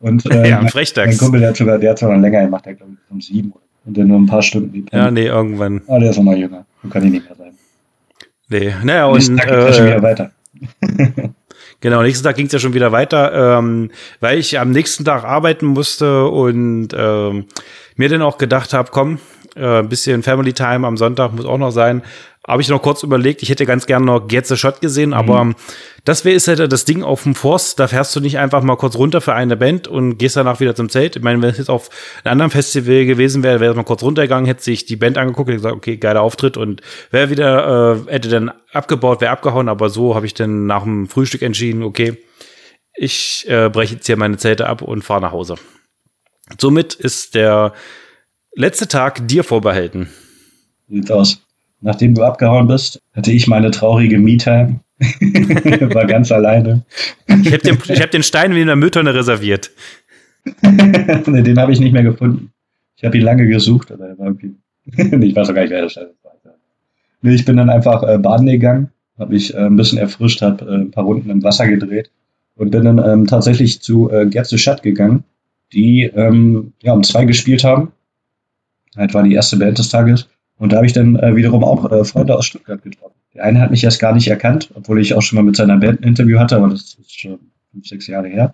und 0.00 0.26
ähm, 0.30 0.44
ja, 0.44 0.58
ein 0.58 0.68
Frechdachs. 0.68 1.12
Mein 1.12 1.18
Kumpel, 1.18 1.40
der 1.40 1.48
hat 1.50 1.56
sogar, 1.56 1.78
der 1.78 1.90
hat 1.90 1.98
sogar 1.98 2.18
länger 2.18 2.42
gemacht, 2.42 2.66
der 2.66 2.74
glaube 2.74 2.92
ich 2.92 3.10
um 3.10 3.20
sieben 3.20 3.54
und 3.86 3.96
dann 3.96 4.08
nur 4.08 4.18
ein 4.18 4.26
paar 4.26 4.42
Stunden. 4.42 4.84
Ja, 4.92 5.10
nee, 5.10 5.26
irgendwann. 5.26 5.80
Ah, 5.86 5.98
der 5.98 6.10
ist 6.10 6.16
noch 6.16 6.24
mal 6.24 6.36
jünger. 6.36 6.66
So 6.82 6.88
kann 6.88 7.04
ich 7.04 7.10
nicht 7.12 7.24
mehr. 7.26 7.39
Nee, 8.50 8.74
naja, 8.82 9.06
und. 9.06 9.14
Nächsten 9.14 9.36
Tag 9.36 9.50
äh, 9.50 9.72
schon 9.72 9.86
wieder 9.86 10.02
weiter. 10.02 10.32
genau, 11.80 12.02
nächsten 12.02 12.24
Tag 12.24 12.36
ging 12.36 12.46
es 12.46 12.52
ja 12.52 12.58
schon 12.58 12.74
wieder 12.74 12.92
weiter, 12.92 13.58
ähm, 13.58 13.90
weil 14.18 14.38
ich 14.38 14.58
am 14.58 14.72
nächsten 14.72 15.04
Tag 15.04 15.24
arbeiten 15.24 15.66
musste 15.66 16.26
und 16.26 16.88
ähm, 16.94 17.46
mir 17.96 18.08
dann 18.08 18.22
auch 18.22 18.38
gedacht 18.38 18.72
habe, 18.74 18.90
komm, 18.90 19.20
äh, 19.54 19.78
ein 19.78 19.88
bisschen 19.88 20.22
Family 20.22 20.52
Time 20.52 20.86
am 20.86 20.96
Sonntag 20.96 21.32
muss 21.32 21.46
auch 21.46 21.58
noch 21.58 21.70
sein 21.70 22.02
habe 22.46 22.62
ich 22.62 22.68
noch 22.68 22.80
kurz 22.80 23.02
überlegt, 23.02 23.42
ich 23.42 23.50
hätte 23.50 23.66
ganz 23.66 23.86
gerne 23.86 24.06
noch 24.06 24.26
Get 24.26 24.46
the 24.46 24.56
Shot 24.56 24.80
gesehen, 24.80 25.10
mhm. 25.10 25.14
aber 25.14 25.54
das 26.04 26.24
wäre 26.24 26.34
ist 26.34 26.48
halt 26.48 26.72
das 26.72 26.84
Ding 26.86 27.02
auf 27.02 27.24
dem 27.24 27.34
Forst, 27.34 27.78
da 27.78 27.86
fährst 27.86 28.16
du 28.16 28.20
nicht 28.20 28.38
einfach 28.38 28.62
mal 28.62 28.76
kurz 28.76 28.96
runter 28.96 29.20
für 29.20 29.34
eine 29.34 29.56
Band 29.56 29.88
und 29.88 30.16
gehst 30.16 30.36
danach 30.36 30.58
wieder 30.58 30.74
zum 30.74 30.88
Zelt. 30.88 31.16
Ich 31.16 31.22
meine, 31.22 31.40
wenn 31.42 31.50
es 31.50 31.58
jetzt 31.58 31.68
auf 31.68 31.90
einem 32.24 32.32
anderen 32.32 32.50
Festival 32.50 33.04
gewesen 33.04 33.42
wäre, 33.42 33.60
wäre 33.60 33.72
es 33.72 33.76
mal 33.76 33.84
kurz 33.84 34.02
runtergegangen, 34.02 34.46
hätte 34.46 34.62
sich 34.62 34.86
die 34.86 34.96
Band 34.96 35.18
angeguckt 35.18 35.50
und 35.50 35.56
gesagt, 35.56 35.76
okay, 35.76 35.98
geiler 35.98 36.22
Auftritt 36.22 36.56
und 36.56 36.80
wäre 37.10 37.28
wieder, 37.28 38.06
äh, 38.08 38.12
hätte 38.12 38.30
dann 38.30 38.50
abgebaut, 38.72 39.20
wäre 39.20 39.32
abgehauen, 39.32 39.68
aber 39.68 39.90
so 39.90 40.14
habe 40.14 40.24
ich 40.24 40.32
dann 40.32 40.66
nach 40.66 40.84
dem 40.84 41.08
Frühstück 41.08 41.42
entschieden, 41.42 41.82
okay, 41.82 42.16
ich 42.94 43.44
äh, 43.48 43.68
breche 43.68 43.96
jetzt 43.96 44.06
hier 44.06 44.16
meine 44.16 44.38
Zelte 44.38 44.66
ab 44.66 44.80
und 44.80 45.02
fahre 45.02 45.20
nach 45.20 45.32
Hause. 45.32 45.56
Somit 46.58 46.94
ist 46.94 47.34
der 47.34 47.74
letzte 48.52 48.88
Tag 48.88 49.28
dir 49.28 49.44
vorbehalten. 49.44 50.08
Sieht 50.88 51.12
aus 51.12 51.40
nachdem 51.80 52.14
du 52.14 52.22
abgehauen 52.22 52.66
bist, 52.66 53.00
hatte 53.14 53.32
ich 53.32 53.46
meine 53.46 53.70
traurige 53.70 54.18
Me-Time. 54.18 54.80
war 55.00 56.06
ganz 56.06 56.30
alleine. 56.30 56.84
Ich 57.26 57.52
habe 57.52 57.58
den, 57.58 57.78
hab 57.78 58.10
den 58.10 58.22
Stein 58.22 58.54
wie 58.54 58.60
in 58.60 58.66
der 58.66 58.76
Mülltonne 58.76 59.14
reserviert. 59.14 59.70
den 60.62 61.58
habe 61.58 61.72
ich 61.72 61.80
nicht 61.80 61.92
mehr 61.92 62.02
gefunden. 62.02 62.52
Ich 62.96 63.04
habe 63.04 63.16
ihn 63.16 63.24
lange 63.24 63.46
gesucht, 63.46 63.90
aber 63.92 64.08
er 64.08 64.18
war 64.18 64.26
irgendwie. 64.26 64.56
ich 65.26 65.34
weiß 65.34 65.48
auch 65.48 65.54
gar 65.54 65.62
nicht, 65.62 65.70
wer 65.70 65.82
der 65.82 65.88
Stein 65.88 66.08
war. 66.22 66.30
Nee, 67.22 67.34
ich 67.34 67.44
bin 67.44 67.56
dann 67.56 67.70
einfach 67.70 68.02
äh, 68.02 68.18
baden 68.18 68.46
gegangen, 68.46 68.90
habe 69.18 69.34
mich 69.34 69.54
äh, 69.54 69.58
ein 69.58 69.76
bisschen 69.76 69.98
erfrischt, 69.98 70.42
habe 70.42 70.64
äh, 70.64 70.74
ein 70.74 70.90
paar 70.90 71.04
Runden 71.04 71.30
im 71.30 71.42
Wasser 71.42 71.66
gedreht 71.66 72.10
und 72.56 72.70
bin 72.70 72.84
dann 72.84 72.98
ähm, 72.98 73.26
tatsächlich 73.26 73.80
zu 73.80 74.10
äh, 74.10 74.30
the 74.44 74.58
Shut 74.58 74.82
gegangen, 74.82 75.24
die 75.72 76.04
ähm, 76.04 76.72
ja, 76.82 76.92
um 76.92 77.02
zwei 77.02 77.24
gespielt 77.24 77.64
haben. 77.64 77.92
Halt 78.96 79.14
war 79.14 79.22
die 79.22 79.34
erste 79.34 79.56
Band 79.58 79.78
des 79.78 79.90
Tages. 79.90 80.28
Und 80.60 80.72
da 80.72 80.76
habe 80.76 80.86
ich 80.86 80.92
dann 80.92 81.16
äh, 81.16 81.34
wiederum 81.34 81.64
auch 81.64 81.90
äh, 81.90 82.04
Freunde 82.04 82.36
aus 82.36 82.44
Stuttgart 82.44 82.82
getroffen. 82.82 83.14
Der 83.34 83.44
eine 83.44 83.60
hat 83.60 83.70
mich 83.70 83.82
erst 83.82 83.98
gar 83.98 84.12
nicht 84.12 84.28
erkannt, 84.28 84.70
obwohl 84.74 85.00
ich 85.00 85.14
auch 85.14 85.22
schon 85.22 85.36
mal 85.36 85.42
mit 85.42 85.56
seiner 85.56 85.78
Band 85.78 86.00
ein 86.00 86.08
Interview 86.08 86.38
hatte, 86.38 86.56
aber 86.56 86.68
das 86.68 86.98
ist 87.00 87.18
schon 87.18 87.38
fünf, 87.72 87.86
sechs 87.86 88.06
Jahre 88.06 88.28
her. 88.28 88.52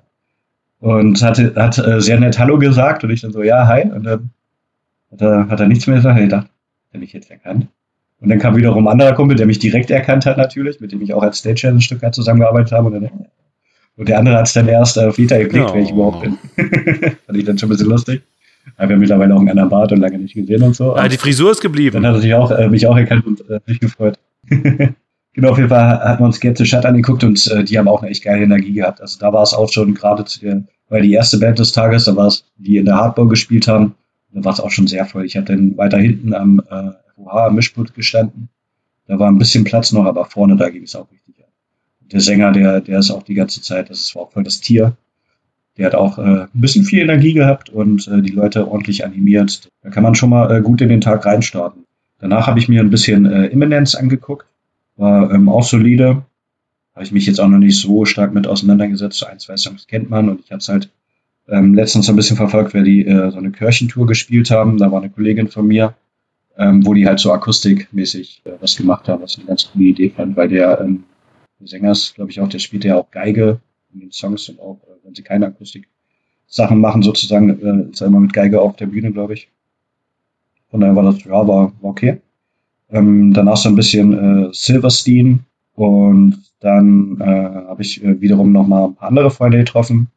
Und 0.79 1.21
hatte, 1.21 1.53
hat 1.57 1.79
äh, 1.79 2.01
sehr 2.01 2.21
nett 2.21 2.39
Hallo 2.39 2.61
gesagt 2.61 3.03
und 3.03 3.11
ich 3.11 3.23
dann 3.23 3.33
so, 3.33 3.43
ja, 3.43 3.67
hi. 3.67 3.83
Und 3.91 4.05
dann 4.05 4.31
hat 5.11 5.21
er, 5.21 5.49
hat 5.49 5.59
er 5.59 5.67
nichts 5.67 5.89
mehr 5.89 5.97
gesagt. 5.97 6.21
Ich 6.21 6.29
dachte, 6.29 6.49
der 6.93 7.01
mich 7.01 7.13
jetzt 7.13 7.29
erkannt. 7.29 7.67
Und 8.21 8.29
dann 8.29 8.39
kam 8.39 8.57
wiederum 8.57 8.87
ein 8.87 8.93
anderer 8.93 9.15
Kumpel, 9.15 9.37
der 9.37 9.47
mich 9.47 9.59
direkt 9.59 9.91
erkannt 9.91 10.27
hat 10.27 10.37
natürlich, 10.37 10.79
mit 10.79 10.93
dem 10.93 11.03
ich 11.03 11.13
auch 11.13 11.25
als 11.25 11.41
Stagehand 11.41 11.79
ein 11.79 11.81
Stück 11.81 12.03
weit 12.03 12.15
zusammengearbeitet 12.15 12.71
habe. 12.71 12.87
Und, 12.87 13.03
dann, 13.03 13.27
und 13.97 14.09
der 14.09 14.21
andere 14.21 14.37
hat 14.37 14.47
es 14.47 14.53
dann 14.53 14.69
erst 14.69 14.97
auf 14.97 15.19
Vita 15.19 15.39
geblickt, 15.39 15.71
oh. 15.71 15.75
wer 15.75 15.83
ich 15.83 15.91
überhaupt 15.91 16.23
bin. 16.23 16.39
Fand 17.27 17.37
ich 17.37 17.45
dann 17.45 17.59
schon 17.59 17.69
ein 17.69 17.71
bisschen 17.71 17.89
lustig. 17.89 18.23
Habe 18.79 18.93
ja 18.93 18.99
mittlerweile 18.99 19.35
auch 19.35 19.41
einen 19.41 19.51
anderen 19.51 19.71
Bart 19.71 19.93
und 19.93 20.01
lange 20.01 20.19
nicht 20.19 20.35
gesehen 20.35 20.63
und 20.63 20.77
so. 20.77 20.95
Ah, 20.95 21.09
die 21.09 21.17
Frisur 21.17 21.51
ist 21.51 21.61
geblieben. 21.61 21.95
Dann 21.95 22.07
hat 22.07 22.17
er 22.17 22.21
sich 22.21 22.35
auch, 22.35 22.51
äh, 22.51 22.69
mich 22.69 22.87
auch 22.87 22.97
erkannt 22.97 23.27
und 23.27 23.49
äh, 23.49 23.61
mich 23.67 23.81
gefreut. 23.81 24.19
genau, 24.49 25.51
auf 25.51 25.57
jeden 25.57 25.71
Fall 25.71 26.01
hatten 26.01 26.23
wir 26.23 26.27
uns 26.27 26.41
Get 26.41 26.59
the 26.59 26.67
Shut 26.67 26.85
angeguckt 26.85 27.25
und 27.25 27.47
äh, 27.49 27.65
die 27.65 27.79
haben 27.79 27.89
auch 27.89 28.03
eine 28.03 28.11
echt 28.11 28.25
geile 28.25 28.43
Energie 28.43 28.73
gehabt. 28.73 29.01
Also 29.01 29.19
da 29.19 29.33
war 29.33 29.43
es 29.43 29.55
auch 29.55 29.73
schon 29.73 29.95
gerade 29.95 30.25
zu 30.25 30.41
der, 30.41 30.65
weil 30.89 31.03
die 31.03 31.13
erste 31.13 31.39
Band 31.39 31.59
des 31.59 31.73
Tages, 31.73 32.05
da 32.05 32.17
war 32.17 32.27
es, 32.27 32.45
die 32.57 32.77
in 32.77 32.85
der 32.85 32.97
Hardball 32.97 33.29
gespielt 33.29 33.67
haben, 33.67 33.95
da 34.33 34.45
war 34.45 34.53
es 34.53 34.61
auch 34.61 34.71
schon 34.71 34.87
sehr 34.87 35.07
voll. 35.07 35.25
Ich 35.25 35.37
hatte 35.37 35.55
dann 35.55 35.77
weiter 35.77 35.99
hinten 35.99 36.35
am 36.35 36.61
äh, 36.71 36.91
FOH 37.15 37.47
am 37.47 37.55
Mischpult 37.55 37.95
gestanden. 37.95 38.49
Da 39.07 39.19
war 39.19 39.29
ein 39.29 39.39
bisschen 39.39 39.65
Platz 39.65 39.93
noch, 39.93 40.05
aber 40.05 40.25
vorne 40.27 40.57
da 40.57 40.69
ging 40.69 40.83
es 40.83 40.97
auch 40.97 41.11
richtig 41.11 41.43
ab. 41.43 41.51
Der 42.01 42.21
Sänger, 42.21 42.53
der, 42.53 42.81
der 42.81 42.99
ist 42.99 43.11
auch 43.11 43.23
die 43.23 43.35
ganze 43.35 43.63
Zeit, 43.63 43.91
das 43.91 44.15
war 44.15 44.23
auch 44.23 44.33
voll 44.33 44.45
das 44.45 44.61
Tier. 44.61 44.97
Der 45.77 45.87
hat 45.87 45.95
auch 45.95 46.19
äh, 46.19 46.23
ein 46.23 46.49
bisschen 46.55 46.85
viel 46.85 47.01
Energie 47.01 47.35
gehabt 47.35 47.69
und 47.69 48.09
äh, 48.09 48.23
die 48.23 48.33
Leute 48.33 48.69
ordentlich 48.69 49.05
animiert. 49.05 49.69
Da 49.83 49.91
kann 49.91 50.03
man 50.03 50.15
schon 50.15 50.31
mal 50.31 50.51
äh, 50.55 50.63
gut 50.63 50.81
in 50.81 50.89
den 50.89 51.01
Tag 51.01 51.27
reinstarten. 51.27 51.85
Danach 52.19 52.47
habe 52.47 52.59
ich 52.59 52.69
mir 52.69 52.81
ein 52.81 52.91
bisschen 52.91 53.27
äh, 53.27 53.47
Imminence 53.47 53.95
angeguckt. 53.95 54.47
War 54.97 55.31
ähm, 55.33 55.49
auch 55.49 55.65
solide. 55.65 56.23
Habe 56.95 57.05
ich 57.05 57.13
mich 57.13 57.27
jetzt 57.27 57.41
auch 57.41 57.49
noch 57.49 57.59
nicht 57.59 57.79
so 57.79 58.07
stark 58.07 58.33
mit 58.33 58.47
auseinandergesetzt. 58.47 59.19
So 59.19 59.27
ein, 59.27 59.39
zwei 59.39 59.57
Songs 59.57 59.87
kennt 59.87 60.09
man 60.09 60.31
und 60.31 60.41
ich 60.41 60.51
habe 60.51 60.61
es 60.61 60.69
halt 60.69 60.91
ähm, 61.49 61.75
letztens 61.75 62.07
so 62.07 62.13
ein 62.13 62.17
bisschen 62.17 62.39
verfolgt, 62.39 62.75
weil 62.75 62.85
die 62.85 63.07
äh, 63.07 63.31
so 63.31 63.37
eine 63.37 63.51
Kirchentour 63.51 64.07
gespielt 64.07 64.51
haben. 64.51 64.79
Da 64.79 64.91
war 64.91 65.01
eine 65.01 65.11
Kollegin 65.11 65.49
von 65.49 65.67
mir, 65.67 65.95
ähm, 66.57 66.87
wo 66.87 66.95
die 66.95 67.07
halt 67.07 67.21
so 67.21 67.33
akustikmäßig 67.33 68.43
äh, 68.45 68.53
was 68.61 68.77
gemacht 68.77 69.09
haben, 69.09 69.23
was 69.23 69.33
ich 69.33 69.39
eine 69.41 69.49
ganz 69.49 69.71
coole 69.71 69.85
Idee 69.85 70.11
fand, 70.11 70.37
weil 70.37 70.49
der, 70.49 70.81
ähm, 70.81 71.05
Sänger 71.65 71.93
ist, 71.93 72.15
glaube 72.15 72.31
ich, 72.31 72.41
auch, 72.41 72.49
der 72.49 72.59
spielt 72.59 72.85
ja 72.85 72.97
auch 72.97 73.11
Geige 73.11 73.61
in 73.93 74.01
den 74.01 74.13
Songs 74.13 74.49
und 74.49 74.61
auch, 74.61 74.79
äh, 74.85 74.96
wenn 75.07 75.15
sie 75.15 75.23
keine 75.23 75.47
Akustik-Sachen 75.47 76.81
machen, 76.81 77.03
sozusagen, 77.03 77.61
äh, 77.61 77.91
ist 77.91 78.01
er 78.01 78.09
immer 78.09 78.21
mit 78.21 78.33
Geige 78.33 78.61
auf 78.61 78.77
der 78.77 78.87
Bühne, 78.87 79.13
glaube 79.13 79.35
ich. 79.35 79.49
Von 80.71 80.81
daher 80.81 80.97
war 80.97 81.05
das, 81.05 81.23
ja, 81.25 81.31
war, 81.31 81.47
war 81.47 81.73
okay. 81.81 82.19
Ähm, 82.91 83.33
danach 83.33 83.57
so 83.57 83.69
ein 83.69 83.77
bisschen 83.77 84.49
äh, 84.49 84.49
Silverstein 84.53 85.41
und 85.75 86.43
dann 86.61 87.21
äh, 87.21 87.25
habe 87.25 87.83
ich 87.83 88.03
äh, 88.03 88.21
wiederum 88.21 88.53
noch 88.53 88.67
mal 88.67 88.87
ein 88.87 88.95
paar 88.95 89.09
andere 89.09 89.31
Freunde 89.31 89.59
getroffen. 89.59 90.09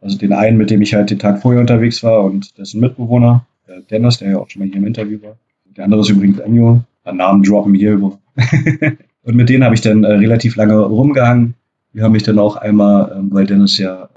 Also 0.00 0.18
den 0.18 0.32
einen, 0.32 0.58
mit 0.58 0.70
dem 0.70 0.82
ich 0.82 0.94
halt 0.94 1.10
den 1.10 1.18
Tag 1.18 1.40
vorher 1.40 1.60
unterwegs 1.60 2.02
war 2.02 2.24
und 2.24 2.58
dessen 2.58 2.80
Mitbewohner, 2.80 3.46
der 3.68 3.80
Dennis, 3.82 4.18
der 4.18 4.30
ja 4.30 4.38
auch 4.38 4.50
schon 4.50 4.60
mal 4.60 4.68
hier 4.68 4.76
im 4.76 4.86
Interview 4.86 5.22
war. 5.22 5.36
Der 5.76 5.84
andere 5.84 6.00
ist 6.00 6.10
übrigens 6.10 6.38
Enyo. 6.40 6.82
Namen 7.04 7.42
droppen 7.42 7.74
hier. 7.74 7.94
und 9.22 9.34
mit 9.34 9.48
denen 9.48 9.64
habe 9.64 9.74
ich 9.74 9.80
dann 9.80 10.04
äh, 10.04 10.12
relativ 10.12 10.56
lange 10.56 10.78
rumgehangen. 10.78 11.54
Die 11.94 12.02
haben 12.02 12.12
mich 12.12 12.22
dann 12.22 12.38
auch 12.38 12.56
einmal, 12.56 13.14
ähm, 13.16 13.32
weil 13.32 13.46
Dennis 13.46 13.78
ja 13.78 14.08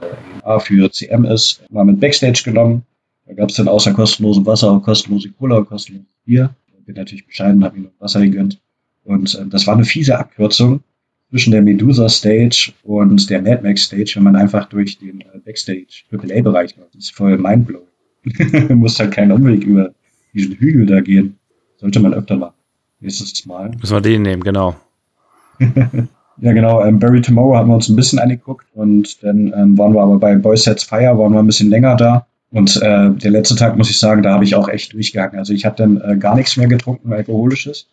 äh, 0.44 0.60
für 0.60 0.92
CM 0.92 1.26
ist, 1.26 1.64
mal 1.70 1.86
mit 1.86 2.00
Backstage 2.00 2.42
genommen. 2.46 2.84
Da 3.26 3.34
gab 3.34 3.50
es 3.50 3.56
dann 3.56 3.68
außer 3.68 3.94
kostenlosem 3.94 4.46
Wasser 4.46 4.72
auch 4.72 4.82
kostenlose 4.82 5.32
Cola 5.32 5.58
und 5.58 5.68
kostenloses 5.68 6.08
Bier. 6.26 6.56
Ich 6.78 6.86
bin 6.86 6.96
natürlich 6.96 7.26
bescheiden, 7.26 7.64
habe 7.64 7.78
mir 7.78 7.86
noch 7.86 8.00
Wasser 8.00 8.22
gegönnt. 8.22 8.62
Und 9.04 9.36
äh, 9.36 9.46
das 9.48 9.68
war 9.68 9.76
eine 9.76 9.84
fiese 9.84 10.18
Abkürzung 10.18 10.82
zwischen 11.30 11.52
der 11.52 11.62
Medusa 11.62 12.08
Stage 12.08 12.72
und 12.84 13.30
der 13.30 13.42
Mad 13.42 13.62
Max 13.64 13.84
Stage, 13.84 14.14
wenn 14.16 14.24
man 14.24 14.36
einfach 14.36 14.66
durch 14.66 15.00
den 15.00 15.22
äh, 15.22 15.40
Backstage 15.44 16.04
AAA-Bereich 16.12 16.78
läuft. 16.78 16.96
Das 16.96 17.06
ist 17.06 17.16
voll 17.16 17.38
mindblowing. 17.38 17.88
man 18.70 18.78
muss 18.80 19.00
halt 19.00 19.12
keinen 19.12 19.32
Umweg 19.32 19.64
über 19.64 19.94
diesen 20.34 20.56
Hügel 20.56 20.86
da 20.86 21.02
gehen. 21.02 21.38
Sollte 21.78 22.00
man 22.00 22.14
öfter 22.14 22.38
machen. 22.38 22.56
Nächstes 23.00 23.46
Mal. 23.46 23.72
Müssen 23.72 23.96
wir 23.96 24.02
den 24.02 24.22
nehmen, 24.22 24.44
genau. 24.44 24.76
ja, 26.41 26.53
genau. 26.53 26.84
Ähm, 26.84 26.99
Barry 26.99 27.22
Tomorrow 27.22 27.56
haben 27.56 27.70
wir 27.70 27.76
uns 27.76 27.90
ein 27.90 27.95
bisschen 27.95 28.20
angeguckt 28.20 28.68
und 28.74 29.24
dann 29.24 29.53
ähm, 29.56 29.78
waren 29.78 29.94
wir 29.94 30.02
aber 30.02 30.20
bei 30.20 30.36
Boy 30.36 30.57
Sets 30.57 30.84
Fire, 30.84 31.18
waren 31.18 31.34
wir 31.34 31.40
ein 31.40 31.48
bisschen 31.48 31.70
länger 31.70 31.95
da. 31.95 32.28
Und 32.52 32.78
äh, 32.82 33.12
der 33.12 33.32
letzte 33.32 33.56
Tag, 33.56 33.78
muss 33.78 33.90
ich 33.90 33.99
sagen, 33.99 34.24
da 34.24 34.34
habe 34.34 34.44
ich 34.44 34.56
auch 34.56 34.70
echt 34.70 34.94
durchgehangen. 34.94 35.38
Also 35.40 35.53
ich 35.53 35.66
habe 35.66 35.76
dann 35.76 35.99
äh, 35.99 36.18
gar 36.18 36.36
nichts 36.36 36.56
mehr 36.57 36.68
getrunken, 36.68 37.12
alkoholisches. 37.12 37.88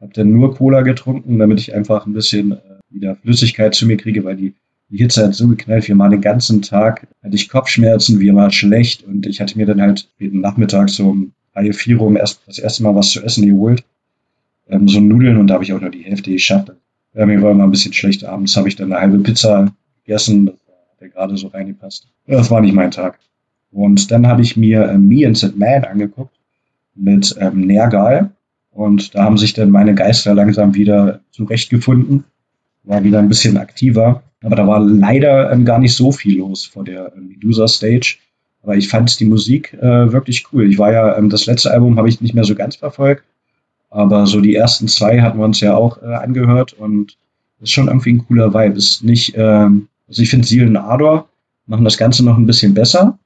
Habe 0.00 0.12
dann 0.12 0.32
nur 0.32 0.54
Cola 0.54 0.82
getrunken, 0.82 1.38
damit 1.38 1.60
ich 1.60 1.74
einfach 1.74 2.06
ein 2.06 2.12
bisschen 2.12 2.52
äh, 2.52 2.56
wieder 2.90 3.16
Flüssigkeit 3.16 3.74
zu 3.74 3.86
mir 3.86 3.96
kriege, 3.96 4.24
weil 4.24 4.36
die, 4.36 4.54
die 4.90 4.98
Hitze 4.98 5.24
hat 5.24 5.34
so 5.34 5.48
geknallt. 5.48 5.88
Wir 5.88 5.96
waren 5.96 6.10
den 6.10 6.20
ganzen 6.20 6.60
Tag, 6.60 7.06
hatte 7.22 7.34
ich 7.34 7.48
Kopfschmerzen, 7.48 8.20
wir 8.20 8.34
waren 8.34 8.50
schlecht 8.50 9.04
und 9.04 9.26
ich 9.26 9.40
hatte 9.40 9.56
mir 9.56 9.66
dann 9.66 9.80
halt 9.80 10.08
jeden 10.18 10.40
Nachmittag 10.40 10.90
so 10.90 11.08
um 11.08 11.32
drei, 11.54 11.72
vier 11.72 12.00
Uhr 12.00 12.18
erst, 12.18 12.42
das 12.46 12.58
erste 12.58 12.82
Mal 12.82 12.94
was 12.94 13.10
zu 13.10 13.22
essen 13.22 13.46
geholt. 13.46 13.84
Ähm, 14.68 14.88
so 14.88 15.00
Nudeln 15.00 15.38
und 15.38 15.46
da 15.46 15.54
habe 15.54 15.64
ich 15.64 15.72
auch 15.72 15.80
nur 15.80 15.90
die 15.90 16.04
Hälfte 16.04 16.30
geschafft. 16.30 16.72
Ja, 17.14 17.26
mir 17.26 17.40
war 17.42 17.52
immer 17.52 17.64
ein 17.64 17.70
bisschen 17.70 17.92
schlecht. 17.92 18.24
Abends 18.24 18.56
habe 18.56 18.68
ich 18.68 18.76
dann 18.76 18.92
eine 18.92 19.00
halbe 19.00 19.18
Pizza 19.18 19.72
gegessen, 20.04 20.46
das 20.46 20.54
hat 21.00 21.12
gerade 21.12 21.36
so 21.36 21.48
reingepasst. 21.48 22.08
Das 22.26 22.50
war 22.50 22.60
nicht 22.60 22.74
mein 22.74 22.90
Tag. 22.90 23.18
Und 23.70 24.10
dann 24.10 24.26
habe 24.26 24.42
ich 24.42 24.56
mir 24.56 24.88
äh, 24.88 24.98
Me 24.98 25.26
and 25.26 25.36
Sid 25.36 25.56
Man 25.56 25.84
angeguckt 25.84 26.36
mit 26.94 27.36
ähm, 27.40 27.66
Nergal. 27.66 28.30
Und 28.70 29.14
da 29.14 29.24
haben 29.24 29.38
sich 29.38 29.52
dann 29.52 29.70
meine 29.70 29.94
Geister 29.94 30.34
langsam 30.34 30.74
wieder 30.74 31.20
zurechtgefunden. 31.30 32.24
War 32.82 33.04
wieder 33.04 33.20
ein 33.20 33.28
bisschen 33.28 33.56
aktiver. 33.56 34.22
Aber 34.42 34.56
da 34.56 34.66
war 34.66 34.80
leider 34.80 35.52
ähm, 35.52 35.64
gar 35.64 35.78
nicht 35.78 35.94
so 35.94 36.12
viel 36.12 36.38
los 36.38 36.66
vor 36.66 36.84
der 36.84 37.14
äh, 37.14 37.20
Medusa 37.20 37.68
Stage. 37.68 38.18
Aber 38.62 38.76
ich 38.76 38.88
fand 38.88 39.18
die 39.20 39.24
Musik 39.24 39.74
äh, 39.74 40.12
wirklich 40.12 40.46
cool. 40.52 40.68
Ich 40.68 40.78
war 40.78 40.92
ja, 40.92 41.16
ähm, 41.16 41.30
das 41.30 41.46
letzte 41.46 41.70
Album 41.70 41.96
habe 41.96 42.08
ich 42.08 42.20
nicht 42.20 42.34
mehr 42.34 42.44
so 42.44 42.54
ganz 42.54 42.76
verfolgt. 42.76 43.24
Aber 43.94 44.26
so 44.26 44.40
die 44.40 44.56
ersten 44.56 44.88
zwei 44.88 45.20
hatten 45.20 45.38
wir 45.38 45.44
uns 45.44 45.60
ja 45.60 45.76
auch 45.76 46.02
äh, 46.02 46.06
angehört. 46.06 46.72
Und 46.72 47.16
ist 47.60 47.70
schon 47.70 47.86
irgendwie 47.86 48.14
ein 48.14 48.26
cooler 48.26 48.52
Vibe. 48.52 48.76
Ist 48.76 49.04
nicht, 49.04 49.34
ähm, 49.36 49.86
also 50.08 50.20
ich 50.20 50.30
finde 50.30 50.46
Seelen 50.46 50.76
Ador 50.76 51.28
machen 51.66 51.84
das 51.84 51.96
Ganze 51.96 52.24
noch 52.24 52.36
ein 52.36 52.44
bisschen 52.44 52.74
besser 52.74 53.18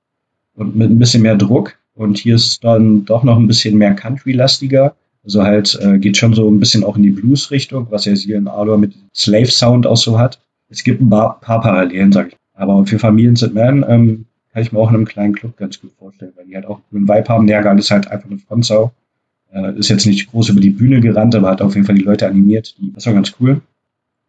und 0.54 0.76
mit 0.76 0.90
ein 0.90 0.98
bisschen 0.98 1.22
mehr 1.22 1.36
Druck. 1.36 1.74
Und 1.94 2.18
hier 2.18 2.34
ist 2.34 2.62
dann 2.62 3.06
doch 3.06 3.24
noch 3.24 3.38
ein 3.38 3.46
bisschen 3.46 3.78
mehr 3.78 3.94
Country-lastiger. 3.94 4.94
Also 5.24 5.42
halt 5.42 5.76
äh, 5.82 5.98
geht 5.98 6.18
schon 6.18 6.34
so 6.34 6.48
ein 6.48 6.60
bisschen 6.60 6.84
auch 6.84 6.96
in 6.96 7.02
die 7.02 7.10
Blues-Richtung, 7.10 7.86
was 7.90 8.04
ja 8.04 8.12
hier 8.12 8.36
in 8.36 8.46
Aloha 8.46 8.76
mit 8.76 8.94
Slave-Sound 9.14 9.86
auch 9.86 9.96
so 9.96 10.18
hat. 10.18 10.38
Es 10.68 10.84
gibt 10.84 11.00
ein 11.00 11.08
paar, 11.08 11.40
paar 11.40 11.62
Parallelen, 11.62 12.12
sag 12.12 12.28
ich. 12.28 12.36
Aber 12.52 12.84
für 12.84 12.98
Familien 12.98 13.36
sind 13.36 13.54
Man 13.54 13.86
ähm, 13.88 14.26
kann 14.52 14.62
ich 14.62 14.70
mir 14.70 14.78
auch 14.78 14.90
in 14.90 14.96
einem 14.96 15.06
kleinen 15.06 15.34
Club 15.34 15.56
ganz 15.56 15.80
gut 15.80 15.92
vorstellen, 15.98 16.32
weil 16.36 16.44
die 16.44 16.54
halt 16.54 16.66
auch 16.66 16.80
einen 16.92 17.08
Vibe 17.08 17.28
haben. 17.28 17.46
Nergal 17.46 17.78
ist 17.78 17.90
halt 17.90 18.10
einfach 18.10 18.28
eine 18.28 18.38
Frontsau. 18.38 18.92
Äh, 19.52 19.78
ist 19.78 19.88
jetzt 19.88 20.06
nicht 20.06 20.30
groß 20.30 20.50
über 20.50 20.60
die 20.60 20.70
Bühne 20.70 21.00
gerannt, 21.00 21.34
aber 21.34 21.50
hat 21.50 21.62
auf 21.62 21.74
jeden 21.74 21.86
Fall 21.86 21.96
die 21.96 22.02
Leute 22.02 22.26
animiert. 22.26 22.74
Das 22.94 23.06
war 23.06 23.14
ganz 23.14 23.34
cool. 23.40 23.60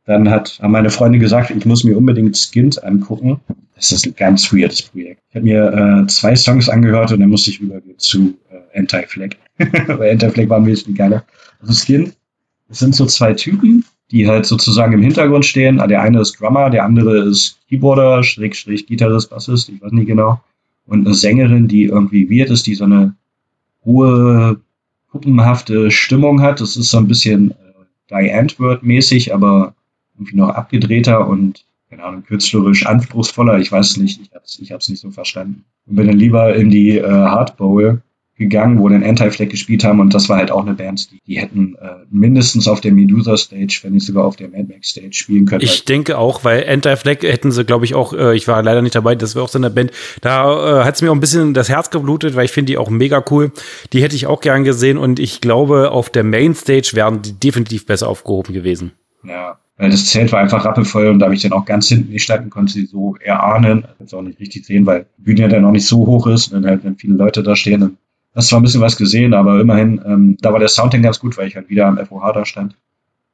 Dann 0.06 0.30
hat, 0.30 0.60
haben 0.62 0.72
meine 0.72 0.90
Freunde 0.90 1.20
gesagt, 1.20 1.52
ich 1.52 1.66
muss 1.66 1.84
mir 1.84 1.98
unbedingt 1.98 2.36
Skins 2.36 2.78
angucken. 2.78 3.41
Das 3.76 3.91
ist 3.91 4.08
ein 4.08 4.16
ganz 4.16 4.52
weirdes 4.52 4.82
Projekt. 4.82 5.22
Ich 5.30 5.36
habe 5.36 5.46
mir 5.46 6.04
äh, 6.04 6.08
zwei 6.08 6.36
Songs 6.36 6.68
angehört 6.68 7.12
und 7.12 7.20
dann 7.20 7.30
musste 7.30 7.52
ich 7.52 7.62
rübergehen 7.62 8.00
zu 8.00 8.38
äh, 8.50 8.80
Anti-Flag. 8.80 9.36
Weil 9.58 10.12
Anti-Flag 10.12 10.50
war 10.50 10.58
ein 10.58 10.66
bisschen 10.66 10.96
geiler. 10.96 11.26
Also 11.62 11.74
Skin, 11.74 12.14
das 12.68 12.80
sind 12.80 12.96
so 12.96 13.06
zwei 13.06 13.34
Typen, 13.34 13.86
die 14.12 14.28
halt 14.28 14.46
sozusagen 14.46 14.94
im 14.94 15.02
Hintergrund 15.02 15.46
stehen. 15.46 15.78
Der 15.78 16.02
eine 16.02 16.22
ist 16.22 16.40
Drummer, 16.40 16.70
der 16.70 16.86
andere 16.86 17.20
ist 17.20 17.60
Keyboarder, 17.70 18.24
Schrägstrich, 18.24 18.88
Gitarrist, 18.88 19.30
Bassist, 19.30 19.70
ich 19.70 19.82
weiß 19.82 19.91
nicht 19.91 20.08
genau. 20.08 20.41
Und 20.86 21.06
eine 21.06 21.14
Sängerin, 21.14 21.68
die 21.68 21.84
irgendwie 21.84 22.30
weird 22.30 22.50
ist, 22.50 22.66
die 22.66 22.76
so 22.76 22.86
eine 22.86 23.16
hohe, 23.86 24.60
puppenhafte 25.11 25.91
Stimmung 25.91 26.41
hat. 26.41 26.61
Das 26.61 26.76
ist 26.76 26.90
so 26.91 26.98
ein 26.98 27.07
bisschen 27.07 27.52
äh, 27.52 27.56
Die 28.10 28.34
Antwoord-mäßig, 28.34 29.34
aber 29.34 29.76
irgendwie 30.15 30.38
noch 30.38 30.49
abgedrehter 30.49 31.27
und 31.27 31.65
keine 31.90 32.03
Ahnung, 32.03 32.23
künstlerisch 32.23 32.86
anspruchsvoller. 32.86 33.60
Ich 33.60 33.72
weiß 33.72 33.98
nicht, 33.98 34.22
ich 34.22 34.34
hab's, 34.34 34.60
ich 34.60 34.72
hab's 34.72 34.90
nicht 34.90 34.99
so 34.99 35.10
verstanden. 35.10 35.65
Und 35.88 35.95
bin 35.95 36.07
dann 36.07 36.19
lieber 36.19 36.56
in 36.56 36.69
die 36.69 36.98
äh, 36.98 37.10
Hard 37.10 37.57
Bowl 37.57 38.02
gegangen, 38.40 38.80
wo 38.80 38.90
dann 38.90 39.03
Anti-Flag 39.03 39.49
gespielt 39.49 39.84
haben 39.84 39.99
und 39.99 40.14
das 40.14 40.30
war 40.30 40.38
halt 40.38 40.49
auch 40.49 40.66
eine 40.66 40.74
Band, 40.74 41.11
die, 41.11 41.22
die 41.28 41.40
hätten 41.40 41.76
äh, 41.76 42.06
mindestens 42.10 42.68
auf 42.68 42.82
der 42.82 42.91
Medusa 42.91 43.38
Stage, 43.38 43.82
wenn 43.84 43.94
nicht 43.94 44.06
sogar 44.06 44.26
auf 44.26 44.38
der 44.38 44.49
Mad 44.49 44.66
Max 44.68 44.90
Stage 44.90 45.14
spielen 45.14 45.45
können. 45.45 45.61
Ich 45.61 45.86
denke 45.86 46.18
auch, 46.18 46.44
weil 46.44 46.68
Anti-Flag 46.68 47.22
hätten 47.22 47.52
sie, 47.52 47.66
glaube 47.66 47.86
ich, 47.86 47.94
auch, 47.94 48.14
äh, 48.14 48.36
ich 48.36 48.48
war 48.48 48.64
leider 48.64 48.82
nicht 48.82 48.95
dabei, 48.95 49.14
das 49.14 49.36
wäre 49.36 49.45
auch 49.45 49.49
so 49.49 49.60
eine 49.60 49.70
Band, 49.70 49.91
da 50.22 50.82
äh, 50.82 50.86
hat 50.86 50.95
es 50.95 51.02
mir 51.02 51.11
auch 51.11 51.16
ein 51.16 51.20
bisschen 51.20 51.53
das 51.53 51.70
Herz 51.70 51.90
geblutet, 51.91 52.36
weil 52.36 52.45
ich 52.45 52.52
finde 52.52 52.72
die 52.72 52.78
auch 52.78 52.90
mega 52.90 53.24
cool. 53.30 53.52
Die 53.94 54.02
hätte 54.02 54.16
ich 54.16 54.26
auch 54.26 54.41
gern 54.41 54.64
gesehen 54.64 54.98
und 54.98 55.20
ich 55.20 55.41
glaube, 55.41 55.91
auf 55.91 56.10
der 56.10 56.24
Main 56.24 56.56
Stage 56.56 56.91
wären 56.94 57.22
die 57.22 57.34
definitiv 57.34 57.86
besser 57.86 58.07
aufgehoben 58.07 58.53
gewesen. 58.53 58.94
Ja, 59.24 59.60
weil 59.80 59.91
das 59.91 60.07
Zelt 60.07 60.34
war 60.34 60.41
einfach 60.41 60.66
rappelvoll 60.66 61.07
und 61.07 61.20
da 61.20 61.26
habe 61.26 61.36
ich 61.36 61.41
dann 61.41 61.53
auch 61.53 61.64
ganz 61.64 61.88
hinten 61.88 62.11
gestanden, 62.11 62.49
konnte 62.49 62.74
sie 62.74 62.86
so 62.86 63.16
erahnen. 63.22 63.86
Jetzt 63.99 64.14
auch 64.14 64.22
nicht 64.22 64.40
richtig 64.40 64.66
sehen, 64.66 64.86
weil 64.86 65.06
die 65.18 65.22
Bühne 65.24 65.41
ja 65.41 65.48
dann 65.48 65.64
auch 65.64 65.72
nicht 65.72 65.88
so 65.88 66.06
hoch 66.06 66.28
ist 66.28 66.48
und 66.48 66.61
dann 66.61 66.70
halt, 66.70 66.84
wenn 66.84 66.98
viele 66.98 67.16
Leute 67.16 67.44
da 67.44 67.56
stehen, 67.56 67.80
dann 67.80 67.98
hast 68.35 68.49
zwar 68.49 68.60
ein 68.60 68.64
bisschen 68.64 68.81
was 68.81 68.97
gesehen, 68.97 69.34
aber 69.34 69.60
immerhin, 69.60 70.01
ähm, 70.06 70.38
da 70.41 70.51
war 70.53 70.60
der 70.60 70.68
Sound 70.68 70.93
dann 70.93 71.01
ganz 71.01 71.19
gut, 71.19 71.38
weil 71.38 71.47
ich 71.47 71.56
halt 71.56 71.69
wieder 71.69 71.88
am 71.88 71.97
FOH 71.97 72.34
da 72.34 72.45
stand. 72.45 72.76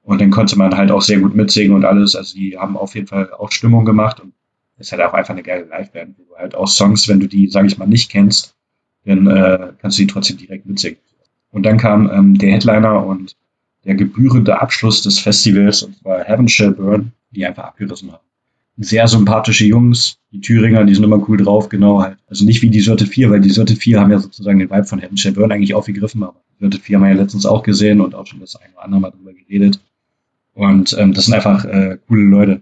Und 0.02 0.22
dann 0.22 0.30
konnte 0.30 0.58
man 0.58 0.78
halt 0.78 0.92
auch 0.92 1.02
sehr 1.02 1.20
gut 1.20 1.36
mitsingen 1.36 1.76
und 1.76 1.84
alles. 1.84 2.16
Also 2.16 2.38
die 2.38 2.58
haben 2.58 2.78
auf 2.78 2.96
jeden 2.96 3.08
Fall 3.08 3.34
auch 3.34 3.52
Stimmung 3.52 3.86
gemacht 3.86 4.20
und 4.20 4.34
es 4.78 4.92
halt 4.92 5.02
auch 5.02 5.14
einfach 5.14 5.34
eine 5.34 5.44
geile 5.44 5.66
Liveband, 5.66 6.16
wo 6.18 6.38
halt 6.38 6.56
auch 6.56 6.68
Songs, 6.68 7.08
wenn 7.08 7.20
du 7.20 7.28
die, 7.28 7.48
sage 7.48 7.68
ich 7.68 7.78
mal, 7.78 7.88
nicht 7.88 8.12
kennst, 8.12 8.56
dann 9.06 9.28
äh, 9.28 9.74
kannst 9.82 9.98
du 9.98 10.04
die 10.04 10.08
trotzdem 10.08 10.38
direkt 10.38 10.66
mitsingen. 10.66 11.00
Und 11.52 11.64
dann 11.64 11.78
kam 11.78 12.10
ähm, 12.12 12.38
der 12.38 12.52
Headliner 12.52 13.06
und 13.06 13.36
der 13.86 13.96
gebührende 13.96 14.60
Abschluss 14.60 15.02
des 15.02 15.20
Festivals, 15.20 15.84
und 15.84 15.98
zwar 15.98 16.24
Heaven 16.24 16.48
Shall 16.48 16.72
Burn, 16.72 17.14
die 17.32 17.46
einfach 17.46 17.64
abgerissen 17.64 18.12
haben. 18.12 18.24
Sehr 18.78 19.08
sympathische 19.08 19.66
Jungs, 19.66 20.18
die 20.32 20.42
Thüringer, 20.42 20.84
die 20.84 20.94
sind 20.94 21.04
immer 21.04 21.24
cool 21.30 21.38
drauf, 21.38 21.70
genau 21.70 22.02
halt. 22.02 22.18
Also 22.28 22.44
nicht 22.44 22.62
wie 22.62 22.70
die 22.70 22.82
Sorte 22.82 23.06
4, 23.06 23.30
weil 23.30 23.40
die 23.40 23.50
Sorte 23.50 23.76
4 23.76 24.02
haben 24.02 24.12
ja 24.12 24.20
sozusagen 24.20 24.60
den 24.60 24.70
Vibe 24.70 24.84
von 24.84 25.00
Heaven 25.00 25.18
Shall 25.18 25.52
eigentlich 25.52 25.74
aufgegriffen, 25.74 26.24
aber 26.24 26.42
die 26.60 26.66
Sorte 26.66 26.80
4 26.80 26.98
haben 26.98 27.04
wir 27.04 27.10
ja 27.12 27.22
letztens 27.22 27.46
auch 27.46 27.64
gesehen 27.64 28.02
und 28.02 28.16
auch 28.16 28.28
schon 28.28 28.42
das 28.42 28.56
eine 28.58 28.74
oder 28.74 28.84
andere 28.84 29.02
Mal 29.02 29.12
drüber 29.12 29.34
geredet. 29.34 29.80
Und 30.54 30.96
ähm, 30.98 31.14
das 31.14 31.26
sind 31.26 31.34
einfach 31.36 31.66
äh, 31.66 31.98
coole 32.08 32.24
Leute. 32.24 32.62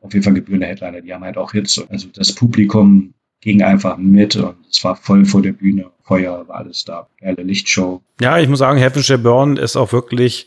Auf 0.00 0.14
jeden 0.14 0.24
Fall 0.24 0.34
gebührende 0.34 0.66
Headliner, 0.66 1.00
die 1.00 1.12
haben 1.12 1.24
halt 1.24 1.36
auch 1.36 1.52
Hits. 1.52 1.84
Also 1.88 2.08
das 2.14 2.32
Publikum 2.32 3.14
ging 3.40 3.62
einfach 3.62 3.96
mit 3.98 4.36
und 4.36 4.56
es 4.70 4.82
war 4.84 4.96
voll 4.96 5.24
vor 5.24 5.42
der 5.42 5.52
Bühne. 5.52 5.90
Feuer 6.02 6.46
war 6.48 6.58
alles 6.58 6.84
da. 6.84 7.08
Geile 7.20 7.42
Lichtshow. 7.42 8.02
Ja, 8.20 8.38
ich 8.38 8.48
muss 8.48 8.60
sagen, 8.60 8.78
Heaven 8.78 9.02
Shall 9.02 9.18
Burn 9.18 9.56
ist 9.56 9.76
auch 9.76 9.92
wirklich 9.92 10.46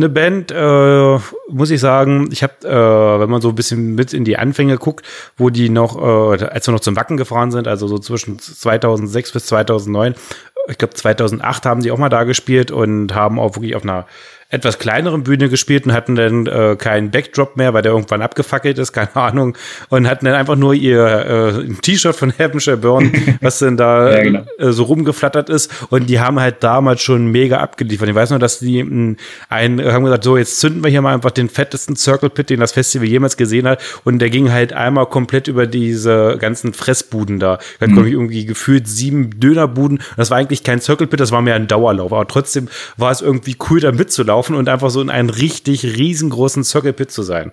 eine 0.00 0.08
Band, 0.08 0.50
äh, 0.50 1.18
muss 1.48 1.70
ich 1.70 1.80
sagen, 1.80 2.28
ich 2.32 2.42
habe, 2.42 2.54
äh, 2.64 3.20
wenn 3.20 3.30
man 3.30 3.40
so 3.40 3.50
ein 3.50 3.54
bisschen 3.54 3.94
mit 3.94 4.12
in 4.12 4.24
die 4.24 4.38
Anfänge 4.38 4.78
guckt, 4.78 5.06
wo 5.36 5.50
die 5.50 5.68
noch, 5.68 5.96
äh, 5.98 6.44
als 6.44 6.66
wir 6.66 6.72
noch 6.72 6.80
zum 6.80 6.96
Wacken 6.96 7.16
gefahren 7.16 7.50
sind, 7.50 7.68
also 7.68 7.86
so 7.86 7.98
zwischen 7.98 8.38
2006 8.38 9.32
bis 9.32 9.46
2009, 9.46 10.14
ich 10.68 10.78
glaube 10.78 10.94
2008 10.94 11.66
haben 11.66 11.82
die 11.82 11.90
auch 11.90 11.98
mal 11.98 12.08
da 12.08 12.24
gespielt 12.24 12.70
und 12.70 13.14
haben 13.14 13.38
auch 13.38 13.56
wirklich 13.56 13.76
auf 13.76 13.82
einer 13.82 14.06
etwas 14.50 14.78
kleineren 14.78 15.22
Bühne 15.22 15.48
gespielt 15.48 15.86
und 15.86 15.92
hatten 15.92 16.14
dann 16.14 16.46
äh, 16.46 16.76
keinen 16.76 17.10
Backdrop 17.10 17.56
mehr, 17.56 17.74
weil 17.74 17.82
der 17.82 17.92
irgendwann 17.92 18.22
abgefackelt 18.22 18.78
ist, 18.78 18.92
keine 18.92 19.16
Ahnung, 19.16 19.56
und 19.88 20.08
hatten 20.08 20.26
dann 20.26 20.34
einfach 20.34 20.56
nur 20.56 20.74
ihr 20.74 21.04
äh, 21.04 21.74
T-Shirt 21.80 22.14
von 22.14 22.32
Hampshire 22.38 22.76
Burn, 22.76 23.12
was 23.40 23.58
dann 23.58 23.76
da 23.76 24.10
ja, 24.10 24.22
genau. 24.22 24.44
äh, 24.58 24.72
so 24.72 24.84
rumgeflattert 24.84 25.48
ist. 25.48 25.70
Und 25.90 26.08
die 26.08 26.20
haben 26.20 26.38
halt 26.38 26.62
damals 26.62 27.02
schon 27.02 27.28
mega 27.32 27.58
abgeliefert. 27.58 28.08
Ich 28.08 28.14
weiß 28.14 28.30
nur, 28.30 28.38
dass 28.38 28.58
die 28.58 28.82
mh, 28.84 29.16
ein, 29.48 29.84
haben 29.84 30.04
gesagt, 30.04 30.24
so 30.24 30.36
jetzt 30.36 30.60
zünden 30.60 30.84
wir 30.84 30.90
hier 30.90 31.02
mal 31.02 31.14
einfach 31.14 31.30
den 31.30 31.48
fettesten 31.48 31.96
Circle 31.96 32.30
Pit, 32.30 32.50
den 32.50 32.60
das 32.60 32.72
Festival 32.72 33.08
jemals 33.08 33.36
gesehen 33.36 33.66
hat. 33.66 33.82
Und 34.04 34.18
der 34.18 34.30
ging 34.30 34.52
halt 34.52 34.72
einmal 34.72 35.06
komplett 35.06 35.48
über 35.48 35.66
diese 35.66 36.36
ganzen 36.38 36.74
Fressbuden 36.74 37.38
da. 37.38 37.58
Da 37.78 37.86
mhm. 37.86 38.06
ich 38.06 38.12
irgendwie 38.12 38.44
gefühlt 38.44 38.86
sieben 38.86 39.40
Dönerbuden. 39.40 40.00
Das 40.16 40.30
war 40.30 40.38
eigentlich 40.38 40.50
eigentlich 40.50 40.64
kein 40.64 40.80
Circle 40.80 41.06
Pit, 41.06 41.20
das 41.20 41.32
war 41.32 41.42
mehr 41.42 41.54
ein 41.54 41.68
Dauerlauf. 41.68 42.12
Aber 42.12 42.26
trotzdem 42.26 42.68
war 42.96 43.10
es 43.10 43.20
irgendwie 43.20 43.56
cool, 43.70 43.80
da 43.80 43.92
mitzulaufen 43.92 44.39
und 44.48 44.68
einfach 44.68 44.90
so 44.90 45.00
in 45.00 45.10
einem 45.10 45.28
richtig 45.28 45.84
riesengroßen 45.84 46.64
Circle 46.64 46.92
Pit 46.92 47.10
zu 47.10 47.22
sein. 47.22 47.52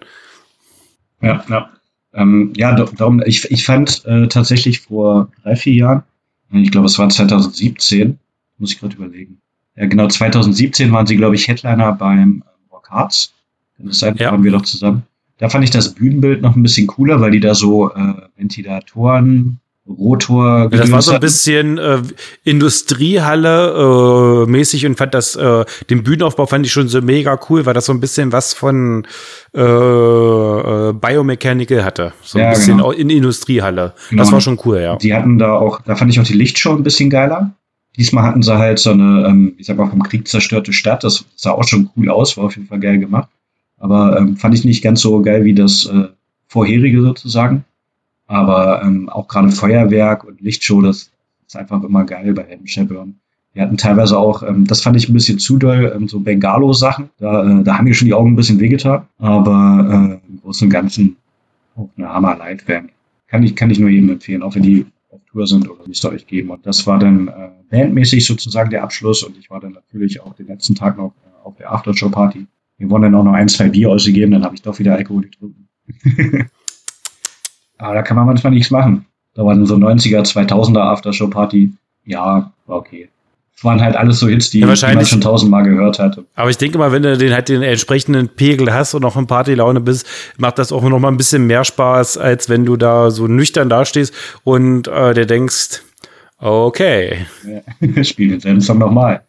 Ja, 1.22 1.44
ja. 1.50 1.70
Ähm, 2.14 2.54
ja, 2.56 2.74
darum, 2.74 3.22
ich, 3.26 3.52
ich 3.52 3.66
fand 3.66 4.06
äh, 4.06 4.28
tatsächlich 4.28 4.82
vor 4.82 5.30
drei, 5.44 5.56
vier 5.56 5.74
Jahren, 5.74 6.04
ich 6.52 6.72
glaube, 6.72 6.88
es 6.88 6.98
war 6.98 7.10
2017, 7.10 8.18
muss 8.58 8.72
ich 8.72 8.80
gerade 8.80 8.96
überlegen. 8.96 9.40
Ja, 9.76 9.86
genau, 9.86 10.08
2017 10.08 10.92
waren 10.92 11.06
sie, 11.06 11.18
glaube 11.18 11.36
ich, 11.36 11.48
Headliner 11.48 11.92
beim 11.92 12.44
Rock 12.72 12.90
Hearts. 12.90 13.34
Das 13.78 14.02
ja. 14.02 14.20
waren 14.20 14.44
wir 14.44 14.52
doch 14.52 14.64
zusammen. 14.64 15.04
Da 15.38 15.50
fand 15.50 15.64
ich 15.64 15.70
das 15.70 15.94
Bühnenbild 15.94 16.42
noch 16.42 16.56
ein 16.56 16.64
bisschen 16.64 16.88
cooler, 16.88 17.22
weil 17.22 17.32
die 17.32 17.40
da 17.40 17.54
so 17.54 17.94
äh, 17.94 18.14
Ventilatoren, 18.36 19.60
Rotor. 19.88 20.64
Ja, 20.64 20.68
das 20.70 20.92
war 20.92 21.02
so 21.02 21.14
ein 21.14 21.20
bisschen 21.20 21.78
äh, 21.78 22.02
Industriehalle 22.44 24.46
äh, 24.46 24.50
mäßig 24.50 24.86
und 24.86 24.98
fand 24.98 25.14
das 25.14 25.36
äh, 25.36 25.66
den 25.90 26.04
Bühnenaufbau 26.04 26.46
fand 26.46 26.66
ich 26.66 26.72
schon 26.72 26.88
so 26.88 27.02
mega 27.02 27.40
cool, 27.50 27.66
weil 27.66 27.74
das 27.74 27.86
so 27.86 27.94
ein 27.94 28.00
bisschen 28.00 28.32
was 28.32 28.54
von 28.54 29.06
äh, 29.54 29.62
äh, 29.62 30.94
Biomechanical 30.94 31.86
hatte, 31.86 32.14
so 32.22 32.38
ein 32.38 32.46
ja, 32.46 32.50
bisschen 32.52 32.78
genau. 32.78 32.92
in 32.92 33.10
Industriehalle. 33.10 33.94
Genau. 34.10 34.24
Das 34.24 34.32
war 34.32 34.42
schon 34.42 34.60
cool, 34.66 34.80
ja. 34.80 34.98
Die 34.98 35.14
hatten 35.14 35.38
da 35.38 35.54
auch, 35.54 35.82
da 35.82 35.96
fand 35.96 36.12
ich 36.12 36.20
auch 36.20 36.26
die 36.26 36.34
Lichtshow 36.34 36.74
ein 36.74 36.84
bisschen 36.84 37.10
geiler. 37.10 37.52
Diesmal 37.98 38.24
hatten 38.24 38.44
sie 38.44 38.58
halt 38.58 38.80
so 38.80 38.92
eine, 38.92 39.26
ähm, 39.28 39.54
ich 39.58 39.66
sag 39.66 39.78
mal 39.78 39.90
vom 39.90 40.04
Krieg 40.04 40.28
zerstörte 40.28 40.72
Stadt. 40.72 41.04
Das 41.04 41.26
sah 41.36 41.52
auch 41.52 41.68
schon 41.68 41.90
cool 41.96 42.10
aus, 42.10 42.38
war 42.38 42.46
auf 42.46 42.56
jeden 42.56 42.68
Fall 42.68 42.80
geil 42.80 43.00
gemacht. 43.00 43.30
Aber 43.80 44.18
ähm, 44.18 44.38
fand 44.38 44.54
ich 44.54 44.66
nicht 44.66 44.84
ganz 44.84 45.02
so 45.02 45.22
geil 45.22 45.46
wie 45.46 45.54
das 45.54 45.86
äh, 45.86 46.08
vorherige 46.48 47.02
sozusagen. 47.02 47.66
Aber 48.28 48.84
ähm, 48.84 49.10
auch 49.10 49.28
gerade 49.28 49.50
Feuerwerk 49.52 50.24
und 50.24 50.42
Lichtshow, 50.42 50.82
das 50.82 51.12
ist 51.46 51.56
einfach 51.56 51.82
immer 51.84 52.04
geil 52.04 52.34
bei 52.34 52.46
Adam 52.52 52.68
Shepard. 52.68 53.08
Wir 53.54 53.64
hatten 53.64 53.78
teilweise 53.78 54.20
auch, 54.20 54.44
ähm, 54.44 54.68
das 54.68 54.82
fand 54.82 54.98
ich 54.98 55.10
ein 55.10 55.14
bisschen 55.14 55.40
zu 55.40 55.58
doll, 55.58 55.92
ähm, 55.96 56.08
so 56.08 56.20
Bengalo-Sachen. 56.20 57.10
Da, 57.18 57.44
äh, 57.44 57.64
da 57.64 57.78
haben 57.78 57.86
mir 57.86 57.96
schon 57.96 58.08
die 58.08 58.14
Augen 58.14 58.34
ein 58.34 58.36
bisschen 58.36 58.60
wehgetan. 58.60 59.08
Aber 59.18 60.20
äh, 60.24 60.30
im 60.30 60.42
Großen 60.42 60.68
und 60.68 60.72
Ganzen 60.72 61.18
auch 61.76 61.90
eine 61.98 62.10
Hammer-Live-Band. 62.10 62.92
Kann 63.28 63.44
ich, 63.44 63.56
kann 63.56 63.72
ich 63.72 63.80
nur 63.80 63.90
jedem 63.90 64.10
empfehlen, 64.10 64.44
auch 64.44 64.56
wenn 64.56 64.64
die 64.64 64.86
auf 65.10 65.22
Tour 65.32 65.48
sind 65.48 65.70
oder 65.70 65.88
müsst 65.88 66.06
ihr 66.06 66.12
euch 66.12 66.28
geben. 66.28 66.50
Und 66.50 66.66
das 66.66 66.86
war 66.86 67.00
dann 67.00 67.30
äh, 67.30 67.50
bandmäßig 67.72 68.26
sozusagen 68.26 68.70
der 68.70 68.84
Abschluss. 68.84 69.24
Und 69.24 69.38
ich 69.38 69.50
war 69.50 69.60
dann 69.60 69.72
natürlich 69.72 70.22
auch 70.22 70.36
den 70.36 70.48
letzten 70.48 70.76
Tag 70.76 70.98
noch 70.98 71.14
äh, 71.26 71.46
auf 71.46 71.56
der 71.56 71.72
Aftershow-Party. 71.72 72.46
Wir 72.78 72.90
wurden 72.90 73.04
dann 73.04 73.16
auch 73.16 73.24
noch 73.24 73.34
ein, 73.34 73.48
zwei 73.48 73.70
Bier 73.70 73.90
ausgegeben, 73.90 74.34
dann 74.34 74.44
habe 74.44 74.54
ich 74.54 74.62
doch 74.62 74.78
wieder 74.78 74.96
Alkohol 74.96 75.24
getrunken. 75.24 75.68
Aber 77.78 77.94
da 77.94 78.02
kann 78.02 78.18
man 78.18 78.26
manchmal 78.26 78.54
nichts 78.54 78.72
machen. 78.72 79.06
Da 79.34 79.46
war 79.46 79.54
dann 79.54 79.66
so 79.66 79.76
90er, 79.76 80.24
2000er 80.24 80.80
Aftershow-Party. 80.80 81.74
Ja, 82.06 82.52
war 82.66 82.78
okay. 82.78 83.10
Es 83.56 83.64
waren 83.64 83.82
halt 83.82 83.96
alles 83.96 84.20
so 84.20 84.28
Hits, 84.28 84.52
die, 84.52 84.60
ja, 84.60 84.72
die 84.72 84.96
man 84.96 85.06
schon 85.06 85.22
tausendmal 85.22 85.64
gehört 85.64 85.98
hat. 85.98 86.20
Aber 86.36 86.50
ich 86.50 86.58
denke 86.58 86.78
mal, 86.78 86.92
wenn 86.92 87.02
du 87.02 87.18
den 87.18 87.34
halt 87.34 87.50
den 87.50 87.64
entsprechenden 87.64 88.30
Pegel 88.30 88.72
hast 88.72 88.94
und 88.94 89.02
noch 89.02 89.18
in 89.18 89.26
Partylaune 89.26 89.82
bist, 89.82 90.06
macht 90.38 90.60
das 90.60 90.72
auch 90.72 90.84
noch 90.84 91.00
mal 91.00 91.08
ein 91.08 91.18
bisschen 91.18 91.48
mehr 91.48 91.64
Spaß, 91.64 92.18
als 92.18 92.50
wenn 92.50 92.66
du 92.66 92.78
da 92.78 93.10
so 93.10 93.26
nüchtern 93.26 93.68
dastehst 93.68 94.14
und 94.44 94.88
äh, 94.88 95.16
dir 95.16 95.26
denkst, 95.26 95.82
okay. 96.38 97.26
Ja, 97.80 98.04
spiel 98.04 98.30
denselben 98.30 98.62
Song 98.62 98.78
nochmal. 98.78 99.22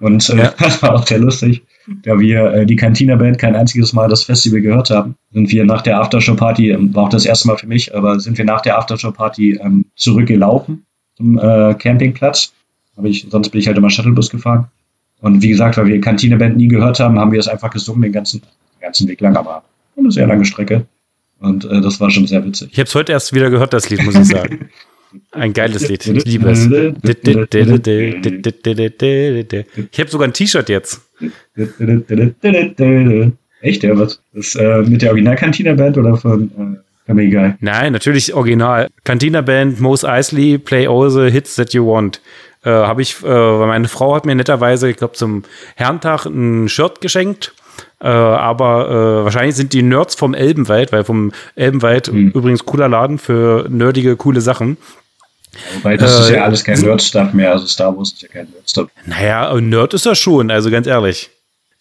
Und 0.00 0.28
äh, 0.30 0.36
ja. 0.36 0.54
das 0.58 0.82
war 0.82 0.94
auch 0.94 1.06
sehr 1.06 1.18
lustig 1.18 1.62
da 1.86 2.18
wir 2.18 2.44
äh, 2.52 2.66
die 2.66 2.76
Cantina 2.76 3.16
Band 3.16 3.38
kein 3.38 3.56
einziges 3.56 3.92
Mal 3.92 4.08
das 4.08 4.24
Festival 4.24 4.60
gehört 4.60 4.90
haben, 4.90 5.16
sind 5.32 5.50
wir 5.50 5.64
nach 5.64 5.82
der 5.82 6.00
Aftershow 6.00 6.34
Party, 6.34 6.70
ähm, 6.70 6.94
war 6.94 7.04
auch 7.04 7.08
das 7.08 7.24
erste 7.24 7.48
Mal 7.48 7.56
für 7.56 7.66
mich, 7.66 7.94
aber 7.94 8.20
sind 8.20 8.38
wir 8.38 8.44
nach 8.44 8.60
der 8.60 8.78
Aftershow 8.78 9.12
Party 9.12 9.58
ähm, 9.62 9.86
zurückgelaufen 9.96 10.86
zum 11.16 11.38
äh, 11.38 11.74
Campingplatz. 11.74 12.52
Hab 12.96 13.04
ich, 13.04 13.26
sonst 13.30 13.50
bin 13.50 13.60
ich 13.60 13.66
halt 13.66 13.76
immer 13.76 13.90
Shuttlebus 13.90 14.30
gefahren. 14.30 14.68
Und 15.20 15.42
wie 15.42 15.48
gesagt, 15.48 15.76
weil 15.76 15.86
wir 15.86 16.00
Cantina 16.00 16.36
Band 16.36 16.56
nie 16.56 16.68
gehört 16.68 17.00
haben, 17.00 17.18
haben 17.18 17.32
wir 17.32 17.40
es 17.40 17.48
einfach 17.48 17.70
gesungen 17.70 18.02
den 18.02 18.12
ganzen, 18.12 18.40
den 18.40 18.80
ganzen 18.80 19.08
Weg 19.08 19.20
lang, 19.20 19.36
aber 19.36 19.64
eine 19.96 20.10
sehr 20.10 20.26
lange 20.26 20.44
Strecke. 20.44 20.86
Und 21.38 21.64
äh, 21.64 21.80
das 21.80 22.00
war 22.00 22.10
schon 22.10 22.26
sehr 22.26 22.44
witzig. 22.44 22.70
Ich 22.72 22.78
habe 22.78 22.86
es 22.86 22.94
heute 22.94 23.12
erst 23.12 23.32
wieder 23.32 23.50
gehört, 23.50 23.72
das 23.72 23.90
Lied, 23.90 24.04
muss 24.04 24.14
ich 24.14 24.26
sagen. 24.26 24.68
Ein 25.30 25.52
geiles 25.52 25.88
Lied. 25.88 26.06
Ich 26.06 26.24
liebe 26.24 26.50
es. 26.50 26.66
Ich 29.92 30.00
habe 30.00 30.10
sogar 30.10 30.28
ein 30.28 30.32
T-Shirt 30.32 30.68
jetzt. 30.68 31.02
Echt, 33.60 33.84
ja, 33.84 33.96
was? 33.96 34.20
Das 34.34 34.54
äh, 34.56 34.82
mit 34.82 35.02
der 35.02 35.10
Original-Cantina-Band 35.10 35.96
oder 35.98 36.16
von 36.16 36.50
äh, 36.50 37.06
Family 37.06 37.30
Guy? 37.30 37.54
Nein, 37.60 37.92
natürlich 37.92 38.34
original. 38.34 38.88
Cantina-Band, 39.04 39.80
Mos 39.80 40.04
Eisley, 40.04 40.58
Play 40.58 40.86
All 40.86 41.10
the 41.10 41.30
Hits 41.30 41.56
That 41.56 41.72
You 41.72 41.86
Want. 41.86 42.20
Äh, 42.64 42.70
habe 42.70 43.02
ich, 43.02 43.22
äh, 43.22 43.26
weil 43.26 43.68
meine 43.68 43.88
Frau 43.88 44.14
hat 44.14 44.26
mir 44.26 44.34
netterweise, 44.34 44.88
ich 44.88 44.96
glaube, 44.96 45.14
zum 45.14 45.44
Herrentag 45.76 46.26
ein 46.26 46.68
Shirt 46.68 47.00
geschenkt. 47.00 47.54
Äh, 48.00 48.08
aber 48.08 48.88
äh, 48.88 49.24
wahrscheinlich 49.24 49.54
sind 49.54 49.72
die 49.72 49.82
Nerds 49.82 50.14
vom 50.14 50.34
Elbenwald, 50.34 50.92
weil 50.92 51.04
vom 51.04 51.32
Elbenwald 51.54 52.08
hm. 52.08 52.30
übrigens 52.30 52.64
cooler 52.64 52.88
Laden 52.88 53.18
für 53.18 53.66
nerdige, 53.68 54.16
coole 54.16 54.40
Sachen. 54.40 54.76
Wobei 55.74 55.96
das 55.96 56.18
äh, 56.18 56.20
ist 56.20 56.30
ja 56.30 56.36
äh, 56.36 56.40
alles 56.40 56.64
kein 56.64 56.80
Nerd-Stuff 56.80 57.32
mehr, 57.32 57.52
also 57.52 57.66
Star 57.66 57.96
Wars 57.96 58.12
ist 58.12 58.22
ja 58.22 58.28
kein 58.28 58.48
Nerd-Stuff. 58.50 58.88
Naja, 59.06 59.54
Nerd 59.60 59.94
ist 59.94 60.06
er 60.06 60.14
schon, 60.14 60.50
also 60.50 60.70
ganz 60.70 60.86
ehrlich. 60.86 61.30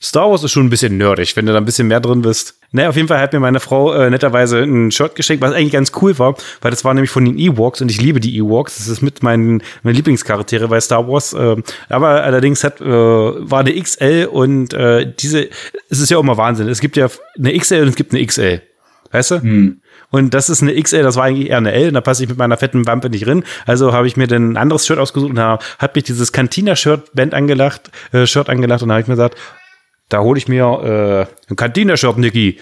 Star 0.03 0.31
Wars 0.31 0.43
ist 0.43 0.51
schon 0.51 0.65
ein 0.65 0.69
bisschen 0.71 0.97
nerdig, 0.97 1.35
wenn 1.37 1.45
du 1.45 1.53
da 1.53 1.59
ein 1.59 1.65
bisschen 1.65 1.87
mehr 1.87 1.99
drin 1.99 2.23
bist. 2.23 2.55
Naja, 2.71 2.89
auf 2.89 2.95
jeden 2.95 3.07
Fall 3.07 3.19
hat 3.19 3.33
mir 3.33 3.39
meine 3.39 3.59
Frau 3.59 3.93
äh, 3.93 4.09
netterweise 4.09 4.63
ein 4.63 4.89
Shirt 4.89 5.13
geschenkt, 5.13 5.43
was 5.43 5.53
eigentlich 5.53 5.73
ganz 5.73 5.91
cool 6.01 6.17
war, 6.17 6.35
weil 6.61 6.71
das 6.71 6.83
war 6.83 6.95
nämlich 6.95 7.11
von 7.11 7.23
den 7.23 7.37
Ewoks 7.37 7.81
und 7.81 7.91
ich 7.91 8.01
liebe 8.01 8.19
die 8.19 8.35
Ewoks. 8.35 8.77
Das 8.77 8.87
ist 8.87 9.03
mit 9.03 9.21
meinen, 9.21 9.61
meinen 9.83 9.95
Lieblingscharaktere 9.95 10.69
bei 10.69 10.79
Star 10.81 11.07
Wars. 11.07 11.33
Äh, 11.33 11.57
aber 11.89 12.23
allerdings 12.23 12.63
hat, 12.63 12.81
äh, 12.81 12.85
war 12.85 13.59
eine 13.59 13.79
XL 13.79 14.27
und 14.31 14.73
äh, 14.73 15.13
diese, 15.19 15.49
es 15.89 15.99
ist 15.99 16.09
ja 16.09 16.17
auch 16.17 16.23
immer 16.23 16.37
Wahnsinn. 16.37 16.67
Es 16.67 16.81
gibt 16.81 16.97
ja 16.97 17.07
eine 17.37 17.55
XL 17.55 17.83
und 17.83 17.89
es 17.89 17.95
gibt 17.95 18.11
eine 18.11 18.25
XL. 18.25 18.61
Weißt 19.11 19.31
du? 19.31 19.41
Hm. 19.41 19.81
Und 20.11 20.33
das 20.33 20.49
ist 20.49 20.61
eine 20.61 20.79
XL, 20.79 21.03
das 21.03 21.15
war 21.15 21.23
eigentlich 21.23 21.49
eher 21.49 21.57
eine 21.57 21.71
L, 21.71 21.87
und 21.87 21.93
da 21.95 22.01
passe 22.01 22.23
ich 22.23 22.29
mit 22.29 22.37
meiner 22.37 22.57
fetten 22.57 22.85
Wampe 22.85 23.09
nicht 23.09 23.25
drin. 23.25 23.43
Also 23.65 23.93
habe 23.93 24.07
ich 24.07 24.17
mir 24.17 24.27
dann 24.27 24.51
ein 24.51 24.57
anderes 24.57 24.85
Shirt 24.85 24.99
ausgesucht 24.99 25.31
und 25.31 25.39
habe 25.39 25.63
hab 25.79 25.95
mich 25.95 26.03
dieses 26.03 26.31
Cantina-Shirt-Band 26.31 27.33
angelacht, 27.33 27.89
äh, 28.11 28.27
Shirt 28.27 28.49
angelacht 28.49 28.83
und 28.83 28.89
da 28.89 28.95
habe 28.95 29.01
ich 29.01 29.07
mir 29.07 29.15
gesagt, 29.15 29.37
da 30.09 30.19
hole 30.19 30.37
ich 30.37 30.47
mir 30.47 31.27
äh, 31.27 31.51
ein 31.51 31.55
Cantina-Shirt, 31.55 32.17
Niki. 32.17 32.59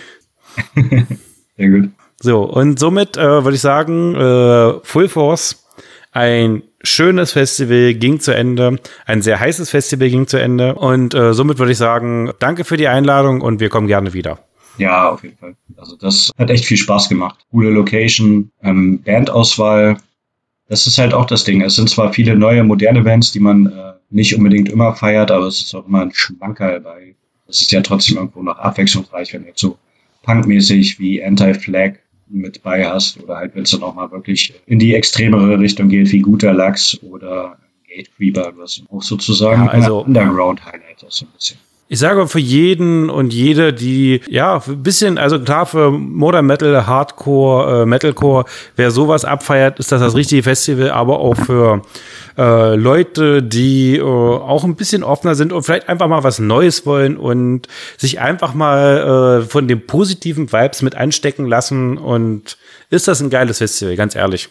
Sehr 1.58 1.70
gut. 1.70 1.90
So, 2.22 2.44
und 2.44 2.80
somit 2.80 3.18
äh, 3.18 3.44
würde 3.44 3.56
ich 3.56 3.62
sagen, 3.62 4.14
äh, 4.16 4.80
Full 4.84 5.08
Force, 5.08 5.66
ein 6.12 6.64
schönes 6.84 7.32
Festival 7.32 7.94
ging 7.94 8.20
zu 8.20 8.36
Ende, 8.36 8.78
ein 9.06 9.22
sehr 9.22 9.40
heißes 9.40 9.70
Festival 9.70 10.10
ging 10.10 10.28
zu 10.28 10.38
Ende 10.38 10.76
und 10.76 11.14
äh, 11.14 11.34
somit 11.34 11.60
würde 11.60 11.72
ich 11.72 11.78
sagen, 11.78 12.32
danke 12.40 12.64
für 12.64 12.78
die 12.78 12.88
Einladung 12.88 13.42
und 13.42 13.60
wir 13.60 13.70
kommen 13.70 13.88
gerne 13.88 14.14
wieder. 14.14 14.40
Ja, 14.80 15.10
auf 15.10 15.24
jeden 15.24 15.38
Fall. 15.38 15.56
Also 15.78 15.96
das 15.96 16.32
hat 16.38 16.50
echt 16.50 16.66
viel 16.66 16.78
Spaß 16.78 17.10
gemacht. 17.10 17.46
Coole 17.52 17.70
Location, 17.70 18.52
ähm, 18.64 19.02
Bandauswahl. 19.04 19.98
Das 20.68 20.88
ist 20.88 20.98
halt 20.98 21.14
auch 21.14 21.26
das 21.26 21.44
Ding. 21.44 21.62
Es 21.62 21.76
sind 21.76 21.90
zwar 21.90 22.14
viele 22.14 22.36
neue, 22.36 22.64
moderne 22.64 23.02
Bands, 23.02 23.32
die 23.32 23.40
man 23.40 23.68
äh, 23.68 23.94
nicht 24.10 24.36
unbedingt 24.36 24.70
immer 24.70 24.96
feiert, 24.96 25.32
aber 25.32 25.46
es 25.46 25.62
ist 25.62 25.76
auch 25.76 25.86
immer 25.86 26.02
ein 26.02 26.14
Schmankerl 26.14 26.80
bei. 26.80 27.16
Es 27.48 27.62
ist 27.62 27.72
ja 27.72 27.82
trotzdem 27.82 28.18
irgendwo 28.18 28.44
noch 28.44 28.58
abwechslungsreich, 28.58 29.34
wenn 29.34 29.42
du 29.42 29.50
jetzt 29.50 29.60
so 29.60 29.78
punkmäßig 30.24 31.00
wie 31.00 31.24
Anti-Flag 31.24 31.96
mit 32.28 32.62
bei 32.62 32.86
hast 32.86 33.22
oder 33.22 33.38
halt, 33.38 33.56
wenn 33.56 33.64
es 33.64 33.72
dann 33.72 33.82
auch 33.84 33.96
mal 33.96 34.12
wirklich 34.12 34.54
in 34.68 34.78
die 34.78 34.94
extremere 34.94 35.60
Richtung 35.60 35.90
geht, 35.90 36.12
wie 36.12 36.20
Guter 36.20 36.54
Lachs 36.54 37.00
oder 37.02 37.58
Gate 37.88 38.16
Creeper, 38.16 38.54
was 38.56 38.84
auch 38.92 39.02
sozusagen 39.02 39.66
ja, 39.66 39.72
also, 39.72 40.04
Underground-Highlight 40.04 41.04
ist 41.08 41.18
so 41.18 41.26
ein 41.26 41.32
bisschen 41.36 41.58
ich 41.92 41.98
sage 41.98 42.28
für 42.28 42.40
jeden 42.40 43.10
und 43.10 43.34
jede, 43.34 43.74
die 43.74 44.22
ja 44.30 44.62
ein 44.66 44.84
bisschen, 44.84 45.18
also 45.18 45.40
klar 45.40 45.66
für 45.66 45.90
Modern 45.90 46.46
Metal, 46.46 46.86
Hardcore, 46.86 47.82
äh, 47.82 47.86
Metalcore, 47.88 48.46
wer 48.76 48.92
sowas 48.92 49.26
abfeiert, 49.26 49.80
ist 49.80 49.92
das 49.92 50.00
das 50.00 50.16
richtige 50.16 50.44
Festival, 50.44 50.92
aber 50.92 51.20
auch 51.20 51.34
für 51.34 51.82
äh, 52.38 52.76
Leute, 52.76 53.42
die 53.42 53.98
äh, 53.98 54.04
auch 54.04 54.64
ein 54.66 54.76
bisschen 54.76 55.02
offener 55.02 55.34
sind 55.34 55.52
und 55.52 55.64
vielleicht 55.64 55.90
einfach 55.90 56.08
mal 56.08 56.24
was 56.24 56.38
Neues 56.38 56.86
wollen 56.86 57.18
und 57.18 57.68
sich 57.98 58.20
einfach 58.20 58.54
mal 58.54 59.42
äh, 59.42 59.50
von 59.50 59.68
den 59.68 59.88
positiven 59.88 60.54
Vibes 60.54 60.84
mit 60.84 60.94
anstecken 60.94 61.48
lassen 61.48 61.98
und 61.98 62.60
ist 62.92 63.08
das 63.08 63.20
ein 63.20 63.32
geiles 63.32 63.58
Festival, 63.58 63.96
ganz 63.96 64.16
ehrlich. 64.16 64.50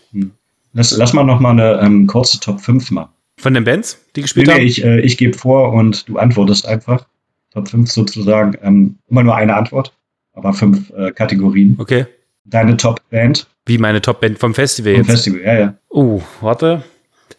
Lass, 0.73 0.91
lass 0.97 1.13
mal 1.13 1.23
noch 1.23 1.39
mal 1.39 1.51
eine 1.51 1.81
ähm, 1.83 2.09
kurze 2.09 2.41
Top 2.41 2.61
5 2.61 2.91
machen. 2.91 3.11
Von 3.37 3.55
den 3.55 3.63
Bands, 3.63 4.05
die 4.17 4.23
gespielt 4.23 4.49
nee, 4.49 4.55
haben? 4.55 4.63
Ich, 4.63 4.83
äh, 4.83 5.01
ich 5.03 5.17
gebe 5.17 5.39
vor 5.39 5.73
und 5.73 6.09
du 6.09 6.19
antwortest 6.19 6.67
einfach. 6.67 7.07
Top 7.53 7.69
5 7.69 7.91
sozusagen 7.91 8.57
ähm, 8.63 8.99
immer 9.09 9.23
nur 9.23 9.35
eine 9.35 9.55
Antwort, 9.55 9.93
aber 10.33 10.53
fünf 10.53 10.91
äh, 10.91 11.13
Kategorien. 11.13 11.77
Okay. 11.79 12.07
Deine 12.45 12.77
Top-Band? 12.77 13.47
Wie 13.67 13.79
meine 13.79 14.01
Top-Band 14.01 14.39
vom 14.39 14.55
Festival 14.55 14.95
vom 14.95 15.03
jetzt? 15.03 15.11
Festival, 15.11 15.41
ja, 15.43 15.59
ja. 15.59 15.75
Oh, 15.89 16.23
warte. 16.41 16.83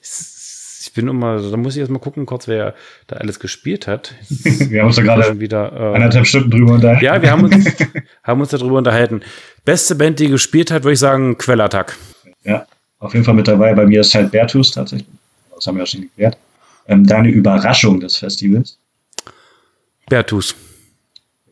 Ich 0.01 0.93
bin 0.93 1.07
immer, 1.07 1.39
da 1.39 1.57
muss 1.57 1.75
ich 1.75 1.79
erst 1.79 1.91
mal 1.91 1.99
gucken, 1.99 2.25
kurz, 2.25 2.47
wer 2.47 2.73
da 3.07 3.17
alles 3.17 3.39
gespielt 3.39 3.87
hat. 3.87 4.15
wir 4.29 4.81
haben 4.81 4.87
uns 4.87 4.95
da 4.95 5.03
gerade 5.03 5.39
wieder 5.39 5.71
äh, 5.71 5.95
anderthalb 5.95 6.25
Stunden 6.25 6.51
drüber 6.51 6.73
unterhalten. 6.73 7.05
Ja, 7.05 7.21
wir 7.21 7.31
haben 7.31 7.43
uns, 7.43 7.65
haben 8.23 8.41
uns 8.41 8.49
darüber 8.49 8.77
unterhalten. 8.77 9.21
Beste 9.65 9.95
Band, 9.95 10.19
die 10.19 10.29
gespielt 10.29 10.71
hat, 10.71 10.83
würde 10.83 10.93
ich 10.93 10.99
sagen, 10.99 11.37
Quellattack. 11.37 11.95
Ja, 12.43 12.65
auf 12.99 13.13
jeden 13.13 13.25
Fall 13.25 13.35
mit 13.35 13.47
dabei. 13.47 13.73
Bei 13.73 13.85
mir 13.85 14.01
ist 14.01 14.13
halt 14.15 14.31
Bertus 14.31 14.71
tatsächlich. 14.71 15.07
Das 15.53 15.67
haben 15.67 15.75
wir 15.75 15.83
ja 15.83 15.85
schon 15.87 16.01
geklärt. 16.01 16.37
ähm, 16.87 17.05
deine 17.05 17.29
Überraschung 17.29 17.99
des 17.99 18.17
Festivals? 18.17 18.77
Bertus. 20.09 20.55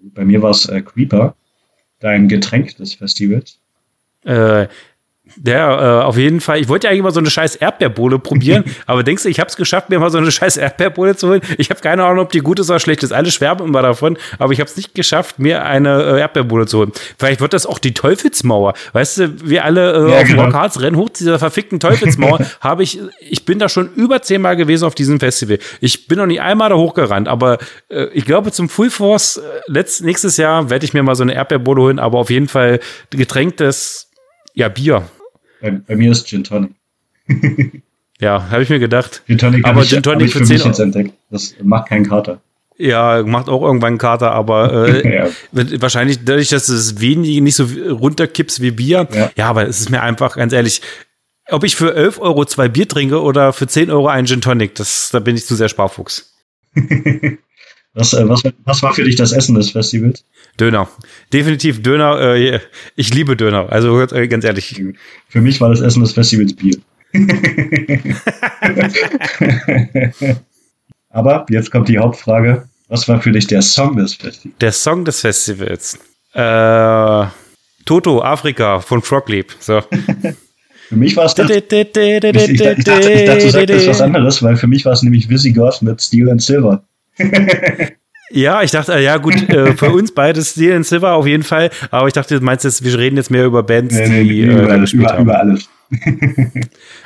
Bei 0.02 0.26
mir 0.26 0.42
war 0.42 0.52
es 0.52 0.68
äh, 0.68 0.82
Creeper, 0.82 1.36
dein 2.00 2.28
Getränk 2.28 2.76
des 2.78 2.96
Festivals. 2.96 3.60
Äh, 4.26 4.68
der, 5.36 6.02
äh, 6.02 6.06
auf 6.06 6.18
jeden 6.18 6.42
Fall. 6.42 6.60
Ich 6.60 6.68
wollte 6.68 6.88
ja 6.88 6.92
eigentlich 6.92 7.04
mal 7.04 7.12
so 7.12 7.20
eine 7.20 7.30
scheiß 7.30 7.56
Erdbeerbohle 7.56 8.20
probieren, 8.20 8.64
aber 8.86 9.04
denkst 9.04 9.24
du, 9.24 9.30
ich 9.30 9.40
habe 9.40 9.50
es 9.50 9.56
geschafft, 9.56 9.90
mir 9.90 10.00
mal 10.00 10.10
so 10.10 10.18
eine 10.18 10.32
scheiß 10.32 10.58
Erdbeerbohle 10.58 11.16
zu 11.16 11.30
holen? 11.30 11.42
Ich 11.58 11.70
habe 11.70 11.80
keine 11.82 12.06
Ahnung, 12.06 12.26
ob 12.26 12.32
die 12.32 12.40
gut 12.40 12.60
ist 12.60 12.70
oder 12.70 12.80
schlecht 12.80 13.04
ist. 13.04 13.12
Alle 13.12 13.32
schwärmen 13.32 13.68
immer 13.68 13.82
davon, 13.82 14.18
aber 14.40 14.54
ich 14.54 14.60
habe 14.60 14.70
es 14.70 14.78
nicht 14.78 14.96
geschafft, 14.96 15.40
mir 15.40 15.66
eine 15.66 16.04
äh, 16.04 16.20
Erdbeerbohle 16.20 16.66
zu 16.66 16.80
holen. 16.80 16.92
Vielleicht 17.18 17.42
wird 17.42 17.54
das 17.54 17.66
auch 17.66 17.80
die 17.80 17.94
Teufelsmauer. 17.94 18.74
Weißt 18.94 19.18
du, 19.18 19.50
wir 19.50 19.66
alle 19.66 20.08
äh, 20.08 20.12
ja, 20.12 20.22
auf 20.22 20.28
genau. 20.28 20.46
Rockhards 20.46 20.82
rennen 20.82 20.98
hoch 20.98 21.10
zu 21.10 21.24
dieser 21.24 21.40
verfickten 21.40 21.80
Teufelsmauer. 21.80 22.40
habe 22.62 22.84
ich, 22.84 23.00
ich 23.20 23.46
bin 23.46 23.60
da 23.60 23.70
schon 23.70 23.94
über 23.94 24.22
zehnmal 24.22 24.56
gewesen 24.56 24.86
auf 24.86 24.96
diesem 24.96 25.20
Festival. 25.20 25.60
Ich 25.82 26.08
bin 26.08 26.18
noch 26.18 26.26
nie 26.26 26.40
einmal 26.40 26.70
da 26.70 26.76
hochgerannt, 26.76 27.28
aber 27.28 27.58
äh, 27.90 28.06
ich 28.14 28.26
glaube, 28.26 28.52
zum 28.52 28.70
Full 28.70 28.90
Force 28.90 29.38
äh, 29.38 29.42
letzt, 29.68 30.04
nächstes 30.04 30.38
Jahr 30.38 30.70
werde 30.70 30.86
ich 30.86 30.94
mir 30.94 31.04
mal 31.04 31.16
so 31.16 31.24
eine 31.24 31.34
Erdbeerbohle 31.34 31.82
holen, 31.82 32.00
aber 32.00 32.18
auf 32.20 32.30
jeden 32.30 32.48
Fall 32.48 32.80
getränktes, 33.12 34.10
ja, 34.54 34.70
Bier 34.70 35.04
bei, 35.62 35.72
bei 35.72 35.96
mir 35.96 36.12
ist 36.12 36.28
Gin 36.28 36.44
Tonic. 36.44 36.72
ja, 38.20 38.50
habe 38.50 38.64
ich 38.64 38.70
mir 38.70 38.80
gedacht. 38.80 39.24
Gin 39.28 39.38
Tonic 39.38 39.66
aber 39.66 39.84
ich, 39.84 39.90
Gin 39.90 40.04
Tonic 40.04 40.32
für, 40.32 40.40
für 40.40 40.54
mich 40.54 40.64
jetzt 40.64 40.80
entdeckt. 40.80 41.14
Das 41.30 41.56
macht 41.62 41.90
keinen 41.90 42.08
Kater. 42.08 42.42
Ja, 42.78 43.24
macht 43.24 43.50
auch 43.50 43.64
irgendwann 43.64 43.94
einen 43.94 43.98
Kater, 43.98 44.32
aber 44.32 44.88
äh, 45.04 45.16
ja. 45.16 45.28
wahrscheinlich 45.82 46.24
dadurch, 46.24 46.50
dass 46.50 46.70
es 46.70 47.02
wenig 47.02 47.42
nicht 47.42 47.56
so 47.56 47.66
runterkippst 47.66 48.62
wie 48.62 48.72
Bier. 48.72 49.08
Ja. 49.12 49.32
ja, 49.36 49.50
aber 49.50 49.68
es 49.68 49.80
ist 49.80 49.90
mir 49.90 50.02
einfach, 50.02 50.36
ganz 50.36 50.54
ehrlich, 50.54 50.82
ob 51.50 51.64
ich 51.64 51.76
für 51.76 51.96
11 51.96 52.20
Euro 52.20 52.46
zwei 52.46 52.68
Bier 52.68 52.88
trinke 52.88 53.22
oder 53.22 53.54
für 53.54 53.68
10 53.68 53.90
Euro 53.90 54.08
einen 54.08 54.28
Gin 54.28 54.42
Tonic, 54.42 54.76
das, 54.76 55.10
da 55.12 55.20
bin 55.20 55.36
ich 55.36 55.46
zu 55.46 55.56
sehr 55.56 55.70
Sparfuchs. 55.70 56.34
Was, 57.98 58.14
äh, 58.14 58.30
was, 58.30 58.44
was 58.64 58.84
war 58.84 58.94
für 58.94 59.04
dich 59.04 59.16
das 59.16 59.32
Essen 59.32 59.56
des 59.56 59.72
Festivals? 59.72 60.24
Döner. 60.60 60.88
Definitiv 61.34 61.82
Döner. 61.82 62.36
Äh, 62.36 62.60
ich 62.96 63.12
liebe 63.12 63.36
Döner. 63.36 63.72
Also 63.72 64.00
äh, 64.00 64.28
ganz 64.28 64.46
ehrlich. 64.46 64.84
Für 65.28 65.42
mich 65.42 65.60
war 65.60 65.70
das 65.70 65.82
Essen 65.82 66.04
des 66.04 66.12
Festivals 66.12 66.54
Bier. 66.54 66.78
Aber 71.10 71.48
jetzt 71.50 71.72
kommt 71.72 71.90
die 71.90 71.98
Hauptfrage. 71.98 72.70
Was 72.88 73.08
war 73.08 73.20
für 73.20 73.32
dich 73.32 73.48
der 73.48 73.64
Song 73.64 73.98
des 73.98 74.14
Festivals? 74.14 74.60
Der 74.60 74.72
Song 74.72 75.04
des 75.04 75.22
Festivals. 75.22 75.98
Äh, 76.34 77.26
Toto, 77.86 78.22
Afrika 78.22 78.80
von 78.80 79.02
Frogleap. 79.02 79.56
So. 79.60 79.82
Für 80.90 80.96
mich 80.96 81.18
war 81.18 81.26
es 81.26 81.34
das. 81.34 81.50
Ich, 81.50 81.58
ich, 81.58 81.64
dachte, 81.64 82.02
ich 82.02 82.22
dachte, 82.54 83.40
du 83.42 83.50
sagtest 83.50 83.88
was 83.88 84.02
anderes, 84.02 84.42
weil 84.42 84.56
für 84.56 84.68
mich 84.68 84.86
war 84.86 84.94
es 84.94 85.04
nämlich 85.04 85.28
Visigoth 85.28 85.82
mit 85.82 86.02
Steel 86.02 86.30
and 86.30 86.42
Silver. 86.42 86.86
Ja, 88.30 88.62
ich 88.62 88.72
dachte, 88.72 89.00
ja 89.00 89.18
gut, 89.18 89.50
äh, 89.50 89.74
für 89.78 89.90
uns 89.90 90.12
beides 90.12 90.52
Steel 90.52 90.76
and 90.76 90.86
Silver 90.86 91.14
auf 91.14 91.26
jeden 91.26 91.44
Fall. 91.44 91.70
Aber 91.92 92.08
ich 92.08 92.14
dachte, 92.14 92.38
du 92.38 92.44
meinst 92.44 92.66
jetzt, 92.66 92.84
wir 92.84 92.98
reden 92.98 93.16
jetzt 93.16 93.32
mehr 93.32 93.46
über 93.46 93.64
Bands, 93.64 93.96
nee, 93.96 94.10
nee, 94.10 94.24
die 94.26 94.42
über, 94.42 94.70
äh, 94.70 94.80
gespielt 94.80 95.10
über. 95.12 95.20
Über 95.20 95.40
alles. 95.40 95.70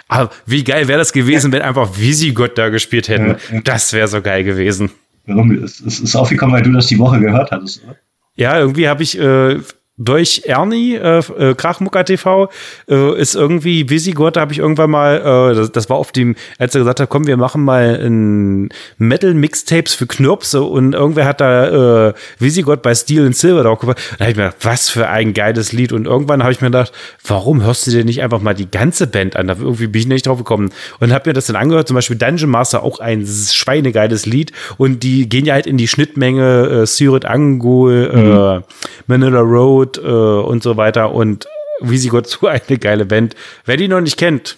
aber 0.08 0.32
wie 0.48 0.64
geil 0.64 0.88
wäre 0.88 0.98
das 0.98 1.14
gewesen, 1.14 1.52
wenn 1.52 1.62
einfach 1.62 1.90
Visigoth 1.96 2.58
da 2.58 2.70
gespielt 2.70 3.08
hätten. 3.08 3.28
Ja, 3.28 3.38
ja. 3.52 3.62
Das 3.64 3.94
wäre 3.94 4.08
so 4.08 4.22
geil 4.22 4.44
gewesen. 4.44 4.90
Warum? 5.28 5.52
Es 5.64 5.80
ist 5.80 6.16
aufgekommen, 6.16 6.56
weil 6.56 6.64
du 6.64 6.72
das 6.72 6.88
die 6.88 6.98
Woche 6.98 7.20
gehört 7.20 7.52
hattest, 7.52 7.84
oder? 7.84 7.96
Ja, 8.36 8.58
irgendwie 8.58 8.88
habe 8.88 9.04
ich 9.04 9.20
äh, 9.20 9.60
durch 10.04 10.44
Ernie, 10.46 10.96
äh, 10.96 11.20
äh, 11.20 11.56
Krachmucker 11.56 12.06
TV, 12.06 12.50
äh, 12.90 13.20
ist 13.20 13.36
irgendwie 13.36 13.90
Visigoth, 13.90 14.36
da 14.36 14.42
habe 14.42 14.54
ich 14.54 14.60
irgendwann 14.60 14.90
mal, 14.90 15.52
äh, 15.52 15.56
das, 15.56 15.72
das, 15.72 15.90
war 15.90 15.98
auf 15.98 16.12
dem, 16.12 16.36
als 16.58 16.74
er 16.76 16.80
gesagt 16.80 17.00
hat, 17.00 17.10
komm, 17.10 17.28
wir 17.28 17.38
machen 17.38 17.64
mal 17.64 18.00
ein 18.02 18.70
Metal-Mixtapes 18.98 19.94
für 19.94 20.08
Knirpse 20.08 20.64
und 20.64 20.94
irgendwer 20.94 21.26
hat 21.26 21.42
da 21.42 22.08
äh, 22.10 22.14
Visigoth 22.40 22.82
bei 22.82 22.96
Steel 22.96 23.26
and 23.26 23.36
Silver 23.36 23.64
drauf 23.64 23.80
gemacht. 23.80 24.00
Da 24.18 24.26
habe 24.26 24.32
ich 24.32 24.38
mir 24.38 24.44
gedacht, 24.44 24.66
was 24.66 24.90
für 24.90 25.08
ein 25.08 25.34
geiles 25.34 25.72
Lied. 25.72 25.92
Und 25.92 26.06
irgendwann 26.06 26.42
habe 26.42 26.52
ich 26.52 26.62
mir 26.62 26.68
gedacht, 26.68 26.92
warum 27.26 27.64
hörst 27.64 27.88
du 27.88 27.92
dir 27.92 28.04
nicht 28.04 28.22
einfach 28.24 28.42
mal 28.42 28.54
die 28.54 28.70
ganze 28.70 29.08
Band 29.08 29.36
an? 29.36 29.48
Da 29.48 29.56
irgendwie 29.60 29.88
bin 29.88 30.02
ich 30.02 30.08
nicht 30.08 30.28
drauf 30.28 30.38
gekommen. 30.38 30.72
Und 31.00 31.14
habe 31.14 31.30
mir 31.30 31.34
das 31.34 31.48
dann 31.48 31.56
angehört, 31.56 31.88
zum 31.88 31.96
Beispiel 31.96 32.18
Dungeon 32.18 32.50
Master, 32.50 32.84
auch 32.84 33.00
ein 33.00 33.26
schweinegeiles 33.26 34.26
Lied. 34.26 34.52
Und 34.78 35.04
die 35.04 35.30
gehen 35.30 35.46
ja 35.46 35.54
halt 35.54 35.68
in 35.68 35.78
die 35.78 35.88
Schnittmenge 35.88 36.82
äh, 36.82 36.86
Syrit 36.86 37.26
Angul, 37.26 38.12
äh, 38.14 38.18
mhm. 38.18 38.62
äh, 38.62 38.62
Manila 39.08 39.42
Road, 39.42 39.91
Tod 39.92 40.04
äh, 40.04 40.48
und 40.48 40.64
so 40.64 40.78
weiter 40.78 41.14
und 41.14 41.48
Visigoth 41.80 42.28
zu 42.28 42.48
eine 42.48 42.78
geile 42.80 43.06
Band. 43.06 43.36
Wer 43.66 43.78
die 43.78 43.88
noch 43.88 44.02
nicht 44.02 44.18
kennt, 44.18 44.58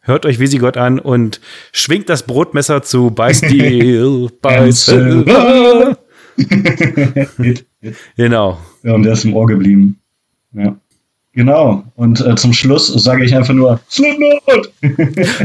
hört 0.00 0.26
euch 0.26 0.38
Visigoth 0.38 0.76
an 0.76 0.98
und 0.98 1.40
schwingt 1.72 2.08
das 2.08 2.24
Brotmesser 2.24 2.82
zu 2.82 3.10
By 3.10 3.34
Steel, 3.34 4.28
By 4.42 4.72
Silver. 4.72 5.98
genau. 8.16 8.58
Ja, 8.82 8.94
und 8.94 9.02
der 9.02 9.12
ist 9.12 9.24
im 9.24 9.34
Ohr 9.34 9.46
geblieben. 9.46 9.98
Ja. 10.52 10.76
Genau. 11.34 11.84
Und 11.94 12.20
äh, 12.20 12.34
zum 12.36 12.52
Schluss 12.52 12.88
sage 12.88 13.24
ich 13.24 13.34
einfach 13.34 13.54
nur 13.54 13.80
Slipknot. 13.90 14.70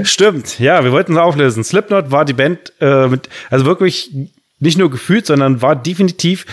Stimmt. 0.04 0.60
Ja, 0.60 0.84
wir 0.84 0.92
wollten 0.92 1.14
es 1.14 1.18
auflösen. 1.18 1.64
Slipknot 1.64 2.12
war 2.12 2.26
die 2.26 2.34
Band 2.34 2.74
äh, 2.82 3.08
mit, 3.08 3.30
also 3.50 3.66
wirklich 3.66 4.12
nicht 4.60 4.78
nur 4.78 4.92
gefühlt, 4.92 5.26
sondern 5.26 5.62
war 5.62 5.78
definitiv 5.78 6.46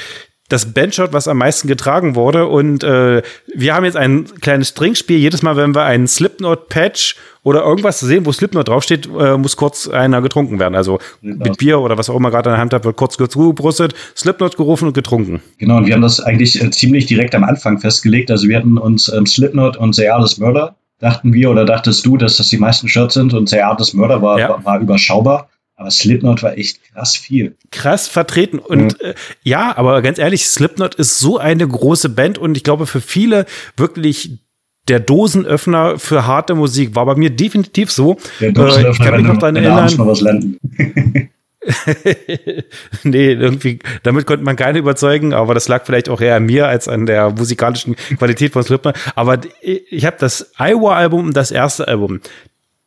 das 0.55 0.73
Bandshot, 0.73 1.13
was 1.13 1.27
am 1.27 1.39
meisten 1.39 1.67
getragen 1.67 2.15
wurde. 2.15 2.47
Und 2.47 2.85
äh, 2.85 3.23
wir 3.55 3.75
haben 3.75 3.85
jetzt 3.85 3.97
ein 3.97 4.27
kleines 4.41 4.75
Trinkspiel. 4.75 5.19
Jedes 5.19 5.43
Mal, 5.43 5.57
wenn 5.57 5.75
wir 5.75 5.83
einen 5.83 6.07
Slipknot-Patch 6.07 7.17
oder 7.43 7.63
irgendwas 7.65 7.99
sehen, 7.99 8.25
wo 8.25 8.33
Slipknot 8.33 8.69
draufsteht, 8.69 9.07
äh, 9.07 9.37
muss 9.37 9.57
kurz 9.57 9.89
einer 9.89 10.23
getrunken 10.23 10.61
werden. 10.61 10.77
Also 10.77 11.01
mit 11.21 11.59
Bier 11.59 11.81
oder 11.81 11.99
was 11.99 12.09
auch 12.09 12.17
immer 12.17 12.31
gerade 12.31 12.51
in 12.51 12.55
der 12.55 12.61
Hand 12.61 12.73
hat, 12.73 12.85
wird 12.85 12.97
kurz 12.97 13.17
zugebrüstet, 13.17 13.95
Slipknot 14.17 14.57
gerufen 14.57 14.87
und 14.87 14.95
getrunken. 14.95 15.43
Genau, 15.59 15.79
und 15.79 15.87
wir 15.87 15.95
haben 15.95 16.03
das 16.03 16.21
eigentlich 16.21 16.63
äh, 16.63 16.71
ziemlich 16.71 17.07
direkt 17.07 17.35
am 17.35 17.43
Anfang 17.43 17.81
festgelegt. 17.81 18.31
Also 18.31 18.49
wir 18.49 18.57
hatten 18.57 18.79
uns 18.79 19.13
ähm, 19.13 19.27
Slipknot 19.27 19.77
und 19.77 19.95
The 19.95 20.09
Artist 20.09 20.39
Murder, 20.39 20.77
dachten 21.01 21.33
wir, 21.33 21.51
oder 21.51 21.65
dachtest 21.65 22.07
du, 22.07 22.17
dass 22.17 22.37
das 22.37 22.49
die 22.49 22.59
meisten 22.59 22.89
Shirts 22.89 23.15
sind 23.15 23.35
und 23.35 23.49
The 23.49 23.61
Artist 23.61 23.95
Murder 23.95 24.23
war, 24.23 24.39
ja. 24.39 24.49
war, 24.51 24.65
war 24.65 24.81
überschaubar. 24.81 25.49
Aber 25.77 25.91
Slipknot 25.91 26.43
war 26.43 26.57
echt 26.57 26.81
krass 26.93 27.17
viel. 27.17 27.57
Krass 27.71 28.07
vertreten. 28.07 28.59
Und 28.59 29.03
mhm. 29.03 29.09
äh, 29.09 29.15
ja, 29.43 29.77
aber 29.77 30.03
ganz 30.03 30.19
ehrlich, 30.19 30.47
Slipknot 30.47 30.95
ist 30.95 31.19
so 31.19 31.39
eine 31.39 31.67
große 31.67 32.11
Band 32.11 32.39
und 32.39 32.57
ich 32.57 32.63
glaube 32.63 32.87
für 32.87 33.01
viele 33.01 33.47
wirklich 33.77 34.39
der 34.89 35.01
Dosenöffner 35.01 35.99
für 35.99 36.27
harte 36.27 36.55
Musik. 36.55 36.95
War 36.95 37.07
bei 37.07 37.17
mir 37.17 37.31
definitiv 37.31 37.91
so. 37.91 38.19
Der 38.41 38.53
Dosenöffner, 38.53 38.89
äh, 38.89 38.93
ich 38.93 38.99
kann 38.99 39.17
mich 39.17 39.27
noch 39.27 39.39
daran 39.39 39.57
erinnern. 39.57 40.59
Nee, 43.05 43.33
irgendwie, 43.33 43.79
damit 44.03 44.27
konnte 44.27 44.45
man 44.45 44.55
keine 44.57 44.79
überzeugen, 44.79 45.33
aber 45.33 45.55
das 45.55 45.67
lag 45.67 45.87
vielleicht 45.87 46.11
auch 46.11 46.21
eher 46.21 46.37
an 46.37 46.45
mir 46.45 46.69
als 46.69 46.89
an 46.89 47.07
der 47.07 47.31
musikalischen 47.31 47.97
Qualität 48.19 48.53
von 48.53 48.63
Slipknot. 48.63 48.97
Aber 49.15 49.41
ich 49.63 50.05
habe 50.05 50.17
das 50.19 50.53
Iowa-Album, 50.59 51.33
das 51.33 51.51
erste 51.51 51.89
Album, 51.89 52.21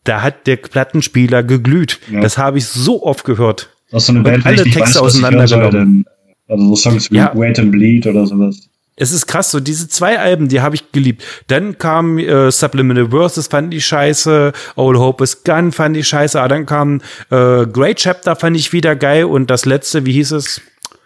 da 0.08 0.22
hat 0.22 0.48
der 0.48 0.58
Plattenspieler 0.58 1.44
geglüht. 1.44 2.00
Ja. 2.12 2.22
Das 2.22 2.38
habe 2.38 2.58
ich 2.58 2.68
so 2.68 3.04
oft 3.04 3.26
gehört. 3.26 3.70
Das 3.92 4.04
ist 4.04 4.08
so 4.08 4.14
eine 4.14 4.22
Band, 4.22 4.46
alle 4.46 4.64
Texte 4.64 5.02
auseinandergenommen. 5.02 6.06
Also 6.48 6.68
so 6.70 6.76
Songs 6.76 7.12
wie 7.12 7.18
ja. 7.18 7.32
Wait 7.36 7.60
and 7.60 7.72
Bleed 7.72 8.08
oder 8.08 8.26
sowas. 8.26 8.70
Es 9.00 9.12
ist 9.12 9.28
krass, 9.28 9.52
so 9.52 9.60
diese 9.60 9.88
zwei 9.88 10.18
Alben, 10.18 10.48
die 10.48 10.62
habe 10.62 10.74
ich 10.74 10.92
geliebt. 10.92 11.24
Dann 11.48 11.78
kam 11.78 12.18
äh, 12.18 12.52
Subliminal 12.52 13.10
Verses, 13.10 13.48
fand 13.48 13.72
ich 13.74 13.86
scheiße. 13.86 14.54
All 14.76 14.98
Hope 14.98 15.24
is 15.24 15.44
Gone 15.44 15.72
fand 15.72 15.96
ich 15.98 16.08
scheiße. 16.08 16.40
Aber 16.40 16.50
dann 16.50 16.66
kam 16.66 17.02
äh, 17.30 17.68
Great 17.68 17.98
Chapter, 17.98 18.36
fand 18.36 18.58
ich 18.58 18.74
wieder 18.74 18.96
geil. 18.96 19.26
Und 19.26 19.52
das 19.52 19.66
letzte, 19.66 20.06
wie 20.08 20.14
hieß 20.14 20.32
es? 20.32 20.62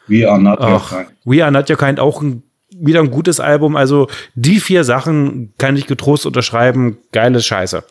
We 0.07 0.29
Are 0.29 0.41
Not 0.41 0.61
Your 0.61 0.81
Kind. 0.87 1.07
We 1.25 1.43
Are 1.43 1.51
Not 1.51 1.69
Your 1.69 1.77
Kind, 1.77 1.99
auch 1.99 2.21
ein, 2.21 2.43
wieder 2.69 3.01
ein 3.01 3.11
gutes 3.11 3.41
Album. 3.41 3.75
Also 3.75 4.07
die 4.35 4.61
vier 4.61 4.85
Sachen 4.85 5.53
kann 5.57 5.75
ich 5.75 5.85
getrost 5.85 6.25
unterschreiben. 6.25 6.97
Geiles 7.11 7.45
Scheiße. 7.45 7.83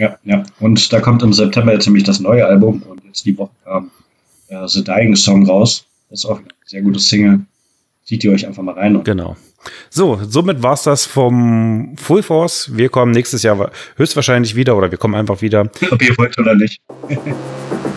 Ja, 0.00 0.16
ja. 0.24 0.42
Und 0.60 0.92
da 0.94 1.00
kommt 1.00 1.22
im 1.22 1.34
September 1.34 1.74
jetzt 1.74 1.84
nämlich 1.84 2.04
das 2.04 2.20
neue 2.20 2.46
Album 2.46 2.82
und 2.88 3.04
jetzt 3.04 3.26
die 3.26 3.36
Woche 3.36 3.50
kam 3.64 3.90
äh, 4.48 4.66
The 4.66 4.82
Dying 4.82 5.14
Song 5.14 5.46
raus. 5.46 5.84
Das 6.08 6.20
ist 6.20 6.24
auch 6.24 6.38
ein 6.38 6.48
sehr 6.64 6.80
gutes 6.80 7.08
Single. 7.08 7.40
Zieht 8.06 8.24
ihr 8.24 8.32
euch 8.32 8.46
einfach 8.46 8.62
mal 8.62 8.74
rein. 8.74 9.04
Genau. 9.04 9.36
So, 9.90 10.18
somit 10.26 10.62
war's 10.62 10.84
das 10.84 11.04
vom 11.04 11.94
Full 11.98 12.22
Force. 12.22 12.70
Wir 12.74 12.88
kommen 12.88 13.12
nächstes 13.12 13.42
Jahr 13.42 13.70
höchstwahrscheinlich 13.96 14.56
wieder 14.56 14.74
oder 14.74 14.90
wir 14.90 14.96
kommen 14.96 15.14
einfach 15.14 15.42
wieder. 15.42 15.60
Ob 15.90 16.02
ihr 16.02 16.16
wollt 16.16 16.38
oder 16.38 16.54
nicht. 16.54 16.80